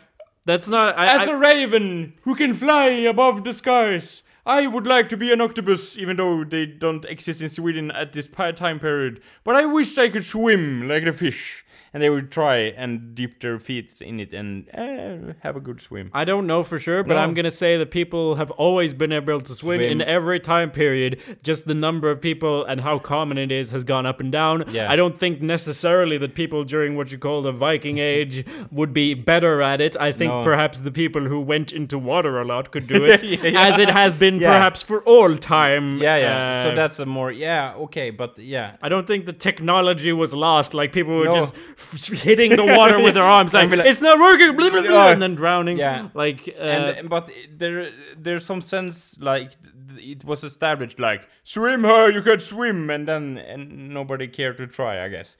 That's 0.44 0.68
not. 0.68 0.98
I, 0.98 1.22
As 1.22 1.28
I- 1.28 1.32
a 1.32 1.36
raven 1.36 2.14
who 2.22 2.34
can 2.34 2.54
fly 2.54 2.86
above 2.88 3.44
the 3.44 3.52
skies, 3.52 4.24
I 4.44 4.66
would 4.66 4.86
like 4.88 5.08
to 5.10 5.16
be 5.16 5.30
an 5.32 5.40
octopus, 5.40 5.96
even 5.96 6.16
though 6.16 6.42
they 6.42 6.66
don't 6.66 7.04
exist 7.04 7.40
in 7.42 7.48
Sweden 7.48 7.92
at 7.92 8.12
this 8.12 8.26
time 8.56 8.80
period. 8.80 9.20
But 9.44 9.54
I 9.54 9.66
wish 9.66 9.96
I 9.98 10.08
could 10.08 10.24
swim 10.24 10.88
like 10.88 11.04
the 11.04 11.12
fish. 11.12 11.64
And 11.94 12.02
they 12.02 12.08
would 12.08 12.30
try 12.30 12.56
and 12.56 13.14
dip 13.14 13.40
their 13.40 13.58
feet 13.58 14.00
in 14.00 14.18
it 14.18 14.32
and 14.32 14.66
uh, 14.72 15.34
have 15.40 15.56
a 15.56 15.60
good 15.60 15.80
swim. 15.82 16.10
I 16.14 16.24
don't 16.24 16.46
know 16.46 16.62
for 16.62 16.78
sure, 16.80 17.02
but 17.04 17.14
No. 17.14 17.20
I'm 17.20 17.34
gonna 17.34 17.50
say 17.50 17.76
that 17.76 17.90
people 17.90 18.36
have 18.36 18.50
always 18.52 18.94
been 18.94 19.12
able 19.12 19.40
to 19.40 19.54
swim, 19.54 19.78
Swim. 19.80 19.90
in 19.92 20.00
every 20.00 20.40
time 20.40 20.70
period. 20.70 21.20
Just 21.42 21.66
the 21.66 21.74
number 21.74 22.10
of 22.10 22.20
people 22.22 22.64
and 22.64 22.80
how 22.80 22.98
common 22.98 23.36
it 23.36 23.52
is 23.52 23.72
has 23.72 23.84
gone 23.84 24.06
up 24.06 24.20
and 24.20 24.32
down. 24.32 24.64
Yeah. 24.72 24.90
I 24.90 24.96
don't 24.96 25.18
think 25.18 25.42
necessarily 25.42 26.16
that 26.18 26.34
people 26.34 26.64
during 26.64 26.96
what 26.96 27.12
you 27.12 27.18
call 27.18 27.42
the 27.42 27.52
Viking 27.52 27.98
Age 27.98 28.44
would 28.70 28.92
be 28.94 29.12
better 29.14 29.60
at 29.60 29.80
it. 29.82 29.94
I 30.00 30.12
think 30.12 30.32
No. 30.32 30.42
perhaps 30.44 30.80
the 30.80 30.90
people 30.92 31.20
who 31.22 31.40
went 31.42 31.72
into 31.72 31.98
water 31.98 32.40
a 32.40 32.44
lot 32.44 32.70
could 32.70 32.86
do 32.86 33.04
it, 33.04 33.22
Yeah, 33.52 33.68
as 33.68 33.78
it 33.78 33.90
has 33.90 34.14
been 34.14 34.38
Yeah. 34.40 34.48
perhaps 34.54 34.80
for 34.82 35.02
all 35.02 35.36
time. 35.36 35.98
Yeah, 35.98 36.16
yeah. 36.16 36.62
so 36.62 36.70
Uh, 36.70 36.74
that's 36.74 36.98
a 37.00 37.06
more 37.06 37.30
yeah, 37.30 37.74
okay, 37.84 38.08
but 38.10 38.38
yeah. 38.38 38.76
I 38.80 38.88
don't 38.88 39.06
think 39.06 39.26
the 39.26 39.34
technology 39.34 40.12
was 40.12 40.32
lost. 40.32 40.72
Like 40.72 40.90
people 40.92 41.14
were 41.18 41.26
No. 41.26 41.34
just 41.34 41.54
hitting 42.22 42.56
the 42.56 42.64
water 42.64 43.00
with 43.02 43.14
their 43.14 43.22
arms, 43.22 43.54
like 43.54 43.62
And 43.64 43.70
be 43.70 43.76
like- 43.78 43.86
it's 43.86 44.00
not 44.00 44.18
working, 44.18 44.56
blah, 44.56 44.70
blah, 44.70 44.82
blah, 44.82 45.08
and 45.12 45.20
then 45.22 45.34
drowning. 45.34 45.78
Yeah. 45.78 46.08
like 46.14 46.48
uh, 46.58 46.62
and 46.98 47.08
but 47.08 47.30
there 47.50 47.90
there's 48.16 48.44
some 48.44 48.60
sense 48.60 49.16
like 49.20 49.52
it 49.96 50.24
was 50.24 50.42
established 50.42 50.98
like 50.98 51.28
swim 51.44 51.84
her 51.84 52.10
you 52.10 52.22
can 52.22 52.38
swim 52.38 52.88
and 52.90 53.06
then 53.06 53.36
and 53.38 53.90
nobody 53.90 54.26
cared 54.26 54.56
to 54.56 54.66
try 54.66 55.04
i 55.04 55.08
guess 55.08 55.36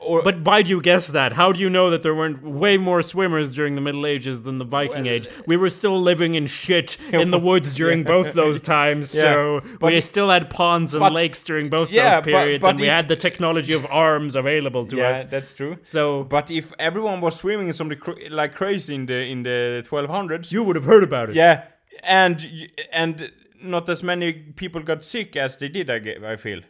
or 0.00 0.22
But 0.22 0.40
why 0.40 0.62
do 0.62 0.70
you 0.70 0.80
guess 0.80 1.08
that? 1.08 1.32
How 1.34 1.52
do 1.52 1.60
you 1.60 1.70
know 1.70 1.90
that 1.90 2.02
there 2.02 2.14
weren't 2.14 2.42
way 2.42 2.76
more 2.76 3.00
swimmers 3.02 3.54
during 3.54 3.74
the 3.74 3.80
Middle 3.80 4.06
Ages 4.06 4.42
than 4.42 4.58
the 4.58 4.64
Viking 4.64 5.04
Well, 5.04 5.14
Age? 5.14 5.28
We 5.46 5.56
were 5.56 5.70
still 5.70 6.00
living 6.00 6.34
in 6.34 6.46
shit 6.46 6.96
in 7.12 7.30
the 7.30 7.38
woods 7.48 7.74
during 7.74 8.02
both 8.02 8.32
those 8.34 8.60
times, 8.60 9.14
Yeah, 9.14 9.22
so 9.22 9.60
but 9.80 9.92
we 9.92 9.98
it- 9.98 10.04
still 10.04 10.30
had 10.30 10.50
ponds 10.50 10.94
and 10.94 11.00
but- 11.00 11.12
lakes 11.12 11.42
during 11.42 11.68
both 11.70 11.90
Yeah, 11.90 12.20
those 12.20 12.24
periods, 12.32 12.62
but 12.62 12.70
and 12.70 12.80
we 12.80 12.86
had 12.86 13.08
the 13.08 13.16
technology 13.16 13.72
of 13.72 13.86
arms 13.90 14.36
available 14.36 14.86
to 14.86 14.96
yeah 14.96 15.10
us. 15.10 15.26
that's 15.26 15.54
true 15.54 15.76
So 15.82 16.24
but 16.24 16.50
if 16.50 16.72
everyone 16.78 17.20
was 17.20 17.36
swimming 17.36 17.72
something 17.72 17.98
cr- 17.98 18.28
like 18.30 18.54
crazy 18.54 18.94
in 18.94 19.06
the 19.06 19.20
in 19.32 19.42
the 19.42 19.84
1200s 19.88 20.52
you 20.52 20.62
would 20.64 20.76
have 20.76 20.84
heard 20.84 21.04
about 21.04 21.30
it. 21.30 21.36
yeah 21.36 21.64
and 22.02 22.46
and 22.92 23.30
not 23.62 23.88
as 23.88 24.02
many 24.02 24.32
people 24.32 24.82
got 24.82 25.02
sick 25.04 25.36
as 25.36 25.56
they 25.56 25.68
did 25.68 25.88
i, 25.90 26.32
I 26.32 26.36
feel 26.36 26.60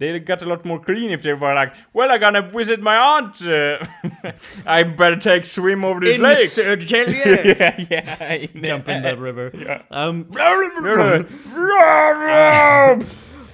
they 0.00 0.18
got 0.18 0.40
a 0.42 0.46
lot 0.46 0.64
more 0.64 0.80
clean 0.80 1.10
if 1.10 1.22
they 1.22 1.34
were 1.34 1.54
like, 1.54 1.74
well, 1.92 2.10
I'm 2.10 2.18
gonna 2.18 2.42
visit 2.42 2.80
my 2.80 2.96
aunt. 2.96 3.40
Uh, 3.46 3.78
I 4.66 4.82
better 4.82 5.16
take 5.16 5.44
swim 5.44 5.84
over 5.84 6.00
this 6.00 6.16
In 6.16 6.22
lake. 6.22 6.48
Sergelia. 6.48 7.60
yeah, 7.90 8.46
yeah. 8.56 8.62
Jump 8.62 8.88
in 8.88 9.02
that 9.02 9.18
river. 9.18 9.52
Yeah. 9.54 9.82
Um, 9.90 10.26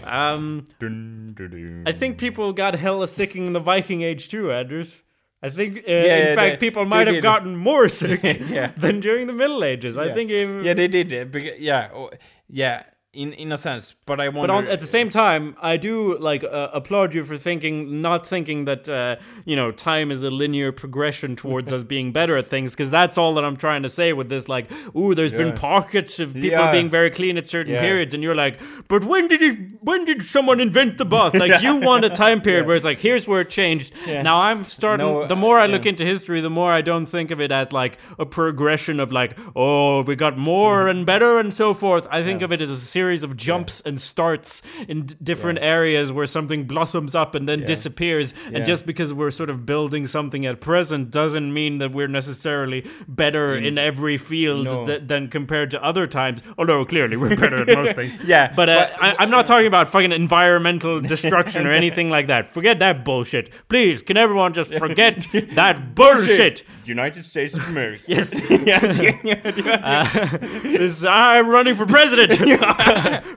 um, 0.06 0.64
I 1.86 1.92
think 1.92 2.18
people 2.18 2.52
got 2.52 2.76
hella 2.76 3.08
sick 3.08 3.34
in 3.34 3.52
the 3.52 3.60
Viking 3.60 4.02
Age 4.02 4.28
too, 4.28 4.52
Anders. 4.52 5.02
I 5.42 5.50
think, 5.50 5.78
uh, 5.78 5.82
yeah, 5.86 6.28
in 6.30 6.36
fact, 6.36 6.60
they- 6.60 6.66
people 6.66 6.84
might 6.86 7.06
have 7.08 7.16
did. 7.16 7.22
gotten 7.22 7.56
more 7.56 7.88
sick 7.88 8.22
Yeah. 8.22 8.70
than 8.76 9.00
during 9.00 9.26
the 9.26 9.32
Middle 9.32 9.62
Ages. 9.64 9.98
I 9.98 10.12
think, 10.14 10.30
um, 10.30 10.64
yeah, 10.64 10.74
they 10.74 10.88
did. 10.88 11.10
Yeah, 11.58 11.90
oh, 11.94 12.10
yeah. 12.48 12.84
In 13.16 13.32
in 13.32 13.50
a 13.52 13.56
sense, 13.58 13.94
but 14.04 14.20
I 14.20 14.28
wonder. 14.28 14.42
but 14.48 14.50
on, 14.50 14.66
at 14.68 14.80
the 14.80 14.86
same 14.86 15.08
time, 15.10 15.56
I 15.72 15.76
do 15.78 16.18
like 16.18 16.44
uh, 16.44 16.68
applaud 16.80 17.14
you 17.14 17.24
for 17.24 17.36
thinking, 17.38 18.02
not 18.02 18.26
thinking 18.26 18.66
that 18.66 18.88
uh, 18.88 19.16
you 19.44 19.56
know 19.56 19.72
time 19.72 20.10
is 20.10 20.22
a 20.22 20.30
linear 20.30 20.70
progression 20.72 21.34
towards 21.36 21.72
us 21.72 21.82
being 21.82 22.12
better 22.12 22.36
at 22.36 22.50
things, 22.50 22.74
because 22.74 22.90
that's 22.90 23.16
all 23.16 23.32
that 23.36 23.44
I'm 23.44 23.56
trying 23.56 23.82
to 23.84 23.88
say 23.88 24.12
with 24.12 24.28
this. 24.28 24.48
Like, 24.48 24.70
ooh, 24.94 25.14
there's 25.14 25.32
been 25.32 25.54
pockets 25.54 26.18
of 26.20 26.34
people 26.34 26.50
Yeah. 26.50 26.70
being 26.72 26.90
very 26.90 27.10
clean 27.10 27.38
at 27.38 27.46
certain 27.46 27.72
Yeah. 27.72 27.80
periods, 27.80 28.12
and 28.14 28.22
you're 28.22 28.34
like, 28.44 28.60
but 28.88 29.04
when 29.04 29.28
did 29.28 29.40
it? 29.42 29.56
When 29.80 30.04
did 30.04 30.22
someone 30.22 30.60
invent 30.60 30.98
the 30.98 31.06
bath? 31.06 31.34
Like, 31.46 31.62
you 31.62 31.76
want 31.76 32.04
a 32.04 32.10
time 32.10 32.40
period 32.42 32.66
where 32.66 32.76
it's 32.76 32.84
like, 32.84 32.98
here's 32.98 33.26
where 33.26 33.40
it 33.40 33.50
changed. 33.50 33.92
Yeah. 34.06 34.22
Now 34.22 34.36
I'm 34.42 34.64
starting. 34.66 35.06
No, 35.06 35.26
the 35.26 35.36
more 35.46 35.58
I 35.64 35.66
look 35.66 35.86
into 35.86 36.04
history, 36.04 36.40
the 36.42 36.50
more 36.60 36.70
I 36.80 36.82
don't 36.90 37.06
think 37.16 37.30
of 37.30 37.40
it 37.40 37.50
as 37.52 37.72
like 37.72 37.98
a 38.18 38.26
progression 38.26 39.00
of 39.00 39.10
like, 39.20 39.38
oh, 39.54 40.02
we 40.02 40.14
got 40.16 40.36
more 40.36 40.76
Mm-hmm. 40.76 40.90
and 40.98 41.06
better 41.06 41.38
and 41.38 41.54
so 41.54 41.72
forth. 41.74 42.06
I 42.10 42.22
think 42.22 42.42
of 42.42 42.50
it 42.52 42.60
as 42.60 42.70
a 42.70 42.74
series 42.74 43.05
of 43.14 43.36
jumps 43.36 43.80
and 43.80 44.00
starts 44.00 44.62
in 44.88 45.06
d- 45.06 45.14
different 45.22 45.58
areas 45.60 46.10
where 46.12 46.26
something 46.26 46.64
blossoms 46.66 47.14
up 47.14 47.34
and 47.34 47.48
then 47.48 47.64
disappears. 47.64 48.32
Yeah. 48.50 48.56
And 48.58 48.64
just 48.64 48.86
because 48.86 49.12
we're 49.12 49.30
sort 49.30 49.50
of 49.50 49.64
building 49.66 50.06
something 50.06 50.46
at 50.46 50.60
present 50.60 51.10
doesn't 51.10 51.52
mean 51.52 51.78
that 51.78 51.92
we're 51.92 52.08
necessarily 52.08 52.86
better 53.08 53.54
in 53.54 53.78
every 53.78 54.16
field 54.16 54.64
No. 54.64 54.86
th- 54.86 55.02
than 55.06 55.28
compared 55.28 55.70
to 55.72 55.82
other 55.84 56.06
times. 56.06 56.42
Although 56.58 56.84
clearly 56.84 57.16
we're 57.16 57.36
better 57.36 57.56
at 57.56 57.66
most 57.76 57.94
things. 58.00 58.16
Yeah, 58.24 58.52
But, 58.54 58.68
uh, 58.68 58.88
but- 58.90 59.02
I, 59.02 59.14
I'm 59.18 59.30
not 59.30 59.46
talking 59.46 59.66
about 59.66 59.90
fucking 59.90 60.12
environmental 60.12 61.00
destruction 61.00 61.66
or 61.66 61.72
anything 61.72 62.10
like 62.10 62.26
that. 62.28 62.52
Forget 62.52 62.78
that 62.80 63.04
bullshit. 63.04 63.50
Please, 63.68 64.02
can 64.02 64.16
everyone 64.16 64.52
just 64.54 64.74
forget 64.78 65.26
that 65.54 65.94
bullshit? 65.94 66.64
United 66.84 67.24
States 67.24 67.54
of 67.56 67.68
America. 67.68 68.02
Yes. 68.06 68.34
yeah, 68.50 68.92
yeah, 68.92 69.18
yeah, 69.24 69.52
yeah. 69.56 70.36
This 70.62 71.04
I'm 71.04 71.48
running 71.48 71.74
for 71.74 71.84
president. 71.86 72.38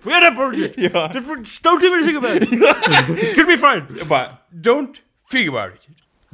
Forget 0.01 0.21
that 0.21 0.33
bullshit. 0.35 0.77
Yeah. 0.77 1.11
Just 1.11 1.61
Don't 1.63 1.81
do 1.81 1.93
anything 1.93 2.15
about 2.17 2.37
it. 2.37 2.47
it's 2.51 3.33
gonna 3.33 3.47
be 3.47 3.57
fine. 3.57 3.85
But 4.07 4.43
don't 4.61 4.99
think 5.29 5.49
about 5.49 5.71
it. 5.73 5.87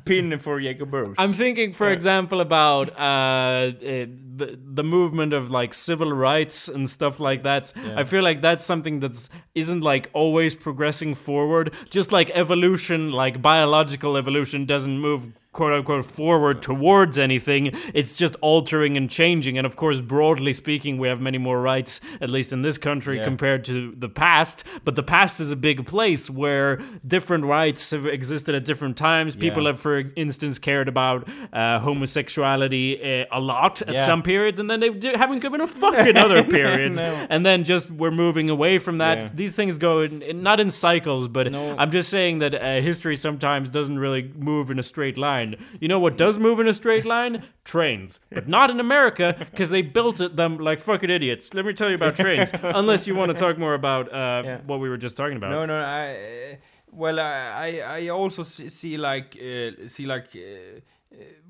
Pin 0.05 0.37
for 0.37 0.61
Jacob 0.61 0.91
Burrows. 0.91 1.15
I'm 1.17 1.33
thinking, 1.33 1.73
for 1.73 1.89
example, 1.91 2.39
about 2.39 2.89
uh, 2.97 3.01
uh, 3.01 4.05
the 4.37 4.59
the 4.79 4.83
movement 4.83 5.33
of 5.33 5.49
like 5.49 5.73
civil 5.73 6.11
rights 6.11 6.67
and 6.67 6.89
stuff 6.89 7.19
like 7.19 7.43
that. 7.43 7.73
I 7.95 8.03
feel 8.03 8.23
like 8.23 8.41
that's 8.41 8.63
something 8.63 8.99
that's 8.99 9.29
isn't 9.53 9.81
like 9.81 10.09
always 10.13 10.55
progressing 10.55 11.15
forward. 11.15 11.73
Just 11.89 12.11
like 12.11 12.29
evolution, 12.33 13.11
like 13.11 13.41
biological 13.41 14.17
evolution, 14.17 14.65
doesn't 14.65 14.99
move 14.99 15.31
quote 15.51 15.71
unquote 15.71 16.05
forward 16.05 16.61
towards 16.61 17.17
anything. 17.17 17.71
It's 17.93 18.17
just 18.17 18.35
altering 18.41 18.97
and 18.97 19.09
changing. 19.09 19.57
And 19.57 19.65
of 19.65 19.77
course, 19.77 20.01
broadly 20.01 20.51
speaking, 20.51 20.97
we 20.97 21.07
have 21.07 21.21
many 21.21 21.37
more 21.37 21.61
rights, 21.61 22.01
at 22.19 22.29
least 22.29 22.51
in 22.51 22.61
this 22.61 22.77
country, 22.77 23.17
Yeah. 23.17 23.23
compared 23.23 23.63
to 23.65 23.93
the 23.97 24.09
past. 24.09 24.65
But 24.83 24.95
the 24.95 25.03
past 25.03 25.39
is 25.39 25.53
a 25.53 25.55
big 25.55 25.85
place 25.85 26.29
where 26.29 26.81
different 27.07 27.45
rights 27.45 27.91
have 27.91 28.05
existed 28.05 28.53
at 28.53 28.65
different 28.65 28.97
times. 28.97 29.35
People 29.37 29.63
Yeah. 29.63 29.69
have, 29.69 29.79
for 29.79 30.03
instance, 30.17 30.59
cared 30.59 30.89
about 30.89 31.25
uh, 31.53 31.79
homosexuality 31.79 33.21
uh, 33.21 33.25
a 33.31 33.39
lot 33.39 33.81
at 33.83 33.93
Yeah. 33.95 33.99
some 34.01 34.21
periods, 34.25 34.59
and 34.59 34.67
then 34.69 34.79
they 34.81 34.89
haven't 35.23 35.39
given 35.39 35.61
a 35.61 35.67
fuck 35.67 35.95
in 36.11 36.17
other 36.17 36.43
periods. 36.57 36.97
No. 36.99 37.27
And 37.29 37.45
then 37.45 37.63
just 37.63 37.89
we're 37.91 38.11
moving 38.25 38.49
away 38.49 38.79
from 38.79 38.97
that. 38.97 39.17
Yeah. 39.21 39.29
These 39.41 39.55
things 39.55 39.77
go 39.77 40.01
in, 40.01 40.21
in- 40.21 40.43
not 40.43 40.59
in 40.59 40.69
cycles, 40.71 41.27
but 41.29 41.51
No. 41.51 41.75
I'm 41.77 41.91
just 41.91 42.09
saying 42.09 42.39
that 42.39 42.53
uh, 42.55 42.81
history 42.81 43.15
sometimes 43.15 43.69
doesn't 43.69 43.99
really 44.05 44.23
move 44.35 44.71
in 44.71 44.79
a 44.79 44.83
straight 44.83 45.17
line. 45.17 45.55
You 45.79 45.87
know 45.87 45.99
what 46.05 46.17
does 46.17 46.37
move 46.37 46.59
in 46.59 46.67
a 46.67 46.73
straight 46.73 47.05
line? 47.05 47.43
Trains, 47.63 48.19
but 48.31 48.47
not 48.47 48.69
in 48.69 48.79
America 48.79 49.35
because 49.51 49.69
they 49.69 49.81
built 49.81 50.19
it, 50.21 50.35
them 50.35 50.57
like 50.57 50.79
fucking 50.79 51.09
idiots. 51.09 51.53
Let 51.53 51.65
me 51.65 51.73
tell 51.73 51.89
you 51.89 51.95
about 51.95 52.15
trains. 52.25 52.51
Unless 52.81 53.07
you 53.07 53.15
want 53.15 53.29
to 53.31 53.37
talk 53.37 53.57
more 53.57 53.73
about 53.73 54.05
uh, 54.11 54.41
Yeah. 54.45 54.57
what 54.65 54.79
we 54.79 54.89
were 54.89 54.97
just 54.97 55.15
talking 55.17 55.37
about. 55.37 55.51
No, 55.51 55.65
no. 55.65 55.77
I 56.01 56.09
uh, 56.53 56.55
well, 56.91 57.19
I 57.19 57.81
I, 58.03 58.07
also 58.09 58.43
see, 58.43 58.97
like 58.97 59.35
uh, 59.39 59.87
see 59.87 60.05
like. 60.05 60.27
Uh, 60.35 60.79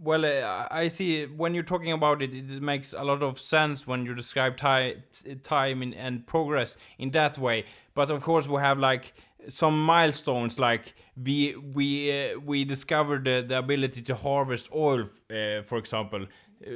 well, 0.01 0.25
uh, 0.25 0.67
I 0.69 0.87
see 0.89 1.25
when 1.25 1.53
you're 1.53 1.63
talking 1.63 1.91
about 1.91 2.21
it, 2.21 2.35
it 2.35 2.61
makes 2.61 2.93
a 2.93 3.03
lot 3.03 3.23
of 3.23 3.39
sense 3.39 3.87
when 3.87 4.05
you 4.05 4.13
describe 4.13 4.57
ti- 4.57 4.95
t- 5.11 5.35
time 5.35 5.81
in, 5.81 5.93
and 5.93 6.25
progress 6.25 6.77
in 6.99 7.11
that 7.11 7.37
way. 7.37 7.65
But 7.93 8.09
of 8.09 8.21
course, 8.21 8.47
we 8.47 8.59
have 8.61 8.77
like 8.77 9.13
some 9.47 9.83
milestones, 9.85 10.59
like 10.59 10.93
we 11.21 11.55
we 11.55 12.31
uh, 12.31 12.39
we 12.39 12.65
discovered 12.65 13.25
the, 13.25 13.45
the 13.47 13.57
ability 13.57 14.01
to 14.03 14.15
harvest 14.15 14.69
oil, 14.73 15.09
uh, 15.29 15.61
for 15.63 15.77
example. 15.77 16.27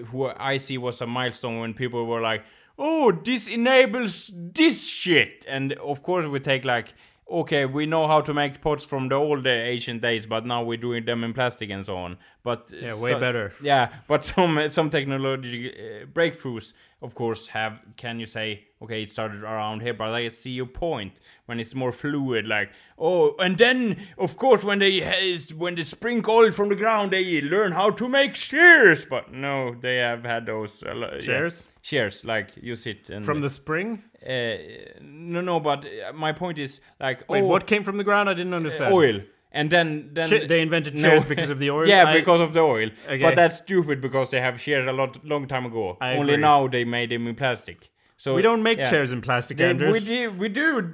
Who 0.08 0.28
I 0.38 0.58
see 0.58 0.78
was 0.78 1.02
a 1.02 1.08
milestone 1.08 1.60
when 1.60 1.74
people 1.74 2.06
were 2.06 2.22
like, 2.22 2.44
"Oh, 2.78 3.12
this 3.12 3.48
enables 3.48 4.32
this 4.36 4.88
shit," 4.88 5.46
and 5.48 5.74
of 5.74 6.04
course 6.04 6.26
we 6.28 6.40
take 6.40 6.66
like 6.66 6.94
okay, 7.30 7.66
we 7.66 7.86
know 7.86 8.08
how 8.08 8.22
to 8.22 8.34
make 8.34 8.62
pots 8.62 8.86
from 8.86 9.10
the 9.10 9.16
old 9.16 9.46
uh, 9.46 9.50
ancient 9.50 10.02
days, 10.02 10.26
but 10.26 10.46
now 10.46 10.64
we're 10.64 10.78
doing 10.78 11.06
them 11.06 11.24
in 11.24 11.34
plastic 11.34 11.70
and 11.70 11.86
so 11.86 11.98
on. 11.98 12.18
But 12.44 12.72
uh, 12.74 12.78
Yeah, 12.88 13.02
way 13.02 13.14
better. 13.20 13.54
Yeah, 13.62 13.90
but 14.08 14.26
some 14.26 14.70
some 14.70 14.90
technology 14.90 15.72
uh, 15.72 16.06
breakthroughs, 16.06 16.74
of 17.02 17.16
course, 17.16 17.48
have. 17.48 17.80
Can 17.96 18.20
you 18.20 18.26
say 18.26 18.66
okay, 18.82 19.04
it 19.04 19.10
started 19.10 19.44
around 19.44 19.82
here? 19.82 19.94
But 19.94 20.10
I 20.10 20.28
see 20.30 20.52
your 20.52 20.66
point 20.66 21.20
when 21.46 21.60
it's 21.60 21.76
more 21.76 21.92
fluid, 21.92 22.48
like 22.48 22.72
oh, 22.98 23.36
and 23.40 23.58
then 23.58 23.98
of 24.18 24.38
course 24.38 24.64
when 24.64 24.80
they 24.80 25.00
when 25.58 25.76
they 25.76 25.84
sprinkle 25.84 26.36
oil 26.36 26.52
from 26.52 26.70
the 26.70 26.76
ground, 26.76 27.12
they 27.12 27.42
learn 27.42 27.72
how 27.72 27.90
to 27.92 28.08
make 28.08 28.36
shears. 28.36 29.06
But 29.06 29.32
no, 29.32 29.76
they 29.80 29.98
have 29.98 30.24
had 30.26 30.46
those 30.46 30.84
uh, 30.84 30.94
lo- 30.94 31.12
yeah. 31.16 31.22
Shears? 31.22 31.66
Shears, 31.82 32.26
like 32.26 32.50
you 32.62 32.76
sit 32.76 33.10
and 33.10 33.24
From 33.26 33.42
the 33.42 33.50
spring? 33.50 34.04
uh, 34.28 34.58
no, 35.02 35.42
no, 35.42 35.60
but 35.60 35.86
uh, 35.86 36.12
my 36.14 36.34
point 36.34 36.60
is 36.60 36.82
like 37.00 37.28
Wait, 37.30 37.42
oh, 37.42 37.48
what 37.48 37.66
came 37.66 37.84
from 37.84 37.98
the 37.98 38.04
ground? 38.04 38.30
I 38.30 38.34
didn't 38.34 38.54
understand. 38.54 38.94
oil, 38.94 39.22
and 39.52 39.70
then 39.70 40.10
then 40.14 40.28
Ch- 40.30 40.48
they 40.48 40.62
invented 40.62 40.96
No. 40.96 41.02
chairs 41.10 41.24
because 41.24 41.50
of 41.56 41.60
the 41.60 41.70
oil? 41.72 41.88
yeah, 41.88 42.06
I- 42.10 42.14
because 42.20 42.42
of 42.42 42.54
the 42.54 42.62
oil. 42.62 42.90
Okay. 43.08 43.22
But 43.22 43.36
that's 43.36 43.58
stupid 43.58 44.02
because 44.02 44.30
they 44.30 44.42
have 44.42 44.60
shears 44.62 44.88
a 44.90 44.94
lot 44.94 45.24
long 45.26 45.48
time 45.48 45.66
ago. 45.66 45.98
I 46.02 46.16
Only 46.16 46.34
agree. 46.34 46.42
now 46.42 46.68
they 46.68 46.86
made 46.86 47.10
them 47.12 47.28
in 47.28 47.36
plastic. 47.36 47.90
So 48.18 48.36
We 48.36 48.42
don't 48.42 48.64
make 48.64 48.80
yeah. 48.80 48.90
chairs 48.90 49.12
in 49.14 49.22
plastic, 49.22 49.58
They- 49.58 49.70
Anders. 49.70 49.94
we 49.94 50.00
do. 50.16 50.32
We 50.32 50.50
do. 50.50 50.94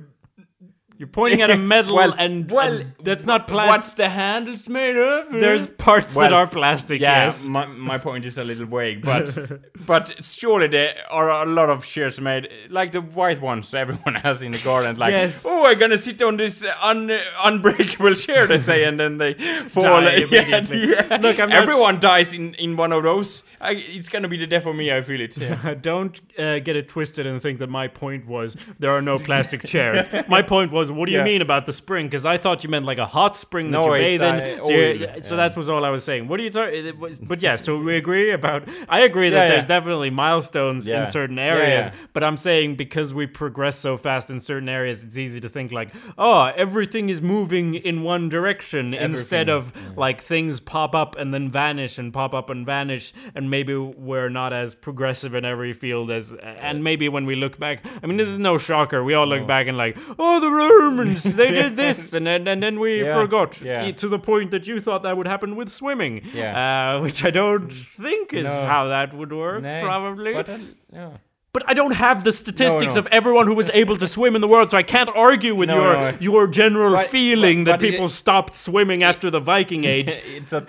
You're 0.97 1.09
pointing 1.09 1.41
at 1.41 1.51
a 1.51 1.57
metal 1.57 1.95
Well- 1.95 2.13
and, 2.17 2.49
well, 2.49 2.71
and 2.77 2.93
that's 3.03 3.25
not 3.25 3.47
plastic. 3.47 3.81
What's 3.81 3.93
the 3.95 4.07
handles 4.07 4.69
made 4.69 4.95
of? 4.95 5.29
There's 5.29 5.67
parts 5.67 6.15
that 6.15 6.31
are 6.31 6.47
plastic, 6.47 7.01
Yeah, 7.01 7.25
yes. 7.25 7.45
my, 7.47 7.65
my 7.65 7.97
point 7.97 8.25
is 8.25 8.37
a 8.37 8.43
little 8.45 8.65
vague, 8.65 9.01
but 9.03 9.35
but 9.85 10.23
surely 10.23 10.67
there 10.67 10.95
are 11.11 11.29
a 11.29 11.45
lot 11.45 11.69
of 11.69 11.83
shears 11.83 12.21
made 12.21 12.47
like 12.69 12.93
the 12.93 13.01
white 13.01 13.41
ones 13.41 13.73
everyone 13.73 14.15
has 14.23 14.41
in 14.41 14.53
the 14.53 14.57
garden. 14.59 14.95
Like, 14.97 15.11
Yes. 15.11 15.45
oh, 15.45 15.65
I'm 15.65 15.77
gonna 15.79 15.97
sit 15.97 16.21
on 16.21 16.37
this 16.37 16.63
un, 16.81 17.11
unbreakable 17.43 18.13
chair, 18.25 18.47
they 18.47 18.59
say, 18.59 18.85
and 18.85 18.97
then 18.97 19.17
they 19.17 19.33
fall. 19.69 20.01
Yeah, 20.01 20.63
yeah. 20.71 21.17
Look, 21.21 21.39
I'm 21.39 21.49
not- 21.49 21.61
everyone 21.63 21.99
dies 21.99 22.33
in 22.33 22.53
in 22.55 22.77
one 22.77 22.93
of 22.93 23.03
those. 23.03 23.43
I, 23.61 23.71
it's 23.73 24.09
gonna 24.09 24.27
be 24.27 24.37
the 24.37 24.47
death 24.47 24.65
of 24.65 24.75
me. 24.75 24.91
I 24.91 25.01
feel 25.01 25.21
it. 25.21 25.81
Don't 25.81 26.19
uh, 26.39 26.59
get 26.59 26.75
it 26.75 26.89
twisted 26.89 27.25
and 27.27 27.41
think 27.41 27.59
that 27.59 27.69
my 27.69 27.87
point 27.87 28.25
was 28.27 28.55
there 28.79 28.91
are 28.91 29.01
no 29.01 29.17
plastic 29.19 29.63
chairs. 29.73 30.07
My 30.27 30.41
point 30.41 30.71
was, 30.71 30.91
what 30.91 31.05
do 31.07 31.11
you 31.11 31.19
Yeah. 31.19 31.23
mean 31.23 31.41
about 31.41 31.65
the 31.65 31.73
spring? 31.73 32.07
Because 32.07 32.25
I 32.25 32.37
thought 32.37 32.63
you 32.63 32.69
meant 32.69 32.85
like 32.85 32.97
a 32.97 33.05
hot 33.05 33.37
spring 33.37 33.71
that 33.71 33.77
No, 33.77 33.93
you 33.93 34.01
bathe 34.01 34.21
in. 34.21 34.35
uh, 34.59 34.63
so 34.63 34.69
you're- 34.71 35.21
so 35.21 35.35
that 35.37 35.55
was 35.55 35.69
all 35.69 35.85
I 35.85 35.89
was 35.89 36.03
saying. 36.03 36.27
What 36.27 36.39
are 36.39 36.43
you 36.43 36.49
talking? 36.49 36.93
But 37.21 37.41
yeah, 37.41 37.55
so 37.55 37.79
we 37.79 37.95
agree 38.03 38.31
about. 38.31 38.67
I 38.89 39.01
agree 39.01 39.29
that 39.29 39.43
Yeah, 39.43 39.47
there's 39.49 39.65
definitely 39.67 40.09
milestones 40.09 40.87
Yeah. 40.87 40.99
in 40.99 41.05
certain 41.05 41.39
areas. 41.39 41.87
yeah. 41.87 41.93
But 42.13 42.23
I'm 42.23 42.37
saying 42.37 42.75
because 42.75 43.13
we 43.13 43.25
progress 43.27 43.77
so 43.77 43.97
fast 43.97 44.29
in 44.29 44.39
certain 44.39 44.69
areas, 44.69 45.03
it's 45.03 45.17
easy 45.17 45.39
to 45.41 45.49
think 45.49 45.71
like, 45.71 45.93
oh, 46.17 46.51
everything 46.55 47.09
is 47.09 47.21
moving 47.21 47.75
in 47.75 48.03
one 48.03 48.29
direction 48.29 48.93
instead 48.93 49.49
of 49.49 49.71
like 49.95 50.21
things 50.21 50.59
pop 50.59 50.95
up 50.95 51.15
and 51.17 51.33
then 51.33 51.49
vanish 51.49 51.97
and 51.97 52.11
pop 52.13 52.33
up 52.33 52.49
and 52.49 52.65
vanish. 52.65 53.13
And 53.35 53.44
maybe 53.49 53.75
we're 53.75 54.29
not 54.29 54.53
as 54.53 54.75
progressive 54.75 55.35
in 55.35 55.45
every 55.45 55.73
field 55.73 56.11
as. 56.11 56.33
And 56.33 56.83
maybe 56.83 57.09
when 57.09 57.25
we 57.25 57.35
look 57.35 57.57
back, 57.59 57.85
I 58.03 58.07
mean, 58.07 58.17
this 58.17 58.29
is 58.29 58.37
no 58.37 58.57
shocker. 58.57 59.03
We 59.03 59.13
all 59.13 59.27
look 59.27 59.45
back 59.47 59.67
and 59.67 59.77
like, 59.77 59.97
oh, 60.19 60.39
the 60.39 60.49
Romans, 60.51 61.35
they 61.35 61.51
did 61.51 61.75
this, 61.83 62.13
and 62.13 62.25
then 62.27 62.47
and 62.47 62.61
then 62.63 62.79
we 62.79 63.03
Yeah, 63.03 63.13
forgot 63.13 63.61
yeah. 63.61 63.91
To 63.91 64.07
the 64.07 64.19
point 64.19 64.51
that 64.51 64.67
you 64.67 64.79
thought 64.79 65.03
that 65.03 65.15
would 65.17 65.27
happen 65.27 65.55
with 65.55 65.69
swimming. 65.69 66.21
Yeah. 66.33 66.95
Uh, 66.97 67.01
which 67.03 67.23
I 67.25 67.31
don't 67.31 67.71
think 67.71 68.33
is 68.33 68.45
No. 68.45 68.65
how 68.65 68.87
that 68.87 69.13
would 69.13 69.31
work. 69.33 69.63
Probably. 69.63 70.33
But, 70.33 70.49
uh, 70.49 70.57
yeah. 70.93 71.09
But 71.53 71.63
I 71.67 71.73
don't 71.73 71.93
have 71.95 72.25
the 72.25 72.33
statistics 72.33 72.95
no. 72.95 72.99
of 72.99 73.07
everyone 73.13 73.47
who 73.47 73.55
was 73.55 73.69
able 73.73 73.95
to 73.97 74.07
swim 74.07 74.35
in 74.35 74.41
the 74.41 74.47
world, 74.47 74.71
so 74.71 74.77
I 74.77 74.83
can't 74.83 75.09
argue 75.15 75.55
with 75.55 75.69
No, 75.69 75.75
your 75.81 75.93
no. 75.93 76.17
your 76.19 76.47
general 76.47 76.91
But- 76.91 77.07
feeling 77.07 77.63
but- 77.63 77.71
that 77.71 77.79
but 77.79 77.85
it- 77.87 77.91
people 77.91 78.09
stopped 78.09 78.55
swimming 78.57 79.03
after 79.03 79.29
the 79.31 79.39
Viking 79.39 79.85
age. 79.95 80.17
it's 80.35 80.51
a, 80.51 80.61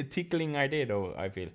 a 0.00 0.02
tickling 0.02 0.56
idea, 0.56 0.86
though. 0.86 1.12
I 1.24 1.28
feel 1.28 1.48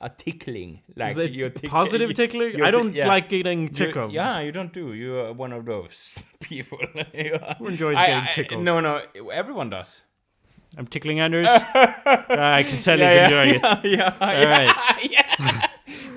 a 0.00 0.08
tickling, 0.08 0.80
like 0.96 1.14
you're 1.32 1.50
tick- 1.50 1.70
positive 1.70 2.08
you- 2.10 2.14
tickling? 2.14 2.56
you're 2.56 2.66
I 2.66 2.70
don't 2.70 2.94
yeah. 2.94 3.06
like 3.06 3.28
getting 3.28 3.64
You- 3.64 3.68
tickled. 3.68 4.12
yeah, 4.12 4.40
you 4.40 4.50
don't 4.52 4.72
do. 4.72 4.94
You're 4.94 5.32
one 5.32 5.52
of 5.52 5.64
those 5.66 6.24
people. 6.40 6.78
Who 7.58 7.66
enjoys 7.66 7.96
getting 7.96 8.28
tickled? 8.30 8.62
No, 8.64 8.80
no, 8.80 9.02
everyone 9.32 9.70
does. 9.70 10.04
I'm 10.78 10.86
tickling 10.86 11.20
Anders. 11.20 11.48
Uh, 12.30 12.36
I 12.60 12.62
can 12.62 12.78
tell 12.78 12.96
he's 12.98 13.12
enjoying 13.14 13.54
it. 13.56 13.62
yeah, 13.62 13.80
yeah, 13.84 14.14
All 14.20 14.46
right. 14.46 15.10
yeah. 15.10 15.66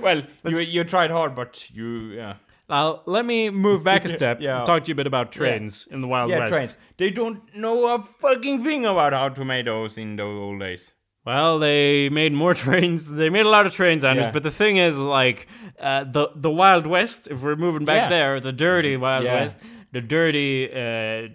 well, 0.02 0.22
you 0.46 0.60
you 0.62 0.84
tried 0.84 1.10
hard, 1.12 1.36
but 1.36 1.70
you 1.72 1.88
yeah. 2.14 2.36
Now, 2.70 3.02
let 3.06 3.26
me 3.26 3.50
move 3.50 3.84
back 3.84 4.06
a 4.06 4.10
step 4.10 4.38
Yeah. 4.42 4.58
and 4.60 4.66
talk 4.66 4.84
to 4.84 4.88
you 4.90 4.94
a 4.94 4.96
bit 4.96 5.08
about 5.08 5.32
trains 5.32 5.88
in 5.92 6.02
the 6.02 6.08
Wild 6.08 6.30
Yeah, 6.30 6.40
West. 6.40 6.54
trains. 6.54 6.78
They 6.98 7.10
don't 7.10 7.42
know 7.56 7.94
a 7.96 8.00
fucking 8.04 8.64
thing 8.64 8.86
about 8.86 9.14
how 9.14 9.30
to 9.30 9.44
make 9.44 9.66
those 9.66 9.98
in 9.98 10.16
those 10.16 10.38
old 10.40 10.60
days. 10.60 10.94
Well, 11.26 11.60
they 11.60 12.10
made 12.10 12.34
more 12.34 12.54
trains. 12.66 13.10
They 13.10 13.30
made 13.30 13.46
a 13.46 13.50
lot 13.50 13.66
of 13.66 13.72
trains, 13.72 14.04
Anders. 14.04 14.26
Yeah. 14.26 14.32
But 14.32 14.44
the 14.44 14.52
thing 14.52 14.78
is, 14.78 14.98
like, 14.98 15.48
uh, 15.80 16.04
the 16.06 16.30
the 16.36 16.52
Wild 16.52 16.86
West. 16.88 17.28
If 17.32 17.42
we're 17.42 17.56
moving 17.56 17.86
back 17.86 18.04
Yeah. 18.04 18.10
there, 18.10 18.40
the 18.40 18.52
dirty 18.54 18.98
Wild 18.98 19.24
Yeah. 19.26 19.36
West, 19.36 19.58
the 19.92 20.02
dirty, 20.02 20.70
uh, 20.74 21.30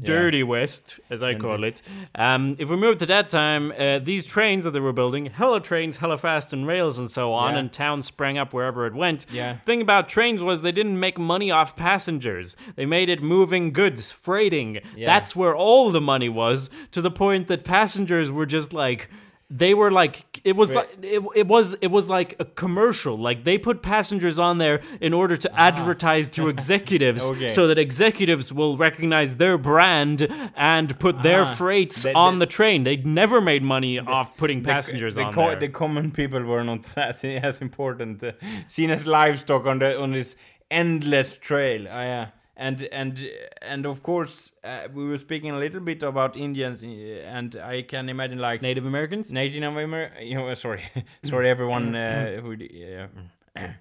dirty 0.00 0.42
West, 0.42 0.98
as 1.10 1.22
I 1.22 1.34
call 1.34 1.64
it. 1.64 1.82
Um, 2.14 2.56
if 2.58 2.70
we 2.70 2.76
move 2.76 2.98
to 3.00 3.06
that 3.06 3.28
time, 3.28 3.72
uh, 3.78 3.98
these 3.98 4.24
trains 4.26 4.64
that 4.64 4.70
they 4.70 4.80
were 4.80 4.94
building, 4.94 5.26
hella 5.26 5.60
trains, 5.60 5.96
hella 5.98 6.16
fast, 6.16 6.54
and 6.54 6.66
rails 6.66 6.98
and 6.98 7.10
so 7.10 7.34
on, 7.34 7.56
and 7.56 7.70
towns 7.70 8.06
sprang 8.06 8.38
up 8.38 8.54
wherever 8.54 8.86
it 8.86 8.94
went. 8.94 9.26
Yeah. 9.30 9.56
Thing 9.56 9.82
about 9.82 10.08
trains 10.08 10.42
was 10.42 10.62
they 10.62 10.72
didn't 10.72 10.98
make 10.98 11.18
money 11.18 11.50
off 11.50 11.76
passengers. 11.76 12.56
They 12.74 12.86
made 12.86 13.10
it 13.10 13.22
moving 13.22 13.70
goods, 13.72 14.10
freighting. 14.12 14.80
That's 14.96 15.36
where 15.36 15.54
all 15.54 15.90
the 15.90 16.00
money 16.00 16.30
was. 16.30 16.70
To 16.92 17.02
the 17.02 17.10
point 17.10 17.48
that 17.48 17.62
passengers 17.64 18.30
were 18.30 18.46
just 18.46 18.72
like 18.72 19.10
they 19.54 19.74
were 19.74 19.90
like 19.90 20.14
it 20.44 20.56
was 20.56 20.74
like 20.74 20.88
it, 21.02 21.22
it 21.36 21.46
was 21.46 21.74
it 21.86 21.90
was 21.98 22.08
like 22.08 22.30
a 22.38 22.44
commercial 22.62 23.16
like 23.28 23.44
they 23.44 23.58
put 23.58 23.82
passengers 23.82 24.38
on 24.38 24.56
there 24.58 24.80
in 25.00 25.12
order 25.12 25.36
to 25.36 25.48
advertise 25.70 26.28
to 26.30 26.48
executives 26.56 27.28
Okay. 27.30 27.48
so 27.48 27.66
that 27.68 27.78
executives 27.78 28.50
will 28.52 28.76
recognize 28.78 29.36
their 29.36 29.58
brand 29.58 30.18
and 30.56 30.98
put 30.98 31.22
their 31.22 31.44
Ah. 31.44 31.54
freights 31.54 32.02
The- 32.04 32.14
on 32.14 32.38
the- 32.38 32.46
the 32.46 32.50
train 32.58 32.84
they 32.84 32.96
never 33.22 33.40
made 33.40 33.62
money 33.62 33.98
off 33.98 34.36
putting 34.42 34.62
passengers 34.64 35.14
the, 35.16 35.24
on 35.24 35.32
co- 35.34 35.48
there 35.50 35.60
the 35.60 35.68
common 35.68 36.10
people 36.10 36.42
were 36.52 36.64
not 36.64 36.82
that 36.96 37.22
as 37.24 37.60
important, 37.60 38.22
uh, 38.24 38.32
seen 38.68 38.90
as 38.90 39.06
livestock 39.06 39.66
on 39.66 39.78
the 39.78 39.90
on 40.02 40.12
this 40.12 40.34
endless 40.70 41.30
trail. 41.48 41.86
Ah, 41.90 42.02
yeah. 42.12 42.26
And 42.56 42.82
and 42.92 43.30
and 43.62 43.86
of 43.86 44.02
course 44.02 44.52
uh, 44.64 44.88
we 44.92 45.06
were 45.06 45.18
speaking 45.18 45.50
a 45.50 45.58
little 45.58 45.80
bit 45.80 46.02
about 46.02 46.36
Indians, 46.36 46.82
uh, 46.82 46.86
and 46.86 47.56
I 47.56 47.82
can 47.82 48.08
imagine 48.08 48.38
like 48.38 48.62
Native 48.62 48.84
Americans? 48.84 49.32
Native 49.32 49.62
American. 49.62 50.26
You 50.26 50.36
know, 50.36 50.54
sorry, 50.54 50.82
sorry, 51.24 51.48
everyone 51.48 51.94
uh, 51.94 52.40
who. 52.40 52.56
Yeah. 52.58 53.06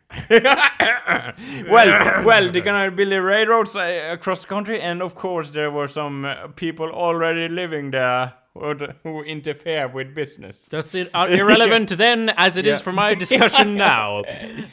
well, 1.70 2.24
well, 2.26 2.52
they're 2.52 2.62
gonna 2.62 2.92
build 2.92 3.12
the 3.12 3.22
railroads 3.22 3.76
uh, 3.76 4.10
across 4.12 4.42
the 4.42 4.48
country, 4.48 4.82
and 4.82 5.02
of 5.02 5.16
course 5.16 5.50
there 5.52 5.72
were 5.72 5.88
some 5.88 6.26
uh, 6.26 6.48
people 6.56 6.90
already 6.90 7.48
living 7.48 7.92
there 7.92 8.34
who, 8.54 8.76
who 9.04 9.24
interfere 9.24 9.88
with 9.88 10.14
business. 10.14 10.68
That's 10.70 10.94
it, 10.96 11.10
uh, 11.14 11.28
irrelevant 11.30 11.90
then 11.98 12.30
as 12.36 12.58
it 12.58 12.66
is 12.66 12.78
Yeah. 12.78 12.84
for 12.84 12.92
my 12.92 13.14
discussion 13.14 13.76
now. 13.92 14.24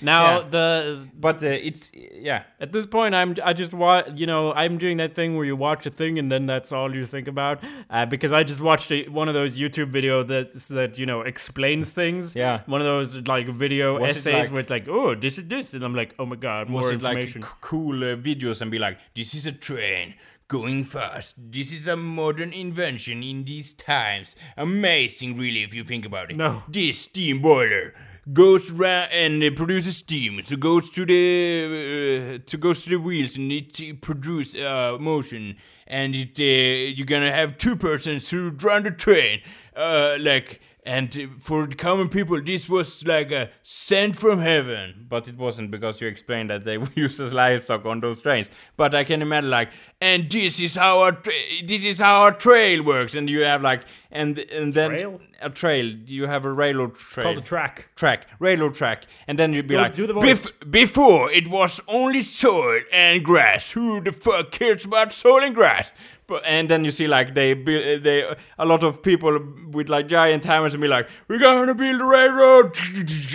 Now 0.03 0.41
Yeah. 0.41 0.49
the 0.51 1.07
But 1.19 1.43
uh, 1.45 1.49
it's 1.49 1.93
yeah, 1.95 2.43
At 2.61 2.73
this 2.73 2.87
point, 2.87 3.15
I'm 3.15 3.37
I 3.45 3.53
just 3.53 3.73
wa 3.73 4.03
you 4.15 4.27
know 4.27 4.53
I'm 4.53 4.79
doing 4.79 4.97
that 4.99 5.15
thing 5.15 5.37
where 5.37 5.45
you 5.47 5.55
watch 5.57 5.87
a 5.87 5.91
thing 5.91 6.19
and 6.19 6.31
then 6.31 6.47
that's 6.47 6.73
all 6.73 6.95
you 6.95 7.07
think 7.07 7.29
about 7.29 7.63
uh, 7.91 8.05
because 8.07 8.33
I 8.33 8.43
just 8.43 8.61
watched 8.61 8.91
a, 8.91 9.07
one 9.09 9.29
of 9.29 9.35
those 9.35 9.59
YouTube 9.59 9.91
video 9.91 10.23
that's 10.25 10.69
that 10.69 10.99
you 10.99 11.07
know 11.07 11.21
explains 11.23 11.93
things. 11.93 12.35
Yeah. 12.35 12.63
One 12.67 12.81
of 12.81 12.87
those 12.87 13.27
like 13.29 13.49
video 13.49 14.01
Was 14.01 14.11
essays 14.11 14.35
like- 14.45 14.51
where 14.53 14.61
it's 14.61 14.71
like, 14.71 14.89
oh, 14.89 15.15
this 15.15 15.39
is 15.39 15.47
this, 15.49 15.75
and 15.75 15.85
I'm 15.85 15.95
like, 15.95 16.15
oh 16.19 16.27
my 16.27 16.37
god, 16.37 16.69
more 16.69 16.83
like 16.83 16.95
information. 16.95 17.43
c- 17.43 17.49
cool 17.61 18.03
uh, 18.03 18.17
videos 18.17 18.61
and 18.61 18.71
be 18.71 18.79
like, 18.81 18.99
this 19.15 19.35
is 19.35 19.47
a 19.47 19.53
train 19.53 20.15
going 20.49 20.83
fast. 20.83 21.35
This 21.37 21.73
is 21.73 21.87
a 21.87 21.97
modern 21.97 22.53
invention 22.53 23.23
in 23.23 23.45
these 23.45 23.75
times. 23.75 24.35
Amazing, 24.57 25.37
really, 25.37 25.63
if 25.63 25.75
you 25.75 25.85
think 25.85 26.07
about 26.07 26.31
it. 26.31 26.37
No. 26.37 26.63
This 26.69 27.03
steam 27.03 27.43
boiler 27.43 27.93
goes 28.33 28.71
round 28.71 29.13
and 29.13 29.43
uh, 29.43 29.51
produces 29.55 29.99
steam. 29.99 30.41
So 30.43 30.57
goes 30.57 30.91
to 30.91 31.05
the 31.05 32.41
uh, 32.41 32.45
to 32.47 32.57
goes 32.57 32.85
to 32.85 32.91
the 32.91 32.97
wheels 32.97 33.37
and 33.37 33.53
it 33.53 33.79
uh, 33.81 33.95
produce 34.01 34.57
uh, 34.57 34.97
motion. 34.99 35.57
And 35.87 36.15
it 36.17 36.41
uh, 36.41 36.95
you're 36.97 37.07
gonna 37.07 37.33
have 37.33 37.59
two 37.59 37.77
persons 37.77 38.31
who 38.31 38.51
run 38.51 38.83
the 38.83 38.91
train, 38.91 39.43
uh, 39.77 40.17
like. 40.19 40.61
And 40.89 41.37
for 41.39 41.67
the 41.67 41.75
common 41.75 42.09
people, 42.09 42.41
this 42.43 42.67
was 42.67 43.05
like 43.07 43.31
a 43.31 43.51
sent 43.63 44.17
from 44.17 44.39
heaven. 44.39 45.05
But 45.07 45.29
it 45.29 45.37
wasn't 45.37 45.71
because 45.71 46.01
you 46.01 46.09
explained 46.09 46.49
that 46.49 46.65
they 46.65 46.79
used 46.95 47.21
as 47.21 47.33
livestock 47.35 47.85
on 47.85 48.01
those 48.01 48.23
trains. 48.23 48.49
But 48.79 48.95
I 48.95 49.05
can 49.05 49.21
imagine 49.21 49.51
like, 49.51 49.71
and 50.01 50.31
this 50.31 50.61
is 50.61 50.75
how 50.77 51.01
our 51.01 51.13
tra- 51.13 51.33
this 51.67 51.85
is 51.85 51.99
how 52.01 52.23
our 52.23 52.33
trail 52.33 52.83
works. 52.83 53.15
And 53.15 53.29
you 53.29 53.41
have 53.43 53.61
like, 53.61 53.83
and 54.11 54.39
and 54.39 54.73
then 54.73 54.91
Trail? 54.91 55.21
a 55.43 55.51
trail. 55.51 55.85
You 56.07 56.27
have 56.27 56.47
a 56.47 56.53
railroad 56.53 56.95
trail 56.95 57.25
Called 57.27 57.39
a 57.39 57.43
track. 57.43 57.91
track, 57.95 58.27
railroad 58.39 58.75
track, 58.75 59.05
and 59.27 59.39
then 59.39 59.53
you'd 59.53 59.67
be 59.67 59.75
Do- 59.75 59.83
like, 59.83 59.95
do 59.95 60.07
the 60.07 60.15
voice. 60.15 60.51
"Bef- 60.51 60.71
before 60.71 61.31
it 61.31 61.49
was 61.49 61.81
only 61.87 62.23
soil 62.23 62.81
and 62.93 63.23
grass. 63.23 63.73
Who 63.73 64.01
the 64.01 64.13
fuck 64.13 64.53
cares 64.53 64.87
about 64.87 65.13
soil 65.13 65.43
and 65.45 65.55
grass? 65.55 65.93
But, 66.29 66.43
and 66.45 66.69
then 66.69 66.85
you 66.85 66.91
see 66.91 67.09
like 67.09 67.33
they 67.35 67.55
build, 67.55 68.03
they 68.03 68.23
a 68.59 68.67
lot 68.67 68.83
of 68.85 69.03
people 69.03 69.41
with 69.71 69.89
like 69.89 70.09
giant 70.09 70.45
hammers 70.45 70.75
and 70.75 70.81
be 70.83 70.87
like, 70.87 71.09
we're 71.27 71.39
gonna 71.39 71.75
build 71.75 72.01
a 72.03 72.05
railroad, 72.05 72.77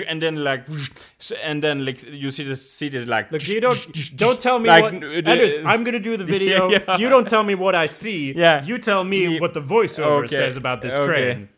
and 0.08 0.22
then 0.22 0.44
like, 0.44 0.66
and 1.44 1.64
then 1.64 1.84
like 1.86 2.04
you 2.04 2.30
see 2.30 2.44
the 2.44 2.56
cities 2.56 3.08
like, 3.08 3.32
Look, 3.32 3.48
you 3.48 3.60
don't 3.60 4.16
don't 4.16 4.40
tell 4.40 4.60
me 4.60 4.70
Like, 4.70 4.84
what. 4.84 4.94
uh, 4.96 5.00
the- 5.00 5.24
Anders, 5.26 5.58
I'm 5.66 5.84
gonna 5.84 6.00
do 6.00 6.18
the 6.18 6.26
video. 6.26 6.70
Yeah. 6.70 6.98
You 6.98 7.10
don't 7.10 7.28
tell 7.28 7.44
me 7.44 7.56
what 7.56 7.74
I 7.74 7.88
see. 7.88 8.32
Yeah. 8.34 8.64
You 8.64 8.78
tell 8.78 9.04
me 9.04 9.28
Me- 9.28 9.40
what 9.40 9.54
the 9.56 9.62
voiceover 9.62 10.26
Okay. 10.26 10.36
says 10.36 10.56
about 10.56 10.82
this 10.84 10.94
Okay. 10.94 11.06
train. 11.08 11.50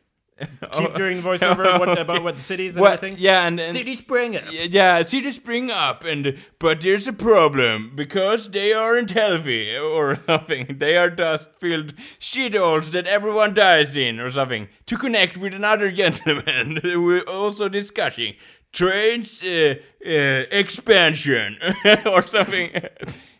Keep 0.71 0.95
doing 0.95 1.21
voiceover 1.21 1.79
what, 1.79 1.97
about 2.05 2.21
what 2.23 2.35
the 2.35 2.41
cities 2.41 2.75
and 2.75 2.81
Well, 2.83 2.93
everything. 2.93 3.15
yeah, 3.19 3.47
and, 3.47 3.57
and 3.59 3.69
City 3.69 3.95
spring 3.95 4.35
up. 4.35 4.43
Yeah, 4.51 5.01
cities 5.01 5.35
spring 5.35 5.71
up, 5.71 6.03
and 6.03 6.37
but 6.59 6.81
there's 6.81 7.07
a 7.07 7.13
problem 7.13 7.93
because 7.95 8.49
they 8.49 8.73
aren't 8.73 9.11
healthy 9.11 9.75
or 9.77 10.17
something. 10.25 10.75
They 10.77 10.97
are 10.97 11.09
dust-filled 11.09 11.93
shitholes 12.19 12.91
that 12.91 13.07
everyone 13.07 13.53
dies 13.53 13.95
in 13.95 14.19
or 14.19 14.29
something. 14.29 14.67
To 14.87 14.97
connect 14.97 15.37
with 15.37 15.53
another 15.53 15.89
gentleman, 16.01 16.81
we're 16.83 17.21
also 17.23 17.69
discussing 17.69 18.35
trains 18.73 19.41
uh, 19.41 19.75
uh, 20.05 20.09
expansion 20.51 21.57
or 22.05 22.21
something. 22.27 22.71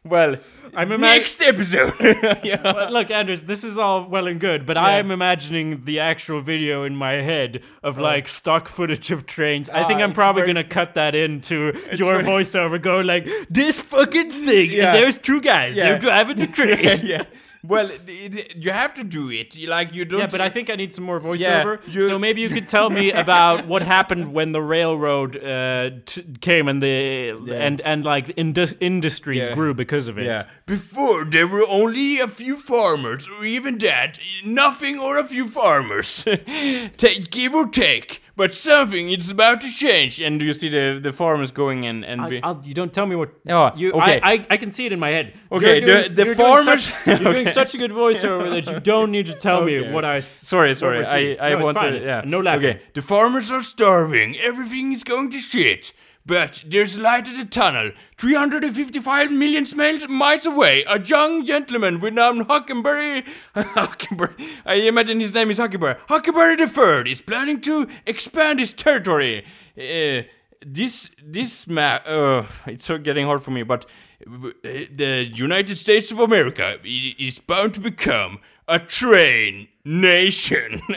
Well, 0.06 0.36
I'm 0.74 0.90
imag- 0.90 1.00
next 1.00 1.42
episode. 1.42 1.94
yeah. 2.44 2.62
But 2.62 2.92
look, 2.92 3.10
Anders, 3.12 3.44
this 3.44 3.64
is 3.64 3.78
all 3.78 4.08
well 4.08 4.28
and 4.28 4.40
good, 4.40 4.66
but 4.66 4.78
I 4.78 5.00
am 5.00 5.12
imagining 5.12 5.84
the 5.86 6.00
actual 6.00 6.42
video 6.42 6.84
in 6.84 6.96
my 6.96 7.14
head 7.14 7.64
of 7.84 7.98
like 7.98 8.28
stock 8.28 8.68
footage 8.68 9.12
of 9.12 9.26
trains. 9.26 9.70
I 9.70 9.84
think 9.86 10.00
Ah, 10.00 10.04
I'm 10.04 10.14
probably 10.14 10.44
very- 10.44 10.54
gonna 10.54 10.64
cut 10.68 10.94
that 10.96 11.16
into 11.16 11.74
your 11.94 12.22
very- 12.22 12.24
voiceover, 12.24 12.82
going 12.82 13.08
like 13.08 13.28
this 13.50 13.80
fucking 13.80 14.32
thing. 14.32 14.72
Yeah. 14.72 14.94
And 14.94 14.96
there's 15.04 15.18
two 15.18 15.42
guys. 15.42 15.76
Yeah. 15.76 15.86
They're 15.90 16.00
driving 16.00 16.38
the 16.38 16.48
train. 16.60 16.90
yeah. 17.04 17.24
Well, 17.68 17.90
it- 17.90 18.02
it- 18.08 18.56
you 18.56 18.72
have 18.72 18.94
to 18.96 19.04
do 19.04 19.30
it. 19.32 19.58
Like 19.68 19.94
you 19.94 20.06
don't. 20.06 20.20
Yeah, 20.20 20.28
but 20.28 20.42
I 20.42 20.50
think 20.50 20.70
I 20.70 20.76
need 20.76 20.94
some 20.94 21.06
more 21.06 21.20
voiceover. 21.20 21.80
you- 21.94 22.08
so 22.08 22.20
maybe 22.20 22.42
you 22.42 22.50
could 22.50 22.68
tell 22.68 22.90
me 22.90 23.12
about 23.26 23.66
what 23.68 23.82
happened 23.82 24.34
when 24.34 24.52
the 24.52 24.62
railroad 24.62 25.36
uh, 25.44 25.90
t- 26.06 26.24
came 26.42 26.68
and 26.68 26.82
the 26.82 27.32
and 27.66 27.82
and 27.82 28.06
like 28.06 28.32
indus- 28.38 28.76
industries 28.80 29.48
Yeah. 29.48 29.54
grew 29.56 29.74
because 29.74 30.08
of 30.08 30.18
it. 30.18 30.26
Yeah. 30.26 30.44
Before 30.66 31.26
there 31.26 31.48
were 31.48 31.66
only 31.70 32.20
a 32.20 32.28
few 32.28 32.56
farmers, 32.58 33.28
or 33.28 33.46
even 33.46 33.78
that, 33.80 34.18
nothing 34.44 35.00
or 35.00 35.18
a 35.18 35.24
few 35.24 35.48
farmers. 35.48 36.24
take, 36.98 37.30
give 37.32 37.54
or 37.56 37.68
take. 37.68 38.22
But 38.38 38.54
something 38.54 39.10
is 39.10 39.32
about 39.32 39.62
to 39.62 39.72
change. 39.72 40.20
And 40.20 40.42
you 40.42 40.54
see 40.54 40.68
the, 40.68 41.00
the 41.02 41.14
farmers 41.14 41.52
going 41.52 41.86
and, 41.86 42.04
and 42.04 42.20
I, 42.22 42.56
you 42.64 42.74
don't 42.74 42.92
tell 42.94 43.06
me 43.06 43.16
what. 43.16 43.30
Oh, 43.48 43.72
you, 43.78 43.94
okay. 43.94 44.20
I, 44.22 44.34
I, 44.34 44.46
I 44.52 44.58
can 44.58 44.72
see 44.72 44.86
it 44.86 44.92
in 44.92 45.00
my 45.00 45.10
head. 45.10 45.34
Okay, 45.52 45.80
You're 45.80 45.86
doing, 45.86 46.16
the- 46.16 46.26
the 46.26 46.36
farmers- 46.36 46.84
such- 46.86 47.08
you're 47.22 47.32
doing 47.34 47.48
such 47.60 47.74
a 47.76 47.78
good 47.78 47.92
voiceover 47.92 48.50
that 48.50 48.72
you 48.72 48.80
don't 48.82 49.12
need 49.12 49.28
to 49.28 49.36
tell 49.36 49.64
me 49.64 49.90
what 49.90 50.04
I. 50.04 50.20
Sorry, 50.20 50.76
sorry. 50.76 51.06
I, 51.06 51.18
I 51.40 51.50
No, 51.52 51.56
it's 51.60 51.64
want 51.64 51.80
to. 51.80 52.00
Yeah. 52.04 52.22
No 52.26 52.42
laughing. 52.42 52.70
Okay. 52.72 52.82
The 52.94 53.02
farmers 53.02 53.52
are 53.52 53.64
starving. 53.64 54.38
Everything 54.38 54.92
is 54.92 55.04
going 55.04 55.30
to 55.32 55.40
shit. 55.40 55.94
But 56.26 56.64
there's 56.68 56.98
light 56.98 57.28
at 57.28 57.38
the 57.38 57.46
tunnel. 57.46 57.92
355 58.18 59.32
million 59.32 59.66
miles 60.10 60.46
away, 60.48 60.84
a 60.88 61.00
young 61.00 61.46
gentleman 61.46 62.00
with 62.00 62.16
name 62.16 62.46
Huckenberry. 62.46 63.26
Huckenberry. 63.56 64.60
I 64.66 64.76
imagine 64.76 65.20
his 65.20 65.34
name 65.36 65.52
is 65.52 65.60
Huckenberry. 65.60 66.00
Huckenberry 66.08 66.58
the 66.58 66.68
Third 66.68 67.08
is 67.08 67.22
planning 67.22 67.62
to 67.62 67.88
expand 68.08 68.60
his 68.60 68.74
territory. 68.74 69.46
Uh, 69.78 70.24
this 70.66 71.12
this 71.24 71.68
map. 71.68 72.08
Uh, 72.08 72.44
it's 72.66 72.88
getting 72.88 73.26
hard 73.28 73.44
for 73.44 73.52
me, 73.52 73.62
but 73.62 73.86
uh, 74.26 74.50
the 74.64 75.30
United 75.32 75.78
States 75.78 76.12
of 76.12 76.20
America 76.20 76.80
is 76.84 77.38
bound 77.38 77.76
to 77.76 77.80
become 77.80 78.40
a 78.68 78.80
train 78.80 79.68
nation. 79.84 80.82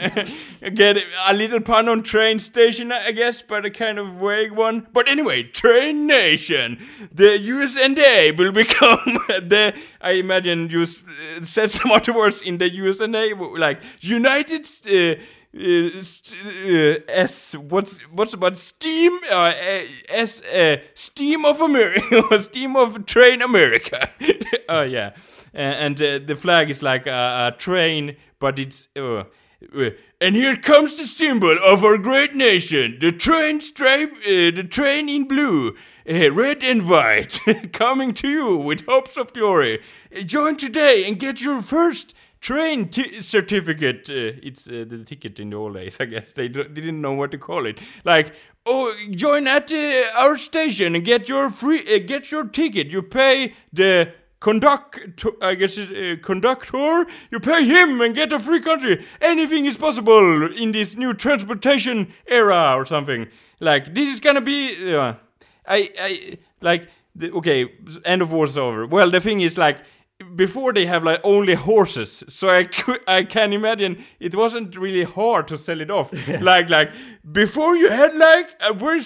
It? 0.61 1.03
a 1.27 1.33
little 1.33 1.61
pun 1.61 1.87
on 1.87 2.03
train 2.03 2.39
station, 2.39 2.91
I 2.91 3.11
guess, 3.11 3.41
but 3.41 3.65
a 3.65 3.69
kind 3.69 3.97
of 3.97 4.15
vague 4.15 4.51
one. 4.51 4.87
But 4.91 5.07
anyway, 5.07 5.43
train 5.43 6.05
nation. 6.05 6.79
The 7.13 7.39
USNA 7.39 8.37
will 8.37 8.51
become 8.63 8.99
the. 9.05 9.73
I 10.01 10.11
imagine 10.11 10.69
you 10.69 10.81
uh, 10.81 11.43
said 11.43 11.71
some 11.71 11.91
other 11.91 12.13
words 12.13 12.41
in 12.41 12.57
the 12.57 12.69
USNA, 12.69 13.57
like 13.57 13.81
United. 14.01 14.67
Uh, 14.85 15.21
uh, 15.57 15.89
uh, 15.89 16.95
S 17.07 17.55
what's 17.55 17.99
what's 18.11 18.33
about 18.35 18.55
steam 18.57 19.17
uh, 19.31 19.51
S 20.07 20.43
uh, 20.43 20.77
steam 20.93 21.43
of 21.43 21.59
America 21.59 22.39
steam 22.43 22.75
of 22.75 23.03
train 23.07 23.41
America 23.41 24.11
oh 24.69 24.83
yeah 24.83 25.15
uh, 25.53 25.57
and 25.57 26.01
uh, 26.01 26.19
the 26.25 26.35
flag 26.35 26.69
is 26.69 26.81
like 26.81 27.07
a, 27.07 27.51
a 27.53 27.57
train 27.57 28.15
but 28.39 28.59
it's 28.59 28.87
uh, 28.95 29.23
uh, 29.75 29.89
and 30.21 30.35
here 30.35 30.55
comes 30.55 30.97
the 30.97 31.05
symbol 31.05 31.57
of 31.65 31.83
our 31.83 31.97
great 31.97 32.33
nation 32.35 32.97
the 33.01 33.11
train 33.11 33.59
stripe 33.61 34.11
uh, 34.25 34.51
the 34.55 34.65
train 34.69 35.09
in 35.09 35.27
blue 35.27 35.75
uh, 36.09 36.31
red 36.31 36.63
and 36.63 36.89
white 36.89 37.39
coming 37.73 38.13
to 38.13 38.27
you 38.29 38.57
with 38.57 38.85
hopes 38.87 39.17
of 39.17 39.33
glory 39.33 39.79
Uh, 40.15 40.21
join 40.23 40.55
today 40.55 41.05
and 41.07 41.19
get 41.19 41.41
your 41.41 41.61
first 41.61 42.13
train 42.41 42.87
t- 42.87 43.19
certificate. 43.21 44.09
Uh, 44.09 44.39
it's 44.41 44.63
the 44.63 45.03
ticket 45.05 45.39
in 45.39 45.49
the 45.49 45.57
old 45.57 45.73
days, 45.73 45.97
I 45.99 46.05
guess. 46.05 46.31
They 46.31 46.47
d- 46.47 46.63
didn't 46.73 47.01
know 47.01 47.11
what 47.13 47.31
to 47.31 47.37
call 47.37 47.65
it. 47.65 47.81
Like, 48.05 48.33
oh, 48.65 48.95
join 49.11 49.45
at 49.45 49.73
our 50.15 50.37
station 50.37 50.95
and 50.95 51.03
get 51.03 51.27
your 51.27 51.49
free, 51.49 51.99
get 51.99 52.31
your 52.31 52.47
ticket. 52.47 52.87
You 52.87 53.01
pay 53.01 53.53
the 53.73 54.13
conductor, 54.39 55.31
I 55.41 55.55
guess, 55.55 55.77
uh, 55.77 56.15
conductor. 56.21 57.05
You 57.31 57.39
pay 57.39 57.65
him 57.65 58.01
and 58.01 58.15
get 58.15 58.31
a 58.31 58.39
free 58.39 58.61
country. 58.61 59.05
Anything 59.21 59.65
is 59.65 59.77
possible 59.77 60.51
in 60.53 60.71
this 60.71 60.95
new 60.95 61.13
transportation 61.13 62.13
era 62.27 62.73
or 62.75 62.85
something. 62.85 63.27
Like, 63.59 63.93
this 63.93 64.09
is 64.09 64.19
gonna 64.19 64.41
be. 64.41 64.95
Uh, 64.95 65.13
I, 65.67 65.89
I 65.99 66.37
like. 66.61 66.87
The, 67.15 67.31
okay, 67.33 67.73
end 68.05 68.21
of 68.21 68.31
war's 68.31 68.55
over. 68.55 68.85
Well, 68.85 69.09
the 69.09 69.19
thing 69.19 69.41
is 69.41 69.57
like 69.57 69.79
before 70.35 70.73
they 70.73 70.85
have 70.85 71.03
like 71.03 71.21
only 71.23 71.53
horses 71.55 72.23
so 72.27 72.49
i 72.49 72.65
cou- 72.65 72.99
i 73.07 73.23
can 73.23 73.53
imagine 73.53 73.97
it 74.19 74.35
wasn't 74.35 74.75
really 74.75 75.03
hard 75.03 75.47
to 75.47 75.57
sell 75.57 75.79
it 75.79 75.89
off 75.89 76.11
like 76.41 76.69
like 76.69 76.91
before 77.31 77.77
you 77.77 77.89
had 77.89 78.13
like 78.15 78.53
a 78.59 78.73
very 78.73 79.01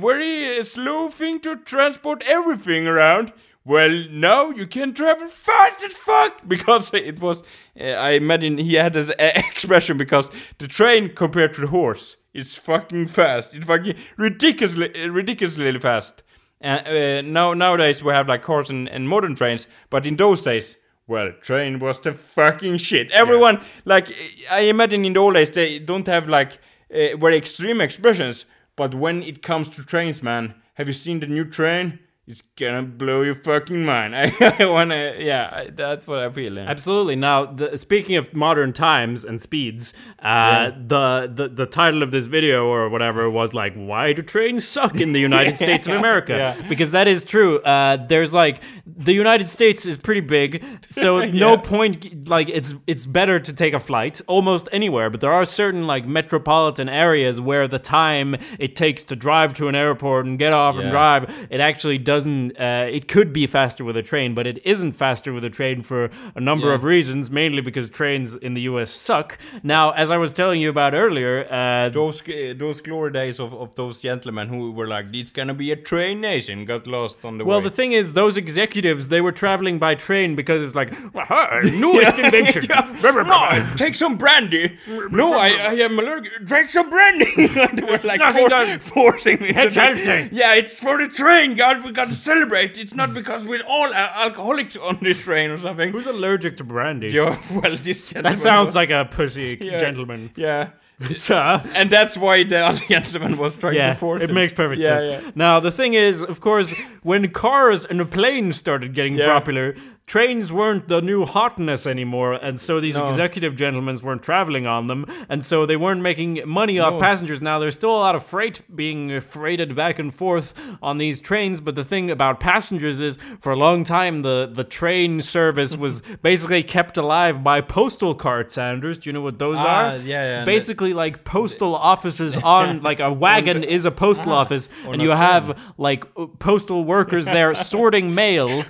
very 0.00 0.64
slow 0.64 1.08
thing 1.10 1.38
to 1.38 1.54
transport 1.56 2.24
everything 2.26 2.88
around 2.88 3.32
well, 3.68 4.04
no, 4.10 4.50
you 4.50 4.66
can 4.66 4.94
travel 4.94 5.28
fast 5.28 5.84
as 5.84 5.92
fuck 5.92 6.40
because 6.48 6.92
it 6.94 7.20
was. 7.20 7.42
Uh, 7.78 7.84
I 7.84 8.12
imagine 8.12 8.56
he 8.56 8.74
had 8.74 8.94
this 8.94 9.10
uh, 9.10 9.12
expression 9.18 9.98
because 9.98 10.30
the 10.56 10.66
train 10.66 11.10
compared 11.14 11.52
to 11.52 11.60
the 11.60 11.66
horse 11.66 12.16
is 12.32 12.54
fucking 12.54 13.08
fast. 13.08 13.54
It's 13.54 13.66
fucking 13.66 13.96
ridiculously, 14.16 15.10
ridiculously 15.10 15.78
fast. 15.78 16.22
And 16.62 16.88
uh, 16.88 17.30
now 17.30 17.52
nowadays 17.52 18.02
we 18.02 18.10
have 18.14 18.26
like 18.26 18.42
cars 18.42 18.70
and, 18.70 18.88
and 18.88 19.06
modern 19.06 19.34
trains, 19.34 19.66
but 19.90 20.06
in 20.06 20.16
those 20.16 20.42
days. 20.42 20.78
Well, 21.06 21.32
train 21.40 21.78
was 21.78 22.00
the 22.00 22.12
fucking 22.14 22.78
shit. 22.78 23.10
Everyone, 23.12 23.60
like, 23.86 24.14
I 24.50 24.60
imagine 24.60 25.04
in 25.06 25.14
the 25.14 25.20
old 25.20 25.34
days 25.34 25.50
they 25.50 25.78
don't 25.78 26.06
have 26.06 26.26
like 26.28 26.58
uh, 26.90 27.16
very 27.16 27.36
extreme 27.36 27.82
expressions, 27.82 28.46
but 28.76 28.94
when 28.94 29.22
it 29.22 29.42
comes 29.42 29.68
to 29.70 29.84
trains, 29.84 30.22
man, 30.22 30.54
have 30.74 30.86
you 30.86 30.94
seen 30.94 31.20
the 31.20 31.26
new 31.26 31.44
train? 31.44 31.98
It's 32.28 32.42
gonna 32.56 32.82
blow 32.82 33.22
your 33.22 33.36
fucking 33.36 33.86
mind. 33.86 34.14
I, 34.16 34.30
I 34.58 34.66
wanna, 34.66 35.14
yeah, 35.18 35.48
I, 35.50 35.70
that's 35.70 36.06
what 36.06 36.18
I 36.18 36.28
feel. 36.28 36.56
Yeah. 36.56 36.68
Absolutely. 36.68 37.16
Now, 37.16 37.46
the, 37.46 37.78
speaking 37.78 38.16
of 38.16 38.34
modern 38.34 38.74
times 38.74 39.24
and 39.24 39.40
speeds, 39.40 39.94
uh, 40.18 40.72
the, 40.72 41.32
the 41.34 41.48
the 41.48 41.64
title 41.64 42.02
of 42.02 42.10
this 42.10 42.26
video 42.26 42.66
or 42.66 42.90
whatever 42.90 43.30
was 43.30 43.54
like, 43.54 43.74
"Why 43.74 44.12
do 44.12 44.20
trains 44.20 44.68
suck 44.68 45.00
in 45.00 45.12
the 45.12 45.20
United 45.20 45.56
States 45.64 45.88
of 45.88 45.94
America?" 45.94 46.34
Yeah. 46.36 46.68
Because 46.68 46.92
that 46.92 47.08
is 47.08 47.24
true. 47.24 47.60
Uh, 47.60 47.96
there's 48.06 48.34
like 48.34 48.60
the 48.84 49.14
United 49.14 49.48
States 49.48 49.86
is 49.86 49.96
pretty 49.96 50.20
big, 50.20 50.62
so 50.90 51.24
no 51.30 51.56
point. 51.56 52.28
Like 52.28 52.50
it's 52.50 52.74
it's 52.86 53.06
better 53.06 53.38
to 53.38 53.52
take 53.54 53.72
a 53.72 53.80
flight 53.80 54.20
almost 54.26 54.68
anywhere, 54.70 55.08
but 55.08 55.22
there 55.22 55.32
are 55.32 55.46
certain 55.46 55.86
like 55.86 56.06
metropolitan 56.06 56.90
areas 56.90 57.40
where 57.40 57.66
the 57.66 57.78
time 57.78 58.36
it 58.58 58.76
takes 58.76 59.02
to 59.04 59.16
drive 59.16 59.54
to 59.54 59.68
an 59.68 59.74
airport 59.74 60.26
and 60.26 60.38
get 60.38 60.52
off 60.52 60.76
and 60.76 60.90
drive, 60.90 61.34
it 61.48 61.60
actually 61.60 61.96
doesn't. 62.18 62.58
Uh, 62.58 62.98
it 62.98 63.04
could 63.14 63.32
be 63.32 63.46
faster 63.46 63.82
with 63.88 63.96
a 63.96 64.02
train, 64.12 64.34
but 64.34 64.44
it 64.52 64.58
isn't 64.72 64.92
faster 65.04 65.30
with 65.32 65.44
a 65.44 65.50
train 65.60 65.82
for 65.90 66.00
a 66.34 66.40
number 66.50 66.68
Yeah. 66.68 66.74
of 66.74 66.82
reasons, 66.94 67.30
mainly 67.30 67.62
because 67.68 67.86
trains 67.90 68.28
in 68.46 68.54
the 68.54 68.62
U.S. 68.72 68.90
suck. 68.90 69.28
Now, 69.62 69.84
as 70.02 70.08
I 70.10 70.18
was 70.24 70.30
telling 70.32 70.60
you 70.64 70.70
about 70.76 70.92
earlier, 71.04 71.34
uh, 71.50 71.88
those 72.00 72.16
uh, 72.28 72.54
those 72.64 72.80
glory 72.80 73.12
days 73.20 73.36
of, 73.44 73.50
of 73.54 73.68
those 73.80 73.96
gentlemen 74.08 74.48
who 74.48 74.60
were 74.78 74.88
like, 74.96 75.06
"It's 75.20 75.30
gonna 75.38 75.54
be 75.64 75.68
a 75.72 75.76
train 75.92 76.16
nation," 76.20 76.64
got 76.64 76.86
lost 76.86 77.24
on 77.24 77.38
the 77.38 77.44
well, 77.44 77.58
way. 77.58 77.62
Well, 77.62 77.70
the 77.70 77.76
thing 77.80 77.92
is, 78.00 78.04
those 78.22 78.36
executives 78.36 79.02
they 79.14 79.20
were 79.26 79.32
traveling 79.44 79.78
by 79.78 79.94
train 80.08 80.34
because 80.40 80.60
it's 80.66 80.74
like 80.80 80.90
"Well, 81.14 81.60
newest 81.84 82.18
invention. 82.18 82.62
no, 83.32 83.40
take 83.76 83.94
some 83.94 84.16
brandy. 84.22 84.76
No, 85.20 85.26
I, 85.46 85.48
I 85.72 85.74
am 85.86 85.98
allergic. 85.98 86.32
Drink 86.50 86.68
some 86.70 86.88
brandy. 86.90 87.32
they 87.78 87.82
were 87.92 87.98
like 88.12 88.22
for- 88.34 88.78
forcing 88.94 89.38
me. 89.42 89.52
to 89.52 89.62
It's 89.66 89.76
healthy. 89.76 90.20
Yeah, 90.32 90.54
it's 90.60 90.80
for 90.80 90.94
the 91.02 91.08
train, 91.20 91.54
God. 91.54 91.84
We 91.84 91.92
gotta 92.08 92.14
celebrate. 92.14 92.78
It's 92.78 92.94
not 92.94 93.14
because 93.14 93.44
we're 93.44 93.64
all 93.66 93.86
uh, 93.92 94.10
alcoholics 94.24 94.76
on 94.76 94.98
this 95.02 95.20
train 95.22 95.50
or 95.50 95.58
something. 95.58 95.90
Who's 95.92 96.06
allergic 96.06 96.56
to 96.58 96.64
brandy? 96.64 97.08
Yeah, 97.08 97.38
well, 97.52 97.76
this 97.76 98.08
gentleman. 98.10 98.32
That 98.32 98.38
sounds 98.38 98.66
was- 98.68 98.74
like 98.76 98.90
a 98.90 99.06
pussy 99.10 99.58
Yeah. 99.62 99.78
gentleman. 99.78 100.30
Yeah. 100.36 100.70
Sir. 101.12 101.62
And 101.76 101.90
that's 101.90 102.16
why 102.18 102.42
the 102.42 102.58
other 102.58 102.84
gentleman 102.88 103.36
was 103.36 103.54
trying 103.54 103.76
Yeah, 103.76 103.92
to 103.92 103.94
force 103.98 104.22
it 104.24 104.30
him. 104.30 104.34
makes 104.34 104.52
perfect 104.52 104.82
Yeah, 104.82 104.98
sense. 105.00 105.24
yeah. 105.26 105.30
Now, 105.36 105.60
the 105.60 105.70
thing 105.70 105.94
is, 105.94 106.22
of 106.22 106.40
course, 106.40 106.74
when 107.04 107.30
cars 107.30 107.84
and 107.84 108.10
planes 108.10 108.56
started 108.56 108.94
getting 108.94 109.16
popular, 109.16 109.76
trains 110.08 110.50
weren't 110.50 110.88
the 110.88 111.00
new 111.02 111.24
hotness 111.26 111.86
anymore, 111.86 112.32
and 112.32 112.58
so 112.58 112.80
these 112.80 112.96
No. 112.96 113.04
executive 113.04 113.54
gentlemen 113.54 113.96
weren't 114.02 114.22
traveling 114.22 114.66
on 114.66 114.86
them, 114.86 115.04
and 115.28 115.44
so 115.44 115.66
they 115.66 115.76
weren't 115.76 116.00
making 116.00 116.40
money 116.46 116.78
off 116.80 116.94
No. 116.94 117.00
passengers. 117.00 117.42
Now, 117.42 117.58
there's 117.58 117.74
still 117.74 117.90
a 117.96 118.00
lot 118.08 118.14
of 118.16 118.24
freight 118.24 118.62
being 118.74 119.20
freighted 119.20 119.76
back 119.76 119.98
and 119.98 120.12
forth 120.12 120.54
on 120.82 120.96
these 120.96 121.20
trains, 121.20 121.60
but 121.60 121.74
the 121.74 121.84
thing 121.84 122.10
about 122.10 122.40
passengers 122.40 122.98
is, 123.00 123.18
for 123.40 123.52
a 123.52 123.56
long 123.56 123.84
time, 123.84 124.22
the, 124.22 124.50
the 124.50 124.64
train 124.64 125.20
service 125.20 125.76
was 125.76 126.00
basically 126.22 126.62
kept 126.62 126.96
alive 126.96 127.44
by 127.44 127.60
postal 127.60 128.14
carts, 128.14 128.56
Anders. 128.56 128.98
Do 128.98 129.10
you 129.10 129.12
know 129.12 129.20
what 129.20 129.38
those 129.38 129.58
Ah, 129.58 129.66
are? 129.90 129.96
yeah, 129.98 130.38
yeah, 130.38 130.44
Basically, 130.46 130.94
like 130.94 131.24
postal 131.24 131.74
offices 131.76 132.38
on, 132.38 132.80
like 132.90 133.00
a 133.00 133.12
wagon 133.12 133.62
is 133.62 133.84
a 133.84 133.90
postal 133.90 134.32
office, 134.42 134.70
and 134.86 135.02
you 135.02 135.12
a 135.12 135.16
have 135.16 135.58
like 135.76 136.06
postal 136.38 136.82
workers 136.84 137.26
there 137.26 137.54
sorting 137.54 138.14
mail. 138.14 138.64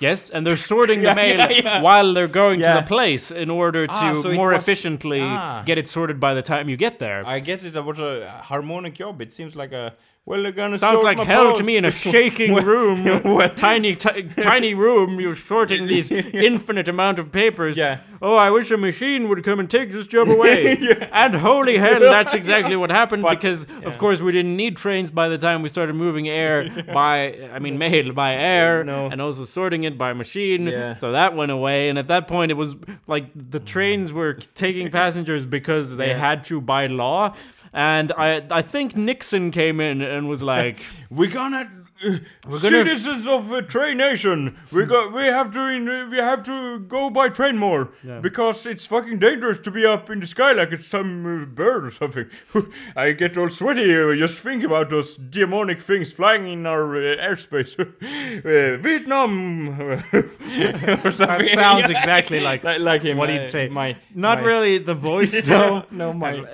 Yes, 0.00 0.30
and 0.30 0.46
they're 0.46 0.56
sorting 0.56 1.00
the 1.00 1.08
Yeah, 1.14 1.14
mail 1.14 1.38
yeah, 1.38 1.48
yeah. 1.50 1.80
while 1.80 2.12
they're 2.14 2.28
going 2.28 2.60
to 2.60 2.72
the 2.80 2.86
place 2.86 3.30
in 3.30 3.50
order 3.50 3.86
to 3.86 3.92
Ah, 3.94 4.14
so 4.22 4.32
more 4.32 4.50
was- 4.52 4.62
efficiently 4.62 5.20
Ah. 5.22 5.62
get 5.64 5.78
it 5.78 5.88
sorted 5.88 6.18
by 6.20 6.34
the 6.34 6.42
time 6.42 6.68
you 6.68 6.76
get 6.76 6.98
there. 6.98 7.22
I 7.26 7.40
guess 7.40 7.64
it 7.64 7.82
was 7.84 7.98
a 7.98 8.28
harmonic 8.44 8.94
job. 8.94 9.20
It 9.20 9.32
seems 9.32 9.56
like 9.56 9.72
a 9.72 9.94
well, 10.26 10.42
they're 10.42 10.52
gonna 10.52 10.76
Sounds 10.76 10.96
sort 11.00 11.04
like 11.04 11.18
my 11.18 11.24
hell 11.24 11.54
to 11.54 11.62
me 11.62 11.76
in 11.76 11.84
a 11.84 11.90
shaking 12.10 12.52
room, 12.54 13.04
well- 13.24 13.48
tiny, 13.54 13.94
ti- 13.94 14.24
tiny 14.40 14.74
room. 14.74 15.20
You're 15.20 15.36
sorting 15.36 15.86
these 15.86 16.10
infinite 16.10 16.88
amount 16.88 17.18
of 17.18 17.30
papers. 17.32 17.76
Yeah. 17.76 18.00
Oh, 18.22 18.34
I 18.34 18.50
wish 18.50 18.70
a 18.70 18.76
machine 18.78 19.28
would 19.28 19.44
come 19.44 19.60
and 19.60 19.70
take 19.70 19.92
this 19.92 20.06
job 20.06 20.28
away. 20.28 20.76
And 21.12 21.34
holy 21.34 21.76
hell, 21.76 22.00
that's 22.00 22.32
exactly 22.34 22.74
what 22.74 22.90
happened 22.90 23.22
But- 23.22 23.36
because, 23.36 23.66
of 23.84 23.98
course, 23.98 24.20
we 24.20 24.32
didn't 24.32 24.56
need 24.56 24.76
trains 24.78 25.10
by 25.10 25.28
the 25.28 25.36
time 25.38 25.60
we 25.62 25.68
started 25.68 25.94
moving 25.94 26.26
air 26.28 26.68
by, 26.94 27.38
I 27.52 27.58
mean, 27.58 27.76
mail 27.78 28.12
by 28.12 28.34
air, 28.34 28.82
No. 28.84 29.06
and 29.06 29.20
also 29.20 29.44
sorting 29.44 29.84
it 29.84 29.96
by 29.98 30.12
machine. 30.14 30.66
Yeah. 30.66 30.96
So 30.96 31.12
that 31.12 31.36
went 31.36 31.52
away. 31.52 31.88
And 31.90 31.98
at 31.98 32.08
that 32.08 32.26
point, 32.26 32.50
it 32.50 32.54
was 32.54 32.74
like 33.06 33.26
the 33.34 33.60
trains 33.60 34.12
were 34.12 34.32
taking 34.54 34.90
passengers 34.90 35.44
because 35.44 35.96
they 35.98 36.08
Yeah. 36.08 36.18
had 36.18 36.42
to 36.44 36.60
by 36.60 36.86
law. 36.86 37.34
And 37.72 38.12
I, 38.12 38.42
I 38.50 38.62
think 38.62 38.96
Nixon 38.96 39.50
came 39.50 39.80
in 39.80 40.00
and 40.00 40.28
was 40.28 40.42
like. 40.42 40.80
We're 41.10 41.30
gonna. 41.30 41.70
Gonna- 42.02 42.58
citizens 42.58 43.26
of 43.26 43.50
uh, 43.52 43.62
train 43.62 43.96
nation, 43.96 44.56
we 44.70 44.84
got 44.84 45.12
we 45.12 45.22
have 45.24 45.50
to 45.52 45.60
in, 45.68 45.88
uh, 45.88 46.08
we 46.10 46.18
have 46.18 46.42
to 46.44 46.78
go 46.80 47.08
by 47.10 47.28
train 47.30 47.56
more 47.56 47.92
Yeah. 48.04 48.20
because 48.20 48.66
it's 48.66 48.84
fucking 48.86 49.18
dangerous 49.18 49.58
to 49.60 49.70
be 49.70 49.86
up 49.86 50.10
in 50.10 50.20
the 50.20 50.26
sky 50.26 50.52
like 50.52 50.72
it's 50.72 50.86
some 50.86 51.24
uh, 51.42 51.44
bird 51.46 51.86
or 51.86 51.90
something. 51.90 52.26
I 52.96 53.12
get 53.12 53.36
all 53.38 53.48
sweaty 53.50 53.96
uh, 53.96 54.14
just 54.14 54.38
think 54.40 54.62
about 54.64 54.90
those 54.90 55.16
demonic 55.16 55.80
things 55.80 56.12
flying 56.12 56.46
in 56.48 56.66
our 56.66 56.96
uh, 56.96 57.16
airspace. 57.28 57.74
Vietnam. 58.82 60.02
That 60.46 61.46
sounds 61.54 61.90
exactly 61.90 62.40
like, 62.40 62.64
like, 62.64 62.80
like 62.80 63.02
him. 63.02 63.16
what 63.16 63.28
uh, 63.30 63.34
he'd 63.34 63.44
say. 63.50 63.68
My 63.68 63.96
Not 64.14 64.38
my- 64.40 64.44
really 64.46 64.78
the 64.78 64.94
voice 64.94 65.40
though. 65.42 65.84
no, 65.90 66.12
my 66.12 66.44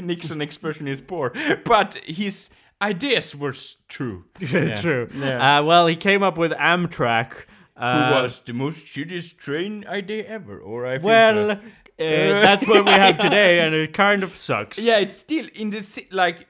Nixon 0.00 0.40
expression 0.40 0.86
is 0.88 1.00
poor, 1.00 1.32
but 1.64 1.94
his 2.04 2.50
ideas 2.82 3.34
were 3.36 3.54
true. 3.88 4.24
It's 4.40 4.80
true. 4.80 5.08
Yeah. 5.14 5.58
Uh, 5.58 5.62
well, 5.64 5.86
he 5.86 5.96
came 5.96 6.22
up 6.22 6.38
with 6.38 6.52
Amtrak. 6.52 7.32
Who 7.76 7.84
Uh, 7.84 8.22
was 8.22 8.40
the 8.44 8.52
most 8.52 8.86
shittiest 8.86 9.36
train 9.36 9.84
idea 9.86 10.24
ever? 10.26 10.58
Or 10.60 10.84
I 10.86 10.98
well, 10.98 11.48
so. 11.48 11.52
uh, 11.52 12.40
that's 12.46 12.66
what 12.66 12.84
we 12.84 12.90
have 12.90 13.18
today, 13.18 13.60
and 13.60 13.74
it 13.74 13.92
kind 13.94 14.22
of 14.24 14.34
sucks. 14.34 14.78
yeah, 14.78 14.98
it's 15.02 15.16
still 15.16 15.46
in 15.54 15.70
the 15.70 15.82
si- 15.82 16.08
like. 16.10 16.46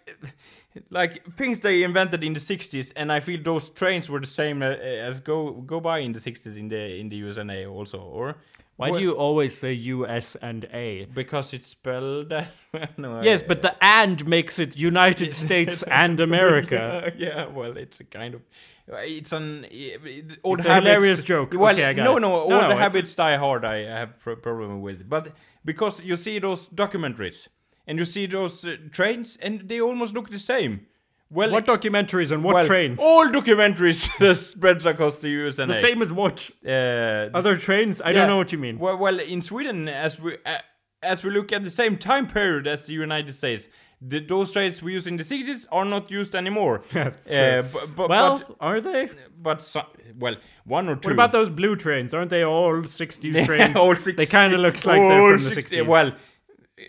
Like 0.91 1.35
things 1.37 1.59
they 1.59 1.83
invented 1.83 2.23
in 2.23 2.35
the 2.35 2.41
'60s, 2.41 2.93
and 2.95 3.11
I 3.11 3.21
feel 3.21 3.43
those 3.43 3.69
trains 3.71 4.09
were 4.09 4.21
the 4.21 4.27
same 4.29 4.63
uh, 4.63 4.77
as 5.09 5.19
go 5.21 5.51
go 5.67 5.81
by 5.81 5.99
in 5.99 6.13
the 6.13 6.21
'60s 6.21 6.57
in 6.57 6.69
the 6.69 7.01
in 7.01 7.09
the 7.09 7.21
USNA 7.23 7.67
also, 7.69 7.99
or 7.99 8.37
Why 8.79 8.91
do 8.91 9.01
you 9.01 9.13
always 9.13 9.59
say 9.59 9.73
U, 9.73 10.07
S, 10.07 10.37
and 10.41 10.65
A? 10.73 11.05
Because 11.13 11.53
it's 11.53 11.67
spelled. 11.67 12.31
no, 12.97 13.21
Yes, 13.23 13.43
I- 13.43 13.47
but 13.47 13.61
the 13.63 13.75
and 13.85 14.25
makes 14.27 14.59
it 14.59 14.77
United 14.79 15.33
States 15.45 15.83
and 16.03 16.21
America. 16.21 17.13
yeah, 17.17 17.47
well, 17.47 17.77
it's 17.77 17.99
a 18.01 18.05
kind 18.05 18.35
of, 18.35 18.43
it's 18.89 19.33
an 19.33 19.67
it- 19.71 20.39
old 20.45 20.61
It's 20.61 20.67
a 20.69 20.75
hilarious 20.77 21.23
joke. 21.23 21.55
Well, 21.55 21.75
Okay, 21.75 21.93
no, 21.95 22.19
no, 22.19 22.29
No, 22.29 22.35
old 22.37 22.51
no, 22.51 22.59
it's- 22.71 22.79
habits 22.79 23.15
die 23.17 23.37
hard. 23.37 23.65
I 23.65 23.79
have 24.01 24.19
pro- 24.21 24.37
problem 24.37 24.81
with, 24.81 25.09
but 25.09 25.33
because 25.65 26.01
you 26.01 26.17
see 26.17 26.39
those 26.39 26.69
documentaries 26.69 27.49
and 27.89 27.99
you 27.99 28.05
see 28.05 28.27
those 28.27 28.65
uh, 28.65 28.77
trains, 28.93 29.37
and 29.43 29.69
they 29.69 29.81
almost 29.81 30.15
look 30.15 30.31
the 30.31 30.39
same. 30.39 30.87
Well, 31.31 31.51
What 31.53 31.67
documentaries 31.67 32.33
and 32.33 32.43
what 32.43 32.55
well, 32.55 32.67
trains? 32.67 33.01
All 33.03 33.27
documentaries 33.29 34.17
that 34.19 34.37
spreads 34.37 34.87
across 34.87 35.19
the 35.19 35.29
US 35.47 35.59
and 35.59 35.71
the 35.71 35.75
same 35.75 36.01
as 36.01 36.11
what? 36.13 36.51
Uh, 36.67 37.29
Other 37.35 37.57
trains? 37.57 38.01
I 38.01 38.09
yeah. 38.09 38.13
don't 38.15 38.29
know 38.29 38.39
what 38.39 38.51
you 38.53 38.59
mean. 38.59 38.79
Well, 38.79 38.97
well, 38.97 39.21
in 39.21 39.43
Sweden, 39.43 39.89
as 39.89 40.19
we 40.19 40.39
uh, 40.47 40.59
as 41.03 41.23
we 41.23 41.31
look 41.31 41.53
at 41.53 41.63
the 41.65 41.71
same 41.71 41.97
time 41.99 42.27
period 42.27 42.67
as 42.67 42.87
the 42.87 42.95
United 42.95 43.33
States, 43.35 43.69
the, 44.01 44.21
those 44.21 44.53
trains 44.53 44.83
we 44.83 44.95
use 44.95 45.07
in 45.07 45.17
the 45.17 45.23
60s 45.23 45.67
are 45.71 45.85
not 45.85 46.11
used 46.11 46.35
anymore. 46.35 46.81
That's 46.93 47.31
Uh, 47.31 47.63
true. 47.63 47.81
bu- 47.81 47.87
bu- 47.95 48.07
well, 48.09 48.39
but, 48.39 48.57
are 48.61 48.81
they? 48.81 49.09
but 49.41 49.61
so, 49.63 49.83
well, 50.19 50.37
one 50.65 50.89
or 50.89 50.97
two. 50.97 51.09
What 51.09 51.13
about 51.13 51.33
those 51.33 51.51
blue 51.51 51.77
trains? 51.77 52.15
Aren't 52.15 52.31
they 52.31 52.43
all 52.43 52.73
60s 52.83 53.45
trains? 53.51 53.77
all 53.77 53.95
60s. 53.95 54.17
They 54.17 54.27
kind 54.27 54.55
of 54.55 54.61
looks 54.61 54.85
like 54.87 55.01
they're 55.01 55.37
from 55.39 55.45
the 55.45 55.51
60s. 55.51 55.87
Well, 55.87 56.13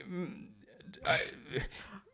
um, 0.07 0.47
I, 1.05 1.17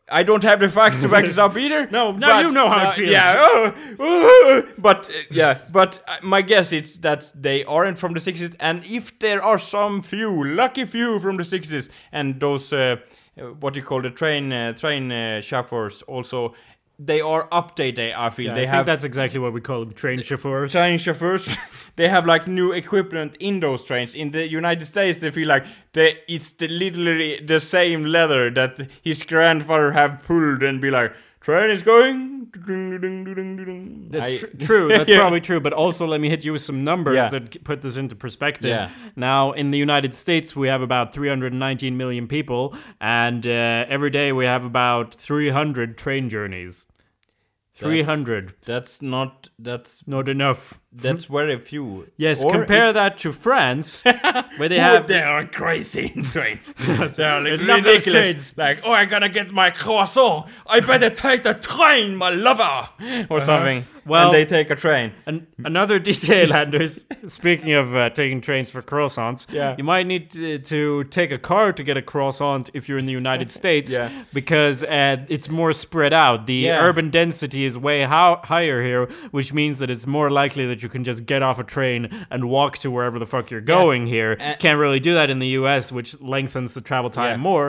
I 0.08 0.22
don't 0.22 0.44
have 0.44 0.60
the 0.60 0.68
facts 0.68 1.00
to 1.02 1.08
back 1.08 1.24
this 1.24 1.36
up 1.38 1.56
either. 1.56 1.88
No, 1.90 2.12
now 2.12 2.28
but- 2.28 2.44
you 2.46 2.52
know 2.52 2.68
how 2.68 2.84
it 2.84 2.88
uh, 2.88 2.92
feels. 2.92 3.10
Yeah, 3.10 3.34
oh, 3.36 3.74
oh, 3.98 4.62
but 4.78 5.08
uh, 5.10 5.12
yeah, 5.30 5.58
but 5.72 5.98
uh, 6.06 6.16
my 6.22 6.42
guess 6.42 6.72
is 6.72 6.98
that 7.00 7.32
they 7.34 7.64
aren't 7.64 7.98
from 7.98 8.12
the 8.14 8.20
60s, 8.20 8.54
and 8.60 8.84
if 8.86 9.18
there 9.18 9.42
are 9.42 9.58
some 9.58 10.02
few, 10.02 10.44
lucky 10.44 10.84
few 10.84 11.18
from 11.20 11.36
the 11.36 11.42
60s, 11.42 11.88
and 12.12 12.38
those 12.40 12.72
uh, 12.72 12.96
uh, 13.38 13.42
what 13.60 13.74
you 13.76 13.82
call 13.82 14.00
the 14.00 14.10
train 14.10 14.52
uh, 14.52 14.72
train 14.74 15.10
chauffeurs 15.42 16.02
also 16.02 16.54
they 16.98 17.20
are 17.20 17.48
updated. 17.50 18.14
I 18.16 18.30
feel 18.30 18.46
Yeah, 18.46 18.54
they 18.54 18.62
I 18.66 18.70
have 18.70 18.76
think 18.78 18.86
that's 18.86 19.04
exactly 19.04 19.38
what 19.40 19.52
we 19.52 19.60
call 19.60 19.80
them, 19.80 19.92
train 19.92 20.22
chauffeurs. 20.22 20.72
train 20.72 20.98
chauffeurs. 20.98 21.56
they 21.96 22.08
have 22.08 22.26
like 22.26 22.46
new 22.46 22.72
equipment 22.72 23.36
in 23.40 23.60
those 23.60 23.82
trains. 23.82 24.14
In 24.14 24.30
the 24.30 24.48
United 24.48 24.84
States, 24.84 25.18
they 25.18 25.30
feel 25.30 25.48
like 25.48 25.64
they 25.92 26.18
it's 26.28 26.50
the 26.52 26.68
literally 26.68 27.40
the 27.44 27.60
same 27.60 28.04
leather 28.04 28.50
that 28.50 28.88
his 29.02 29.22
grandfather 29.22 29.92
have 29.92 30.22
pulled 30.24 30.62
and 30.62 30.80
be 30.80 30.90
like, 30.90 31.12
train 31.40 31.70
is 31.70 31.82
going. 31.82 32.35
That's 34.10 34.32
I- 34.32 34.36
tr- 34.36 34.56
true. 34.58 34.88
That's 34.96 35.08
Yeah. 35.10 35.18
probably 35.20 35.40
true. 35.40 35.60
But 35.60 35.72
also, 35.72 36.06
let 36.06 36.20
me 36.20 36.28
hit 36.28 36.44
you 36.44 36.52
with 36.52 36.62
some 36.62 36.84
numbers 36.84 37.16
Yeah. 37.16 37.28
that 37.30 37.64
put 37.64 37.82
this 37.82 37.96
into 37.96 38.16
perspective. 38.16 38.70
Yeah. 38.70 38.90
Now, 39.16 39.52
in 39.52 39.70
the 39.70 39.78
United 39.78 40.14
States, 40.14 40.54
we 40.56 40.68
have 40.68 40.82
about 40.82 41.12
319 41.12 41.96
million 41.96 42.26
people, 42.28 42.74
and 43.00 43.46
uh, 43.46 43.84
every 43.88 44.10
day 44.10 44.32
we 44.32 44.44
have 44.44 44.64
about 44.64 45.14
300 45.14 45.96
train 45.98 46.28
journeys. 46.28 46.86
300. 47.74 48.54
That's 48.64 49.02
not. 49.02 49.48
That's 49.58 50.06
Not 50.08 50.28
enough. 50.30 50.80
That's 50.96 51.24
very 51.26 51.58
few. 51.58 52.06
Yes, 52.16 52.44
Or 52.44 52.52
compare 52.52 52.88
is- 52.88 52.94
that 52.94 53.18
to 53.18 53.32
France, 53.32 54.02
where 54.56 54.68
they 54.68 54.78
have. 54.78 55.06
they 55.06 55.20
are 55.22 55.44
crazy 55.46 56.12
in 56.14 56.22
trains. 56.24 56.72
they 57.16 57.24
are 57.24 57.40
like 57.40 57.60
love 57.60 57.84
those 57.84 58.06
ridiculous. 58.06 58.56
Like, 58.56 58.80
oh, 58.84 58.92
I'm 58.92 59.08
gonna 59.08 59.28
get 59.28 59.52
my 59.52 59.70
croissant. 59.70 60.46
I 60.66 60.80
better 60.80 61.10
take 61.10 61.42
the 61.42 61.54
train, 61.54 62.16
my 62.16 62.30
lover, 62.30 62.88
or 63.30 63.40
something. 63.40 63.78
Uh-huh. 63.78 63.92
Well- 64.06 64.26
and 64.26 64.34
they 64.34 64.44
take 64.44 64.70
a 64.70 64.76
train. 64.76 65.12
An- 65.26 65.46
another 65.64 65.98
detail, 66.10 66.52
Anders. 66.52 67.06
Speaking 67.26 67.72
of 67.72 67.96
uh, 67.96 68.10
taking 68.10 68.40
trains 68.40 68.70
for 68.70 68.80
croissants, 68.80 69.52
Yeah. 69.52 69.74
you 69.76 69.82
might 69.84 70.06
need 70.06 70.30
to, 70.30 70.58
to 70.60 71.04
take 71.04 71.32
a 71.32 71.38
car 71.38 71.72
to 71.72 71.82
get 71.82 71.96
a 71.96 72.02
croissant 72.02 72.70
if 72.72 72.88
you're 72.88 72.98
in 72.98 73.06
the 73.06 73.12
United 73.12 73.50
States, 73.50 73.92
Yeah. 73.92 74.10
because 74.32 74.84
uh, 74.84 75.16
it's 75.28 75.48
more 75.48 75.72
spread 75.72 76.12
out. 76.12 76.46
The 76.46 76.54
Yeah. 76.54 76.82
urban 76.84 77.10
density 77.10 77.64
is 77.64 77.76
way 77.76 78.04
ho- 78.04 78.40
higher 78.44 78.82
here, 78.82 79.06
which 79.32 79.52
means 79.52 79.80
that 79.80 79.90
it's 79.90 80.06
more 80.06 80.30
likely 80.30 80.66
that 80.68 80.82
you 80.86 80.90
can 80.94 81.02
just 81.04 81.26
get 81.26 81.42
off 81.42 81.58
a 81.58 81.64
train 81.64 82.00
and 82.30 82.40
walk 82.56 82.78
to 82.78 82.88
wherever 82.94 83.18
the 83.18 83.26
fuck 83.26 83.50
you're 83.50 83.68
going 83.80 84.06
here. 84.06 84.36
And- 84.38 84.58
Can't 84.66 84.78
really 84.78 85.00
do 85.00 85.14
that 85.14 85.28
in 85.30 85.38
the 85.40 85.48
U.S., 85.60 85.90
which 85.96 86.10
lengthens 86.20 86.74
the 86.74 86.80
travel 86.90 87.10
time 87.10 87.30
Yeah. 87.38 87.48
more. 87.50 87.66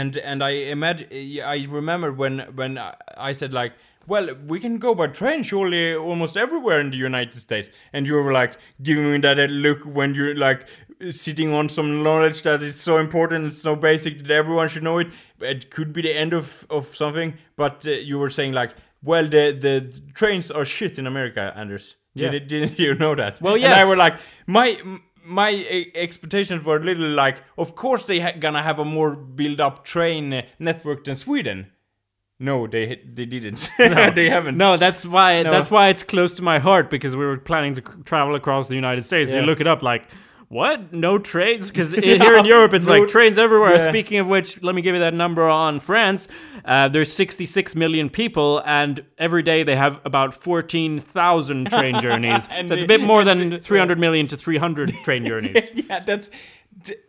and 0.00 0.12
and 0.30 0.38
I 0.50 0.50
imagine 0.76 1.08
I 1.54 1.56
remember 1.80 2.08
when 2.22 2.34
when 2.60 2.72
I- 2.78 2.94
I 3.30 3.32
said 3.40 3.52
like, 3.60 3.72
well, 4.12 4.26
we 4.52 4.58
can 4.64 4.74
go 4.86 4.90
by 5.00 5.06
train 5.20 5.42
surely 5.42 5.84
almost 6.10 6.36
everywhere 6.36 6.78
in 6.84 6.90
the 6.90 7.00
United 7.10 7.38
States, 7.46 7.68
and 7.94 8.06
you 8.08 8.14
were 8.24 8.32
like 8.42 8.52
giving 8.88 9.06
me 9.12 9.18
that 9.26 9.38
look 9.66 9.80
when 9.98 10.14
you're 10.16 10.36
like 10.48 10.60
sitting 11.10 11.50
on 11.58 11.68
some 11.68 11.88
knowledge 12.02 12.38
that 12.42 12.62
is 12.62 12.76
so 12.88 12.98
important 12.98 13.44
and 13.44 13.52
so 13.52 13.76
basic 13.76 14.12
that 14.18 14.30
everyone 14.42 14.68
should 14.68 14.82
know 14.82 14.98
it. 15.04 15.08
It 15.40 15.70
could 15.74 15.90
be 15.92 16.02
the 16.02 16.14
end 16.22 16.32
of 16.40 16.46
of 16.70 16.84
something, 17.02 17.30
but 17.56 17.86
uh, 17.86 17.90
you 18.10 18.18
were 18.22 18.30
saying 18.30 18.54
like. 18.62 18.72
Well, 19.10 19.28
the 19.28 19.44
the 19.66 19.74
trains 20.20 20.50
are 20.50 20.64
shit 20.64 20.98
in 20.98 21.06
America, 21.06 21.52
Anders. 21.56 21.96
Yeah. 22.14 22.30
Did, 22.30 22.48
didn't 22.48 22.78
you 22.78 22.94
know 22.94 23.14
that? 23.14 23.40
Well, 23.40 23.54
And 23.54 23.64
I 23.64 23.78
yes. 23.78 23.88
were 23.88 23.96
like, 23.96 24.16
my 24.46 24.76
my 25.24 25.50
expectations 25.94 26.64
were 26.64 26.76
a 26.76 26.84
little 26.84 27.08
like, 27.10 27.42
of 27.58 27.74
course 27.74 28.04
they 28.04 28.20
ha- 28.20 28.32
gonna 28.38 28.62
have 28.62 28.78
a 28.78 28.84
more 28.84 29.14
build 29.14 29.60
up 29.60 29.84
train 29.84 30.32
uh, 30.32 30.42
network 30.58 31.04
than 31.04 31.16
Sweden. 31.16 31.70
No, 32.40 32.66
they 32.68 33.00
they 33.04 33.26
didn't. 33.26 33.70
No. 33.78 34.10
they 34.10 34.28
haven't. 34.30 34.56
No, 34.56 34.76
that's 34.76 35.04
why 35.04 35.42
No. 35.42 35.50
that's 35.50 35.70
why 35.70 35.88
it's 35.88 36.02
close 36.04 36.34
to 36.34 36.42
my 36.42 36.58
heart 36.58 36.88
because 36.88 37.16
we 37.16 37.24
were 37.26 37.36
planning 37.38 37.74
to 37.74 37.82
travel 38.04 38.34
across 38.36 38.68
the 38.68 38.76
United 38.76 39.04
States. 39.04 39.34
You 39.34 39.42
look 39.42 39.60
it 39.60 39.66
up 39.66 39.82
like 39.82 40.08
what? 40.48 40.92
No 40.92 41.18
trains? 41.18 41.70
Because 41.70 41.92
here 41.94 42.36
in 42.36 42.44
Europe, 42.46 42.72
it's 42.74 42.86
no- 42.88 42.98
like 43.00 43.08
trains 43.08 43.38
everywhere. 43.38 43.72
Yeah. 43.72 43.88
Speaking 43.88 44.18
of 44.18 44.28
which, 44.28 44.62
let 44.62 44.74
me 44.74 44.82
give 44.82 44.94
you 44.94 45.00
that 45.00 45.14
number 45.14 45.48
on 45.48 45.78
France. 45.80 46.28
Uh, 46.64 46.88
there's 46.88 47.12
66 47.12 47.74
million 47.76 48.08
people, 48.10 48.62
and 48.64 49.04
every 49.18 49.42
day 49.42 49.62
they 49.62 49.76
have 49.76 50.00
about 50.04 50.34
14,000 50.34 51.70
train 51.70 52.00
journeys. 52.00 52.46
That's 52.48 52.82
a 52.82 52.86
bit 52.86 53.02
more 53.02 53.24
than 53.30 53.60
300 53.60 53.98
million 53.98 54.26
to 54.28 54.36
300 54.36 54.90
train 55.04 55.26
journeys. 55.26 55.70
yeah, 55.88 56.00
that's 56.00 56.30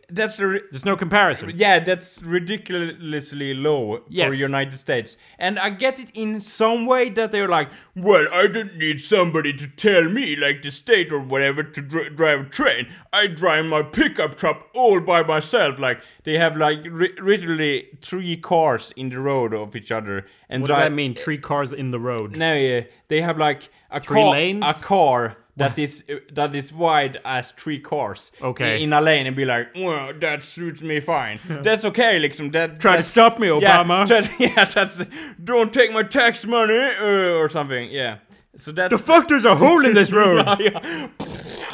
that's 0.08 0.36
the. 0.36 0.46
Re- 0.46 0.62
There's 0.70 0.84
no 0.84 0.96
comparison. 0.96 1.52
yeah, 1.54 1.78
that's 1.78 2.20
ridiculously 2.22 3.54
low 3.54 4.02
Yes. 4.08 4.34
for 4.36 4.42
United 4.42 4.76
States. 4.76 5.16
And 5.38 5.58
I 5.58 5.70
get 5.70 6.00
it 6.00 6.10
in 6.14 6.40
some 6.40 6.86
way 6.86 7.08
that 7.10 7.30
they're 7.32 7.48
like, 7.48 7.70
well, 7.94 8.26
I 8.32 8.48
don't 8.48 8.76
need 8.76 9.00
somebody 9.00 9.52
to 9.52 9.68
tell 9.68 10.04
me, 10.04 10.36
like 10.36 10.62
the 10.62 10.70
state 10.70 11.12
or 11.12 11.20
whatever, 11.20 11.62
to 11.62 11.82
dr- 11.82 12.16
drive 12.16 12.40
a 12.40 12.44
train. 12.48 12.88
I 13.12 13.28
drive 13.28 13.66
my 13.66 13.82
pickup 13.82 14.36
truck 14.36 14.68
all 14.74 15.00
by 15.00 15.22
myself. 15.22 15.78
Like 15.78 16.02
they 16.24 16.36
have 16.38 16.56
like 16.56 16.80
ri- 16.90 17.14
literally 17.22 17.88
three 18.02 18.36
cars 18.36 18.92
in 18.96 19.10
the 19.10 19.20
road 19.20 19.54
of 19.54 19.76
each 19.76 19.92
other. 19.92 20.26
And 20.48 20.62
What 20.62 20.68
does 20.68 20.78
that 20.78 20.92
mean? 20.92 21.14
Three 21.14 21.38
cars 21.38 21.72
in 21.72 21.92
the 21.92 22.00
road. 22.00 22.36
No, 22.36 22.54
yeah, 22.54 22.82
they 23.08 23.20
have 23.22 23.38
like 23.38 23.68
a 23.90 24.00
Three 24.00 24.16
car, 24.20 24.30
lanes? 24.32 24.64
a 24.66 24.84
car 24.84 25.36
that 25.60 25.78
is 25.78 26.04
that 26.32 26.54
is 26.56 26.72
wide 26.72 27.20
as 27.24 27.52
three 27.52 27.78
cars. 27.80 28.32
Okay. 28.40 28.82
In 28.82 28.92
a 28.92 29.00
lane 29.00 29.26
and 29.26 29.36
be 29.36 29.44
like, 29.44 29.68
well, 29.74 30.12
that 30.20 30.42
suits 30.42 30.82
me 30.82 31.00
fine. 31.00 31.38
That's 31.62 31.84
okay, 31.84 32.18
like 32.18 32.34
some 32.34 32.50
that. 32.50 32.80
Try 32.80 32.96
to 32.96 33.02
stop 33.02 33.38
me, 33.38 33.48
Yeah, 33.48 33.84
Obama. 33.84 34.08
that, 34.12 34.28
yeah, 34.38 34.64
that's 34.64 35.02
don't 35.42 35.72
take 35.72 35.92
my 35.92 36.02
tax 36.02 36.46
money 36.46 36.74
uh, 37.00 37.40
or 37.40 37.48
something. 37.48 37.90
Yeah. 37.90 38.18
So 38.56 38.72
that's 38.72 38.90
the 38.90 38.98
fuck, 38.98 39.28
there's 39.28 39.44
a 39.44 39.54
hole 39.54 39.86
in 39.86 39.94
this 39.94 40.12
road. 40.20 40.44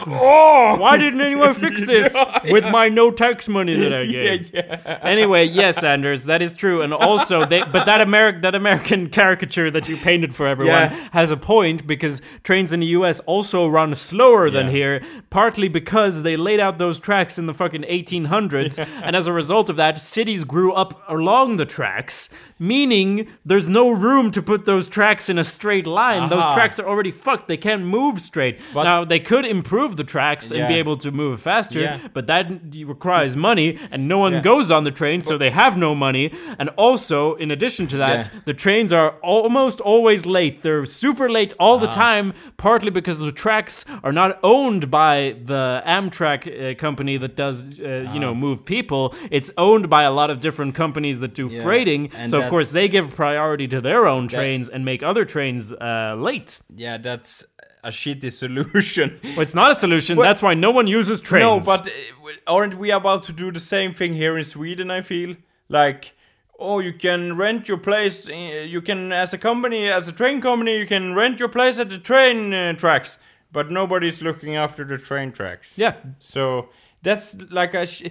Oh, 0.07 0.77
Why 0.79 0.97
didn't 0.99 1.21
anyone 1.21 1.55
fix 1.67 1.87
this 1.87 2.17
with 2.51 2.65
my 2.71 2.89
no 2.89 3.11
tax 3.11 3.49
money 3.49 3.75
that 3.75 3.93
I 3.95 4.05
gave? 4.11 4.55
yeah, 4.55 4.81
yeah. 4.87 4.99
Anyway, 5.03 5.45
yes, 5.45 5.83
Anders, 5.83 6.25
that 6.25 6.43
is 6.43 6.55
true, 6.55 6.83
and 6.83 6.93
also, 6.93 7.45
they, 7.45 7.61
but 7.63 7.87
that 7.87 8.01
American 8.01 8.41
that 8.43 8.55
American 8.55 9.09
caricature 9.09 9.71
that 9.71 9.89
you 9.89 9.97
painted 9.97 10.35
for 10.35 10.47
everyone 10.47 10.75
Yeah. 10.75 11.09
has 11.13 11.31
a 11.31 11.37
point 11.37 11.87
because 11.87 12.23
trains 12.43 12.73
in 12.73 12.81
the 12.81 12.87
U.S. 12.99 13.21
also 13.21 13.67
run 13.67 13.95
slower 13.95 14.51
than 14.51 14.69
here, 14.69 15.03
partly 15.31 15.69
because 15.69 16.23
they 16.23 16.37
laid 16.37 16.61
out 16.61 16.79
those 16.79 16.99
tracks 16.99 17.39
in 17.39 17.47
the 17.47 17.55
fucking 17.55 17.83
1800s, 17.83 18.79
and 19.03 19.17
as 19.17 19.27
a 19.27 19.33
result 19.33 19.71
of 19.71 19.77
that, 19.77 19.99
cities 19.99 20.45
grew 20.45 20.73
up 20.73 21.03
along 21.09 21.57
the 21.57 21.67
tracks, 21.67 22.31
meaning 22.59 23.29
there's 23.45 23.69
no 23.69 23.91
room 23.91 24.31
to 24.31 24.43
put 24.43 24.65
those 24.65 24.89
tracks 24.89 25.29
in 25.29 25.39
a 25.39 25.45
straight 25.45 25.87
line. 25.87 26.29
Those 26.29 26.45
tracks 26.55 26.79
are 26.81 26.87
already 26.89 27.11
fucked; 27.11 27.49
they 27.49 27.57
can't 27.57 27.85
move 27.85 28.21
straight. 28.21 28.59
But- 28.75 28.85
now 28.85 29.05
they 29.05 29.21
could 29.21 29.45
improve 29.45 29.96
the 29.97 30.05
tracks 30.05 30.51
and 30.51 30.69
be 30.69 30.75
able 30.75 30.97
to 30.99 31.11
move 31.11 31.41
faster, 31.41 31.81
Yeah. 31.81 31.99
but 32.13 32.27
that 32.27 32.47
requires 32.85 33.37
money, 33.37 33.79
and 33.91 34.09
no 34.09 34.19
one 34.19 34.35
Yeah. 34.35 34.41
goes 34.41 34.71
on 34.71 34.85
the 34.85 34.91
train, 34.91 35.21
so 35.21 35.37
they 35.39 35.51
have 35.51 35.77
no 35.77 35.95
money. 35.95 36.31
And 36.59 36.69
also, 36.77 37.35
in 37.35 37.51
addition 37.51 37.87
to 37.89 37.97
that, 37.99 38.19
Yeah. 38.33 38.41
the 38.45 38.55
trains 38.55 38.93
are 38.93 39.11
almost 39.23 39.81
always 39.81 40.27
late. 40.27 40.63
They're 40.63 40.87
super 40.87 41.29
late 41.31 41.53
all 41.59 41.77
Ah. 41.77 41.81
the 41.87 41.87
time, 41.89 42.33
partly 42.57 42.91
because 42.91 43.19
the 43.21 43.33
tracks 43.33 43.85
are 44.05 44.13
not 44.13 44.39
owned 44.43 44.91
by 44.91 45.35
the 45.45 45.83
Amtrak 45.87 46.41
uh, 46.47 46.75
company 46.75 47.17
that 47.19 47.35
does, 47.37 47.81
uh, 47.81 48.09
you 48.13 48.21
know, 48.21 48.35
move 48.35 48.65
people. 48.65 49.15
It's 49.31 49.51
owned 49.57 49.89
by 49.89 50.03
a 50.03 50.11
lot 50.11 50.31
of 50.31 50.41
different 50.41 50.75
companies 50.75 51.21
that 51.21 51.35
do 51.35 51.47
Ah. 51.47 51.53
Yeah. 51.57 51.63
freighting. 51.63 52.11
And 52.19 52.31
So 52.31 52.39
of 52.41 52.49
course 52.49 52.71
they 52.73 52.89
give 52.89 53.15
priority 53.15 53.67
to 53.69 53.81
their 53.81 54.07
own 54.07 54.29
trains 54.29 54.69
and 54.69 54.85
make 54.85 55.03
other 55.03 55.25
trains 55.25 55.73
uh, 55.73 56.15
late. 56.19 56.61
yeah, 56.77 56.97
that's 56.99 57.45
a 57.87 57.91
shitty 57.91 58.33
solution. 58.33 59.19
Well, 59.23 59.41
it's 59.41 59.55
not 59.55 59.71
a 59.73 59.75
solution. 59.75 60.17
Well- 60.17 60.27
That's 60.29 60.43
why 60.43 60.55
no 60.55 60.71
one 60.71 60.87
uses 60.87 61.21
trains. 61.21 61.45
No, 61.67 61.77
but 61.77 61.89
uh, 61.89 62.53
aren't 62.55 62.75
we 62.75 62.91
about 62.91 63.23
to 63.25 63.33
do 63.33 63.51
the 63.53 63.61
same 63.61 63.93
thing 63.95 64.15
here 64.15 64.37
in 64.39 64.45
Sweden? 64.45 64.91
I 64.91 65.03
feel 65.03 65.37
like, 65.69 66.13
oh, 66.59 66.81
you 66.81 66.93
can 66.93 67.37
rent 67.37 67.69
your 67.69 67.79
place. 67.79 68.29
uh, 68.29 68.33
You 68.75 68.83
can, 68.83 69.13
as 69.13 69.33
a 69.35 69.39
company, 69.39 69.89
as 69.89 70.09
a 70.09 70.13
train 70.13 70.41
company, 70.41 70.79
you 70.79 70.87
can 70.87 71.15
rent 71.15 71.39
your 71.41 71.49
place 71.49 71.79
at 71.79 71.89
the 71.91 71.99
train 71.99 72.53
uh, 72.53 72.73
tracks, 72.75 73.19
but 73.53 73.71
nobody's 73.71 74.21
looking 74.23 74.57
after 74.57 74.85
the 74.85 74.99
train 74.99 75.33
tracks. 75.33 75.79
Yeah. 75.79 75.95
So 76.19 76.69
that's 77.03 77.37
like 77.51 77.75
a, 77.75 77.87
sh- 77.87 78.11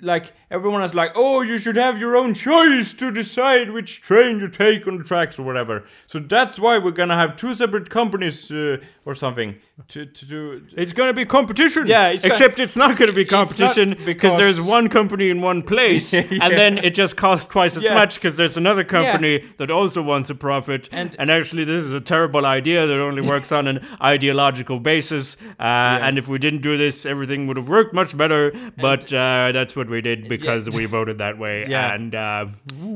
like 0.00 0.32
everyone 0.50 0.82
is 0.82 0.94
like, 0.94 1.12
oh, 1.14 1.42
you 1.42 1.58
should 1.58 1.76
have 1.76 1.98
your 1.98 2.16
own 2.16 2.34
choice 2.34 2.94
to 2.94 3.10
decide 3.10 3.70
which 3.70 4.00
train 4.00 4.38
you 4.38 4.48
take 4.48 4.86
on 4.86 4.98
the 4.98 5.04
tracks 5.04 5.38
or 5.38 5.42
whatever. 5.42 5.84
So 6.06 6.18
that's 6.18 6.58
why 6.58 6.78
we're 6.78 6.90
gonna 6.90 7.16
have 7.16 7.36
two 7.36 7.54
separate 7.54 7.90
companies 7.90 8.50
uh, 8.50 8.78
or 9.04 9.14
something 9.14 9.56
to 9.88 10.06
to 10.06 10.24
do. 10.24 10.62
It's 10.74 10.94
gonna 10.94 11.12
be 11.12 11.26
competition. 11.26 11.86
Yeah, 11.86 12.08
it's 12.08 12.24
except 12.24 12.58
it's 12.58 12.76
not 12.78 12.96
gonna 12.98 13.12
be 13.12 13.26
competition 13.26 13.90
because 13.90 14.06
because- 14.06 14.38
there's 14.38 14.58
one 14.60 14.88
company 14.88 15.28
in 15.28 15.42
one 15.42 15.62
place, 15.62 16.12
Yeah. 16.14 16.22
and 16.40 16.52
then 16.56 16.78
it 16.78 16.94
just 16.94 17.16
costs 17.16 17.44
twice 17.44 17.76
as 17.76 17.82
Yeah. 17.84 17.92
much 17.94 18.14
because 18.14 18.38
there's 18.38 18.56
another 18.56 18.84
company 18.84 19.44
that 19.58 19.70
also 19.70 20.00
wants 20.02 20.30
a 20.30 20.34
profit. 20.34 20.88
And- 20.92 21.14
And, 21.18 21.30
actually, 21.30 21.64
this 21.64 21.84
is 21.84 21.92
a 21.92 22.00
terrible 22.00 22.46
idea 22.46 22.86
that 22.86 22.98
only 23.00 23.20
works 23.34 23.52
on 23.52 23.66
an 23.68 23.78
ideological 24.02 24.80
basis. 24.80 25.36
Uh, 25.60 26.06
And 26.06 26.16
if 26.18 26.26
we 26.28 26.38
didn't 26.38 26.62
do 26.62 26.76
this, 26.78 27.04
everything 27.06 27.46
would 27.46 27.58
have 27.58 27.68
worked 27.68 27.92
much 27.94 28.16
better. 28.16 28.52
But 28.80 29.12
uh, 29.12 29.52
that's 29.52 29.76
what 29.76 29.88
we 29.90 30.00
did 30.00 30.26
because 30.28 30.70
we 30.70 30.86
voted 30.86 31.18
that 31.18 31.36
way. 31.38 31.66
Yeah. 31.68 31.94
And 31.94 32.14
uh, 32.14 32.46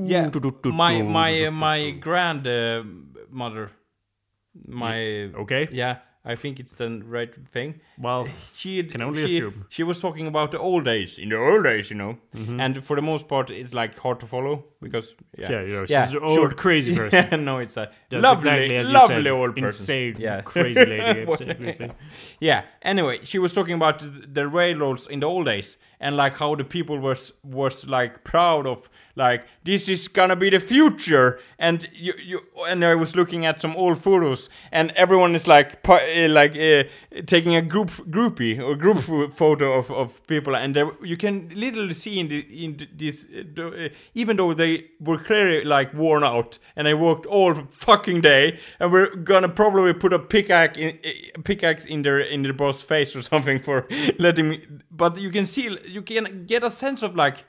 Yeah, 0.07 0.31
my 0.65 1.03
my 1.03 1.47
uh, 1.47 1.51
my 1.51 1.91
grandmother, 2.07 3.71
my 4.67 5.31
Okay. 5.43 5.69
yeah, 5.73 5.97
I 6.23 6.35
think 6.35 6.61
it's 6.61 6.73
the 6.73 7.03
right 7.07 7.35
thing. 7.49 7.81
Well, 7.99 8.27
She 8.53 8.83
Can 8.85 9.01
only 9.01 9.27
she, 9.27 9.37
assume. 9.39 9.65
she 9.71 9.83
was 9.83 10.01
talking 10.01 10.27
about 10.27 10.51
the 10.51 10.59
old 10.59 10.85
days. 10.85 11.19
In 11.19 11.31
the 11.31 11.37
old 11.39 11.65
days, 11.65 11.89
you 11.91 11.97
know, 11.97 12.19
Mm-hmm. 12.35 12.61
and 12.61 12.85
for 12.85 12.95
the 12.97 13.03
most 13.03 13.27
part, 13.27 13.49
it's 13.51 13.73
like 13.73 13.99
hard 13.99 14.21
to 14.21 14.27
follow 14.27 14.65
because 14.83 15.15
yeah, 15.39 15.51
yeah, 15.51 15.63
you 15.63 15.73
know, 15.73 15.87
she's 15.87 16.13
an 16.15 16.23
old 16.23 16.57
crazy 16.57 16.95
person. 17.01 17.27
Yeah, 17.31 17.37
no, 17.37 17.59
it's 17.59 17.77
a 17.79 17.91
That's 18.11 18.23
lovely, 18.23 18.51
exactly 18.51 18.77
as 18.77 18.89
you 18.89 18.95
lovely 18.95 19.15
said. 19.25 19.27
old 19.29 19.57
person. 19.57 19.67
Insane, 19.67 20.17
Yeah. 20.19 20.43
crazy 20.43 20.85
lady. 20.85 21.91
Yeah. 22.41 22.63
Anyway, 22.83 23.21
she 23.25 23.39
was 23.39 23.53
talking 23.53 23.75
about 23.75 23.99
the, 24.01 24.09
the 24.33 24.47
railroads 24.49 25.07
in 25.07 25.21
the 25.21 25.27
old 25.27 25.47
days 25.47 25.79
and 26.01 26.17
like 26.17 26.37
how 26.37 26.55
the 26.55 26.65
people 26.65 26.99
was 26.99 27.33
was 27.43 27.87
like 27.87 28.25
proud 28.25 28.67
of 28.67 28.89
like 29.21 29.45
this 29.63 29.89
is 29.89 30.09
gonna 30.09 30.35
be 30.35 30.51
the 30.51 30.59
future. 30.61 31.39
And 31.59 31.89
you 31.95 32.15
you 32.19 32.41
and 32.69 32.85
I 32.85 32.95
was 32.95 33.15
looking 33.15 33.47
at 33.47 33.61
some 33.61 33.77
old 33.77 33.99
photos 33.99 34.49
and 34.73 34.93
everyone 34.97 35.35
is 35.35 35.47
like 35.47 35.89
uh, 35.89 36.29
like 36.29 36.57
uh, 36.57 36.85
taking 37.27 37.55
a 37.55 37.63
group 37.63 37.91
groupie 38.11 38.59
or 38.59 38.75
group 38.77 38.99
photo 39.33 39.79
of, 39.79 39.91
of 39.91 40.27
people. 40.27 40.57
And 40.57 40.77
you 41.03 41.17
can 41.17 41.51
literally 41.55 41.95
see 41.95 42.19
in 42.19 42.29
the 42.29 42.65
in 42.65 42.89
this 42.97 43.27
uh, 43.59 43.63
uh, 43.63 43.89
even 44.15 44.37
though 44.37 44.55
they 44.55 44.87
were 45.01 45.19
clearly 45.19 45.65
like 45.65 45.93
worn 45.95 46.25
out 46.25 46.59
and 46.75 46.87
they 46.87 46.95
worked 46.95 47.27
all 47.27 47.55
fucking 47.71 48.23
day 48.23 48.59
and 48.81 48.91
we're 48.91 49.15
gonna 49.17 49.49
probably 49.49 49.93
put 49.93 50.13
a 50.13 50.19
pickaxe 50.19 50.79
in 50.79 50.99
a 51.05 51.41
pickaxe 51.43 51.85
in 51.85 52.03
their 52.03 52.21
in 52.21 52.43
their 52.43 52.55
boss 52.55 52.83
face 52.83 53.15
or 53.15 53.23
something 53.33 53.59
for 53.59 53.87
letting 54.19 54.49
me 54.49 54.67
but 54.91 55.19
you 55.19 55.31
can 55.31 55.47
see 55.47 55.79
you 55.87 56.03
can 56.03 56.47
get 56.47 56.65
a 56.65 56.71
sense 56.71 57.03
of 57.03 57.15
like 57.15 57.45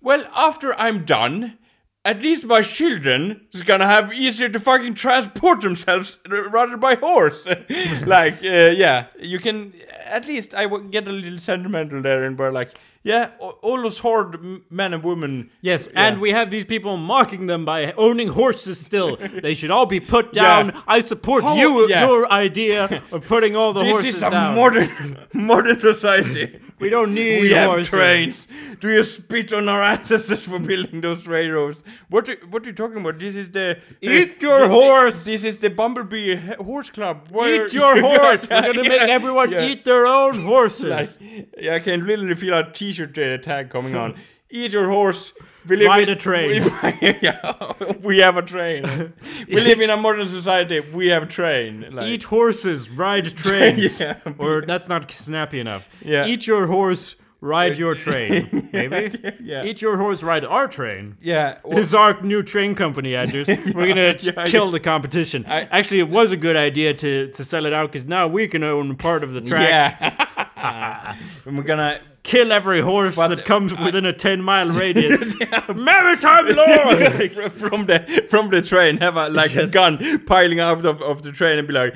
well 0.00 0.24
after 0.34 0.74
i'm 0.78 1.04
done 1.04 1.58
at 2.06 2.22
least 2.22 2.46
my 2.46 2.62
children 2.62 3.40
is 3.52 3.62
gonna 3.62 3.84
have 3.86 4.12
easier 4.14 4.48
to 4.48 4.60
fucking 4.60 4.94
transport 4.94 5.60
themselves 5.60 6.18
rather 6.28 6.76
by 6.76 6.94
horse. 6.94 7.46
like, 8.06 8.34
uh, 8.44 8.70
yeah, 8.84 9.06
you 9.18 9.40
can 9.40 9.74
at 10.04 10.24
least 10.24 10.54
I 10.54 10.68
get 10.68 11.08
a 11.08 11.12
little 11.12 11.40
sentimental 11.40 12.00
there 12.00 12.22
and 12.22 12.38
we're 12.38 12.52
like, 12.52 12.78
yeah, 13.12 13.24
all 13.66 13.80
those 13.82 13.98
hard 14.08 14.30
men 14.70 14.90
and 14.94 15.02
women. 15.10 15.32
Yes, 15.70 15.88
Yeah. 15.88 16.04
and 16.04 16.20
we 16.24 16.30
have 16.38 16.50
these 16.50 16.64
people 16.74 16.96
mocking 16.96 17.46
them 17.46 17.64
by 17.64 17.92
owning 18.06 18.28
horses 18.40 18.76
still. 18.88 19.10
they 19.46 19.54
should 19.54 19.70
all 19.76 19.86
be 19.86 20.00
put 20.00 20.26
Yeah. 20.34 20.42
down. 20.48 20.64
I 20.96 20.98
support 21.12 21.42
you, 21.60 21.70
yeah. 21.88 22.06
your 22.06 22.22
idea 22.46 22.80
of 23.12 23.20
putting 23.32 23.54
all 23.56 23.72
the 23.72 23.84
This 23.84 23.92
horses 23.92 24.14
is 24.16 24.22
a 24.22 24.30
modern 24.60 24.90
modern 25.50 25.78
society. 25.90 26.44
we 26.82 26.88
don't 26.94 27.12
need 27.20 27.40
we 27.42 27.50
have 27.60 27.70
horses. 27.70 27.88
trains. 27.90 28.48
Do 28.80 28.88
you 28.96 29.04
spit 29.04 29.52
on 29.52 29.68
our 29.74 29.82
ancestors 29.94 30.42
for 30.50 30.58
building 30.58 31.00
those 31.00 31.26
railroads? 31.36 31.84
What 32.10 32.28
are, 32.28 32.36
what 32.50 32.64
are 32.64 32.70
you 32.70 32.76
talking 32.82 32.98
about? 33.02 33.18
This 33.18 33.36
is 33.36 33.48
the 33.58 33.68
Eat 34.02 34.42
uh, 34.42 34.46
your 34.48 34.60
the- 34.60 34.68
horse. 34.80 35.24
This 35.24 35.44
is 35.44 35.58
the 35.64 35.70
Bumblebee 35.70 36.36
Horse 36.70 36.90
Club. 36.90 37.16
Where- 37.30 37.66
Eat 37.66 37.72
your 37.82 37.94
horse. 38.08 38.48
We're 38.50 38.62
gonna 38.62 38.82
Yeah, 38.82 38.88
make 38.94 39.08
everyone 39.18 39.50
yeah. 39.52 39.68
eat 39.68 39.84
their 39.84 40.06
own 40.06 40.34
horses. 40.52 40.90
Like, 41.20 41.48
yeah, 41.64 41.76
I 41.76 41.80
can 41.86 41.98
literally 42.06 42.34
feel 42.34 42.54
a 42.58 42.64
T-shirt 42.72 42.95
uh, 43.00 43.20
attack 43.20 43.70
coming 43.70 43.94
on. 43.96 44.14
Eat 44.50 44.72
your 44.72 44.88
horse. 44.88 45.32
We 45.66 45.76
live 45.76 45.88
Ride 45.88 46.08
in- 46.08 46.16
a 46.16 46.16
train. 46.16 46.62
We, 46.62 47.14
yeah, 47.20 47.72
we 48.00 48.18
have 48.18 48.36
a 48.36 48.42
train. 48.42 49.12
We 49.48 49.60
live 49.60 49.80
in 49.80 49.90
a 49.90 49.96
modern 49.96 50.28
society. 50.28 50.78
We 50.80 51.08
have 51.08 51.24
a 51.24 51.26
train. 51.26 51.84
Like, 51.90 52.06
Eat 52.06 52.22
horses, 52.22 52.88
ride 52.88 53.26
trains. 53.36 53.98
Yeah. 53.98 54.18
Or 54.38 54.62
that's 54.64 54.88
not 54.88 55.10
snappy 55.10 55.58
enough. 55.58 55.88
Yeah. 56.00 56.26
Eat 56.26 56.46
your 56.46 56.68
horse, 56.68 57.16
ride 57.40 57.76
your 57.76 57.96
train. 57.96 58.68
Maybe? 58.72 59.18
Yeah. 59.40 59.64
Eat 59.64 59.82
your 59.82 59.96
horse, 59.96 60.22
ride 60.22 60.44
our 60.44 60.68
train. 60.68 61.16
Yeah. 61.20 61.58
well- 61.64 61.78
This 61.78 61.88
is 61.88 61.94
our 61.96 62.20
new 62.22 62.44
train 62.44 62.76
company, 62.76 63.16
Andrews. 63.16 63.48
We're 63.48 63.88
gonna 63.88 64.14
yeah, 64.20 64.44
kill 64.46 64.70
the 64.70 64.78
competition. 64.80 65.44
I- 65.48 65.62
Actually, 65.72 66.00
it 66.00 66.08
was 66.10 66.30
a 66.30 66.36
good 66.36 66.54
idea 66.56 66.94
to, 66.94 67.32
to 67.32 67.44
sell 67.44 67.66
it 67.66 67.72
out 67.72 67.90
because 67.90 68.06
now 68.06 68.28
we 68.28 68.46
can 68.46 68.62
own 68.62 68.94
part 68.96 69.24
of 69.24 69.32
the 69.32 69.40
track. 69.40 69.96
Yeah. 70.00 71.16
and 71.44 71.56
we're 71.56 71.64
gonna 71.64 72.00
Kill 72.26 72.50
every 72.50 72.80
horse 72.80 73.14
But 73.14 73.28
that 73.28 73.44
comes 73.44 73.72
within 73.78 74.04
a 74.04 74.12
ten 74.12 74.42
mile 74.42 74.68
radius. 74.82 75.36
Maritime 75.74 76.46
law. 76.56 76.66
From 77.50 77.86
the 77.86 78.26
from 78.28 78.50
the 78.50 78.62
train 78.62 78.98
have 78.98 79.16
a 79.16 79.28
like 79.28 79.54
Yes. 79.54 79.70
a 79.70 79.72
gun 79.72 80.18
piling 80.26 80.58
out 80.58 80.84
of, 80.84 81.00
of 81.02 81.22
the 81.22 81.30
train 81.30 81.58
and 81.60 81.68
be 81.68 81.74
like 81.74 81.94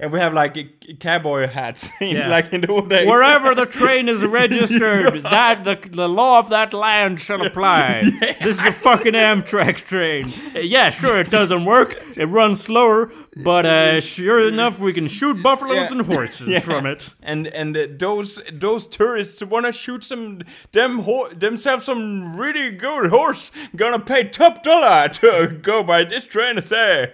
and 0.00 0.12
we 0.12 0.18
have 0.18 0.32
like 0.34 0.56
cowboy 1.00 1.46
hats 1.46 1.90
in, 2.00 2.16
Yeah. 2.16 2.28
like 2.28 2.52
in 2.52 2.60
the 2.62 2.68
old 2.68 2.88
days. 2.90 3.06
Wherever 3.08 3.54
the 3.54 3.66
train 3.66 4.08
is 4.08 4.22
registered, 4.42 5.22
that 5.24 5.64
the, 5.64 5.76
the 5.90 6.08
law 6.08 6.38
of 6.38 6.48
that 6.50 6.72
land 6.72 7.20
shall 7.20 7.44
apply. 7.44 8.02
This 8.46 8.58
is 8.60 8.66
a 8.66 8.72
fucking 8.72 9.14
Amtrak 9.14 9.76
train. 9.84 10.32
Yeah, 10.54 10.90
sure, 10.90 11.18
it 11.20 11.30
doesn't 11.30 11.64
work. 11.64 11.96
It 12.16 12.26
runs 12.26 12.62
slower, 12.62 13.10
but 13.36 13.66
uh, 13.66 14.00
sure 14.00 14.46
enough, 14.48 14.78
we 14.78 14.92
can 14.92 15.08
shoot 15.08 15.42
buffaloes 15.42 15.90
Yeah. 15.90 15.98
and 15.98 16.06
horses 16.06 16.48
Yeah. 16.48 16.60
from 16.60 16.86
it. 16.86 17.14
and 17.22 17.46
and 17.48 17.76
uh, 17.76 17.86
those 17.98 18.40
those 18.52 18.86
tourists 18.86 19.42
wanna 19.42 19.72
shoot 19.72 20.04
some 20.04 20.42
them 20.72 21.00
ho- 21.00 21.28
themselves 21.34 21.84
some 21.84 22.36
really 22.36 22.70
good 22.70 23.10
horse 23.10 23.50
gonna 23.74 23.98
pay 23.98 24.24
top 24.28 24.62
dollar 24.62 25.08
to 25.08 25.48
go 25.62 25.82
by 25.82 26.04
this 26.04 26.24
train 26.24 26.60
say 26.62 27.10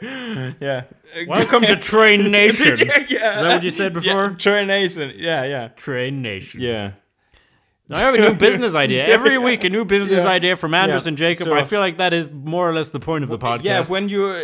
yeah 0.61 0.83
Welcome 1.27 1.63
to 1.63 1.77
Train 1.77 2.31
Nation. 2.31 2.79
yeah, 2.79 2.99
yeah. 3.09 3.35
Is 3.35 3.41
that 3.43 3.55
what 3.55 3.63
you 3.65 3.71
said 3.71 3.93
before? 3.93 4.31
yeah, 4.31 4.37
train 4.37 4.67
nation 4.67 5.13
yeah 5.17 5.45
yeah 5.45 5.69
Train 5.69 6.23
Nation. 6.23 6.61
yeah 6.61 6.89
Now, 6.89 6.95
I 7.95 7.99
have 8.01 8.15
a 8.15 8.19
new 8.19 8.35
business 8.35 8.75
idea. 8.75 9.07
Every 9.19 9.39
week, 9.39 9.65
a 9.65 9.69
new 9.71 9.85
business 9.85 10.25
Yeah. 10.25 10.31
idea 10.37 10.57
from 10.57 10.75
Anders 10.75 11.05
Yeah. 11.05 11.09
and 11.11 11.19
Jacob. 11.19 11.47
So- 11.47 11.55
I 11.55 11.63
feel 11.63 11.81
like 11.81 11.97
that 11.99 12.13
is 12.13 12.31
more 12.31 12.69
or 12.69 12.75
less 12.75 12.91
the 12.91 13.01
point 13.01 13.25
of 13.25 13.31
the 13.31 13.39
podcast. 13.39 13.65
Yeah, 13.65 13.85
when 13.89 14.09
you 14.09 14.27
uh, 14.27 14.39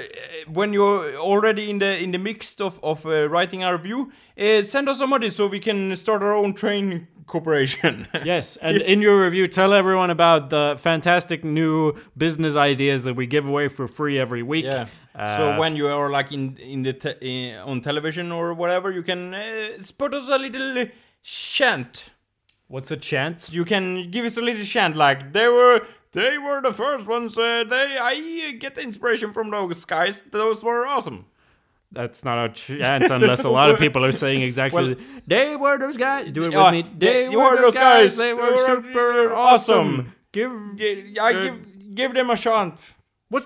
when 0.59 0.72
you're 0.72 1.14
already 1.16 1.70
in 1.70 1.78
the 1.78 2.03
in 2.03 2.11
the 2.12 2.18
mix 2.18 2.61
of 2.61 2.78
of 2.82 3.05
uh, 3.07 3.28
writing 3.28 3.64
our 3.64 3.76
review, 3.76 4.11
uh, 4.38 4.62
send 4.62 4.88
us 4.88 4.99
some 4.99 5.11
money 5.11 5.30
so 5.30 5.46
we 5.46 5.61
can 5.61 5.96
start 5.96 6.22
our 6.22 6.34
own 6.34 6.53
train 6.55 7.07
corporation. 7.26 8.07
Yes, 8.24 8.57
and 8.62 8.80
in 8.82 9.03
your 9.03 9.22
review, 9.24 9.46
tell 9.49 9.72
everyone 9.72 10.11
about 10.11 10.49
the 10.51 10.76
fantastic 10.78 11.44
new 11.44 11.92
business 12.16 12.57
ideas 12.57 13.03
that 13.05 13.14
we 13.16 13.26
give 13.26 13.46
away 13.49 13.68
for 13.68 13.86
free 13.88 14.18
every 14.20 14.42
week. 14.42 14.64
yeah. 14.64 14.86
Uh, 15.14 15.36
so 15.36 15.59
when 15.61 15.76
you 15.76 15.86
are 15.88 16.11
like 16.18 16.32
in 16.34 16.57
in 16.57 16.82
the 16.84 16.92
te- 16.92 17.53
uh, 17.55 17.70
on 17.70 17.80
television 17.80 18.32
or 18.32 18.55
whatever, 18.55 18.90
you 18.92 19.03
can 19.03 19.34
uh, 19.34 19.82
spot 19.82 20.14
us 20.14 20.28
a 20.30 20.38
little 20.38 20.78
uh, 20.78 20.84
chant. 21.22 22.11
What's 22.68 22.90
a 22.90 22.96
chance? 22.96 23.52
You 23.52 23.64
can 23.64 24.10
give 24.10 24.24
us 24.24 24.36
a 24.36 24.42
little 24.42 24.64
chant 24.64 24.96
like 24.96 25.32
they 25.32 25.48
were. 25.48 25.86
They 26.12 26.38
were 26.38 26.62
the 26.62 26.72
first 26.72 27.06
ones. 27.06 27.36
Uh, 27.36 27.64
they 27.68 27.98
I 27.98 28.14
uh, 28.54 28.58
get 28.58 28.74
the 28.76 28.80
inspiration 28.82 29.32
from 29.34 29.50
those 29.50 29.84
guys. 29.84 30.22
Those 30.30 30.64
were 30.64 30.86
awesome. 30.86 31.26
That's 31.92 32.24
not 32.24 32.38
a 32.46 32.48
chance 32.52 33.10
unless 33.10 33.44
a 33.44 33.50
lot 33.50 33.70
of 33.70 33.78
people 33.78 34.04
are 34.04 34.12
saying 34.12 34.42
exactly. 34.42 34.94
Well- 34.94 35.04
they 35.26 35.56
were 35.56 35.78
those 35.78 35.96
guys. 35.96 36.30
Do 36.30 36.44
it 36.44 36.48
with 36.48 36.56
Uh, 36.56 36.72
me. 36.72 36.82
they- 36.96 37.26
They 37.28 37.36
were 37.36 37.42
were 37.56 37.60
those 37.60 37.74
guys. 37.74 38.16
guys. 38.16 38.16
They 38.16 38.26
They 38.28 38.32
were 38.34 38.50
were 38.52 38.66
super 38.66 39.34
awesome. 39.34 39.88
awesome. 39.88 40.12
Give 40.32 40.52
I 41.20 41.30
Uh, 41.34 41.40
give 41.42 41.54
give 41.94 42.14
them 42.14 42.30
a 42.30 42.36
chant. 42.36 42.94
what? 43.28 43.44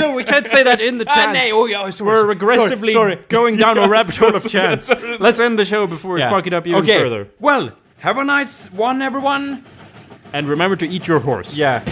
No, 0.00 0.14
we 0.14 0.24
can't 0.24 0.46
say 0.46 0.62
that 0.64 0.80
in 0.80 0.98
the 0.98 1.06
Ah, 1.10 1.14
chat. 1.14 1.32
nee, 1.32 1.50
oh 1.52 1.64
yeah, 1.66 1.88
sorry, 1.90 2.06
We're 2.10 2.20
sorry, 2.20 2.32
aggressively 2.36 2.92
sorry, 2.92 3.12
sorry. 3.16 3.24
going 3.28 3.56
down 3.56 3.78
a 3.78 3.82
Yeah, 3.82 3.88
rabbit 3.96 4.16
hole 4.16 4.34
of 4.36 4.46
chance. 4.48 4.84
Let's 5.26 5.40
end 5.40 5.58
the 5.58 5.64
show 5.64 5.86
before 5.86 6.14
we 6.14 6.20
Yeah. 6.20 6.30
fuck 6.30 6.46
it 6.46 6.52
up 6.52 6.66
even 6.66 6.82
okay. 6.82 7.00
further. 7.02 7.28
Well, 7.40 7.64
have 8.02 8.18
a 8.18 8.24
nice 8.24 8.66
one, 8.72 9.00
everyone. 9.00 9.64
And 10.32 10.48
remember 10.48 10.74
to 10.76 10.88
eat 10.88 11.06
your 11.06 11.20
horse. 11.20 11.56
Yeah. 11.56 11.84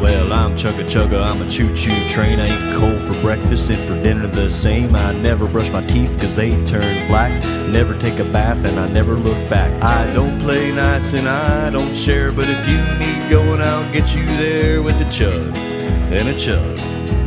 Well, 0.00 0.32
I'm 0.32 0.52
chugga 0.56 0.84
chugga, 0.88 1.22
I'm 1.22 1.42
a 1.42 1.50
choo 1.50 1.74
choo 1.76 2.08
train. 2.08 2.40
I 2.40 2.48
eat 2.48 2.76
coal 2.76 2.98
for 3.00 3.20
breakfast 3.20 3.68
and 3.70 3.84
for 3.86 4.02
dinner 4.02 4.28
the 4.28 4.50
same. 4.50 4.96
I 4.96 5.12
never 5.12 5.46
brush 5.46 5.70
my 5.70 5.84
teeth 5.86 6.18
cause 6.18 6.34
they 6.34 6.52
turn 6.64 7.06
black. 7.08 7.32
Never 7.68 7.98
take 7.98 8.18
a 8.18 8.24
bath 8.24 8.64
and 8.64 8.80
I 8.80 8.88
never 8.88 9.14
look 9.14 9.50
back. 9.50 9.70
I 9.82 10.10
don't 10.14 10.40
play 10.40 10.72
nice 10.72 11.12
and 11.12 11.28
I 11.28 11.68
don't 11.68 11.94
share, 11.94 12.32
but 12.32 12.48
if 12.48 12.66
you 12.66 12.78
need 12.98 13.28
going, 13.28 13.60
I'll 13.60 13.92
get 13.92 14.14
you 14.14 14.24
there 14.24 14.82
with 14.82 14.96
a 15.06 15.12
chug 15.12 15.54
and 15.54 16.28
a 16.28 16.38
chug 16.38 16.78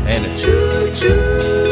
and 0.07 0.25
a 0.25 0.37
choo 0.39 0.95
choo. 0.95 1.70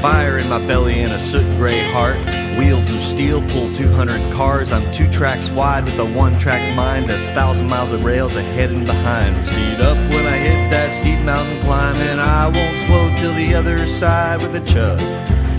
Fire 0.00 0.38
in 0.38 0.48
my 0.48 0.58
belly 0.66 1.02
and 1.02 1.12
a 1.12 1.20
soot 1.20 1.44
gray 1.58 1.78
heart. 1.92 2.16
Wheels 2.58 2.88
of 2.88 3.02
steel 3.02 3.42
pull 3.50 3.70
200 3.74 4.32
cars. 4.32 4.72
I'm 4.72 4.90
two 4.94 5.10
tracks 5.10 5.50
wide 5.50 5.84
with 5.84 5.98
a 5.98 6.06
one 6.06 6.38
track 6.38 6.74
mind. 6.74 7.10
A 7.10 7.18
thousand 7.34 7.68
miles 7.68 7.90
of 7.92 8.02
rails 8.02 8.34
ahead 8.34 8.70
and 8.70 8.86
behind. 8.86 9.44
Speed 9.44 9.80
up 9.80 9.98
when 10.08 10.26
I 10.26 10.38
hit 10.38 10.70
that 10.70 10.94
steep 10.98 11.20
mountain 11.20 11.60
climb. 11.60 11.96
And 11.96 12.18
I 12.18 12.48
won't 12.48 12.78
slow 12.86 13.14
till 13.18 13.34
the 13.34 13.54
other 13.54 13.86
side 13.86 14.40
with 14.40 14.56
a 14.56 14.60
chug 14.60 15.00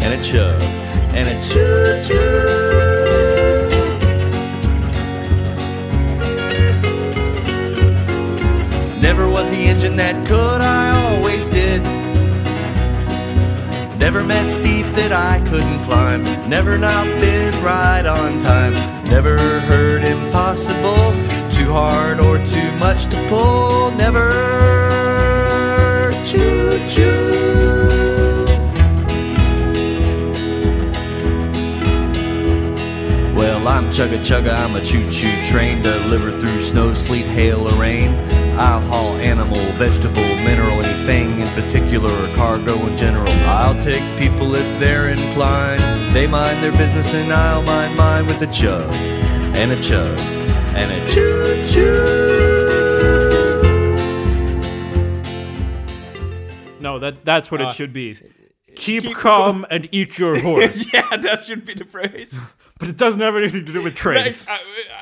and 0.02 0.20
a 0.20 0.24
chug 0.24 0.60
and 1.14 1.30
a 1.30 1.40
choo 1.44 2.02
choo. 2.04 2.72
Never 9.00 9.30
was 9.30 9.52
the 9.52 9.58
engine 9.58 9.98
that 9.98 10.16
could, 10.28 10.62
I 10.62 11.16
always 11.16 11.46
did. 11.48 12.01
Never 14.02 14.24
met 14.24 14.52
steep 14.52 14.88
that 14.98 15.14
I 15.14 15.40
couldn't 15.48 15.84
climb. 15.84 16.24
Never 16.50 16.78
not 16.78 17.06
been 17.22 17.54
right 17.64 18.06
on 18.06 18.40
time. 18.40 18.74
Never 19.06 19.38
heard 19.62 20.04
impossible 20.04 21.12
to 21.52 21.62
too 21.72 21.72
hard 21.72 22.20
or 22.20 22.44
too 22.46 22.72
much 22.78 23.06
to 23.12 23.18
pull. 23.30 23.92
Never 23.92 24.32
choo 26.26 26.80
choo. 26.90 27.42
Well, 33.36 33.68
I'm 33.68 33.86
chugga 33.92 34.20
chugga, 34.20 34.54
I'm 34.54 34.76
a 34.76 34.84
choo 34.84 35.10
choo 35.12 35.44
train 35.44 35.82
delivered 35.84 36.40
through 36.42 36.60
snow, 36.60 36.94
sleet, 36.94 37.28
hail, 37.28 37.68
or 37.68 37.80
rain. 37.80 38.10
I'll 38.58 38.82
haul 38.82 39.16
animal, 39.18 39.64
vegetable, 39.74 40.36
mineral, 40.48 40.71
particular, 41.56 42.10
or 42.10 42.36
cargo 42.36 42.76
in 42.88 42.98
general. 42.98 43.32
I'll 43.48 43.82
take 43.84 44.04
people 44.18 44.56
if 44.56 44.80
they're 44.80 45.10
inclined. 45.10 46.16
They 46.16 46.28
mind 46.28 46.64
their 46.64 46.72
business, 46.74 47.14
and 47.14 47.32
I'll 47.32 47.64
mind 47.64 47.96
mine 47.96 48.26
with 48.28 48.42
a 48.42 48.48
chug, 48.52 48.90
and 49.56 49.72
a 49.72 49.82
chug, 49.82 50.18
and 50.76 50.92
a 50.92 51.08
choo 51.08 51.66
choo. 51.68 52.32
No, 56.80 57.00
that 57.00 57.24
that's 57.24 57.52
what 57.52 57.62
Uh, 57.62 57.68
it 57.68 57.74
should 57.74 57.94
be. 57.94 58.16
Keep, 58.76 59.04
keep 59.04 59.16
calm 59.18 59.66
and 59.70 59.88
eat 59.92 60.18
your 60.20 60.40
horse. 60.48 60.94
yeah, 60.94 61.16
that 61.18 61.44
should 61.46 61.66
be 61.66 61.74
the 61.74 61.86
phrase. 61.86 62.38
but 62.80 62.88
it 62.90 62.98
doesn't 62.98 63.22
have 63.22 63.36
anything 63.36 63.66
to 63.66 63.72
do 63.74 63.84
with 63.84 63.94
Like, 63.94 64.16
trains. 64.24 64.48
uh, 64.48 64.58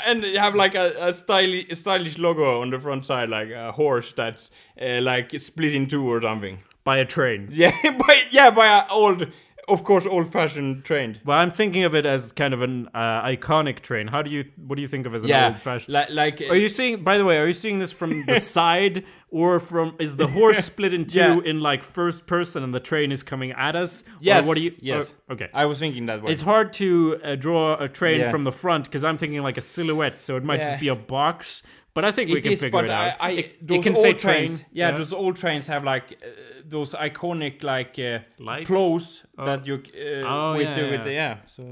and 0.06 0.24
you 0.24 0.40
have 0.40 0.56
like 0.56 0.76
a, 0.76 0.94
a 1.08 1.14
stylish, 1.14 1.68
a 1.72 1.76
stylish 1.76 2.18
logo 2.18 2.62
on 2.62 2.70
the 2.70 2.80
front 2.80 3.06
side, 3.06 3.30
like 3.30 3.50
a 3.52 3.72
horse 3.72 4.12
that's 4.12 4.52
uh, 4.82 5.02
like 5.02 5.32
split 5.40 5.74
in 5.76 5.88
two 5.88 6.06
or 6.10 6.22
something. 6.22 6.60
by 6.84 6.98
a 6.98 7.06
train. 7.06 7.50
Yeah, 7.52 7.72
by 8.08 8.22
yeah, 8.32 8.50
by 8.52 8.68
an 8.68 8.86
old, 8.92 9.28
of 9.70 9.84
course, 9.84 10.06
old-fashioned 10.06 10.84
train. 10.84 11.20
Well, 11.26 11.38
I'm 11.38 11.52
thinking 11.52 11.84
of 11.84 11.94
it 11.96 12.06
as 12.06 12.32
kind 12.32 12.54
of 12.54 12.62
an 12.62 12.88
uh, 12.94 13.24
iconic 13.24 13.80
train. 13.82 14.08
How 14.08 14.22
do 14.22 14.30
you? 14.32 14.46
What 14.68 14.76
do 14.76 14.82
you 14.82 14.88
think 14.88 15.06
of 15.06 15.14
as 15.16 15.24
an 15.24 15.30
Yeah, 15.30 15.48
old-fashioned? 15.48 15.94
like 15.94 16.10
like. 16.10 16.42
Are 16.50 16.56
you 16.56 16.70
seeing? 16.70 17.04
By 17.04 17.18
the 17.18 17.26
way, 17.26 17.38
are 17.38 17.48
you 17.48 17.54
seeing 17.54 17.80
this 17.80 17.92
from 17.92 18.26
the 18.26 18.36
side 18.40 19.06
or 19.30 19.60
from? 19.60 19.96
Is 20.00 20.16
the 20.16 20.28
horse 20.28 20.60
split 20.72 20.94
in 20.94 21.06
two 21.06 21.20
Yeah. 21.20 21.40
in 21.52 21.60
like 21.62 21.84
first 21.84 22.28
person, 22.28 22.64
and 22.64 22.74
the 22.74 22.80
train 22.80 23.12
is 23.12 23.24
coming 23.24 23.52
at 23.52 23.76
us? 23.76 24.04
Or 24.04 24.12
Yes. 24.22 24.48
what 24.48 24.58
do 24.58 24.64
you? 24.64 24.74
Yes. 24.80 25.14
or- 25.28 25.34
okay. 25.36 25.50
I 25.54 25.66
was 25.66 25.80
thinking 25.80 26.06
that 26.08 26.22
way. 26.24 26.32
It's 26.32 26.42
hard 26.42 26.74
to 26.74 27.20
uh, 27.24 27.36
draw 27.36 27.76
a 27.80 27.88
train 27.88 28.20
Yeah. 28.22 28.32
from 28.32 28.44
the 28.44 28.52
front 28.52 28.86
because 28.86 29.04
I'm 29.04 29.18
thinking 29.18 29.42
like 29.44 29.58
a 29.58 29.62
silhouette, 29.62 30.20
so 30.20 30.36
it 30.38 30.44
might 30.44 30.62
just 30.62 30.80
be 30.80 30.88
a 30.88 30.96
box. 30.96 31.64
But 31.94 32.06
I 32.06 32.12
think 32.12 32.30
we 32.30 32.38
It 32.38 32.44
can 32.44 32.52
is, 32.54 32.60
figure 32.62 32.84
it 32.86 32.90
out. 32.90 33.16
I, 33.20 33.28
I, 33.28 33.30
it, 33.32 33.58
it 33.70 33.84
can 33.84 33.96
say 33.96 34.14
trains. 34.14 34.60
train. 34.60 34.66
Yeah, 34.72 34.92
those 34.92 35.12
old 35.12 35.36
trains 35.36 35.68
have 35.68 35.84
like 35.84 36.22
uh, 36.24 36.28
those 36.66 36.94
iconic 36.94 37.64
like 37.64 37.98
uh, 38.00 38.20
plows 38.66 39.26
that 39.38 39.66
you 39.66 39.76
uh, 39.76 40.28
Oh, 40.28 40.54
with 40.54 40.68
yeah, 40.68 40.74
the, 40.76 40.90
with 40.92 41.04
the, 41.04 41.12
yeah. 41.14 41.38
So 41.46 41.64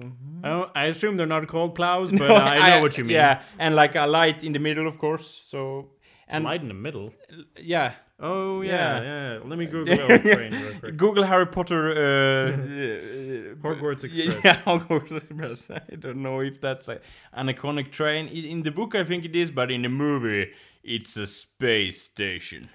Oh, 0.44 0.72
I 0.76 0.86
assume 0.86 1.18
they're 1.18 1.28
not 1.28 1.48
called 1.48 1.76
plows, 1.76 2.12
but 2.22 2.32
uh, 2.32 2.36
I 2.36 2.70
know 2.72 2.82
what 2.82 2.98
you 2.98 3.04
mean. 3.06 3.14
Yeah, 3.16 3.42
and 3.60 3.76
like 3.76 3.96
a 3.96 4.06
light 4.08 4.44
in 4.44 4.54
the 4.54 4.60
middle, 4.60 4.88
of 4.88 4.98
course. 4.98 5.28
So 5.46 5.92
and 6.28 6.44
Light 6.44 6.62
in 6.62 6.68
the 6.68 6.74
middle. 6.74 7.14
yeah, 7.58 7.94
Oh 8.20 8.62
yeah, 8.62 9.00
Yeah. 9.00 9.34
yeah. 9.34 9.40
Let 9.46 9.60
me 9.60 9.66
Google 9.68 10.00
old 10.02 10.22
train 10.22 10.52
real 10.52 10.74
quick. 10.80 10.98
Google 10.98 11.24
Harry 11.24 11.46
Potter. 11.46 11.92
Uh, 11.92 12.52
uh, 12.52 13.56
Hogwarts 13.62 14.04
Express. 14.04 14.44
Yeah, 14.44 14.56
Hogwarts 14.66 15.12
Express. 15.18 15.70
I 15.70 15.96
don't 15.96 16.24
know 16.24 16.40
if 16.40 16.60
that's 16.60 16.88
a, 16.88 17.00
an 17.34 17.48
iconic 17.48 17.92
train. 17.92 18.28
In 18.28 18.64
the 18.64 18.72
book, 18.72 18.96
I 18.96 19.04
think 19.04 19.24
it 19.26 19.36
is, 19.36 19.52
but 19.52 19.70
in 19.70 19.84
the 19.84 19.90
movie, 19.90 20.52
it's 20.84 21.16
a 21.18 21.28
space 21.28 22.02
station. 22.04 22.70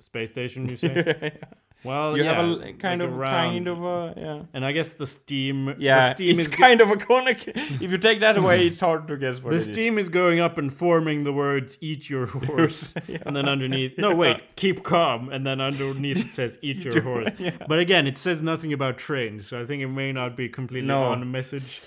Space 0.00 0.28
station, 0.28 0.68
you 0.68 0.76
say? 0.76 1.38
Well, 1.84 2.16
You 2.16 2.22
yeah, 2.24 2.34
have 2.34 2.44
a 2.44 2.72
kind 2.74 3.00
like 3.00 3.08
of, 3.10 3.18
a 3.18 3.22
kind 3.24 3.68
of 3.68 3.82
a, 3.82 4.14
yeah. 4.16 4.42
and 4.54 4.64
I 4.64 4.72
guess 4.72 4.90
the 4.90 5.06
steam. 5.06 5.74
Yeah, 5.78 5.98
the 6.10 6.14
steam 6.14 6.30
it's 6.38 6.48
is 6.48 6.54
kind 6.54 6.80
of 6.80 6.88
iconic. 6.88 7.48
if 7.82 7.90
you 7.90 7.98
take 7.98 8.20
that 8.20 8.36
away, 8.38 8.66
it's 8.66 8.78
hard 8.80 9.08
to 9.08 9.16
guess 9.16 9.42
what 9.42 9.50
the 9.50 9.56
it 9.56 9.58
is. 9.58 9.64
steam 9.64 9.98
is 9.98 10.08
going 10.08 10.38
up 10.40 10.58
and 10.58 10.72
forming 10.72 11.24
the 11.24 11.32
words 11.32 11.78
"eat 11.80 12.08
your 12.08 12.26
horse," 12.48 12.94
and 13.26 13.34
then 13.34 13.48
underneath, 13.48 13.98
no 13.98 14.14
wait, 14.14 14.40
keep 14.56 14.84
calm, 14.84 15.28
and 15.30 15.46
then 15.46 15.60
underneath 15.60 16.20
it 16.26 16.32
says 16.32 16.58
"eat 16.62 16.84
your 16.84 17.00
horse." 17.02 17.30
But 17.68 17.78
again, 17.80 18.06
it 18.06 18.16
says 18.18 18.42
nothing 18.42 18.72
about 18.72 18.98
trains, 18.98 19.46
so 19.48 19.60
I 19.60 19.66
think 19.66 19.82
it 19.82 19.88
may 19.88 20.12
not 20.12 20.36
be 20.36 20.48
completely 20.48 20.86
No. 20.88 21.04
on 21.04 21.30
message. 21.32 21.80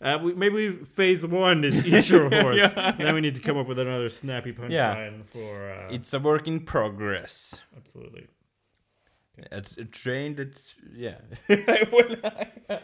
Uh, 0.00 0.18
we, 0.20 0.34
maybe 0.34 0.70
phase 0.72 1.24
one 1.24 1.62
is 1.62 1.76
eat 1.86 2.10
your 2.10 2.28
horse. 2.42 2.72
Then 2.72 3.14
we 3.14 3.20
need 3.20 3.36
to 3.36 3.40
come 3.40 3.56
up 3.56 3.68
with 3.68 3.78
another 3.78 4.08
snappy 4.08 4.52
punchline 4.52 4.70
Yeah. 4.70 5.10
for. 5.30 5.70
Uh, 5.70 5.94
It's 5.94 6.12
a 6.12 6.18
work 6.18 6.48
in 6.48 6.58
progress. 6.60 7.60
absolutely. 7.76 8.26
It's 9.36 9.76
a 9.76 9.84
train 9.84 10.34
that's 10.34 10.74
yeah. 10.94 11.16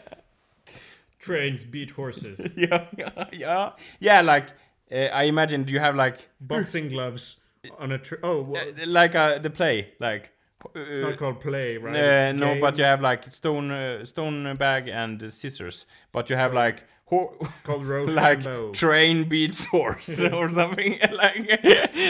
Trains 1.19 1.63
beat 1.63 1.91
horses. 1.91 2.53
yeah, 2.57 2.87
yeah, 2.97 3.25
yeah, 3.31 3.71
yeah. 3.99 4.21
Like 4.21 4.51
uh, 4.91 4.95
I 4.95 5.23
imagine, 5.23 5.67
you 5.67 5.79
have 5.79 5.95
like 5.95 6.29
Boxing 6.39 6.89
gloves 6.89 7.37
on 7.77 7.91
a. 7.91 7.97
Tra- 7.97 8.19
oh, 8.23 8.41
well, 8.41 8.61
uh, 8.61 8.85
like 8.87 9.15
uh, 9.15 9.39
the 9.39 9.49
play 9.49 9.93
like? 9.99 10.31
it's 10.75 10.95
not 10.97 11.17
called 11.17 11.39
play, 11.39 11.77
right? 11.77 11.95
Uh, 11.95 12.31
no, 12.33 12.59
but 12.59 12.77
you 12.77 12.83
have 12.83 13.01
like 13.01 13.31
stone, 13.31 13.71
uh, 13.71 14.03
stone 14.03 14.53
bag 14.55 14.89
and 14.89 15.23
uh, 15.23 15.29
scissors. 15.29 15.85
But 16.11 16.29
you 16.29 16.35
have 16.35 16.53
like 16.53 16.83
ho- 17.05 17.33
called 17.63 17.85
like 18.11 18.43
train 18.73 19.29
beats 19.29 19.65
horse 19.65 20.19
or 20.19 20.49
something. 20.49 20.99
like, 21.13 21.59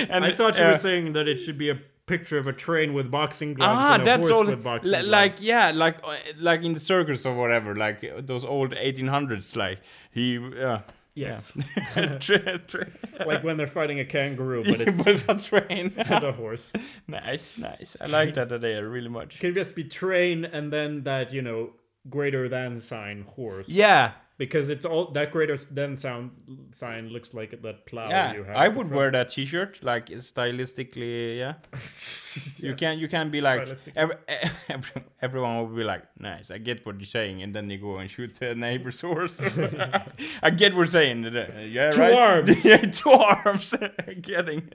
and 0.09 0.25
I 0.25 0.31
thought 0.31 0.57
you 0.57 0.63
uh, 0.63 0.71
were 0.71 0.77
saying 0.77 1.13
that 1.13 1.27
it 1.27 1.37
should 1.37 1.57
be 1.57 1.69
a 1.69 1.79
picture 2.13 2.37
of 2.43 2.47
a 2.47 2.53
train 2.67 2.89
with 2.97 3.07
boxing 3.19 3.53
gloves 3.53 3.85
Ah, 3.89 3.93
and 3.93 4.01
a 4.01 4.05
that's 4.05 4.27
horse 4.29 4.35
all. 4.37 4.45
with 4.51 4.63
boxing 4.63 4.91
gloves. 4.91 5.07
like 5.19 5.33
yeah, 5.53 5.71
like 5.85 5.97
uh, 6.03 6.15
like 6.49 6.61
in 6.67 6.73
the 6.73 6.79
circus 6.93 7.25
or 7.25 7.33
whatever, 7.41 7.75
like 7.85 8.03
uh, 8.03 8.21
those 8.31 8.43
old 8.55 8.71
1800s. 8.73 9.55
Like 9.55 9.79
he, 10.17 10.25
uh, 10.69 10.79
yes, 11.15 11.53
tra- 12.19 12.87
like 13.25 13.43
when 13.43 13.57
they're 13.57 13.67
fighting 13.79 13.99
a 13.99 14.05
kangaroo, 14.05 14.63
but 14.63 14.81
it's 14.87 15.03
but 15.03 15.23
a 15.29 15.35
train. 15.49 15.93
and 15.97 16.23
a 16.23 16.31
horse. 16.31 16.73
nice, 17.07 17.57
nice. 17.57 17.95
I 18.01 18.05
like 18.07 18.33
that 18.35 18.51
idea 18.51 18.85
really 18.95 19.09
much. 19.19 19.35
It 19.37 19.39
can 19.39 19.53
just 19.53 19.75
be 19.75 19.83
train 19.83 20.45
and 20.45 20.71
then 20.73 21.03
that 21.03 21.33
you 21.33 21.41
know 21.41 21.73
greater 22.09 22.49
than 22.49 22.79
sign 22.79 23.25
horse. 23.27 23.69
Yeah, 23.69 24.11
because 24.39 24.69
it's 24.69 24.85
all 24.85 25.11
that 25.11 25.31
greater 25.31 25.57
than 25.57 25.97
sound 25.97 26.31
sign 26.71 27.09
looks 27.09 27.33
like 27.33 27.61
that 27.61 27.85
plow 27.85 28.07
yeah. 28.09 28.33
you 28.33 28.43
have. 28.45 28.55
I 28.55 28.69
would 28.69 28.89
wear 28.89 29.11
that 29.11 29.29
T-shirt, 29.29 29.83
like 29.83 30.07
stylistically. 30.07 31.37
Yeah, 31.37 31.55
you 32.67 32.73
can 32.73 32.97
you 32.97 33.09
can 33.09 33.29
be 33.29 33.41
like 33.41 33.67
every, 33.97 34.15
every, 34.69 35.03
everyone 35.21 35.57
will 35.57 35.75
be 35.75 35.83
like, 35.83 36.03
nice. 36.17 36.49
I 36.51 36.57
get 36.57 36.85
what 36.85 36.95
you're 36.95 37.05
saying, 37.05 37.43
and 37.43 37.53
then 37.53 37.69
you 37.69 37.77
go 37.79 37.97
and 37.97 38.09
shoot 38.09 38.33
the 38.35 38.55
neighbor's 38.55 39.01
horse. 39.09 39.37
I 40.41 40.49
get 40.51 40.73
what 40.73 40.79
you're 40.79 40.85
saying. 40.85 41.25
Yeah, 41.25 41.91
Two 41.91 42.01
right? 42.01 42.13
arms. 42.13 42.65
yeah, 42.65 42.77
two 42.77 43.11
arms. 43.11 43.75
Getting. 44.21 44.71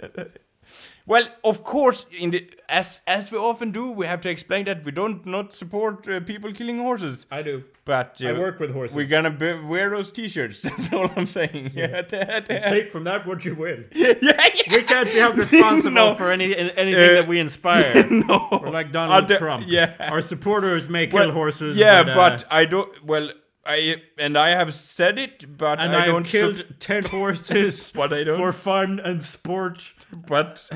Well, 1.06 1.26
of 1.42 1.64
course, 1.64 2.06
in 2.18 2.30
the 2.30 2.48
as 2.68 3.02
as 3.06 3.30
we 3.30 3.36
often 3.38 3.72
do, 3.72 3.90
we 3.90 4.06
have 4.06 4.20
to 4.22 4.30
explain 4.30 4.64
that 4.64 4.84
we 4.86 4.90
don't 4.92 5.26
not 5.26 5.52
support 5.52 6.08
uh, 6.08 6.20
people 6.20 6.50
killing 6.52 6.78
horses. 6.78 7.26
I 7.30 7.42
do. 7.42 7.62
But 7.84 8.22
uh, 8.24 8.28
I 8.28 8.32
work 8.38 8.58
with 8.58 8.72
horses. 8.72 8.96
We're 8.96 9.06
gonna 9.06 9.30
be- 9.30 9.60
wear 9.68 9.90
those 9.90 10.10
T-shirts. 10.10 10.62
That's 10.66 10.90
all 10.94 11.10
I'm 11.16 11.26
saying. 11.26 11.72
Yeah. 11.74 12.00
Take 12.70 12.90
from 12.90 13.04
that 13.04 13.26
what 13.26 13.44
you 13.44 13.54
will. 13.54 13.80
yeah, 13.92 14.14
yeah. 14.22 14.48
We 14.72 14.82
can't 14.82 15.06
be 15.12 15.18
held 15.18 15.36
responsible 15.36 15.94
No. 15.94 16.14
for 16.14 16.30
any 16.32 16.56
anything 16.56 17.10
Uh, 17.10 17.20
that 17.20 17.28
we 17.28 17.38
inspire. 17.38 18.06
no. 18.08 18.48
We're 18.62 18.70
like 18.70 18.90
Donald 18.90 19.28
Trump. 19.28 19.66
yeah. 19.68 19.92
Our 20.10 20.22
supporters 20.22 20.88
may 20.88 21.06
kill 21.06 21.32
horses. 21.32 21.78
Yeah, 21.78 22.02
but, 22.04 22.14
but, 22.14 22.44
uh, 22.44 22.46
I 22.60 22.64
don't. 22.64 22.90
Well, 23.04 23.28
I 23.66 23.96
and 24.18 24.36
I 24.36 24.50
have 24.50 24.74
said 24.74 25.18
it, 25.18 25.56
but 25.58 25.82
and 25.82 25.94
I, 25.94 26.02
I, 26.02 26.04
have 26.06 26.12
don't. 26.14 26.26
killed 26.26 26.58
sup- 26.58 26.66
ten 26.78 27.02
horses 27.10 27.92
But 27.94 28.12
I 28.12 28.24
don't- 28.24 28.36
for 28.36 28.52
fun 28.52 29.00
and 29.00 29.22
sport. 29.24 29.94
but 30.28 30.68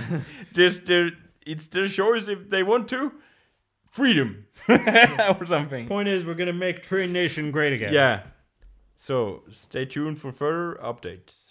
just 0.52 0.86
their, 0.86 1.10
it's 1.46 1.68
their 1.68 1.88
choice 1.88 2.28
if 2.28 2.48
they 2.48 2.62
want 2.62 2.88
to. 2.88 3.12
Freedom 3.90 4.46
or 4.68 5.46
something. 5.46 5.88
Point 5.88 6.08
is, 6.08 6.24
we're 6.24 6.34
gonna 6.34 6.52
make 6.52 6.82
Train 6.82 7.12
Nation 7.12 7.50
great 7.50 7.72
again. 7.72 7.92
Yeah. 7.92 8.22
So 8.96 9.42
stay 9.50 9.84
tuned 9.86 10.18
for 10.18 10.30
further 10.32 10.78
updates. 10.82 11.47